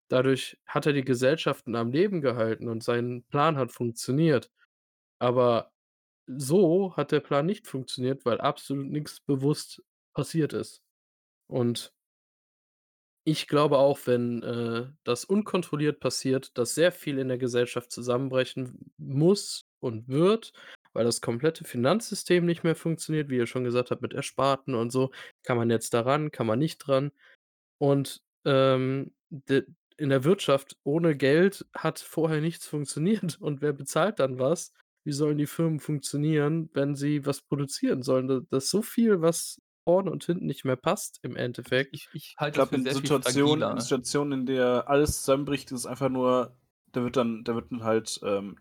Dadurch 0.10 0.58
hat 0.66 0.86
er 0.86 0.94
die 0.94 1.04
Gesellschaften 1.04 1.76
am 1.76 1.92
Leben 1.92 2.22
gehalten 2.22 2.70
und 2.70 2.84
sein 2.84 3.26
Plan 3.30 3.58
hat 3.58 3.72
funktioniert. 3.72 4.52
Aber 5.20 5.72
so 6.28 6.96
hat 6.96 7.12
der 7.12 7.20
Plan 7.20 7.46
nicht 7.46 7.68
funktioniert, 7.68 8.26
weil 8.26 8.40
absolut 8.40 8.88
nix 8.88 9.20
bewusst 9.22 9.84
passiert 10.14 10.54
ist. 10.54 10.84
Und 11.48 11.94
ich 13.24 13.48
glaube 13.48 13.78
auch, 13.78 14.00
wenn, 14.06 14.44
äh, 14.44 14.88
das 15.04 15.26
unkontrolliert 15.26 16.00
passiert, 16.00 16.58
dass 16.58 16.76
sehr 16.76 16.92
viel 16.92 17.20
in 17.20 17.28
der 17.28 17.38
Gesellschaft 17.38 17.92
zusammenbrechen 17.92 18.92
muss 18.98 19.67
und 19.80 20.08
wird, 20.08 20.54
weil 20.94 21.06
das 21.06 21.22
komplette 21.22 21.64
Finanzsystem 21.64 22.46
nicht 22.46 22.64
mehr 22.64 22.76
funktioniert, 22.76 23.30
wie 23.30 23.38
ihr 23.38 23.48
schon 23.48 23.64
gesagt 23.64 23.92
habt, 23.92 24.02
mit 24.02 24.14
Ersparten 24.14 24.76
und 24.76 24.92
so. 24.92 25.12
Kann 25.44 25.58
man 25.58 25.70
jetzt 25.70 25.94
da 25.94 26.02
ran, 26.02 26.32
kann 26.32 26.48
man 26.48 26.60
nicht 26.60 26.80
dran? 26.80 27.12
Und, 27.80 28.24
ähm, 28.46 29.14
d 29.30 29.64
in 30.00 30.10
der 30.10 30.24
Wirtschaft 30.24 30.78
ohne 30.84 31.16
Geld 31.18 31.66
hat 31.74 32.00
vorher 32.00 32.40
nichts 32.40 32.68
funktioniert. 32.68 33.38
Und 33.42 33.62
wer 33.62 33.74
bezahlt 33.74 34.20
dann 34.20 34.40
was? 34.40 34.72
Wie 35.04 35.12
sollen 35.12 35.40
die 35.40 35.48
Firmen 35.48 35.80
funktionieren, 35.80 36.70
wenn 36.74 36.96
sie 36.96 37.26
was 37.26 37.42
produzieren 37.42 38.04
sollen? 38.04 38.28
Da 38.28 38.42
da 38.48 38.58
ist 38.58 38.70
so 38.70 38.84
viel, 38.84 39.22
was 39.22 39.60
vorne 39.88 40.12
und 40.12 40.26
hinten 40.26 40.46
nicht 40.48 40.66
mehr 40.66 40.76
passt 40.76 41.20
im 41.24 41.38
Endeffekt. 41.38 41.96
Ich 41.96 42.10
ich 42.12 42.36
halte 42.38 42.60
das 42.60 42.70
glaube, 42.70 42.90
in 42.90 42.94
Situationen. 42.94 43.80
Situationen, 43.80 44.42
in 44.42 44.46
der 44.46 44.90
alles 44.90 45.22
zusammenbricht, 45.22 45.72
ist 45.72 45.80
es 45.80 45.86
einfach 45.86 46.10
nur, 46.10 46.58
da 46.92 47.04
wird 47.04 47.16
dann, 47.16 47.46
da 47.46 47.56
wird 47.56 47.72
dann 47.72 47.84
halt 47.84 48.20
ähm, 48.22 48.58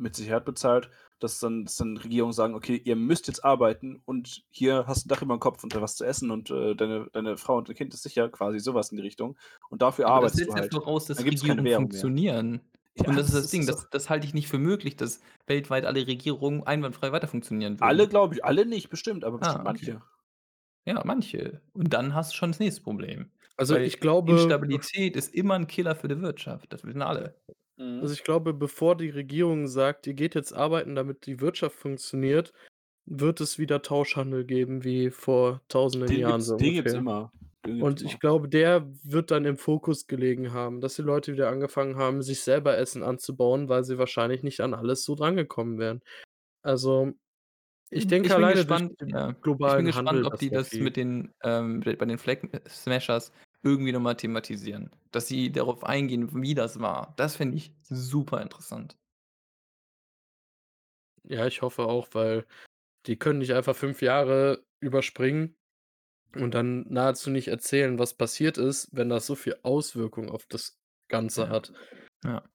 mit 0.00 0.16
Sicherheit 0.16 0.44
bezahlt, 0.44 0.90
dass 1.18 1.38
dann, 1.38 1.64
dass 1.64 1.76
dann 1.76 1.96
Regierungen 1.96 2.32
sagen, 2.32 2.54
okay, 2.54 2.80
ihr 2.84 2.96
müsst 2.96 3.26
jetzt 3.28 3.44
arbeiten 3.44 4.00
und 4.06 4.42
hier 4.50 4.84
hast 4.86 5.04
du 5.04 5.06
ein 5.06 5.10
Dach 5.10 5.22
über 5.22 5.36
dem 5.36 5.40
Kopf 5.40 5.62
und 5.62 5.74
da 5.74 5.82
was 5.82 5.96
zu 5.96 6.04
essen 6.04 6.30
und 6.30 6.50
äh, 6.50 6.74
deine, 6.74 7.08
deine 7.12 7.36
Frau 7.36 7.58
und 7.58 7.68
dein 7.68 7.76
Kind 7.76 7.92
ist 7.94 8.02
sicher, 8.02 8.28
quasi 8.30 8.58
sowas 8.58 8.90
in 8.90 8.96
die 8.96 9.02
Richtung. 9.02 9.36
Und 9.68 9.82
dafür 9.82 10.06
Aber 10.06 10.22
das 10.26 10.32
arbeitest 10.32 10.38
setzt 10.38 10.48
du 10.50 10.54
halt. 10.54 10.72
voraus, 10.84 11.06
dass 11.06 11.18
Dann 11.18 11.28
Regierungen 11.28 11.66
funktionieren. 11.74 12.60
Ja, 12.96 13.08
Und 13.08 13.16
das 13.16 13.26
ist 13.26 13.34
das 13.34 13.44
ist- 13.44 13.52
Ding, 13.52 13.60
ist 13.62 13.68
das, 13.68 13.88
das 13.90 14.10
halte 14.10 14.26
ich 14.26 14.34
nicht 14.34 14.48
für 14.48 14.58
möglich, 14.58 14.96
dass 14.96 15.20
weltweit 15.46 15.84
alle 15.84 16.06
Regierungen 16.06 16.64
einwandfrei 16.66 17.12
weiter 17.12 17.28
funktionieren 17.28 17.74
würden. 17.74 17.82
Alle, 17.88 18.08
glaube 18.08 18.34
ich, 18.34 18.44
alle 18.44 18.66
nicht, 18.66 18.90
bestimmt, 18.90 19.24
aber 19.24 19.38
bestimmt 19.38 19.66
Ah, 19.66 19.70
okay. 19.70 19.92
manche. 19.92 20.02
Ja, 20.86 21.02
manche. 21.04 21.60
Und 21.72 21.92
dann 21.92 22.14
hast 22.14 22.32
du 22.32 22.36
schon 22.36 22.50
das 22.50 22.58
nächste 22.58 22.82
Problem. 22.82 23.30
Also, 23.56 23.74
Weil 23.74 23.82
ich 23.84 24.00
glaube 24.00 24.32
Instabilität 24.32 25.14
ist 25.16 25.34
immer 25.34 25.54
ein 25.54 25.66
Killer 25.66 25.94
für 25.94 26.08
die 26.08 26.20
Wirtschaft. 26.20 26.72
Das 26.72 26.82
wissen 26.84 27.02
alle. 27.02 27.34
Mhm. 27.80 28.02
Also, 28.02 28.14
ich 28.14 28.24
glaube, 28.24 28.54
bevor 28.54 28.96
die 28.96 29.10
Regierung 29.10 29.68
sagt: 29.68 30.06
„Ihr 30.06 30.14
geht 30.14 30.34
jetzt 30.34 30.52
arbeiten, 30.54 30.94
damit 30.94 31.26
die 31.26 31.40
Wirtschaft 31.40 31.76
funktioniert“, 31.76 32.52
wird 33.06 33.40
es 33.40 33.58
wieder 33.58 33.82
Tauschhandel 33.82 34.44
geben 34.46 34.84
wie 34.84 35.10
vor 35.10 35.62
tausenden 35.68 36.14
den 36.14 36.18
Jahren 36.18 36.24
gibt's, 36.24 36.46
so 36.46 36.56
den 36.56 36.74
gibt's 36.74 36.94
ungefähr. 36.94 36.94
immer. 36.94 37.32
Den 37.66 37.78
Und 37.78 38.02
immer. 38.02 38.02
ich 38.02 38.20
glaube, 38.20 38.48
der 38.48 38.88
wird 39.04 39.30
dann 39.32 39.44
im 39.46 39.58
Fokus 39.58 40.06
gelegen 40.08 40.52
haben, 40.52 40.80
dass 40.82 40.96
die 40.96 41.02
Leute 41.02 41.32
wieder 41.34 41.50
angefangen 41.50 41.96
haben, 41.96 42.22
sich 42.22 42.42
selber 42.42 42.76
Essen 42.78 43.02
anzubauen, 43.04 43.68
weil 43.70 43.84
sie 43.84 43.98
wahrscheinlich 43.98 44.42
nicht 44.44 44.60
an 44.62 44.74
alles 44.74 45.04
so 45.04 45.14
drangekommen 45.16 45.78
wären. 45.78 46.02
Also, 46.62 47.12
ich 47.90 48.06
denke 48.08 48.26
ich 48.28 48.34
alleine 48.34 48.66
gespannt, 48.66 48.92
durch 48.96 48.96
den 49.00 49.12
ja. 49.12 49.34
Ich 49.64 49.76
bin 49.76 49.84
globalen 49.84 49.86
gespannt, 49.86 50.24
Handel, 50.24 50.26
ob 50.26 50.38
die 50.38 50.50
da 50.50 50.58
das 50.58 50.78
viel 50.78 50.80
mit 50.80 50.96
den, 50.96 51.34
ähm, 51.42 51.80
bei 51.80 51.94
den 52.06 52.18
Flag 52.18 52.38
Smashers 52.68 53.32
irgendwie 53.62 53.92
nochmal 53.92 54.16
thematisieren. 54.16 54.90
Dass 55.12 55.26
sie 55.28 55.52
darauf 55.52 55.84
eingehen, 55.84 56.30
wie 56.42 56.54
das 56.54 56.80
war. 56.80 57.14
Das 57.16 57.36
finde 57.36 57.56
ich 57.56 57.74
super 57.82 58.40
interessant. 58.42 58.96
Ja, 61.24 61.46
ich 61.46 61.62
hoffe 61.62 61.84
auch, 61.84 62.08
weil 62.12 62.46
die 63.06 63.18
können 63.18 63.40
nicht 63.40 63.52
einfach 63.54 63.76
5 63.76 64.02
Jahre 64.02 64.64
überspringen 64.80 65.56
und 66.36 66.54
dann 66.54 66.86
nahezu 66.88 67.30
nicht 67.30 67.48
erzählen, 67.48 67.98
was 67.98 68.14
passiert 68.14 68.58
ist, 68.58 68.88
wenn 68.92 69.08
das 69.10 69.26
so 69.26 69.36
viel 69.36 69.58
Auswirkung 69.62 70.30
auf 70.30 70.46
das 70.46 70.78
Ganze 71.08 71.48
Ja. 71.48 71.50
hat. 71.50 71.72
Ja. 72.24 72.50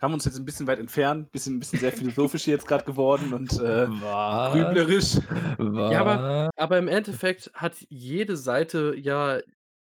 Haben 0.00 0.14
uns 0.14 0.24
jetzt 0.24 0.38
ein 0.38 0.44
bisschen 0.46 0.66
weit 0.66 0.78
entfernt, 0.78 1.30
bisschen, 1.32 1.58
bisschen 1.60 1.78
sehr 1.78 1.92
philosophisch 1.92 2.44
hier 2.44 2.54
jetzt 2.54 2.66
gerade 2.66 2.84
geworden 2.84 3.34
und 3.34 3.58
äh, 3.58 3.88
Was? 4.00 4.30
grüblerisch. 4.42 5.16
Was? 5.58 5.90
Ja, 5.90 6.00
aber 6.00 6.24
aber 6.56 6.78
im 6.78 6.88
Endeffekt 6.88 7.50
hat 7.54 7.76
jede 7.88 8.36
Seite 8.36 8.94
ja 8.96 9.40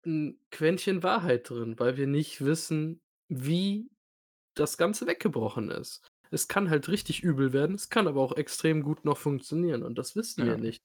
'n 0.04 0.38
Quäntchen 0.50 1.02
Wahrheit 1.02 1.48
drin, 1.50 1.78
weil 1.78 1.96
wir 1.96 2.06
nicht 2.06 2.44
wissen, 2.44 3.00
wie 3.28 3.90
das 4.54 4.78
Ganze 4.78 5.06
weggebrochen 5.06 5.70
ist. 5.70 6.06
Es 6.30 6.48
kann 6.48 6.70
halt 6.70 6.88
richtig 6.88 7.22
übel 7.22 7.52
werden, 7.52 7.76
es 7.76 7.90
kann 7.90 8.08
aber 8.08 8.22
auch 8.22 8.36
extrem 8.36 8.82
gut 8.82 9.04
noch 9.04 9.18
funktionieren 9.18 9.82
und 9.84 9.96
das 9.98 10.16
wissen 10.16 10.46
wir 10.46 10.56
Ja. 10.56 10.58
nicht. 10.58 10.82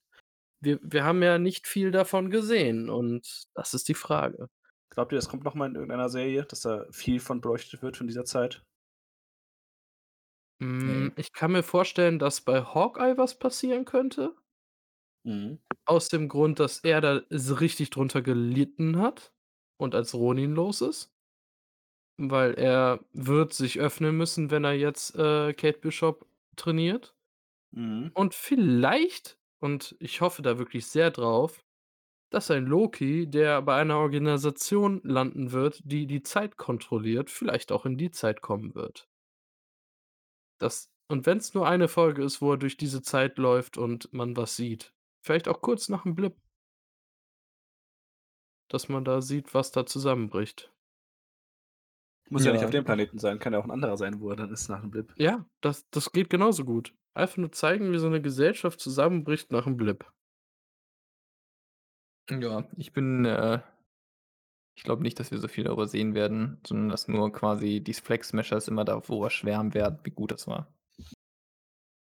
Wir 0.60 0.80
wir 0.82 1.04
haben 1.04 1.22
ja 1.22 1.38
nicht 1.38 1.68
viel 1.68 1.92
davon 1.92 2.30
gesehen 2.30 2.90
und 2.90 3.44
das 3.54 3.74
ist 3.74 3.88
die 3.88 3.94
Frage. 3.94 4.48
Glaubt 4.92 5.12
ihr, 5.12 5.16
das 5.16 5.28
kommt 5.28 5.44
noch 5.44 5.54
mal 5.54 5.66
in 5.68 5.74
irgendeiner 5.74 6.08
Serie, 6.08 6.44
dass 6.44 6.60
da 6.60 6.86
viel 6.92 7.18
von 7.20 7.40
beleuchtet 7.40 7.82
wird 7.82 7.96
von 7.96 8.06
dieser 8.08 8.24
Zeit? 8.24 8.64
Hm, 10.60 11.12
Ne. 11.12 11.12
ich 11.16 11.32
kann 11.32 11.52
mir 11.52 11.62
vorstellen, 11.62 12.18
dass 12.18 12.40
bei 12.42 12.62
Hawkeye 12.62 13.16
was 13.18 13.38
passieren 13.38 13.84
könnte. 13.84 14.34
Mhm. 15.24 15.58
Aus 15.84 16.08
dem 16.08 16.28
Grund, 16.28 16.58
dass 16.58 16.78
er 16.78 17.02
da 17.02 17.20
so 17.28 17.52
richtig 17.54 17.90
drunter 17.90 18.22
gelitten 18.22 18.96
hat 18.98 19.34
und 19.76 19.94
als 19.94 20.14
Ronin 20.14 20.54
los 20.54 20.80
ist. 20.80 21.12
Weil 22.18 22.54
er 22.54 23.00
wird 23.12 23.52
sich 23.54 23.80
öffnen 23.80 24.16
müssen, 24.16 24.50
wenn 24.50 24.64
er 24.64 24.74
jetzt, 24.74 25.14
äh, 25.16 25.52
Kate 25.54 25.78
Bishop 25.80 26.26
trainiert. 26.56 27.14
Mhm. 27.72 28.14
Und 28.14 28.34
vielleicht, 28.34 29.38
und 29.60 29.96
ich 30.00 30.20
hoffe 30.20 30.42
da 30.42 30.58
wirklich 30.58 30.86
sehr 30.86 31.10
drauf, 31.10 31.64
dass 32.30 32.50
ein 32.52 32.66
Loki, 32.66 33.28
der 33.30 33.62
bei 33.62 33.76
einer 33.76 33.98
Organisation 33.98 35.02
landen 35.04 35.52
wird, 35.52 35.82
die 35.84 36.06
die 36.08 36.24
Zeit 36.24 36.58
kontrolliert, 36.58 37.30
vielleicht 37.30 37.72
auch 37.72 37.86
in 37.86 37.98
die 37.98 38.12
Zeit 38.12 38.42
kommen 38.42 38.76
wird. 38.76 39.09
Das 40.60 40.90
und 41.08 41.26
wenn's 41.26 41.54
nur 41.54 41.66
eine 41.66 41.88
Folge 41.88 42.22
ist, 42.22 42.40
wo 42.42 42.52
er 42.52 42.58
durch 42.58 42.76
diese 42.76 43.02
Zeit 43.02 43.38
läuft 43.38 43.78
und 43.78 44.12
man 44.12 44.36
was 44.36 44.54
sieht. 44.56 44.94
Vielleicht 45.24 45.48
auch 45.48 45.60
kurz 45.62 45.88
nach 45.88 46.04
'm 46.04 46.14
Blip. 46.14 46.40
Dass 48.70 48.88
man 48.88 49.04
da 49.04 49.20
sieht, 49.20 49.52
was 49.52 49.72
da 49.72 49.84
zusammenbricht. 49.84 50.72
Muss 52.32 52.44
ja 52.44 52.52
nicht 52.52 52.64
auf 52.64 52.70
Ja. 52.70 52.70
dem 52.70 52.84
Planeten 52.84 53.18
sein, 53.18 53.40
kann 53.40 53.52
ja 53.52 53.58
auch 53.58 53.64
'n 53.64 53.70
anderer 53.72 53.96
sein, 53.96 54.20
wo 54.20 54.30
er 54.30 54.36
dann 54.36 54.52
ist 54.52 54.68
nach 54.68 54.82
'm 54.84 54.90
Blip. 54.92 55.14
Ja, 55.16 55.44
das 55.60 55.88
das 55.90 56.12
geht 56.12 56.30
genauso 56.30 56.64
gut. 56.64 56.94
Einfach 57.14 57.36
nur 57.38 57.52
zeigen, 57.52 57.92
wie 57.92 57.98
so 57.98 58.08
'ne 58.08 58.22
Gesellschaft 58.22 58.80
zusammenbricht 58.80 59.50
nach 59.52 59.66
'm 59.66 59.76
Blip. 59.76 60.10
Ja, 62.28 62.68
ich 62.76 62.92
bin, 62.92 63.24
äh 63.24 63.60
ich 64.76 64.82
glaube 64.84 65.02
nicht, 65.02 65.18
dass 65.20 65.30
wir 65.30 65.38
so 65.38 65.48
viel 65.48 65.64
darüber 65.64 65.86
sehen 65.86 66.14
werden, 66.14 66.60
sondern 66.66 66.88
dass 66.90 67.08
nur 67.08 67.32
quasi 67.32 67.80
die 67.82 67.94
Flag 67.94 68.24
Smashers 68.24 68.68
immer 68.68 68.84
davor 68.84 69.30
schwärmen 69.30 69.74
werden, 69.74 69.98
wie 70.04 70.10
gut 70.10 70.32
das 70.32 70.46
war. 70.46 70.72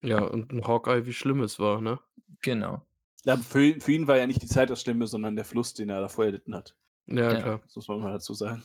Ja, 0.03 0.23
und 0.23 0.53
'n 0.53 0.65
Hawkeye, 0.67 1.07
wie 1.07 1.13
schlimm 1.13 1.41
es 1.43 1.59
war, 1.59 1.81
ne? 1.81 1.99
Genau. 2.43 2.83
Ja, 3.25 3.37
für 3.37 3.65
ihn 3.65 3.81
für 3.81 3.93
ihn 3.93 4.07
war 4.07 4.17
ja 4.17 4.27
nicht 4.27 4.43
die 4.43 4.47
Zeit 4.47 4.71
das 4.71 4.81
Schlimme, 4.83 5.07
sondern 5.07 5.35
der 5.35 5.45
Fluss, 5.45 5.75
den 5.75 5.89
er 5.89 6.01
davor 6.01 6.27
erlitten 6.27 6.55
hat. 6.55 6.77
Ja, 7.07 7.35
Ja. 7.35 7.37
klar. 7.37 7.63
Das 7.65 7.75
muss 7.77 7.89
man 7.89 8.01
mal 8.01 8.13
dazu 8.13 8.35
sagen. 8.35 8.63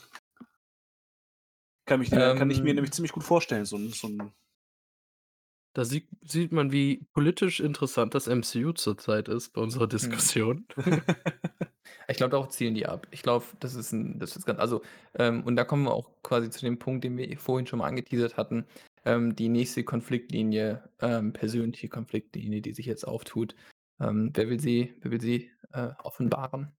Kann 1.88 2.00
mich 2.00 2.14
der 2.14 2.34
kann 2.34 2.50
ich 2.50 2.64
mir 2.64 2.74
Ähm. 2.74 2.74
nämlich 2.74 2.94
ziemlich 2.94 3.12
gut 3.12 3.24
vorstellen, 3.26 3.66
so 3.66 3.78
so 3.90 4.08
'n 4.08 4.34
Da 5.76 5.86
sieht 5.86 6.08
sieht 6.22 6.52
man, 6.52 6.72
wie 6.72 7.06
politisch 7.14 7.60
interessant 7.60 8.14
das 8.14 8.28
MCU 8.28 8.74
zurzeit 8.74 9.28
ist 9.28 9.54
bei 9.54 9.62
unserer 9.62 9.88
Mhm. 10.02 10.24
Diskussion. 10.38 10.68
Ich 12.08 12.18
glaube, 12.18 12.32
darauf 12.32 12.50
zielen 12.50 12.76
die 12.76 12.86
ab. 12.86 13.08
Ich 13.12 13.24
glaube, 13.24 13.46
das 13.60 13.76
ist 13.76 13.94
'n 13.94 14.20
das 14.20 14.36
ist 14.36 14.46
ganz 14.46 14.60
also, 14.60 14.82
ähm, 15.16 15.44
und 15.44 15.56
da 15.56 15.64
kommen 15.66 15.84
wir 15.86 15.94
auch 15.94 16.12
quasi 16.24 16.50
zu 16.50 16.62
dem 16.62 16.80
Punkt, 16.80 17.04
den 17.04 17.18
wir 17.18 17.38
vorhin 17.38 17.68
schon 17.68 17.80
mal 17.80 17.88
angeteasert 17.88 18.38
hatten. 18.38 18.66
Ähm, 19.06 19.36
die 19.36 19.50
nächste 19.50 19.84
Konfliktlinie, 19.84 20.90
ähm, 21.02 21.34
persönliche 21.34 21.90
Konfliktlinie, 21.90 22.62
die 22.62 22.74
sich 22.74 22.86
jetzt 22.86 23.06
auftut. 23.08 23.56
Ähm, 24.00 24.32
wer 24.34 24.50
will 24.50 24.60
sie 24.60 24.96
wer 25.02 25.12
will 25.12 25.22
sie, 25.22 25.52
äh, 25.74 25.90
offenbaren? 26.04 26.74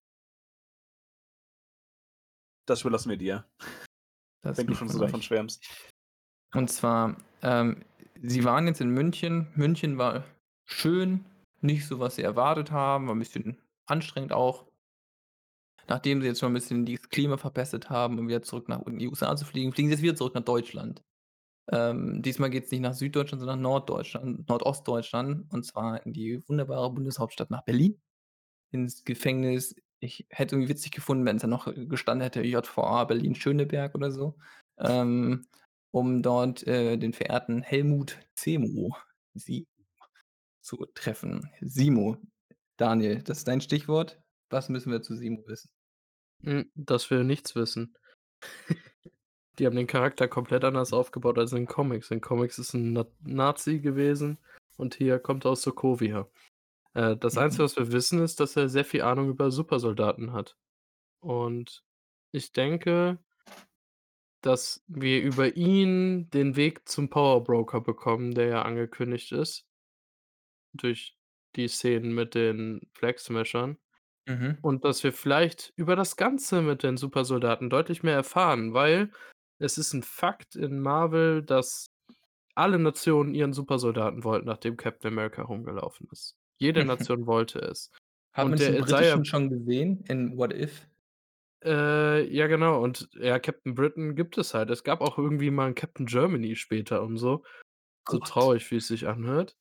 Das 2.66 2.80
überlassen 2.82 3.10
wir 3.10 3.16
dir. 3.16 3.46
Das 4.42 4.58
Wenn 4.58 4.68
du 4.68 4.74
liegt 4.74 4.78
schon 4.78 4.88
von 4.88 4.96
so 4.96 4.98
davon 4.98 5.20
euch. 5.20 5.22
schwärmst. 5.22 5.64
Und 6.54 6.70
zwar, 6.70 7.16
ähm, 7.42 7.82
sie 8.26 8.44
waren 8.44 8.66
jetzt 8.66 8.80
in 8.80 8.90
München. 8.90 9.48
München 9.54 9.98
war 9.98 10.24
schön, 10.66 11.24
nicht 11.60 11.86
so, 11.86 11.98
was 12.00 12.16
sie 12.16 12.22
erwartet 12.22 12.70
haben, 12.72 13.06
war 13.08 13.14
'n 13.14 13.18
bisschen 13.18 13.58
anstrengend 13.86 14.32
auch. 14.32 14.66
Nachdem 15.88 16.20
sie 16.22 16.28
jetzt 16.28 16.40
schon 16.40 16.52
'n 16.52 16.54
bisschen 16.54 16.86
dieses 16.86 17.08
Klima 17.10 17.36
verbessert 17.36 17.90
haben, 17.90 18.18
um 18.18 18.28
wieder 18.28 18.42
zurück 18.42 18.68
nach 18.68 18.82
in 18.86 18.98
die 18.98 19.08
USA 19.08 19.36
zu 19.36 19.44
fliegen, 19.44 19.72
fliegen 19.72 19.88
sie 19.88 19.94
jetzt 19.94 20.02
wieder 20.02 20.16
zurück 20.16 20.34
nach 20.34 20.42
Deutschland. 20.44 21.02
Ähm, 21.72 22.22
diesmal 22.22 22.50
geht's 22.50 22.70
nicht 22.72 22.80
nach 22.82 22.94
Süddeutschland, 22.94 23.40
sondern 23.40 23.62
Norddeutschland 23.62 24.48
Nordostdeutschland, 24.48 25.52
und 25.52 25.64
zwar 25.66 26.04
in 26.06 26.12
die 26.14 26.42
wunderbare 26.48 26.90
Bundeshauptstadt 26.92 27.50
nach 27.50 27.64
Berlin, 27.64 28.00
ins 28.72 29.04
Gefängnis. 29.04 29.76
Ich 30.00 30.26
hätte 30.30 30.56
irgendwie 30.56 30.70
witzig 30.70 30.92
gefunden, 30.92 31.26
wenn's 31.26 31.42
da 31.42 31.48
noch 31.48 31.66
gestanden 31.74 32.22
hätte, 32.24 32.42
JVA 32.44 33.04
Berlin-Schöneberg 33.04 33.94
oder 33.96 34.10
so, 34.12 34.36
ähm, 34.78 35.46
um 35.94 36.22
dort, 36.22 36.66
äh, 36.66 36.96
den 36.96 37.12
verehrten 37.12 37.62
Helmut 37.62 38.18
Zemo 38.34 38.96
Sie 39.34 39.66
zu 40.60 40.86
treffen. 40.94 41.48
Simo. 41.60 42.16
Daniel, 42.76 43.22
das 43.22 43.38
ist 43.38 43.48
dein 43.48 43.60
Stichwort. 43.60 44.20
Was 44.50 44.68
müssen 44.68 44.90
wir 44.90 45.02
zu 45.02 45.14
Simo 45.16 45.46
wissen? 45.46 45.70
Hm, 46.42 46.70
dass 46.74 47.10
wir 47.10 47.22
nichts 47.24 47.54
wissen. 47.54 47.96
Die 49.58 49.66
haben 49.66 49.76
den 49.76 49.86
Charakter 49.86 50.26
komplett 50.26 50.64
anders 50.64 50.92
aufgebaut 50.92 51.38
als 51.38 51.52
in 51.52 51.66
Comics. 51.66 52.10
In 52.10 52.20
Comics 52.20 52.58
ist 52.58 52.74
'n 52.74 52.92
Na 52.92 53.06
Nazi 53.22 53.78
gewesen 53.78 54.38
und 54.76 54.96
hier 54.96 55.20
kommt 55.20 55.44
er 55.44 55.52
aus 55.52 55.62
Sokovia. 55.62 56.28
Äh, 56.94 57.16
das 57.16 57.38
Einzige, 57.38 57.62
Mhm. 57.62 57.66
was 57.66 57.76
wir 57.76 57.92
wissen, 57.92 58.20
ist, 58.22 58.40
dass 58.40 58.56
er 58.56 58.68
sehr 58.68 58.84
viel 58.84 59.02
Ahnung 59.02 59.28
über 59.30 59.50
Supersoldaten 59.52 60.32
hat. 60.32 60.56
Und 61.20 61.84
ich 62.32 62.52
denke 62.52 63.18
dass 64.46 64.84
wir 64.88 65.22
über 65.22 65.56
ihn 65.56 66.28
den 66.30 66.56
Weg 66.56 66.88
zum 66.88 67.08
Power 67.10 67.42
Broker 67.44 67.80
bekommen, 67.80 68.34
der 68.34 68.46
ja 68.48 68.62
angekündigt 68.62 69.32
ist. 69.32 69.66
Durch 70.74 71.16
die 71.56 71.68
Szenen 71.68 72.14
mit 72.14 72.34
den 72.34 72.80
Flag 72.94 73.18
Smashern. 73.18 73.78
Mhm. 74.26 74.58
Und 74.62 74.84
dass 74.84 75.04
wir 75.04 75.12
vielleicht 75.12 75.72
über 75.76 75.96
das 75.96 76.16
Ganze 76.16 76.62
mit 76.62 76.82
den 76.82 76.96
Supersoldaten 76.96 77.70
deutlich 77.70 78.02
mehr 78.02 78.14
erfahren, 78.14 78.74
weil 78.74 79.10
es 79.58 79.78
ist 79.78 79.94
'n 79.94 80.02
Fakt 80.02 80.56
in 80.56 80.80
Marvel, 80.80 81.42
dass 81.42 81.86
alle 82.54 82.78
Nationen 82.78 83.34
ihren 83.34 83.52
Supersoldaten 83.52 84.24
wollten, 84.24 84.46
nachdem 84.46 84.76
Captain 84.76 85.12
America 85.12 85.42
rumgelaufen 85.42 86.08
ist. 86.10 86.36
Jede 86.58 86.84
Nation 86.84 87.26
wollte 87.26 87.60
es. 87.60 87.90
Der 88.36 88.46
den 88.46 88.74
Isaiah 88.74 89.16
britischen 89.16 89.24
schon 89.24 89.50
gesehen 89.50 90.04
in 90.08 90.36
What 90.36 90.52
If? 90.52 90.88
Äh, 91.64 92.24
ja 92.30 92.46
genau 92.46 92.82
und 92.82 93.08
ja, 93.14 93.38
Captain 93.38 93.74
Britain 93.74 94.14
gibt 94.14 94.36
es 94.36 94.52
halt. 94.52 94.68
Es 94.70 94.84
gab 94.84 95.00
auch 95.00 95.16
irgendwie 95.18 95.50
mal 95.50 95.68
'n 95.68 95.74
Captain 95.74 96.04
Germany 96.06 96.56
später 96.56 97.02
und 97.02 97.16
so. 97.16 97.42
So 98.06 98.18
Gott. 98.18 98.28
traurig, 98.28 98.70
wie 98.70 98.76
es 98.76 98.88
sich 98.88 99.08
anhört. 99.08 99.56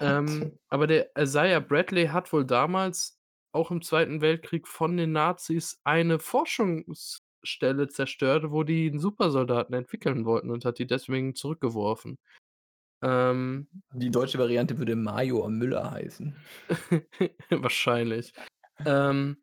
Ähm, 0.00 0.58
aber 0.68 0.86
der 0.86 1.10
Isaiah 1.18 1.60
Bradley 1.60 2.08
hat 2.08 2.32
wohl 2.32 2.44
damals 2.46 3.18
auch 3.52 3.70
im 3.70 3.82
Zweiten 3.82 4.20
Weltkrieg 4.22 4.68
von 4.68 4.96
den 4.98 5.12
Nazis 5.12 5.80
eine 5.84 6.18
Forschungsstelle 6.20 7.88
zerstört, 7.88 8.50
wo 8.50 8.64
die 8.64 8.88
'n 8.88 9.00
Supersoldaten 9.00 9.74
entwickeln 9.74 10.26
wollten 10.26 10.50
und 10.50 10.64
hat 10.66 10.78
die 10.78 10.86
deswegen 10.86 11.34
zurückgeworfen. 11.34 12.18
Ähm 13.02 13.68
Die 13.92 14.10
deutsche 14.10 14.38
Variante 14.38 14.78
würde 14.78 14.96
Major 14.96 15.48
Müller 15.48 15.90
heißen. 15.90 16.36
Wahrscheinlich. 17.50 18.32
Ähm, 18.84 19.38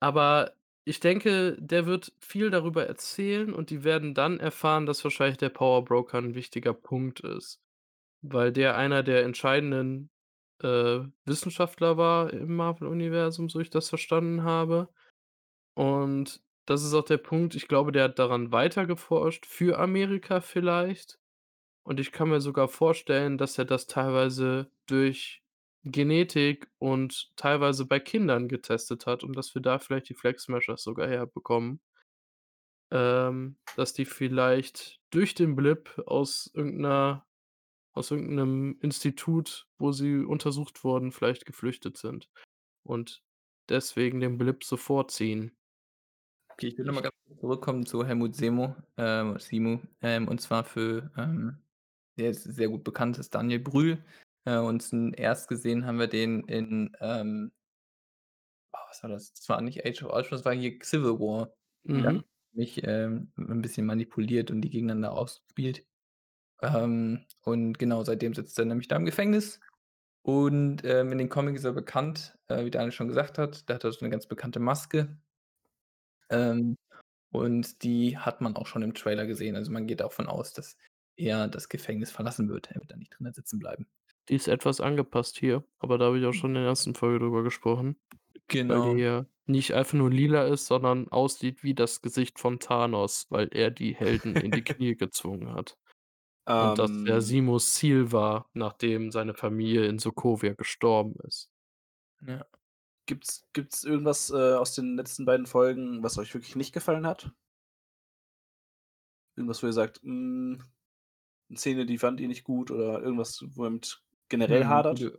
aber 0.00 0.54
ich 0.84 1.00
denke, 1.00 1.56
der 1.60 1.86
wird 1.86 2.12
viel 2.20 2.50
darüber 2.50 2.86
erzählen 2.86 3.52
und 3.52 3.70
die 3.70 3.84
werden 3.84 4.14
dann 4.14 4.40
erfahren, 4.40 4.86
dass 4.86 5.04
wahrscheinlich 5.04 5.38
der 5.38 5.50
Power 5.50 5.84
Broker 5.84 6.18
'n 6.18 6.34
wichtiger 6.34 6.74
Punkt 6.74 7.20
ist, 7.20 7.60
weil 8.22 8.52
der 8.52 8.76
einer 8.76 9.02
der 9.04 9.24
entscheidenden, 9.24 10.10
äh, 10.62 11.00
Wissenschaftler 11.26 11.96
war 11.98 12.32
im 12.32 12.56
Marvel-Universum, 12.56 13.48
so 13.50 13.60
ich 13.60 13.70
das 13.70 13.88
verstanden 13.90 14.44
habe. 14.44 14.88
Und 15.74 16.42
das 16.66 16.84
ist 16.84 16.94
auch 16.94 17.04
der 17.04 17.18
Punkt, 17.18 17.54
ich 17.54 17.68
glaube, 17.68 17.92
der 17.92 18.04
hat 18.04 18.18
daran 18.18 18.52
weitergeforscht 18.52 19.46
für 19.46 19.78
Amerika 19.78 20.40
vielleicht. 20.40 21.18
Und 21.84 22.00
ich 22.00 22.12
kann 22.12 22.30
mir 22.30 22.40
sogar 22.40 22.68
vorstellen, 22.68 23.38
dass 23.38 23.58
er 23.58 23.64
das 23.66 23.86
teilweise 23.88 24.70
durch 24.88 25.42
Genetik 25.84 26.70
und 26.78 27.32
teilweise 27.36 27.86
bei 27.86 28.00
Kindern 28.00 28.48
getestet 28.48 29.06
hat 29.06 29.24
und 29.24 29.34
dass 29.36 29.54
wir 29.54 29.62
da 29.62 29.78
vielleicht 29.78 30.08
die 30.10 30.14
Flag 30.14 30.38
Smashers 30.38 30.82
sogar 30.82 31.08
herbekommen. 31.08 31.80
Ähm, 32.92 33.56
dass 33.76 33.92
die 33.92 34.04
vielleicht 34.04 35.00
durch 35.10 35.34
den 35.34 35.54
Blip 35.54 36.02
aus 36.06 36.50
irgend 36.54 36.78
'ner 36.80 37.24
aus 37.94 38.10
irgend 38.12 38.30
'nem 38.32 38.78
Institut, 38.82 39.68
wo 39.78 39.92
sie 39.92 40.18
untersucht 40.24 40.84
wurden, 40.84 41.12
vielleicht 41.12 41.46
geflüchtet 41.46 41.98
sind 41.98 42.30
und 42.84 43.24
deswegen 43.70 44.20
den 44.20 44.38
Blip 44.38 44.64
so 44.64 44.76
vorziehen. 44.78 45.56
Okay, 46.58 46.68
ich 46.68 46.78
will 46.78 46.84
noch 46.84 46.94
mal 46.94 47.00
Ich 47.00 47.02
ganz 47.02 47.14
kurz 47.26 47.40
zurückkommen 47.40 47.86
zu 47.86 48.04
Helmut 48.04 48.34
Semo 48.36 48.76
ähm, 48.96 49.38
Simo, 49.38 49.80
ähm, 50.02 50.28
und 50.28 50.40
zwar 50.40 50.64
für, 50.64 51.10
ähm 51.16 51.58
der 52.18 52.30
ist 52.30 52.42
sehr 52.44 52.68
gut 52.68 52.84
bekannt 52.84 53.18
ist 53.18 53.34
Daniel 53.34 53.60
Brühl. 53.60 54.04
Äh, 54.46 54.58
und 54.58 54.80
zuerst 54.82 55.48
gesehen 55.48 55.84
haben 55.86 55.98
wir 55.98 56.06
den 56.08 56.40
in, 56.46 56.96
ähm 57.00 57.52
oh, 58.74 58.78
was 58.88 59.02
war 59.02 59.10
das? 59.10 59.32
Das 59.34 59.48
war 59.48 59.60
nicht 59.60 59.84
Age 59.84 60.02
of 60.04 60.12
Ultron, 60.12 60.38
das 60.38 60.44
war 60.44 60.54
hier 60.54 60.78
Civil 60.82 61.18
War. 61.18 61.52
Da 61.92 62.10
Mhm. 62.10 62.22
mich, 62.52 62.82
ähm, 62.84 63.32
'n 63.36 63.62
bisschen 63.62 63.86
manipuliert 63.86 64.50
und 64.50 64.60
die 64.62 64.70
gegeneinander 64.70 65.12
ausgespielt. 65.12 65.84
Ähm, 66.62 67.26
und 67.42 67.78
genau, 67.78 68.04
seitdem 68.04 68.34
sitzt 68.34 68.58
er 68.58 68.66
nämlich 68.66 68.88
da 68.88 68.96
im 68.96 69.06
Gefängnis. 69.06 69.60
Und, 70.22 70.84
ähm, 70.84 71.12
in 71.12 71.18
den 71.18 71.28
Comics 71.30 71.60
ist 71.60 71.64
er 71.66 71.72
bekannt, 71.74 72.38
äh, 72.48 72.64
wie 72.66 72.70
Daniel 72.72 72.92
schon 72.92 73.08
gesagt 73.08 73.38
hat. 73.38 73.68
Der 73.68 73.76
hat 73.76 73.84
da 73.84 73.92
so 73.92 74.04
'ne 74.04 74.10
ganz 74.10 74.26
bekannte 74.28 74.60
Maske. 74.60 75.18
Ähm, 76.30 76.76
und 77.32 77.82
die 77.84 78.18
hat 78.18 78.40
man 78.42 78.56
auch 78.56 78.66
schon 78.68 78.82
im 78.82 78.94
Trailer 78.94 79.26
gesehen. 79.26 79.56
Also, 79.56 79.72
man 79.72 79.86
geht 79.86 80.00
davon 80.00 80.28
aus, 80.28 80.52
dass 80.54 80.76
er 81.16 81.48
das 81.48 81.68
Gefängnis 81.68 82.12
verlassen 82.12 82.48
wird. 82.50 82.70
Er 82.72 82.76
wird 82.80 82.92
da 82.92 82.96
nicht 82.96 83.12
drinnen 83.18 83.34
sitzen 83.34 83.58
bleiben. 83.60 83.86
Die 84.30 84.34
ist 84.36 84.48
etwas 84.48 84.80
angepasst 84.80 85.38
hier, 85.38 85.64
aber 85.78 85.98
da 85.98 86.06
habe 86.06 86.18
ich 86.18 86.24
auch 86.26 86.32
schon 86.32 86.50
in 86.50 86.54
der 86.62 86.64
ersten 86.64 86.94
Folge 86.94 87.18
drüber 87.18 87.42
gesprochen, 87.42 87.96
weil 88.68 88.82
die 88.82 88.90
Genau. 88.90 89.00
ja 89.00 89.26
nicht 89.46 89.74
einfach 89.74 89.94
nur 89.94 90.10
lila 90.10 90.46
ist, 90.46 90.66
sondern 90.66 91.08
aussieht 91.08 91.64
wie 91.64 91.74
das 91.74 92.02
Gesicht 92.02 92.38
von 92.40 92.60
Thanos, 92.60 93.26
weil 93.30 93.48
er 93.52 93.70
die 93.72 93.94
Helden 93.96 94.38
in 94.38 94.52
die 94.52 94.64
Knie 94.64 94.96
gezwungen 94.96 95.52
hat. 95.54 95.78
Und 96.58 96.78
das 96.78 96.90
ja 97.06 97.20
Ähm 97.20 97.22
Simos 97.22 97.74
Ziel 97.74 98.12
war, 98.12 98.50
nachdem 98.54 99.10
seine 99.12 99.34
Familie 99.34 99.86
in 99.86 99.98
Sokovia 100.00 100.54
gestorben 100.54 101.16
ist. 101.26 101.50
Ja. 102.26 102.46
Gibt's 103.08 103.46
gibt's 103.52 103.84
irgendwas, 103.84 104.30
äh, 104.30 104.54
aus 104.54 104.74
den 104.74 104.96
letzten 104.96 105.24
beiden 105.26 105.44
Folgen, 105.46 106.02
was 106.02 106.16
euch 106.18 106.32
wirklich 106.34 106.56
nicht 106.56 106.72
gefallen 106.72 107.06
hat? 107.06 107.30
Irgendwas, 109.38 109.62
wo 109.62 109.66
ihr 109.66 109.72
sagt: 109.72 110.02
„Hm, 110.02 110.62
'ne 111.50 111.58
Szene, 111.58 111.86
die 111.86 111.98
fand 111.98 112.20
ihr 112.20 112.28
nicht 112.28 112.44
gut“, 112.44 112.70
oder 112.72 113.02
irgendwas, 113.02 113.44
wo 113.54 113.64
ihr 113.66 113.70
mit 113.70 114.02
generell 114.30 114.66
Hm, 114.66 114.66
hadert? 114.66 115.00
gute 115.00 115.18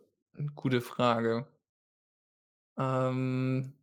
gute 0.55 0.81
Frage. 0.81 1.47
Ähm 2.77 3.73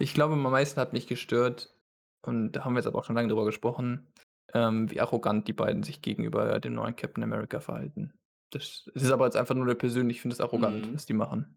ich 0.00 0.12
glaube, 0.14 0.34
am 0.34 0.42
meisten 0.42 0.80
hat 0.80 0.92
mich 0.92 1.06
gestört 1.06 1.74
und 2.22 2.52
da 2.52 2.64
haben 2.64 2.74
wir 2.74 2.80
jetzt 2.80 2.86
aber 2.86 2.98
auch 2.98 3.04
schon 3.04 3.16
lange 3.16 3.28
drüber 3.28 3.44
gesprochen, 3.46 4.06
ähm, 4.52 4.90
wie 4.90 5.00
arrogant 5.00 5.48
die 5.48 5.52
beiden 5.54 5.82
sich 5.82 6.02
gegenüber 6.02 6.60
dem 6.60 6.74
neuen 6.74 6.96
Captain 6.96 7.24
America 7.24 7.60
verhalten. 7.60 8.12
Das 8.50 8.88
es 8.94 9.02
ist 9.04 9.10
aber 9.10 9.24
jetzt 9.26 9.36
einfach 9.36 9.54
nur 9.54 9.64
'ne 9.66 9.74
persönlich 9.74 10.18
ich 10.18 10.22
finde 10.22 10.36
das 10.36 10.40
arrogant, 10.46 10.88
Mhm. 10.88 10.94
was 10.94 11.06
die 11.06 11.14
machen. 11.14 11.56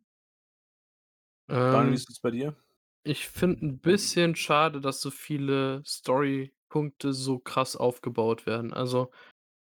Daniel, 1.72 1.91
wie 1.91 1.95
Ähm 1.95 1.95
ist 1.95 2.10
es 2.10 2.20
bei 2.20 2.32
dir? 2.32 2.55
ich 3.03 3.28
finde 3.30 3.66
'n 3.66 3.80
bisschen 3.82 4.36
schade, 4.36 4.82
dass 4.82 5.01
so 5.01 5.12
viele 5.12 5.84
Storypunkte 5.86 7.14
so 7.14 7.39
krass 7.39 7.76
aufgebaut 7.76 8.45
werden. 8.45 8.74
Also, 8.74 9.12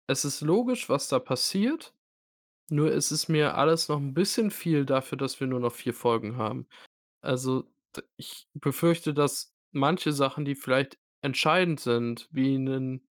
es 0.09 0.25
ist 0.27 0.43
logisch, 0.43 0.89
was 0.91 1.09
da 1.09 1.21
passiert, 1.21 1.95
nur 2.71 2.93
es 2.93 3.13
ist 3.13 3.29
mir 3.29 3.55
alles 3.57 3.89
noch 3.89 3.99
'n 3.99 4.15
bisschen 4.15 4.51
viel 4.51 4.85
dafür, 4.87 5.19
dass 5.19 5.41
wir 5.41 5.47
nur 5.47 5.61
noch 5.61 5.73
4 5.75 5.95
Folgen 5.95 6.37
haben. 6.37 6.69
Also, 7.23 7.65
d 7.97 8.03
ich 8.19 8.49
befürchte, 8.55 9.15
dass 9.15 9.55
manche 9.73 10.13
Sachen, 10.13 10.45
die 10.47 10.57
vielleicht 10.57 10.99
entscheidend 11.23 11.81
sind, 11.81 12.29
wie 12.33 12.59
'nen 12.59 13.09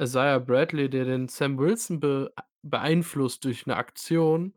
Isaiah 0.00 0.40
Bradley, 0.40 0.90
der 0.90 1.04
den 1.06 1.28
Sam 1.28 1.58
Wilson 1.58 2.00
be 2.00 2.32
beeinflusst 2.62 3.44
durch 3.46 3.66
'ne 3.66 3.76
Aktion, 3.76 4.54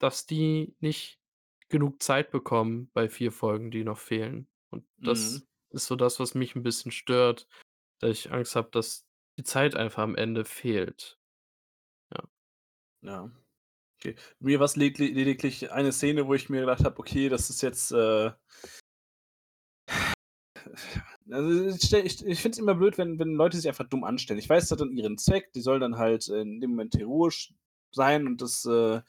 dass 0.00 0.26
die 0.26 0.76
nicht 0.80 1.20
genug 1.70 2.02
Zeit 2.02 2.30
bekommen 2.32 2.90
bei 2.94 3.08
4 3.10 3.32
Folgen, 3.32 3.70
die 3.72 3.84
noch 3.84 3.98
fehlen. 3.98 4.48
Und 4.70 4.86
Mhm. 4.98 5.42
das 5.44 5.46
ist 5.70 5.86
so 5.88 5.96
das, 5.96 6.20
was 6.20 6.34
mich 6.36 6.56
'n 6.56 6.62
bisschen 6.64 6.92
stört, 6.92 7.48
da 8.00 8.08
ich 8.08 8.32
Angst 8.32 8.56
habe, 8.56 8.70
dass 8.72 9.06
die 9.38 9.44
Zeit 9.44 9.76
einfach 9.76 10.02
am 10.04 10.16
Ende 10.16 10.44
fehlt. 10.46 11.18
Ja. 12.14 12.28
Ja. 13.02 13.39
Okay. 14.02 14.14
Mir 14.38 14.58
war's 14.60 14.76
legli 14.76 15.08
lediglich 15.08 15.72
eine 15.72 15.92
Szene, 15.92 16.26
wo 16.26 16.32
ich 16.32 16.48
mir 16.48 16.60
gedacht 16.60 16.84
habe: 16.84 16.98
„Okay, 16.98 17.28
das 17.28 17.50
ist 17.50 17.60
jetzt, 17.60 17.92
äh“ 17.92 18.30
Also, 21.30 21.66
ich 21.68 21.92
ich 21.92 22.26
ich 22.26 22.40
finde 22.42 22.54
es 22.54 22.58
immer 22.58 22.74
blöd, 22.74 22.98
wenn 22.98 23.18
wenn 23.18 23.34
Leute 23.34 23.56
sich 23.56 23.68
einfach 23.68 23.88
dumm 23.88 24.04
anstellen. 24.04 24.38
Ich 24.40 24.48
weiß, 24.48 24.64
das 24.64 24.72
hat 24.72 24.80
dann 24.80 24.96
ihren 24.96 25.18
Zweck, 25.18 25.52
die 25.52 25.60
sollen 25.60 25.80
dann 25.80 25.98
halt 25.98 26.28
in 26.28 26.60
dem 26.60 26.70
Moment 26.70 26.94
heroisch 26.96 27.52
sein 27.92 28.26
und 28.26 28.40
das, 28.42 28.64
äh, 28.66 29.00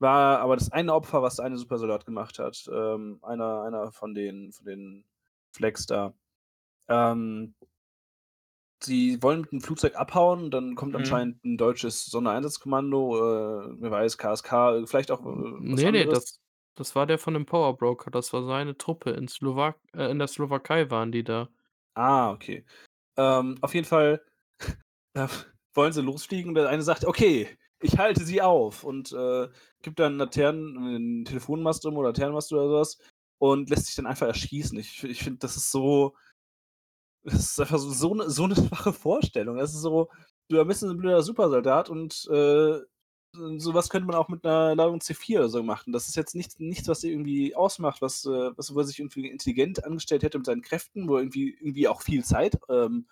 war 0.00 0.40
aber 0.40 0.56
das 0.56 0.72
eine 0.72 0.94
Opfer, 0.94 1.22
was 1.22 1.40
eine 1.40 1.58
Supersoldat 1.58 2.06
gemacht 2.06 2.38
hat, 2.40 2.68
ähm, 2.72 3.18
einer 3.22 3.62
einer 3.62 3.92
von 3.92 4.14
den 4.14 4.52
von 4.52 4.66
den 4.66 5.04
Flags 5.52 5.86
da. 5.86 6.14
Ähm 6.88 7.54
sie 8.82 9.22
wollen 9.22 9.42
mit 9.42 9.52
'm 9.52 9.60
Flugzeug 9.60 9.96
abhauen, 9.96 10.50
dann 10.50 10.74
kommt 10.76 10.94
Mhm. 10.94 10.96
anscheinend 10.96 11.44
'n 11.44 11.56
deutsches 11.58 12.06
Sondereinsatzkommando, 12.06 13.16
äh, 13.72 13.76
wer 13.80 13.90
weiß, 13.90 14.18
KSK, 14.18 14.86
vielleicht 14.86 15.10
auch, 15.10 15.20
äh, 15.24 15.26
was 15.70 15.84
ne, 15.84 15.92
ne, 15.92 16.06
anderes. 16.06 16.08
das 16.08 16.40
das 16.74 16.94
war 16.94 17.06
der 17.06 17.18
von 17.18 17.32
dem 17.34 17.46
Power 17.46 17.74
Broker, 17.76 18.10
das 18.10 18.32
war 18.34 18.44
seine 18.44 18.76
Truppe 18.76 19.10
in 19.12 19.28
Slowak 19.28 19.80
äh, 19.94 20.10
in 20.10 20.18
der 20.18 20.28
Slowakei 20.28 20.90
waren 20.90 21.10
die 21.12 21.24
da. 21.24 21.48
Ah, 21.96 22.30
okay. 22.32 22.64
Ähm, 23.16 23.58
auf 23.62 23.74
jeden 23.74 23.86
Fall, 23.86 24.24
äh, 25.14 25.28
wollen 25.74 25.92
sie 25.92 26.02
losfliegen. 26.02 26.54
Der 26.54 26.68
eine 26.70 26.82
sagt: 26.82 27.04
„Okay, 27.06 27.56
ich 27.80 27.98
halte 27.98 28.24
sie 28.24 28.42
auf“ 28.42 28.84
und, 28.84 29.12
äh, 29.12 29.48
gibt 29.82 30.00
dann 30.00 30.18
Laternen 30.18 31.22
'n 31.22 31.24
Telefonmast 31.26 31.86
um 31.86 31.96
oder 31.98 32.08
Laternenmast 32.10 32.52
oder 32.52 32.64
so 32.68 32.74
was 32.74 32.98
und 33.38 33.70
lässt 33.70 33.86
sich 33.86 33.96
dann 33.96 34.06
einfach 34.06 34.26
erschießen. 34.28 34.78
Ich 34.78 35.04
ich 35.04 35.22
finde, 35.24 35.40
das 35.40 35.56
ist 35.56 35.70
so 35.72 36.16
das 37.26 37.34
ist 37.52 37.60
einfach 37.60 37.78
so 37.78 37.90
so 37.90 38.14
'ne 38.14 38.30
so 38.30 38.46
'ne 38.48 38.56
schwache 38.56 38.92
Vorstellung. 38.94 39.58
Das 39.58 39.74
ist 39.74 39.82
so, 39.82 40.10
du 40.48 40.64
bist 40.66 40.82
'n 40.84 40.96
blöder 40.98 41.22
Supersoldat 41.22 41.90
und, 41.90 42.26
äh, 42.30 42.80
so 43.58 43.74
was 43.74 43.90
könnte 43.90 44.06
man 44.08 44.16
auch 44.16 44.28
mit 44.28 44.44
'ner 44.44 44.74
Ladung 44.76 45.00
C4 45.02 45.40
oder 45.40 45.48
so 45.50 45.62
machen. 45.64 45.92
Das 45.92 46.08
ist 46.08 46.16
jetzt 46.16 46.34
nichts 46.36 46.58
nichts, 46.60 46.88
was 46.88 47.04
irgendwie 47.04 47.54
ausmacht, 47.56 48.02
was, 48.02 48.24
äh 48.26 48.50
was 48.56 48.74
wo 48.74 48.80
er 48.80 48.84
sich 48.86 48.98
irgendwie 49.00 49.28
intelligent 49.28 49.84
angestellt 49.84 50.22
hätte 50.24 50.38
mit 50.38 50.46
seinen 50.46 50.62
Kräften, 50.62 51.08
wo 51.08 51.16
er 51.16 51.22
irgendwie 51.22 51.50
irgendwie 51.60 51.88
auch 51.88 52.02
viel 52.02 52.24
Zeit, 52.24 52.58
ähm, 52.70 53.08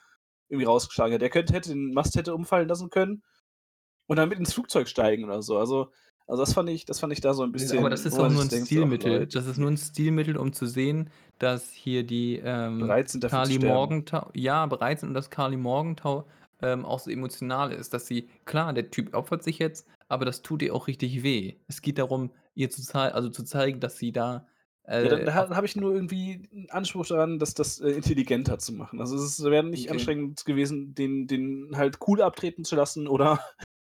irgendwie 0.51 0.67
rausgeschlagen 0.67 1.13
hätte. 1.13 1.27
Er 1.27 1.31
könnte 1.31 1.55
hätte 1.55 1.71
den 1.71 1.93
Mast 1.95 2.17
hätte 2.17 2.35
umfallen 2.35 2.69
lassen 2.69 2.91
können 2.91 3.23
und 4.09 4.17
dann 4.19 4.29
mit 4.31 4.39
ins 4.41 4.55
Flugzeug 4.55 4.89
steigen 4.89 5.25
oder 5.25 5.43
so. 5.43 5.59
Also 5.59 5.91
also, 6.27 6.43
das 6.43 6.55
fand 6.55 6.71
ich 6.71 6.85
das 6.87 7.01
fand 7.01 7.13
ich 7.13 7.21
da 7.21 7.35
so 7.35 7.43
'n 7.45 7.53
Ne, 7.57 7.73
aber 7.77 7.89
das 7.89 8.05
bisschen, 8.05 8.05
ist 8.05 8.19
man 8.19 8.31
nur 8.33 8.43
sich 8.43 8.43
'n 8.43 8.51
denkt 8.51 8.73
so: 8.73 8.83
„Ach 8.85 8.95
Stilmittel. 8.95 9.27
Leute, 9.27 9.29
Das 9.29 9.47
ist 9.47 9.59
nur 9.59 9.69
ey.“ 9.69 9.71
'n 9.71 9.77
Stilmittel, 9.77 10.37
um 10.37 10.53
zu 10.53 10.67
sehen, 10.67 11.11
dass 11.39 11.71
hier 11.73 12.03
die, 12.05 12.41
ähm, 12.43 12.97
sterben. 13.51 13.95
Morgenthau 14.01 14.31
ja, 14.35 14.67
bereit 14.67 14.99
sind 15.01 15.11
und 15.11 15.15
dass 15.15 15.31
Karli 15.31 15.57
Morgenthau, 15.57 16.27
ähm, 16.61 16.85
auch 16.85 16.99
so 16.99 17.11
emotional 17.11 17.71
ist, 17.73 17.95
dass 17.95 18.07
sie 18.07 18.29
klar, 18.45 18.73
der 18.73 18.91
Typ 18.91 19.15
opfert 19.15 19.45
sich 19.45 19.59
jetzt, 19.61 19.87
aber 20.09 20.25
das 20.25 20.43
tut 20.43 20.63
ihr 20.63 20.75
auch 20.75 20.89
richtig 20.89 21.23
weh. 21.23 21.61
Es 21.69 21.81
geht 21.81 21.99
darum, 21.99 22.33
ihr 22.55 22.71
zu 22.71 22.83
zei 22.83 23.13
also 23.13 23.29
zu 23.29 23.45
zeigen, 23.45 23.79
dass 23.81 23.97
sie 23.99 24.11
da, 24.13 24.49
Ja, 25.01 25.09
dann 25.09 25.25
äh, 25.25 25.25
da 25.25 25.35
auf 25.35 25.49
habe 25.57 25.67
ich 25.67 25.75
nur 25.75 25.93
irgendwie 25.93 26.49
'n 26.53 26.71
Anspruch 26.71 27.07
daran, 27.07 27.39
das 27.41 27.55
das, 27.55 27.81
äh, 27.81 27.91
intelligenter 27.91 28.59
zu 28.61 28.73
machen. 28.73 29.01
Also, 29.01 29.17
es 29.17 29.43
wäre 29.43 29.65
nicht 29.65 29.91
Okay. 29.91 29.91
anstrengend 29.91 30.45
gewesen, 30.45 30.95
den 30.95 31.27
den 31.27 31.77
halt 31.77 31.99
cool 32.07 32.23
abtreten 32.23 32.65
zu 32.65 32.77
lassen 32.77 33.09
oder 33.09 33.41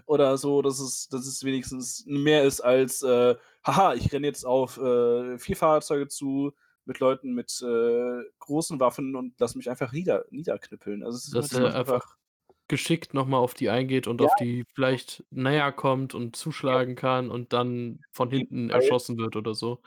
oder 0.08 0.38
so, 0.38 0.62
dass 0.62 0.80
es 0.80 1.08
dass 1.08 1.26
es 1.26 1.44
wenigstens 1.44 2.04
mehr 2.06 2.44
ist 2.44 2.60
als, 2.60 3.02
äh: 3.02 3.36
„Ha 3.66 3.76
ha, 3.76 3.94
ich 3.94 4.12
renne 4.12 4.26
jetzt 4.26 4.44
auf, 4.46 4.78
äh, 4.78 5.38
4 5.38 5.56
Fahrzeuge 5.56 6.08
zu 6.08 6.52
mit 6.86 7.00
Leuten 7.00 7.34
mit, 7.34 7.60
äh, 7.62 8.22
großen 8.38 8.80
Waffen 8.80 9.14
und 9.16 9.38
lasse 9.40 9.58
mich 9.58 9.70
einfach 9.70 9.92
nieder 9.92 10.24
niederknüppeln.“ 10.30 11.02
Also, 11.04 11.16
es 11.18 11.28
ist 11.28 11.34
Dass 11.34 11.52
er 11.52 11.74
einfach 11.74 11.74
einfach 11.74 12.16
geschickt 12.68 13.14
noch 13.14 13.26
mal 13.26 13.38
auf 13.38 13.54
die 13.54 13.70
eingeht 13.70 14.08
und 14.08 14.20
Ja. 14.20 14.28
auf 14.28 14.34
die 14.34 14.64
vielleicht 14.74 15.24
näher 15.30 15.72
kommt 15.72 16.14
und 16.14 16.36
zuschlagen 16.36 16.96
kann 16.96 17.30
und 17.30 17.52
dann 17.52 18.04
von 18.12 18.30
hinten 18.30 18.70
erschossen 18.70 19.18
wird 19.18 19.36
oder 19.36 19.54
so. 19.54 19.82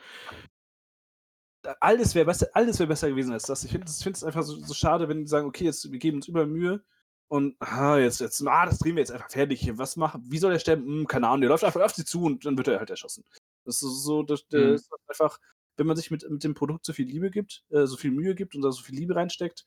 Alles 1.80 2.14
wäre 2.16 2.26
besser 2.26 2.48
alles 2.54 2.78
wäre 2.80 2.88
besser 2.88 3.08
gewesen 3.08 3.32
als 3.32 3.44
das. 3.46 3.62
Ich 3.64 3.70
finde 3.70 3.86
es 3.86 4.24
einfach 4.24 4.42
so 4.42 4.56
so 4.56 4.74
schade, 4.74 5.08
wenn 5.08 5.20
die 5.20 5.26
sagen: 5.28 5.46
„Okay, 5.46 5.64
jetzt 5.64 5.90
wir 5.92 5.98
geben 5.98 6.16
uns 6.18 6.26
überall 6.28 6.46
Mühe 6.46 6.82
und, 7.32 7.56
ah, 7.60 7.98
jetzt 7.98 8.20
jetzt 8.20 8.46
ah, 8.46 8.66
das 8.66 8.78
drehen 8.78 8.96
wir 8.96 9.00
jetzt 9.02 9.12
einfach 9.12 9.30
fertig 9.30 9.60
hier. 9.62 9.78
Was 9.78 9.96
machen 9.96 10.22
wie 10.26 10.38
soll 10.38 10.52
er 10.52 10.58
sterben? 10.60 10.84
Hm, 10.86 11.06
keine 11.08 11.28
Ahnung, 11.28 11.42
der 11.42 11.50
läuft 11.50 11.64
einfach 11.64 11.82
auf 11.82 11.92
sie 11.94 12.04
zu 12.04 12.24
und 12.24 12.44
dann 12.46 12.58
wird 12.58 12.68
er 12.68 12.78
halt 12.80 12.90
erschossen.“ 12.90 13.24
Das 13.64 13.76
ist 13.82 14.04
so 14.04 14.22
das 14.24 14.46
Mhm. 14.54 14.76
das 14.76 14.82
ist 14.82 14.92
einfach 15.08 15.38
wenn 15.78 15.86
man 15.88 15.96
sich 15.96 16.10
mit 16.12 16.28
mit 16.30 16.44
dem 16.44 16.54
Produkt 16.54 16.84
so 16.86 16.92
viel 16.94 17.06
Liebe 17.08 17.30
gibt 17.30 17.64
äh, 17.70 17.86
so 17.86 17.96
viel 17.96 18.12
Mühe 18.12 18.34
gibt 18.34 18.54
und 18.56 18.62
da 18.62 18.72
so 18.72 18.82
viel 18.82 18.96
Liebe 18.96 19.16
reinsteckt, 19.16 19.66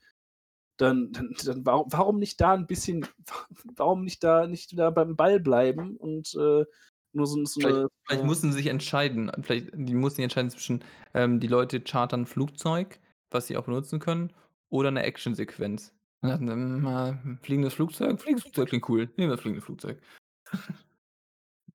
dann 0.78 1.12
dann 1.14 1.36
dann 1.46 1.66
warum 1.66 1.88
warum 1.92 2.20
nicht 2.20 2.42
da 2.42 2.54
'n 2.56 2.68
bisschen 2.68 3.04
wa 3.28 3.48
warum 3.78 4.04
nicht 4.06 4.24
da 4.24 4.48
nicht 4.48 4.78
da 4.80 4.92
beim 4.92 5.16
Ball 5.18 5.40
bleiben 5.42 5.98
und, 5.98 6.36
äh, 6.36 6.66
nur 7.14 7.28
so 7.28 7.46
so 7.46 7.62
Vielleicht 7.62 7.82
'ne 7.82 7.90
vielleicht 8.06 8.24
äh 8.24 8.24
mussten 8.24 8.52
sie 8.52 8.58
sich 8.58 8.68
entscheiden. 8.68 9.32
Vielleicht 9.42 9.70
die 9.74 9.94
mussten 9.96 10.18
sich 10.18 10.24
entscheiden 10.24 10.50
zwischen, 10.50 10.84
ähm, 11.14 11.40
die 11.40 11.48
Leute 11.48 11.82
chartern 11.82 12.26
Flugzeug, 12.26 13.00
was 13.32 13.48
sie 13.48 13.58
auch 13.58 13.66
benutzen 13.66 14.00
können, 14.00 14.34
oder 14.70 14.92
'ne 14.92 15.04
Actionsequenz. 15.04 15.95
Und 16.34 16.48
dann: 16.48 16.78
„Hm, 16.78 16.88
ah, 16.88 17.20
fliegendes 17.44 17.74
Flugzeug? 17.76 18.20
Fliegendes 18.20 18.44
Flugzeug 18.44 18.70
klingt 18.70 18.90
cool. 18.90 19.06
Nehmen 19.18 19.30
wir 19.30 19.36
das 19.36 19.42
fliegende 19.42 19.66
Flugzeug.“ 19.66 20.02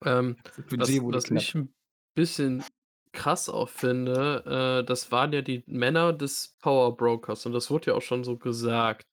Ähm, 0.04 0.38
Das 0.46 0.66
Budget 0.68 1.02
was 1.10 1.30
was 1.30 1.30
ich 1.30 1.54
'n 1.54 1.74
bisschen 2.14 2.64
krass 3.12 3.48
auch 3.48 3.68
finde, 3.68 4.80
äh, 4.82 4.86
das 4.86 5.10
waren 5.12 5.32
ja 5.32 5.42
die 5.42 5.64
Männer 5.66 6.12
des 6.12 6.56
Power 6.60 6.96
Brokers 6.96 7.46
und 7.46 7.52
das 7.52 7.70
wurde 7.70 7.88
ja 7.92 7.96
auch 7.96 8.02
schon 8.02 8.24
so 8.24 8.36
gesagt. 8.38 9.06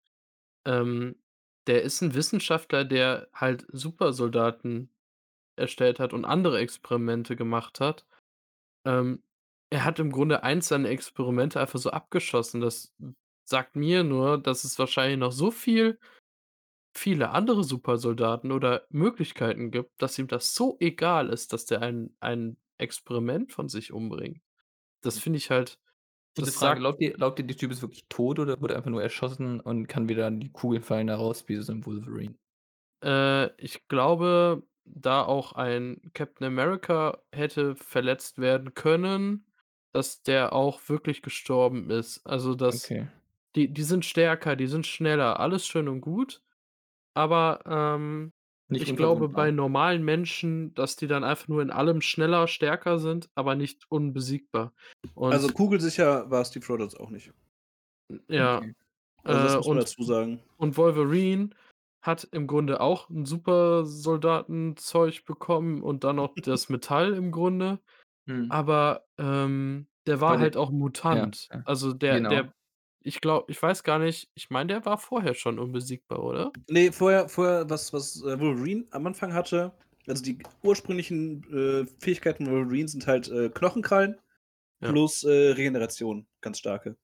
Ähm, 0.68 1.18
der 1.68 1.84
ist 1.84 2.02
'n 2.04 2.16
Wissenschaftler, 2.16 2.86
der 2.86 3.30
halt 3.34 3.66
Supersoldaten 3.72 4.92
erstellt 5.58 6.00
hat 6.00 6.14
und 6.14 6.26
andere 6.26 6.60
Experimente 6.60 7.36
gemacht 7.38 7.80
hat. 7.82 8.08
Ähm, 8.86 9.24
er 9.72 9.86
hat 9.86 10.00
im 10.00 10.12
Grunde 10.12 10.44
eins 10.44 10.68
seiner 10.70 10.90
Experimente 10.90 11.60
einfach 11.62 11.80
so 11.80 11.92
abgeschossen. 11.92 12.62
Das 12.62 12.94
sagt 13.48 13.76
mir 13.78 14.04
nur, 14.06 14.38
dass 14.40 14.64
es 14.66 14.80
wahrscheinlich 14.80 15.20
noch 15.20 15.32
so 15.34 15.52
viel 15.52 16.00
viele 16.96 17.30
andere 17.32 17.64
Supersoldaten 17.64 18.52
oder 18.52 18.86
Möglichkeiten 18.90 19.72
gibt, 19.72 20.02
dass 20.02 20.20
ihm 20.20 20.28
das 20.28 20.56
so 20.56 20.78
egal 20.80 21.30
ist, 21.30 21.54
dass 21.54 21.66
der 21.66 21.82
ein 21.82 22.16
ein 22.20 22.58
Experiment 22.80 23.54
von 23.54 23.70
sich 23.70 23.94
umbringt. 23.94 24.42
Das 25.02 25.20
finde 25.20 25.38
ich 25.38 25.52
halt 25.52 25.80
Gute 26.38 26.52
das 26.52 26.54
Frage. 26.54 26.80
sagt 26.80 26.82
Glaubt 26.82 27.02
ihr 27.02 27.12
glaubt 27.14 27.38
ihr, 27.40 27.46
der 27.46 27.58
Typ 27.58 27.72
ist 27.72 27.82
wirklich 27.82 28.06
tot 28.10 28.40
oder 28.40 28.62
wurde 28.62 28.76
einfach 28.78 28.90
nur 28.90 29.04
erschossen 29.04 29.60
und 29.60 29.88
kann 29.88 30.08
wieder 30.08 30.32
die 30.32 30.52
Kugeln 30.52 30.82
fallen 30.84 31.08
da 31.08 31.16
raus 31.16 31.44
wie 31.48 31.58
so 31.58 31.72
'n 31.74 31.86
Wolverine? 31.86 32.36
Äh, 33.04 33.50
ich 33.62 33.88
glaube, 33.88 34.64
da 34.86 35.24
auch 35.24 35.54
ein 35.54 36.02
Captain 36.14 36.48
America 36.48 37.22
hätte 37.32 37.76
verletzt 37.76 38.40
werden 38.40 38.74
können, 38.74 39.46
dass 39.94 40.24
der 40.24 40.54
auch 40.54 40.88
wirklich 40.90 41.22
gestorben 41.22 41.90
ist. 41.90 42.26
Also, 42.26 42.56
dass 42.56 42.94
Okay. 42.94 43.08
Die 43.58 43.74
die 43.74 43.84
sind 43.84 44.06
stärker, 44.06 44.58
die 44.58 44.68
sind 44.68 44.88
schneller, 44.88 45.42
alles 45.42 45.68
schön 45.68 45.90
und 45.90 46.02
gut, 46.02 46.44
aber, 47.16 47.62
ähm, 47.68 48.34
ich 48.78 48.96
glaube 48.96 49.30
bei 49.30 49.52
normalen 49.52 50.06
Menschen, 50.06 50.74
dass 50.76 50.98
die 50.98 51.08
dann 51.08 51.26
einfach 51.26 51.50
nur 51.50 51.62
in 51.64 51.72
allem 51.72 52.02
schneller, 52.02 52.48
stärker 52.48 53.00
sind, 53.00 53.30
aber 53.36 53.56
nicht 53.56 53.86
unbesiegbar. 53.90 54.74
Also, 55.30 55.38
Und 55.40 55.52
kugelsicher 55.52 56.30
war 56.30 56.44
Steve 56.44 56.66
Rogers 56.68 56.96
auch 56.96 57.10
nicht. 57.10 57.32
Ja, 58.30 58.38
Okay. 58.38 58.74
Also, 59.26 59.28
äh, 59.28 59.44
das 59.44 59.58
muss 59.58 59.70
man 59.70 59.70
und 59.70 59.80
dazu 59.80 60.04
sagen. 60.04 60.42
und 60.58 60.78
Wolverine 60.78 61.50
hat 62.02 62.24
im 62.32 62.48
Grunde 62.48 62.80
auch 62.82 63.10
'n 63.10 63.26
Supersoldatenzeug 63.26 65.26
bekommen 65.26 65.82
und 65.84 66.04
dann 66.06 66.16
noch 66.18 66.38
das 66.42 66.68
Metall 66.72 67.14
im 67.16 67.32
Grunde, 67.32 67.80
Mhm. 68.28 68.50
aber, 68.50 69.06
ähm, 69.20 69.90
der 70.08 70.22
war 70.22 70.38
der 70.38 70.40
halt 70.40 70.58
auch 70.58 70.72
ja, 71.10 71.18
Mutant. 71.20 71.50
ja. 71.52 71.66
Also, 71.66 71.94
der 71.94 72.10
Genau. 72.10 72.22
der 72.22 72.54
ich 73.02 73.22
glaube 73.22 73.52
ich 73.52 73.62
weiß 73.62 73.84
gar 73.84 74.00
nicht, 74.00 74.30
ich 74.36 74.50
meine, 74.50 74.68
der 74.74 74.86
war 74.86 74.98
vorher 74.98 75.34
schon 75.34 75.60
unbesiegbar, 75.60 76.24
oder? 76.24 76.56
Ne, 76.70 76.92
vorher 76.92 77.30
vorher 77.30 77.70
was 77.70 77.94
was, 77.94 78.22
äh, 78.24 78.40
Wolverine 78.40 78.86
am 78.92 79.08
Anfang 79.08 79.34
hatte 79.34 79.74
also, 80.08 80.24
die 80.24 80.38
ursprünglichen, 80.64 81.44
äh, 81.54 81.86
Fähigkeiten 82.00 82.46
von 82.46 82.54
Wolverine 82.56 82.88
sind 82.88 83.08
halt, 83.08 83.28
äh, 83.28 83.50
Knochenkrallen 83.50 84.16
Ja. 84.82 84.94
plus, 84.94 85.24
äh, 85.24 85.52
Regeneration, 85.54 86.28
ganz 86.42 86.60
starke. 86.60 86.98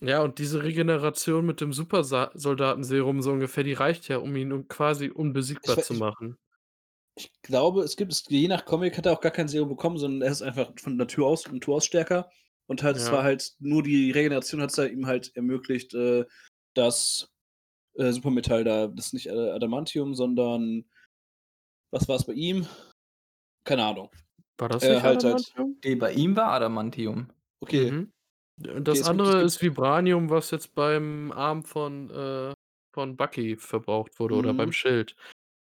Ja, 0.00 0.22
und 0.22 0.38
diese 0.38 0.62
Regeneration 0.64 1.44
mit 1.46 1.60
dem 1.60 1.72
Supersa 1.72 2.30
Soldatenserum 2.34 3.20
so 3.22 3.32
ungefähr, 3.32 3.64
die 3.64 3.72
reicht 3.72 4.06
ja, 4.08 4.18
um 4.18 4.34
ihn 4.36 4.68
quasi 4.68 5.08
Ich 5.64 5.68
unbesiegbar 5.68 5.76
wei 5.76 5.80
zu 5.80 5.92
ich 5.92 5.94
machen. 5.94 6.38
ich 7.16 7.32
glaube, 7.42 7.82
es 7.82 7.96
gibt 7.96 8.12
es 8.12 8.24
je 8.28 8.48
nach 8.48 8.64
Comic 8.64 8.96
hat 8.96 9.06
er 9.06 9.12
auch 9.12 9.20
gar 9.20 9.32
kein 9.32 9.48
Serum 9.48 9.68
bekommen, 9.68 9.98
sondern 9.98 10.22
er 10.22 10.30
ist 10.32 10.42
einfach 10.42 10.72
von 10.78 10.96
Natur 10.96 11.26
aus 11.28 11.46
Natur 11.50 11.76
aus 11.76 11.86
stärker 11.86 12.30
und 12.68 12.84
halt 12.84 12.96
es 12.98 13.12
war 13.12 13.22
Ja. 13.22 13.24
halt 13.24 13.54
nur 13.60 13.82
die 13.84 14.12
Regeneration 14.12 14.62
hat's 14.62 14.78
halt 14.78 14.92
ihm 14.94 15.06
halt 15.08 15.32
ermöglicht, 15.36 15.94
äh, 15.94 16.26
das, 16.74 17.32
äh, 17.96 18.12
Supermetall 18.12 18.64
da 18.64 18.88
das 18.88 19.08
ist 19.08 19.14
nicht, 19.14 19.28
äh, 19.28 19.50
Adamantium, 19.52 20.14
sondern 20.14 20.84
was 21.92 22.08
war's 22.08 22.26
bei 22.26 22.34
ihm? 22.34 22.66
Keine 23.64 23.84
Ahnung. 23.84 24.10
War 24.60 24.68
das 24.68 24.88
Äh, 24.88 24.88
nicht 24.88 25.02
halt 25.02 25.24
halt 25.24 25.42
Adamantium? 25.42 25.80
Ne, 25.84 25.96
bei 25.96 26.12
ihm 26.12 26.36
war 26.36 26.52
Adamantium. 26.52 27.28
Okay. 27.62 27.94
Mhm. 27.94 28.12
Okay, 28.84 28.98
das 28.98 29.02
es 29.02 29.10
es 29.10 29.34
andere 29.34 29.44
ist 29.44 29.62
Vibranium, 29.62 30.30
was 30.30 30.50
jetzt 30.50 30.74
beim 30.74 31.32
Arm 31.32 31.64
von 31.64 32.10
äh, 32.10 32.54
von 32.94 33.16
Bucky 33.16 33.56
verbraucht 33.56 34.18
wurde 34.20 34.34
oder 34.36 34.54
beim 34.54 34.70
Mhm. 34.70 34.74
Schild 34.74 35.16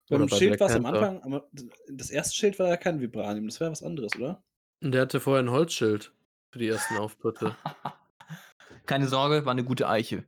oder 0.09 0.27
Beim 0.27 0.27
bei 0.27 0.39
Schild 0.39 0.41
Black 0.41 0.59
war's 0.59 0.75
am 0.75 0.85
Panther. 0.87 0.87
Anfang 0.87 1.21
aber 1.21 1.49
das 1.87 2.09
1. 2.09 2.33
Schild 2.35 2.57
war 2.57 2.67
ja 2.67 2.77
kein 2.77 2.99
Vibranium, 2.99 3.45
das 3.47 3.59
war 3.59 3.67
ja 3.67 3.71
was 3.71 3.83
anderes, 3.83 4.15
oder? 4.15 4.43
Der 4.81 5.01
hatte 5.01 5.19
vorher 5.19 5.43
'n 5.43 5.51
Holzschild 5.51 6.13
für 6.51 6.59
die 6.59 6.67
ersten 6.67 6.97
Auftritte. 6.97 7.57
Keine 8.87 9.07
Sorge, 9.07 9.45
war 9.45 9.55
'ne 9.55 9.65
gute 9.65 9.89
Eiche. 9.89 10.25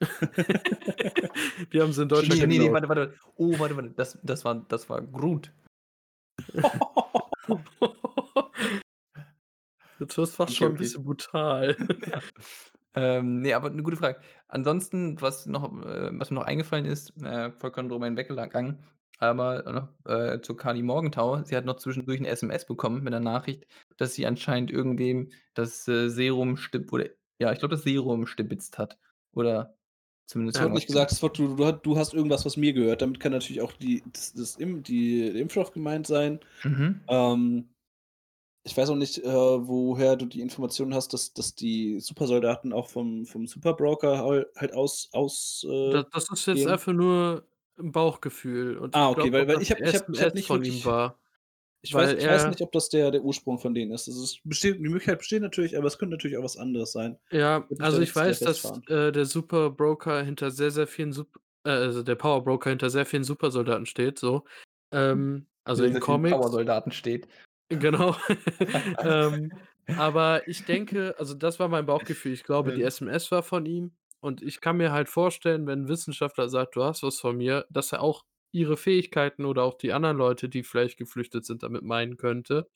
Die 1.72 1.80
haben 1.80 1.92
sie 1.92 2.02
in 2.02 2.08
Deutschland 2.08 2.38
Ne, 2.38 2.46
ne, 2.46 2.58
ne, 2.58 2.60
genau. 2.60 2.68
geklaut. 2.68 2.72
warte, 2.72 2.88
warte. 2.88 3.14
Oh, 3.36 3.58
warte, 3.58 3.76
warte. 3.76 3.90
Das 3.92 4.18
das 4.22 4.44
war 4.44 4.54
das 4.68 4.88
war 4.90 5.00
Groot. 5.02 5.52
Jetzt 10.00 10.16
wird's 10.16 10.36
fast 10.36 10.50
Okay, 10.50 10.56
schon 10.56 10.72
'n 10.74 10.76
okay. 10.76 10.76
bisschen 10.76 11.04
brutal. 11.04 11.76
Ja. 12.06 12.22
Ähm, 12.94 13.40
ne, 13.42 13.54
aber 13.54 13.70
'ne 13.70 13.82
gute 13.82 13.96
Frage. 13.96 14.20
Ansonsten, 14.48 15.20
was 15.20 15.46
noch 15.46 15.64
äh, 15.84 16.10
was 16.18 16.30
mir 16.30 16.36
noch 16.36 16.44
eingefallen 16.46 16.86
ist, 16.86 17.16
äh, 17.22 17.50
vollkommen 17.52 17.88
drüber 17.88 18.06
hinweggegangen, 18.06 18.82
aber 19.18 19.72
noch, 19.72 20.10
äh, 20.10 20.40
zu 20.42 20.54
Karli 20.56 20.82
Morgenthau. 20.82 21.42
Sie 21.44 21.56
hat 21.56 21.64
noch 21.64 21.76
zwischendurch 21.76 22.20
'ne 22.20 22.28
SMS 22.28 22.66
bekommen 22.66 23.02
mit 23.04 23.12
'ner 23.12 23.20
Nachricht, 23.20 23.66
dass 23.96 24.14
sie 24.14 24.26
anscheinend 24.26 24.70
irgendwem 24.70 25.30
das, 25.54 25.86
äh, 25.88 26.08
Serum 26.10 26.56
stib 26.56 26.92
oder 26.92 27.06
ja, 27.40 27.52
ich 27.52 27.58
glaube, 27.60 27.74
das 27.76 27.84
Serum 27.84 28.26
stibitzt 28.26 28.78
hat 28.78 28.98
oder 29.32 29.76
zumindest 30.26 30.60
Es 30.60 30.60
wurde 30.60 30.72
irgendwas 30.72 30.74
nicht 30.74 30.86
gesagt, 30.86 31.22
du 31.22 31.28
du 31.56 31.66
ha 31.66 31.72
du 31.72 31.98
hast 31.98 32.14
irgendwas, 32.14 32.44
was 32.46 32.56
mir 32.56 32.72
gehört. 32.72 33.02
Damit 33.02 33.20
kann 33.20 33.32
natürlich 33.32 33.60
auch 33.60 33.72
die 33.72 34.02
das 34.12 34.32
das 34.32 34.56
Im 34.56 34.82
die 34.82 35.30
der 35.32 35.42
Impfstoff 35.42 35.72
gemeint 35.72 36.06
sein. 36.06 36.40
Mhm. 36.64 37.08
Ähm, 37.08 37.74
ich 38.64 38.76
weiß 38.76 38.90
auch 38.90 38.96
nicht, 38.96 39.18
äh, 39.18 39.26
woher 39.28 40.16
du 40.16 40.26
die 40.26 40.40
Informationen 40.42 40.94
hast, 40.94 41.14
dass 41.14 41.34
dass 41.34 41.54
die 41.54 42.00
Supersoldaten 42.00 42.72
auch 42.72 42.88
vom 42.90 43.26
vom 43.26 43.46
Superbroker 43.46 44.18
hal 44.18 44.46
halt 44.56 44.74
aus 44.74 45.10
aus 45.12 45.64
äh, 45.68 45.70
Da 45.92 46.04
das 46.12 46.28
ist 46.30 46.46
jetzt 46.46 46.66
gehen. 46.66 46.68
einfach 46.68 46.92
nur 46.92 47.46
Bauchgefühl 47.78 48.76
und 48.78 48.94
Ah, 48.94 49.10
ich 49.10 49.18
okay, 49.18 49.32
weil 49.32 49.44
auch, 49.44 49.48
weil 49.48 49.54
dass 49.54 49.62
ich 49.62 49.70
habe 49.70 49.82
ich 49.82 49.94
habe 49.94 50.12
ich 50.12 50.18
SMS 50.18 50.34
nicht 50.34 50.46
von 50.46 50.64
ihm 50.64 50.84
war, 50.84 51.18
ich 51.82 51.94
weiß 51.94 52.10
weil 52.10 52.18
ich 52.18 52.26
weiß 52.26 52.48
nicht, 52.48 52.60
ob 52.60 52.72
das 52.72 52.88
der 52.88 53.10
der 53.10 53.22
Ursprung 53.22 53.58
von 53.58 53.74
denen 53.74 53.92
ist. 53.92 54.08
Also, 54.08 54.24
es 54.24 54.40
besteht 54.42 54.76
die 54.76 54.80
Möglichkeit 54.80 55.18
besteht 55.18 55.42
natürlich, 55.42 55.76
aber 55.76 55.86
es 55.86 55.98
könnte 55.98 56.16
natürlich 56.16 56.36
auch 56.36 56.44
was 56.44 56.56
anderes 56.56 56.92
sein. 56.92 57.18
Ja, 57.30 57.64
da 57.70 57.84
also, 57.84 58.00
ich 58.00 58.14
weiß, 58.14 58.40
dass, 58.40 58.64
äh, 58.88 59.12
der 59.12 59.24
Superbroker 59.26 60.22
hinter 60.22 60.50
sehr, 60.50 60.70
sehr 60.70 60.86
vielen 60.86 61.12
Sup 61.12 61.28
äh, 61.64 61.70
also, 61.70 62.02
der 62.02 62.16
Powerbroker 62.16 62.70
hinter 62.70 62.90
sehr 62.90 63.06
vielen 63.06 63.24
Supersoldaten 63.24 63.86
steht 63.86 64.18
so, 64.18 64.44
ähm, 64.92 65.46
also, 65.64 65.84
in 65.84 66.00
Comics. 66.00 66.34
Powersoldaten 66.36 66.92
steht. 66.92 67.28
Genau. 67.70 68.16
Ähm, 68.98 69.52
aber 69.96 70.48
ich 70.48 70.64
denke 70.64 71.14
also, 71.18 71.34
das 71.34 71.60
war 71.60 71.68
mein 71.68 71.84
Bauchgefühl. 71.84 72.32
Ich 72.32 72.44
glaube, 72.44 72.72
die. 72.72 72.82
SMS 72.82 73.30
war 73.30 73.42
von 73.42 73.66
ihm 73.66 73.92
und 74.20 74.42
ich 74.42 74.60
kann 74.60 74.76
mir 74.78 74.92
halt 74.92 75.08
vorstellen, 75.08 75.66
wenn 75.66 75.84
'n 75.84 75.88
Wissenschaftler 75.88 76.48
sagt: 76.48 76.76
„Du 76.76 76.84
hast 76.84 77.02
was 77.02 77.20
von 77.20 77.36
mir“, 77.36 77.66
dass 77.70 77.92
er 77.92 78.02
auch 78.02 78.24
ihre 78.52 78.76
Fähigkeiten 78.76 79.44
oder 79.44 79.64
auch 79.64 79.74
die 79.74 79.92
anderen 79.92 80.16
Leute, 80.18 80.48
die 80.48 80.62
vielleicht 80.64 80.98
geflüchtet 80.98 81.44
sind, 81.46 81.62
damit 81.62 81.82
meinen 81.82 82.16
könnte. 82.16 82.68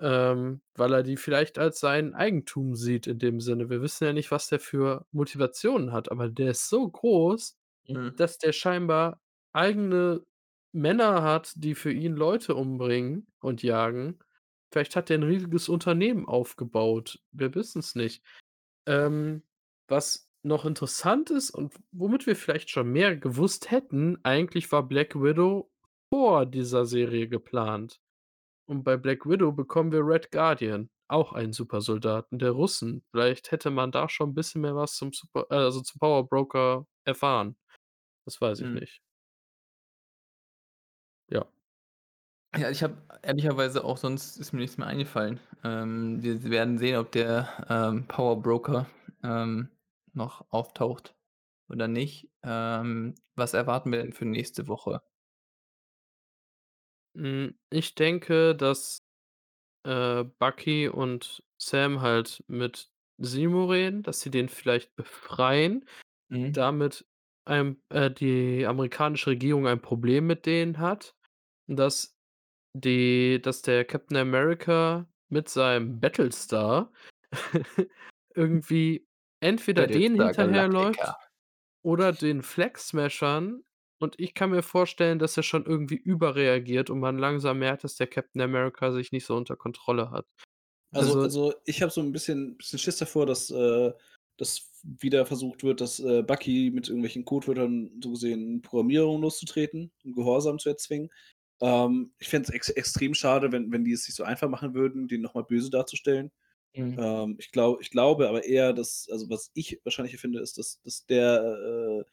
ähm, 0.00 0.62
weil 0.74 0.92
er 0.92 1.02
die 1.04 1.16
vielleicht 1.16 1.58
als 1.58 1.80
sein 1.80 2.14
Eigentum 2.14 2.74
sieht 2.74 3.06
in 3.06 3.18
dem 3.18 3.40
Sinne. 3.40 3.70
Wir 3.70 3.80
wissen 3.82 4.04
ja 4.04 4.12
nicht, 4.12 4.30
was 4.32 4.48
der 4.48 4.60
für 4.60 5.06
Motivationen 5.12 5.92
hat, 5.92 6.10
aber 6.10 6.28
der 6.28 6.50
ist 6.52 6.68
so 6.68 6.88
groß, 6.90 7.56
Mhm. 7.88 8.14
dass 8.16 8.38
der 8.38 8.52
scheinbar 8.52 9.20
eigene 9.52 10.24
Männer 10.72 11.22
hat, 11.22 11.52
die 11.56 11.74
für 11.76 11.92
ihn 11.92 12.16
Leute 12.16 12.54
umbringen 12.56 13.28
und 13.40 13.62
jagen. 13.62 14.18
Vielleicht 14.72 14.96
hat 14.96 15.08
der 15.10 15.18
'n 15.18 15.22
riesiges 15.24 15.68
Unternehmen 15.68 16.26
aufgebaut. 16.28 17.20
Wir 17.32 17.54
wissen's 17.54 17.94
nicht. 17.94 18.24
Ähm, 18.86 19.42
was 19.88 20.23
noch 20.44 20.64
interessant 20.64 21.30
ist 21.30 21.50
und 21.50 21.74
womit 21.92 22.26
wir 22.26 22.36
vielleicht 22.36 22.70
schon 22.70 22.90
mehr 22.92 23.16
gewusst 23.16 23.70
hätten, 23.70 24.18
eigentlich 24.24 24.70
war 24.72 24.82
Black 24.86 25.14
Widow 25.20 25.70
vor 26.12 26.46
dieser 26.46 26.86
Serie 26.86 27.28
geplant. 27.28 28.00
Und 28.66 28.84
bei 28.84 28.96
Black 28.98 29.26
Widow 29.26 29.52
bekommen 29.52 29.92
wir 29.92 30.06
Red 30.06 30.30
Guardian, 30.32 30.90
auch 31.08 31.32
einen 31.34 31.52
Supersoldaten 31.52 32.38
der 32.38 32.52
Russen. 32.52 33.04
Vielleicht 33.12 33.52
hätte 33.52 33.70
man 33.70 33.92
da 33.92 34.08
schon 34.08 34.30
'n 34.30 34.34
bisschen 34.34 34.62
mehr 34.62 34.76
was 34.76 34.96
zum 34.96 35.12
Super 35.12 35.46
äh, 35.50 35.56
also 35.56 35.82
zum 35.82 36.00
Power 36.00 36.28
Broker 36.28 36.86
erfahren. 37.04 37.56
Das 38.26 38.40
weiß 38.40 38.60
ich 38.60 38.70
Mhm. 38.70 38.80
nicht. 38.80 39.00
Ja. 41.30 41.44
Ja, 42.56 42.70
ich 42.70 42.82
habe 42.84 42.96
ehrlicherweise 43.22 43.82
auch 43.84 43.96
sonst 43.96 44.36
ist 44.36 44.52
mir 44.52 44.60
nichts 44.60 44.78
mehr 44.78 44.86
eingefallen. 44.86 45.40
Ähm, 45.64 46.22
wir 46.22 46.44
werden 46.44 46.78
sehen, 46.78 46.96
ob 46.98 47.10
der, 47.10 47.48
ähm, 47.68 48.06
Power 48.06 48.40
Broker, 48.40 48.86
ähm, 49.24 49.70
noch 50.16 50.46
auftaucht 50.50 51.14
oder 51.68 51.88
nicht. 51.88 52.30
Ähm, 52.42 53.14
was 53.36 53.54
erwarten 53.54 53.92
wir 53.92 53.98
denn 54.02 54.12
für 54.12 54.26
nächste 54.26 54.68
Woche? 54.68 55.02
Hm, 57.16 57.54
ich 57.70 57.94
denke, 57.94 58.54
dass, 58.56 59.02
äh, 59.84 60.24
Bucky 60.24 60.88
und 60.88 61.44
Sam 61.58 62.00
halt 62.02 62.44
mit 62.48 62.90
Zemo 63.22 63.66
reden, 63.66 64.02
dass 64.02 64.20
sie 64.20 64.30
den 64.30 64.48
vielleicht 64.48 64.96
befreien, 64.96 65.86
Mhm. 66.30 66.52
damit, 66.54 67.06
ähm, 67.48 67.82
äh, 67.90 68.10
die 68.10 68.66
amerikanische 68.66 69.30
Regierung 69.30 69.66
ein 69.68 69.82
Problem 69.82 70.26
mit 70.26 70.46
denen 70.46 70.78
hat, 70.78 71.16
dass 71.68 72.16
die 72.74 73.40
dass 73.42 73.62
der 73.62 73.84
Captain 73.86 74.16
America 74.18 75.08
mit 75.30 75.48
seinem 75.50 76.00
Battlestar 76.00 76.92
irgendwie 78.34 79.06
entweder 79.44 79.86
Galactica. 80.36 81.08
hinterherläuft 81.08 81.18
oder 81.82 82.12
den 82.12 82.42
Flag 82.42 82.78
Smashern 82.78 83.64
und 84.00 84.20
ich 84.20 84.34
kann 84.34 84.50
mir 84.50 84.62
vorstellen, 84.62 85.18
dass 85.20 85.36
er 85.36 85.42
schon 85.44 85.66
irgendwie 85.66 85.96
überreagiert 85.96 86.90
und 86.90 87.00
man 87.00 87.18
langsam 87.18 87.58
merkt, 87.60 87.84
dass 87.84 87.96
der 87.96 88.08
Captain 88.08 88.42
America 88.42 88.92
sich 88.92 89.12
nicht 89.12 89.26
so 89.26 89.36
unter 89.36 89.56
Kontrolle 89.56 90.10
hat. 90.10 90.26
Also 90.94 91.16
Also 91.16 91.20
also, 91.20 91.54
ich 91.64 91.82
habe 91.82 91.90
so 91.90 92.00
'n 92.00 92.12
bisschen 92.12 92.56
bisschen 92.56 92.78
Schiss 92.78 92.98
davor, 92.98 93.26
dass, 93.26 93.50
äh 93.50 93.92
dass 94.36 94.72
wieder 94.82 95.26
versucht 95.26 95.62
wird, 95.62 95.80
dass, 95.80 96.00
äh, 96.00 96.22
Bucky 96.24 96.70
mit 96.74 96.88
irgendwelchen 96.88 97.24
Codewörtern 97.24 98.00
so 98.02 98.10
gesehen 98.10 98.62
Programmierung 98.62 99.20
loszutreten 99.22 99.92
und 100.04 100.14
Gehorsam 100.16 100.58
zu 100.58 100.68
erzwingen. 100.70 101.10
Ähm, 101.60 102.12
ich 102.18 102.28
fände 102.28 102.48
es 102.48 102.54
ex 102.54 102.68
extrem 102.70 103.14
schade, 103.14 103.52
wenn 103.52 103.70
wenn 103.72 103.84
die 103.84 103.92
es 103.92 104.04
sich 104.04 104.14
so 104.16 104.24
einfach 104.24 104.48
machen 104.48 104.74
würden, 104.74 105.06
den 105.08 105.20
noch 105.22 105.34
mal 105.34 105.44
böse 105.44 105.70
darzustellen. 105.70 106.32
Mhm. 106.74 106.96
Ähm, 106.98 107.36
ich 107.38 107.52
glau 107.52 107.78
ich 107.80 107.90
glaube 107.90 108.28
aber 108.28 108.44
eher, 108.44 108.72
dass 108.72 109.08
also, 109.10 109.28
was 109.30 109.50
ich 109.54 109.80
wahrscheinlicher 109.84 110.18
finde, 110.18 110.40
ist, 110.40 110.58
dass 110.58 110.80
dass 110.82 111.06
der, 111.06 112.02
äh, 112.02 112.04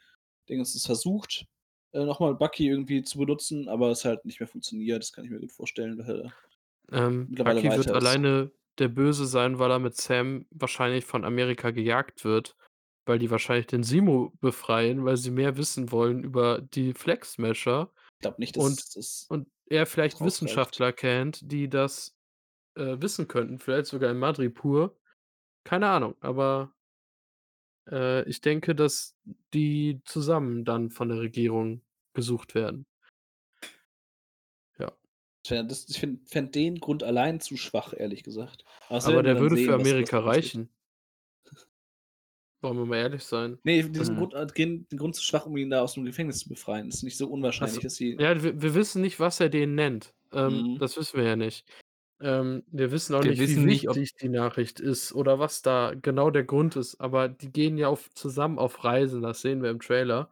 Dingens 0.49 0.75
es 0.75 0.85
versucht, 0.85 1.45
äh, 1.93 2.05
noch 2.05 2.19
mal 2.19 2.35
Bucky 2.35 2.67
irgendwie 2.67 3.03
zu 3.03 3.17
benutzen, 3.19 3.69
aber 3.69 3.89
es 3.91 4.05
halt 4.05 4.25
nicht 4.25 4.39
mehr 4.39 4.47
funktioniert. 4.47 5.03
Das 5.03 5.13
kann 5.13 5.25
ich 5.25 5.31
mir 5.31 5.39
gut 5.39 5.51
vorstellen, 5.51 5.97
weil 6.07 6.31
Ähm, 6.91 7.27
mittlerweile 7.29 7.61
Bucky 7.61 7.69
wird 7.77 7.88
ist. 7.88 7.93
alleine 7.93 8.51
der 8.79 8.88
Böse 8.89 9.25
sein, 9.25 9.59
weil 9.59 9.71
er 9.71 9.79
mit 9.79 9.95
Sam 9.97 10.45
wahrscheinlich 10.51 11.05
von 11.05 11.25
Amerika 11.25 11.71
gejagt 11.71 12.23
wird, 12.23 12.55
weil 13.05 13.19
die 13.19 13.31
wahrscheinlich 13.31 13.67
den 13.67 13.83
Zemo 13.83 14.33
befreien, 14.41 15.05
weil 15.05 15.17
sie 15.17 15.31
mehr 15.31 15.57
wissen 15.57 15.91
wollen 15.91 16.23
über 16.23 16.61
die 16.61 16.93
Flag 16.93 17.23
Smasher 17.25 17.91
Glaube 18.19 18.39
nicht, 18.39 18.57
und 18.57 18.79
dass 18.79 18.89
das 18.91 19.25
und 19.29 19.47
er 19.67 19.85
vielleicht. 19.85 20.21
Wissenschaftler 20.21 20.93
kennt, 20.93 21.51
die 21.51 21.69
das, 21.69 22.15
äh, 22.76 22.98
wissen 23.02 23.27
könnten, 23.27 23.60
vielleicht 23.60 23.88
sogar 23.88 24.11
in 24.11 24.19
Madripoor. 24.19 24.95
Keine 25.65 25.89
Ahnung, 25.89 26.15
aber 26.22 26.73
äh, 27.89 28.27
ich 28.30 28.41
denke, 28.41 28.76
dass 28.76 29.18
die 29.53 30.02
zusammen 30.06 30.65
dann 30.65 30.89
von 30.91 31.10
der 31.10 31.19
Regierung 31.19 31.81
gesucht 32.14 32.56
werden. 32.56 32.85
Ja. 34.80 34.91
Das 35.48 35.88
ich 35.89 35.99
finde 35.99 36.22
fände 36.27 36.52
den 36.52 36.80
Grund 36.80 37.03
allein 37.03 37.39
zu 37.39 37.57
schwach, 37.57 37.93
ehrlich 37.95 38.23
gesagt. 38.23 38.64
Aber 39.02 39.22
Aber 39.22 39.22
der 39.23 39.38
würde 39.39 39.57
für 39.57 39.73
sehen, 39.73 39.77
was 39.77 39.95
was 39.99 40.10
Amerika 40.10 40.18
da 40.18 40.19
passiert. 40.22 40.53
reichen. 40.56 40.69
Wollen 42.61 42.77
wir 42.77 42.85
mal 42.85 42.98
ehrlich 42.98 43.23
sein. 43.23 43.60
Ne, 43.64 43.84
diesen 43.89 44.15
Mhm. 44.15 44.15
Grund 44.15 44.34
äh, 44.34 44.45
den 44.48 44.88
Grund 44.95 45.15
zu 45.15 45.22
schwach, 45.23 45.45
um 45.45 45.56
ihn 45.57 45.69
da 45.69 45.84
aus'm 45.84 46.03
Gefängnis 46.03 46.39
zu 46.39 46.49
befreien. 46.49 46.88
Ist 46.89 47.03
nicht 47.03 47.18
so 47.18 47.27
unwahrscheinlich, 47.30 47.81
dass 47.81 47.95
sie 47.95 48.19
Ja, 48.19 48.41
wir 48.43 48.61
wir 48.61 48.73
wissen 48.76 49.02
nicht, 49.02 49.19
was 49.19 49.39
er 49.39 49.49
den 49.49 49.76
nennt. 49.76 50.14
Ähm, 50.31 50.64
Mhm. 50.64 50.77
das 50.77 50.98
wissen 50.98 51.18
wir 51.18 51.26
ja 51.26 51.35
nicht. 51.35 51.65
Ähm, 52.22 52.64
wir 52.72 52.91
wissen 52.91 53.15
auch 53.15 53.23
Wir 53.23 53.38
nicht, 53.38 53.48
wie 53.48 53.56
wissen 53.56 53.65
nicht, 53.65 53.89
ob 53.89 53.99
wichtig 53.99 54.15
die 54.15 54.30
Nachricht 54.30 54.80
ist 54.80 55.14
oder 55.14 55.38
was 55.39 55.61
da 55.61 55.93
genau 55.99 56.31
der 56.31 56.43
Grund 56.43 56.76
ist, 56.76 56.99
aber 56.99 57.30
die 57.30 57.52
gehen 57.52 57.77
ja 57.77 57.88
auf 57.88 58.10
zusammen 58.15 58.57
auf 58.57 58.84
Reisen, 58.84 59.22
das 59.22 59.41
sehen 59.41 59.61
wir 59.61 59.69
im 59.69 59.80
Trailer. 59.80 60.31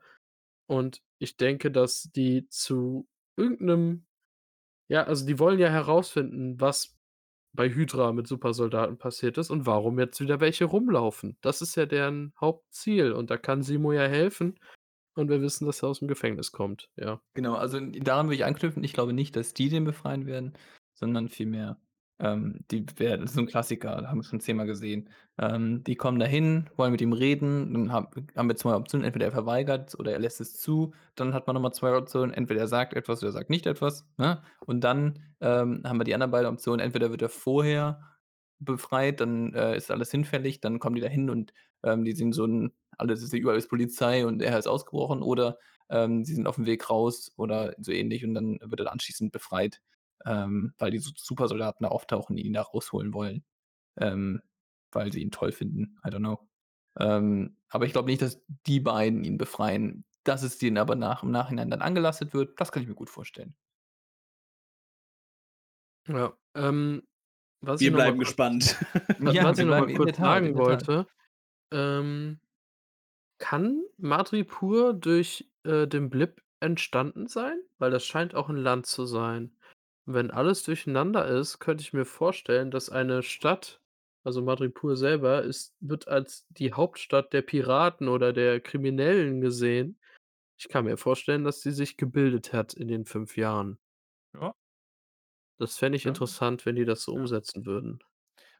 Und 0.67 1.01
ich 1.19 1.37
denke, 1.37 1.71
dass 1.71 2.11
die 2.13 2.47
zu 2.49 3.07
irgend 3.37 3.61
'nem 3.61 4.05
ja, 4.89 5.03
also, 5.05 5.25
die 5.27 5.39
wollen 5.39 5.59
ja 5.59 5.69
herausfinden, 5.69 6.61
was 6.61 6.97
bei 7.53 7.69
Hydra 7.69 8.13
mit 8.13 8.27
Supersoldaten 8.27 8.97
passiert 8.99 9.37
ist 9.39 9.49
und 9.51 9.65
warum 9.67 9.99
jetzt 9.99 10.21
wieder 10.21 10.39
welche 10.41 10.65
rumlaufen. 10.65 11.37
Das 11.41 11.61
ist 11.63 11.75
ja 11.77 11.85
deren 11.87 12.33
Hauptziel 12.41 13.13
und 13.13 13.31
da 13.31 13.37
kann 13.37 13.63
Zemo 13.63 13.93
ja 13.93 14.03
helfen 14.07 14.59
und 15.15 15.29
wir 15.29 15.41
wissen, 15.41 15.65
dass 15.67 15.83
er 15.83 15.89
aus'm 15.89 16.07
Gefängnis 16.07 16.51
kommt, 16.53 16.91
ja. 16.97 17.21
Genau, 17.35 17.53
also, 17.55 17.79
daran 17.79 18.27
würde 18.27 18.35
ich 18.35 18.45
anknüpfen. 18.45 18.83
Ich 18.83 18.93
glaube 18.93 19.13
nicht, 19.13 19.35
dass 19.35 19.53
die 19.53 19.69
den 19.69 19.83
befreien 19.85 20.25
werden, 20.25 20.53
sondern 20.99 21.29
vielmehr, 21.29 21.79
ähm, 22.19 22.59
die 22.71 22.85
werden 22.97 23.27
so 23.27 23.39
'n 23.41 23.47
Klassiker, 23.47 24.07
haben 24.09 24.19
wir 24.19 24.23
schon 24.25 24.41
zehnmal 24.41 24.67
gesehen. 24.67 25.09
Ähm, 25.39 25.83
die 25.85 25.95
kommen 25.95 26.19
dahin, 26.19 26.69
wollen 26.75 26.91
mit 26.91 27.01
ihm 27.01 27.13
reden, 27.13 27.73
dann 27.73 27.93
ha 27.93 28.11
haben 28.35 28.49
wir 28.49 28.55
2 28.57 28.75
Optionen. 28.75 29.05
Entweder 29.05 29.25
er 29.27 29.31
verweigert 29.31 29.95
oder 29.99 30.11
er 30.13 30.19
lässt 30.19 30.41
es 30.41 30.53
zu. 30.57 30.93
Dann 31.15 31.33
hat 31.33 31.47
man 31.47 31.55
noch 31.55 31.61
mal 31.61 31.71
2 31.71 31.95
Optionen. 31.97 32.33
Entweder 32.33 32.61
er 32.61 32.67
sagt 32.67 32.93
etwas 32.93 33.19
oder 33.23 33.29
er 33.29 33.33
sagt 33.33 33.49
nicht 33.49 33.65
etwas, 33.67 34.05
ne? 34.17 34.41
Und 34.65 34.83
dann, 34.83 35.19
ähm, 35.41 35.81
haben 35.85 35.99
wir 35.99 36.03
die 36.05 36.13
anderen 36.13 36.31
beiden 36.31 36.51
Optionen. 36.51 36.81
Entweder 36.81 37.09
wird 37.11 37.21
er 37.21 37.29
vorher 37.29 38.01
befreit, 38.59 39.21
dann, 39.21 39.53
äh, 39.53 39.77
ist 39.77 39.89
alles 39.91 40.11
hinfällig, 40.11 40.59
dann 40.61 40.79
kommen 40.79 40.95
die 40.95 41.01
dahin 41.01 41.29
und, 41.29 41.53
ähm, 41.83 42.03
die 42.05 42.11
sehen 42.13 42.33
so 42.33 42.43
'n 42.45 42.71
alles 42.97 43.23
ist 43.23 43.33
überall 43.33 43.57
ist 43.57 43.69
Polizei 43.69 44.25
und 44.25 44.41
er 44.41 44.59
ist 44.59 44.67
ausgebrochen 44.67 45.21
oder, 45.23 45.57
ähm, 45.89 46.25
sie 46.25 46.33
sind 46.35 46.47
auf'm 46.47 46.65
Weg 46.65 46.89
raus 46.89 47.31
oder 47.37 47.73
so 47.79 47.91
ähnlich 47.93 48.25
und 48.25 48.33
dann 48.33 48.59
wird 48.61 48.81
er 48.81 48.91
anschließend 48.91 49.31
befreit, 49.31 49.79
ähm, 50.25 50.73
weil 50.79 50.91
die 50.91 50.99
Su 50.99 51.11
Supersoldaten 51.15 51.83
da 51.83 51.89
auftauchen, 51.89 52.35
die 52.35 52.45
ihn 52.45 52.53
da 52.53 52.61
rausholen 52.63 53.13
wollen, 53.13 53.43
ähm, 53.97 54.41
weil 54.91 55.11
sie 55.13 55.21
ihn 55.21 55.31
toll 55.31 55.51
finden. 55.51 55.97
I 56.05 56.09
don't 56.09 56.19
know. 56.19 56.39
Ähm, 56.99 57.57
aber 57.69 57.85
ich 57.85 57.93
glaube 57.93 58.07
nicht, 58.09 58.21
dass 58.21 58.41
die 58.67 58.79
beiden 58.81 59.23
ihn 59.23 59.37
befreien. 59.37 60.05
Dass 60.25 60.43
es 60.43 60.57
denen 60.59 60.77
aber 60.77 60.95
nach 60.95 61.23
im 61.23 61.31
Nachhinein 61.31 61.71
dann 61.71 61.81
angelastet 61.81 62.33
wird, 62.33 62.59
das 62.61 62.71
kann 62.71 62.83
ich 62.83 62.89
mir 62.89 62.95
gut 62.95 63.09
vorstellen. 63.09 63.55
Ja, 66.07 66.37
ähm, 66.55 67.03
was 67.61 67.83
ich 67.83 67.89
Wir 67.89 67.91
noch 67.91 68.01
mal 68.01 68.13
bleiben 68.13 68.17
kurz 68.17 68.35
gespannt. 68.35 68.75
wa 69.19 69.33
Ja, 69.33 69.43
was 69.43 69.57
wir 69.57 69.63
ich 69.63 69.67
noch 69.67 69.75
mal 69.75 69.89
kurz 69.89 70.17
sagen 70.17 70.55
wollte, 70.55 71.07
ähm 71.71 72.39
kann 73.41 73.83
Madripoor 73.97 74.93
durch, 74.93 75.49
äh, 75.63 75.87
den 75.87 76.09
Blip 76.09 76.43
entstanden 76.59 77.27
sein? 77.27 77.57
Weil 77.77 77.89
das 77.89 78.05
scheint 78.05 78.35
auch 78.35 78.49
'n 78.49 78.57
Land 78.57 78.85
zu 78.85 79.05
sein. 79.05 79.57
Wenn 80.11 80.31
alles 80.31 80.63
durcheinander 80.63 81.27
ist, 81.27 81.59
könnte 81.59 81.83
ich 81.83 81.93
mir 81.93 82.03
vorstellen, 82.03 82.71
dass 82.71 82.89
eine 82.89 83.21
Stadt 83.21 83.79
also, 84.23 84.41
Madripoor 84.41 84.97
selber 84.97 85.43
ist 85.43 85.75
wird 85.79 86.07
als 86.09 86.45
die 86.49 86.73
Hauptstadt 86.73 87.31
der 87.31 87.41
Piraten 87.41 88.07
oder 88.09 88.33
der 88.33 88.59
Kriminellen 88.59 89.39
gesehen. 89.39 89.97
Ich 90.59 90.69
kann 90.69 90.85
mir 90.85 90.97
vorstellen, 90.97 91.43
dass 91.45 91.61
die 91.61 91.71
sich 91.71 91.97
gebildet 91.97 92.53
hat 92.53 92.73
in 92.73 92.87
den 92.89 93.05
5 93.05 93.37
Jahren. 93.37 93.79
Ja. 94.33 94.53
Das 95.59 95.77
fände 95.77 95.97
ich 95.97 96.05
Ja. 96.05 96.19
interessant, 96.19 96.65
wenn 96.65 96.75
die 96.77 96.85
das 96.85 97.03
so 97.03 97.13
Ja. 97.15 97.19
umsetzen 97.19 97.65
würden. 97.65 97.99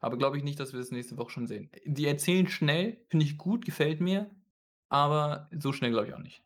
Aber 0.02 0.18
glaube 0.18 0.38
ich 0.38 0.44
nicht, 0.44 0.60
dass 0.60 0.72
wir 0.74 0.80
das 0.80 0.92
nächste 0.92 1.18
Woche 1.18 1.32
schon 1.32 1.48
sehen. 1.48 1.70
Die 1.86 2.06
erzählen 2.06 2.48
schnell, 2.48 3.06
finde 3.10 3.26
ich 3.26 3.38
gut, 3.38 3.66
gefällt 3.66 4.00
mir, 4.00 4.30
aber 4.90 5.50
so 5.58 5.74
schnell 5.74 5.92
glaube 5.92 6.08
ich 6.08 6.14
auch 6.14 6.20
nicht. 6.20 6.44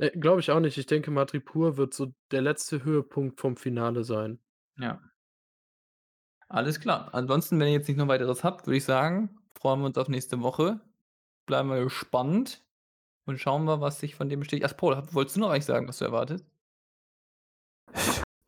Äh, 0.00 0.10
glaube 0.18 0.40
ich 0.40 0.50
auch 0.50 0.60
nicht. 0.60 0.78
Ich 0.78 0.86
denke, 0.86 1.10
Madripoor 1.10 1.76
wird 1.76 1.94
so 1.94 2.12
der 2.30 2.40
letzte 2.40 2.84
Höhepunkt 2.84 3.38
vom 3.38 3.56
Finale 3.56 4.02
sein. 4.02 4.38
Ja. 4.78 5.00
Alles 6.48 6.80
klar. 6.80 7.14
Ansonsten, 7.14 7.60
wenn 7.60 7.68
ihr 7.68 7.74
jetzt 7.74 7.88
nicht 7.88 7.98
noch 7.98 8.08
Weiteres 8.08 8.42
habt, 8.42 8.66
würde 8.66 8.78
ich 8.78 8.84
sagen, 8.84 9.38
freuen 9.54 9.80
wir 9.80 9.86
uns 9.86 9.98
auf 9.98 10.08
nächste 10.08 10.40
Woche. 10.42 10.80
Bleiben 11.46 11.68
wir 11.68 11.84
gespannt 11.84 12.64
und 13.26 13.38
schauen 13.38 13.64
wir, 13.64 13.80
was 13.80 14.00
sich 14.00 14.14
von 14.14 14.28
dem 14.28 14.40
bestätigt 14.40 14.66
ach, 14.68 14.76
Paul, 14.76 15.02
wolltest 15.12 15.36
du 15.36 15.40
noch 15.40 15.50
eigentlich 15.50 15.66
sagen, 15.66 15.86
was 15.86 15.98
du 15.98 16.06
erwartest? 16.06 16.46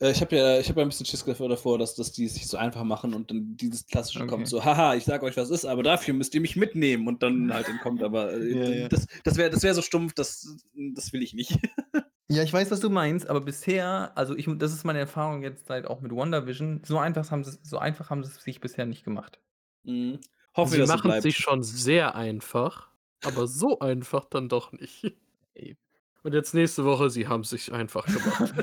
Äh, 0.02 0.10
ich 0.10 0.20
habe 0.20 0.36
ja, 0.36 0.58
ich 0.58 0.68
habe 0.68 0.80
ja 0.80 0.86
ein 0.86 0.88
bisschen 0.88 1.06
Schiss 1.06 1.24
davor, 1.24 1.78
dass, 1.78 1.94
dass 1.94 2.12
die 2.12 2.24
es 2.24 2.34
sich 2.34 2.48
so 2.48 2.56
einfach 2.56 2.82
machen 2.82 3.14
und 3.14 3.30
dann 3.30 3.56
dieses 3.56 3.86
klassische 3.86 4.18
Okay. 4.18 4.28
kommt 4.28 4.48
so, 4.48 4.64
haha, 4.64 4.94
ich 4.96 5.04
sag 5.04 5.22
euch, 5.22 5.36
was 5.36 5.50
ist, 5.50 5.64
aber 5.64 5.82
dafür 5.82 6.12
müsst 6.12 6.34
ihr 6.34 6.40
mich 6.40 6.56
mitnehmen 6.56 7.06
und 7.06 7.22
dann 7.22 7.54
halt 7.54 7.68
entkommt. 7.68 8.02
Aber 8.02 8.32
äh, 8.32 8.80
Ja, 8.82 8.88
das, 8.88 9.06
das 9.22 9.36
wäre 9.36 9.50
das 9.50 9.62
wär 9.62 9.74
so 9.74 9.82
stumpf, 9.82 10.12
das, 10.14 10.58
das 10.94 11.12
will 11.12 11.22
ich 11.22 11.34
nicht. 11.34 11.56
Ja, 12.28 12.42
ich 12.42 12.52
weiß, 12.52 12.70
was 12.70 12.80
du 12.80 12.88
meinst, 12.88 13.28
aber 13.28 13.42
bisher, 13.42 14.12
also 14.14 14.34
ich, 14.34 14.48
das 14.56 14.72
ist 14.72 14.84
meine 14.84 15.00
Erfahrung 15.00 15.42
jetzt 15.42 15.68
halt 15.68 15.86
auch 15.86 16.00
mit 16.00 16.12
WandaVision, 16.12 16.80
so 16.82 16.96
einfach 16.96 17.30
haben 17.30 17.44
sie, 17.44 17.58
so 17.62 17.76
einfach 17.76 18.08
haben 18.08 18.24
sie 18.24 18.30
es 18.30 18.42
sich 18.42 18.58
bisher 18.58 18.86
nicht 18.86 19.04
gemacht. 19.04 19.38
Mhm. 19.82 20.18
Hoffen 20.56 20.72
Sie 20.72 20.80
es 20.80 20.88
machen 20.88 21.08
bleibt. 21.08 21.22
sich 21.24 21.36
schon 21.36 21.62
sehr 21.62 22.14
einfach, 22.14 22.88
aber 23.22 23.46
so 23.46 23.80
einfach 23.80 24.24
dann 24.24 24.48
doch 24.48 24.72
nicht. 24.72 25.14
Ey. 25.52 25.76
Und 26.24 26.34
jetzt 26.34 26.54
nächste 26.54 26.84
Woche, 26.84 27.10
sie 27.10 27.26
haben 27.26 27.42
sich 27.42 27.72
einfach 27.72 28.06
gemacht. 28.06 28.54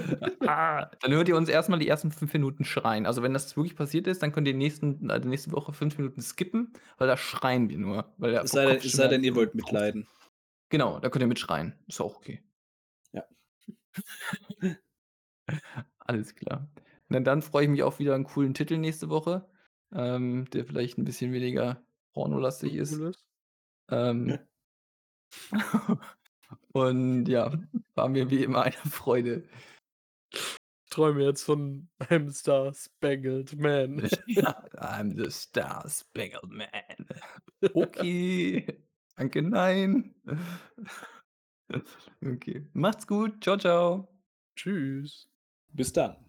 ah, 0.47 0.89
dann 1.01 1.11
hört 1.11 1.27
ihr 1.27 1.35
uns 1.35 1.49
erstmal 1.49 1.79
die 1.79 1.87
ersten 1.87 2.11
fünf 2.11 2.31
Minuten 2.33 2.63
schreien. 2.63 3.05
Also 3.05 3.21
wenn 3.21 3.33
das 3.33 3.55
wirklich 3.57 3.75
passiert 3.75 4.07
ist, 4.07 4.23
dann 4.23 4.31
könnt 4.31 4.47
ihr 4.47 4.53
nächsten, 4.53 5.11
also 5.11 5.27
nächste 5.27 5.51
Woche 5.51 5.73
fünf 5.73 5.97
Minuten 5.97 6.21
skippen, 6.21 6.73
weil 6.97 7.07
da 7.07 7.17
schreien 7.17 7.69
wir 7.69 7.77
nur. 7.77 8.13
Weil 8.17 8.31
da 8.31 8.43
Es 8.43 8.51
sei, 8.51 8.65
denn, 8.65 8.77
es 8.77 8.91
sei 8.93 9.07
denn, 9.07 9.23
ihr 9.23 9.35
wollt 9.35 9.55
mitleiden. 9.55 10.07
Genau, 10.69 10.99
da 10.99 11.09
könnt 11.09 11.23
ihr 11.23 11.27
mitschreien. 11.27 11.73
Ist 11.87 11.99
auch 11.99 12.15
okay. 12.15 12.41
Ja. 13.11 13.25
Alles 15.99 16.35
klar. 16.35 16.69
Na, 17.09 17.19
dann 17.19 17.41
freue 17.41 17.63
ich 17.63 17.69
mich 17.69 17.83
auf 17.83 17.99
wieder 17.99 18.15
einen 18.15 18.23
coolen 18.23 18.53
Titel 18.53 18.77
nächste 18.77 19.09
Woche, 19.09 19.49
ähm, 19.93 20.49
der 20.53 20.63
vielleicht 20.65 20.97
ein 20.97 21.03
bisschen 21.03 21.33
weniger 21.33 21.83
pornolastig 22.13 22.75
ist. 22.75 23.01
Ähm, 23.89 24.39
und 26.73 27.25
ja, 27.27 27.51
war 27.95 28.09
mir 28.09 28.29
wie 28.29 28.43
immer 28.43 28.63
eine 28.63 28.75
Freude. 28.75 29.43
Träume 30.89 31.23
jetzt 31.23 31.43
von 31.43 31.87
einem 32.09 32.31
Star 32.31 32.73
Spangled 32.73 33.57
Man. 33.59 34.01
I'm 34.77 35.15
the 35.15 35.29
Star 35.29 35.87
Spangled 35.87 36.49
Man. 36.49 36.69
Okay. 37.73 38.65
Danke, 39.15 39.41
nein. 39.41 40.15
Okay. 42.25 42.65
Macht's 42.73 43.05
gut. 43.05 43.43
Ciao, 43.43 43.57
ciao. 43.57 44.07
Tschüss. 44.55 45.29
Bis 45.73 45.93
dann. 45.93 46.28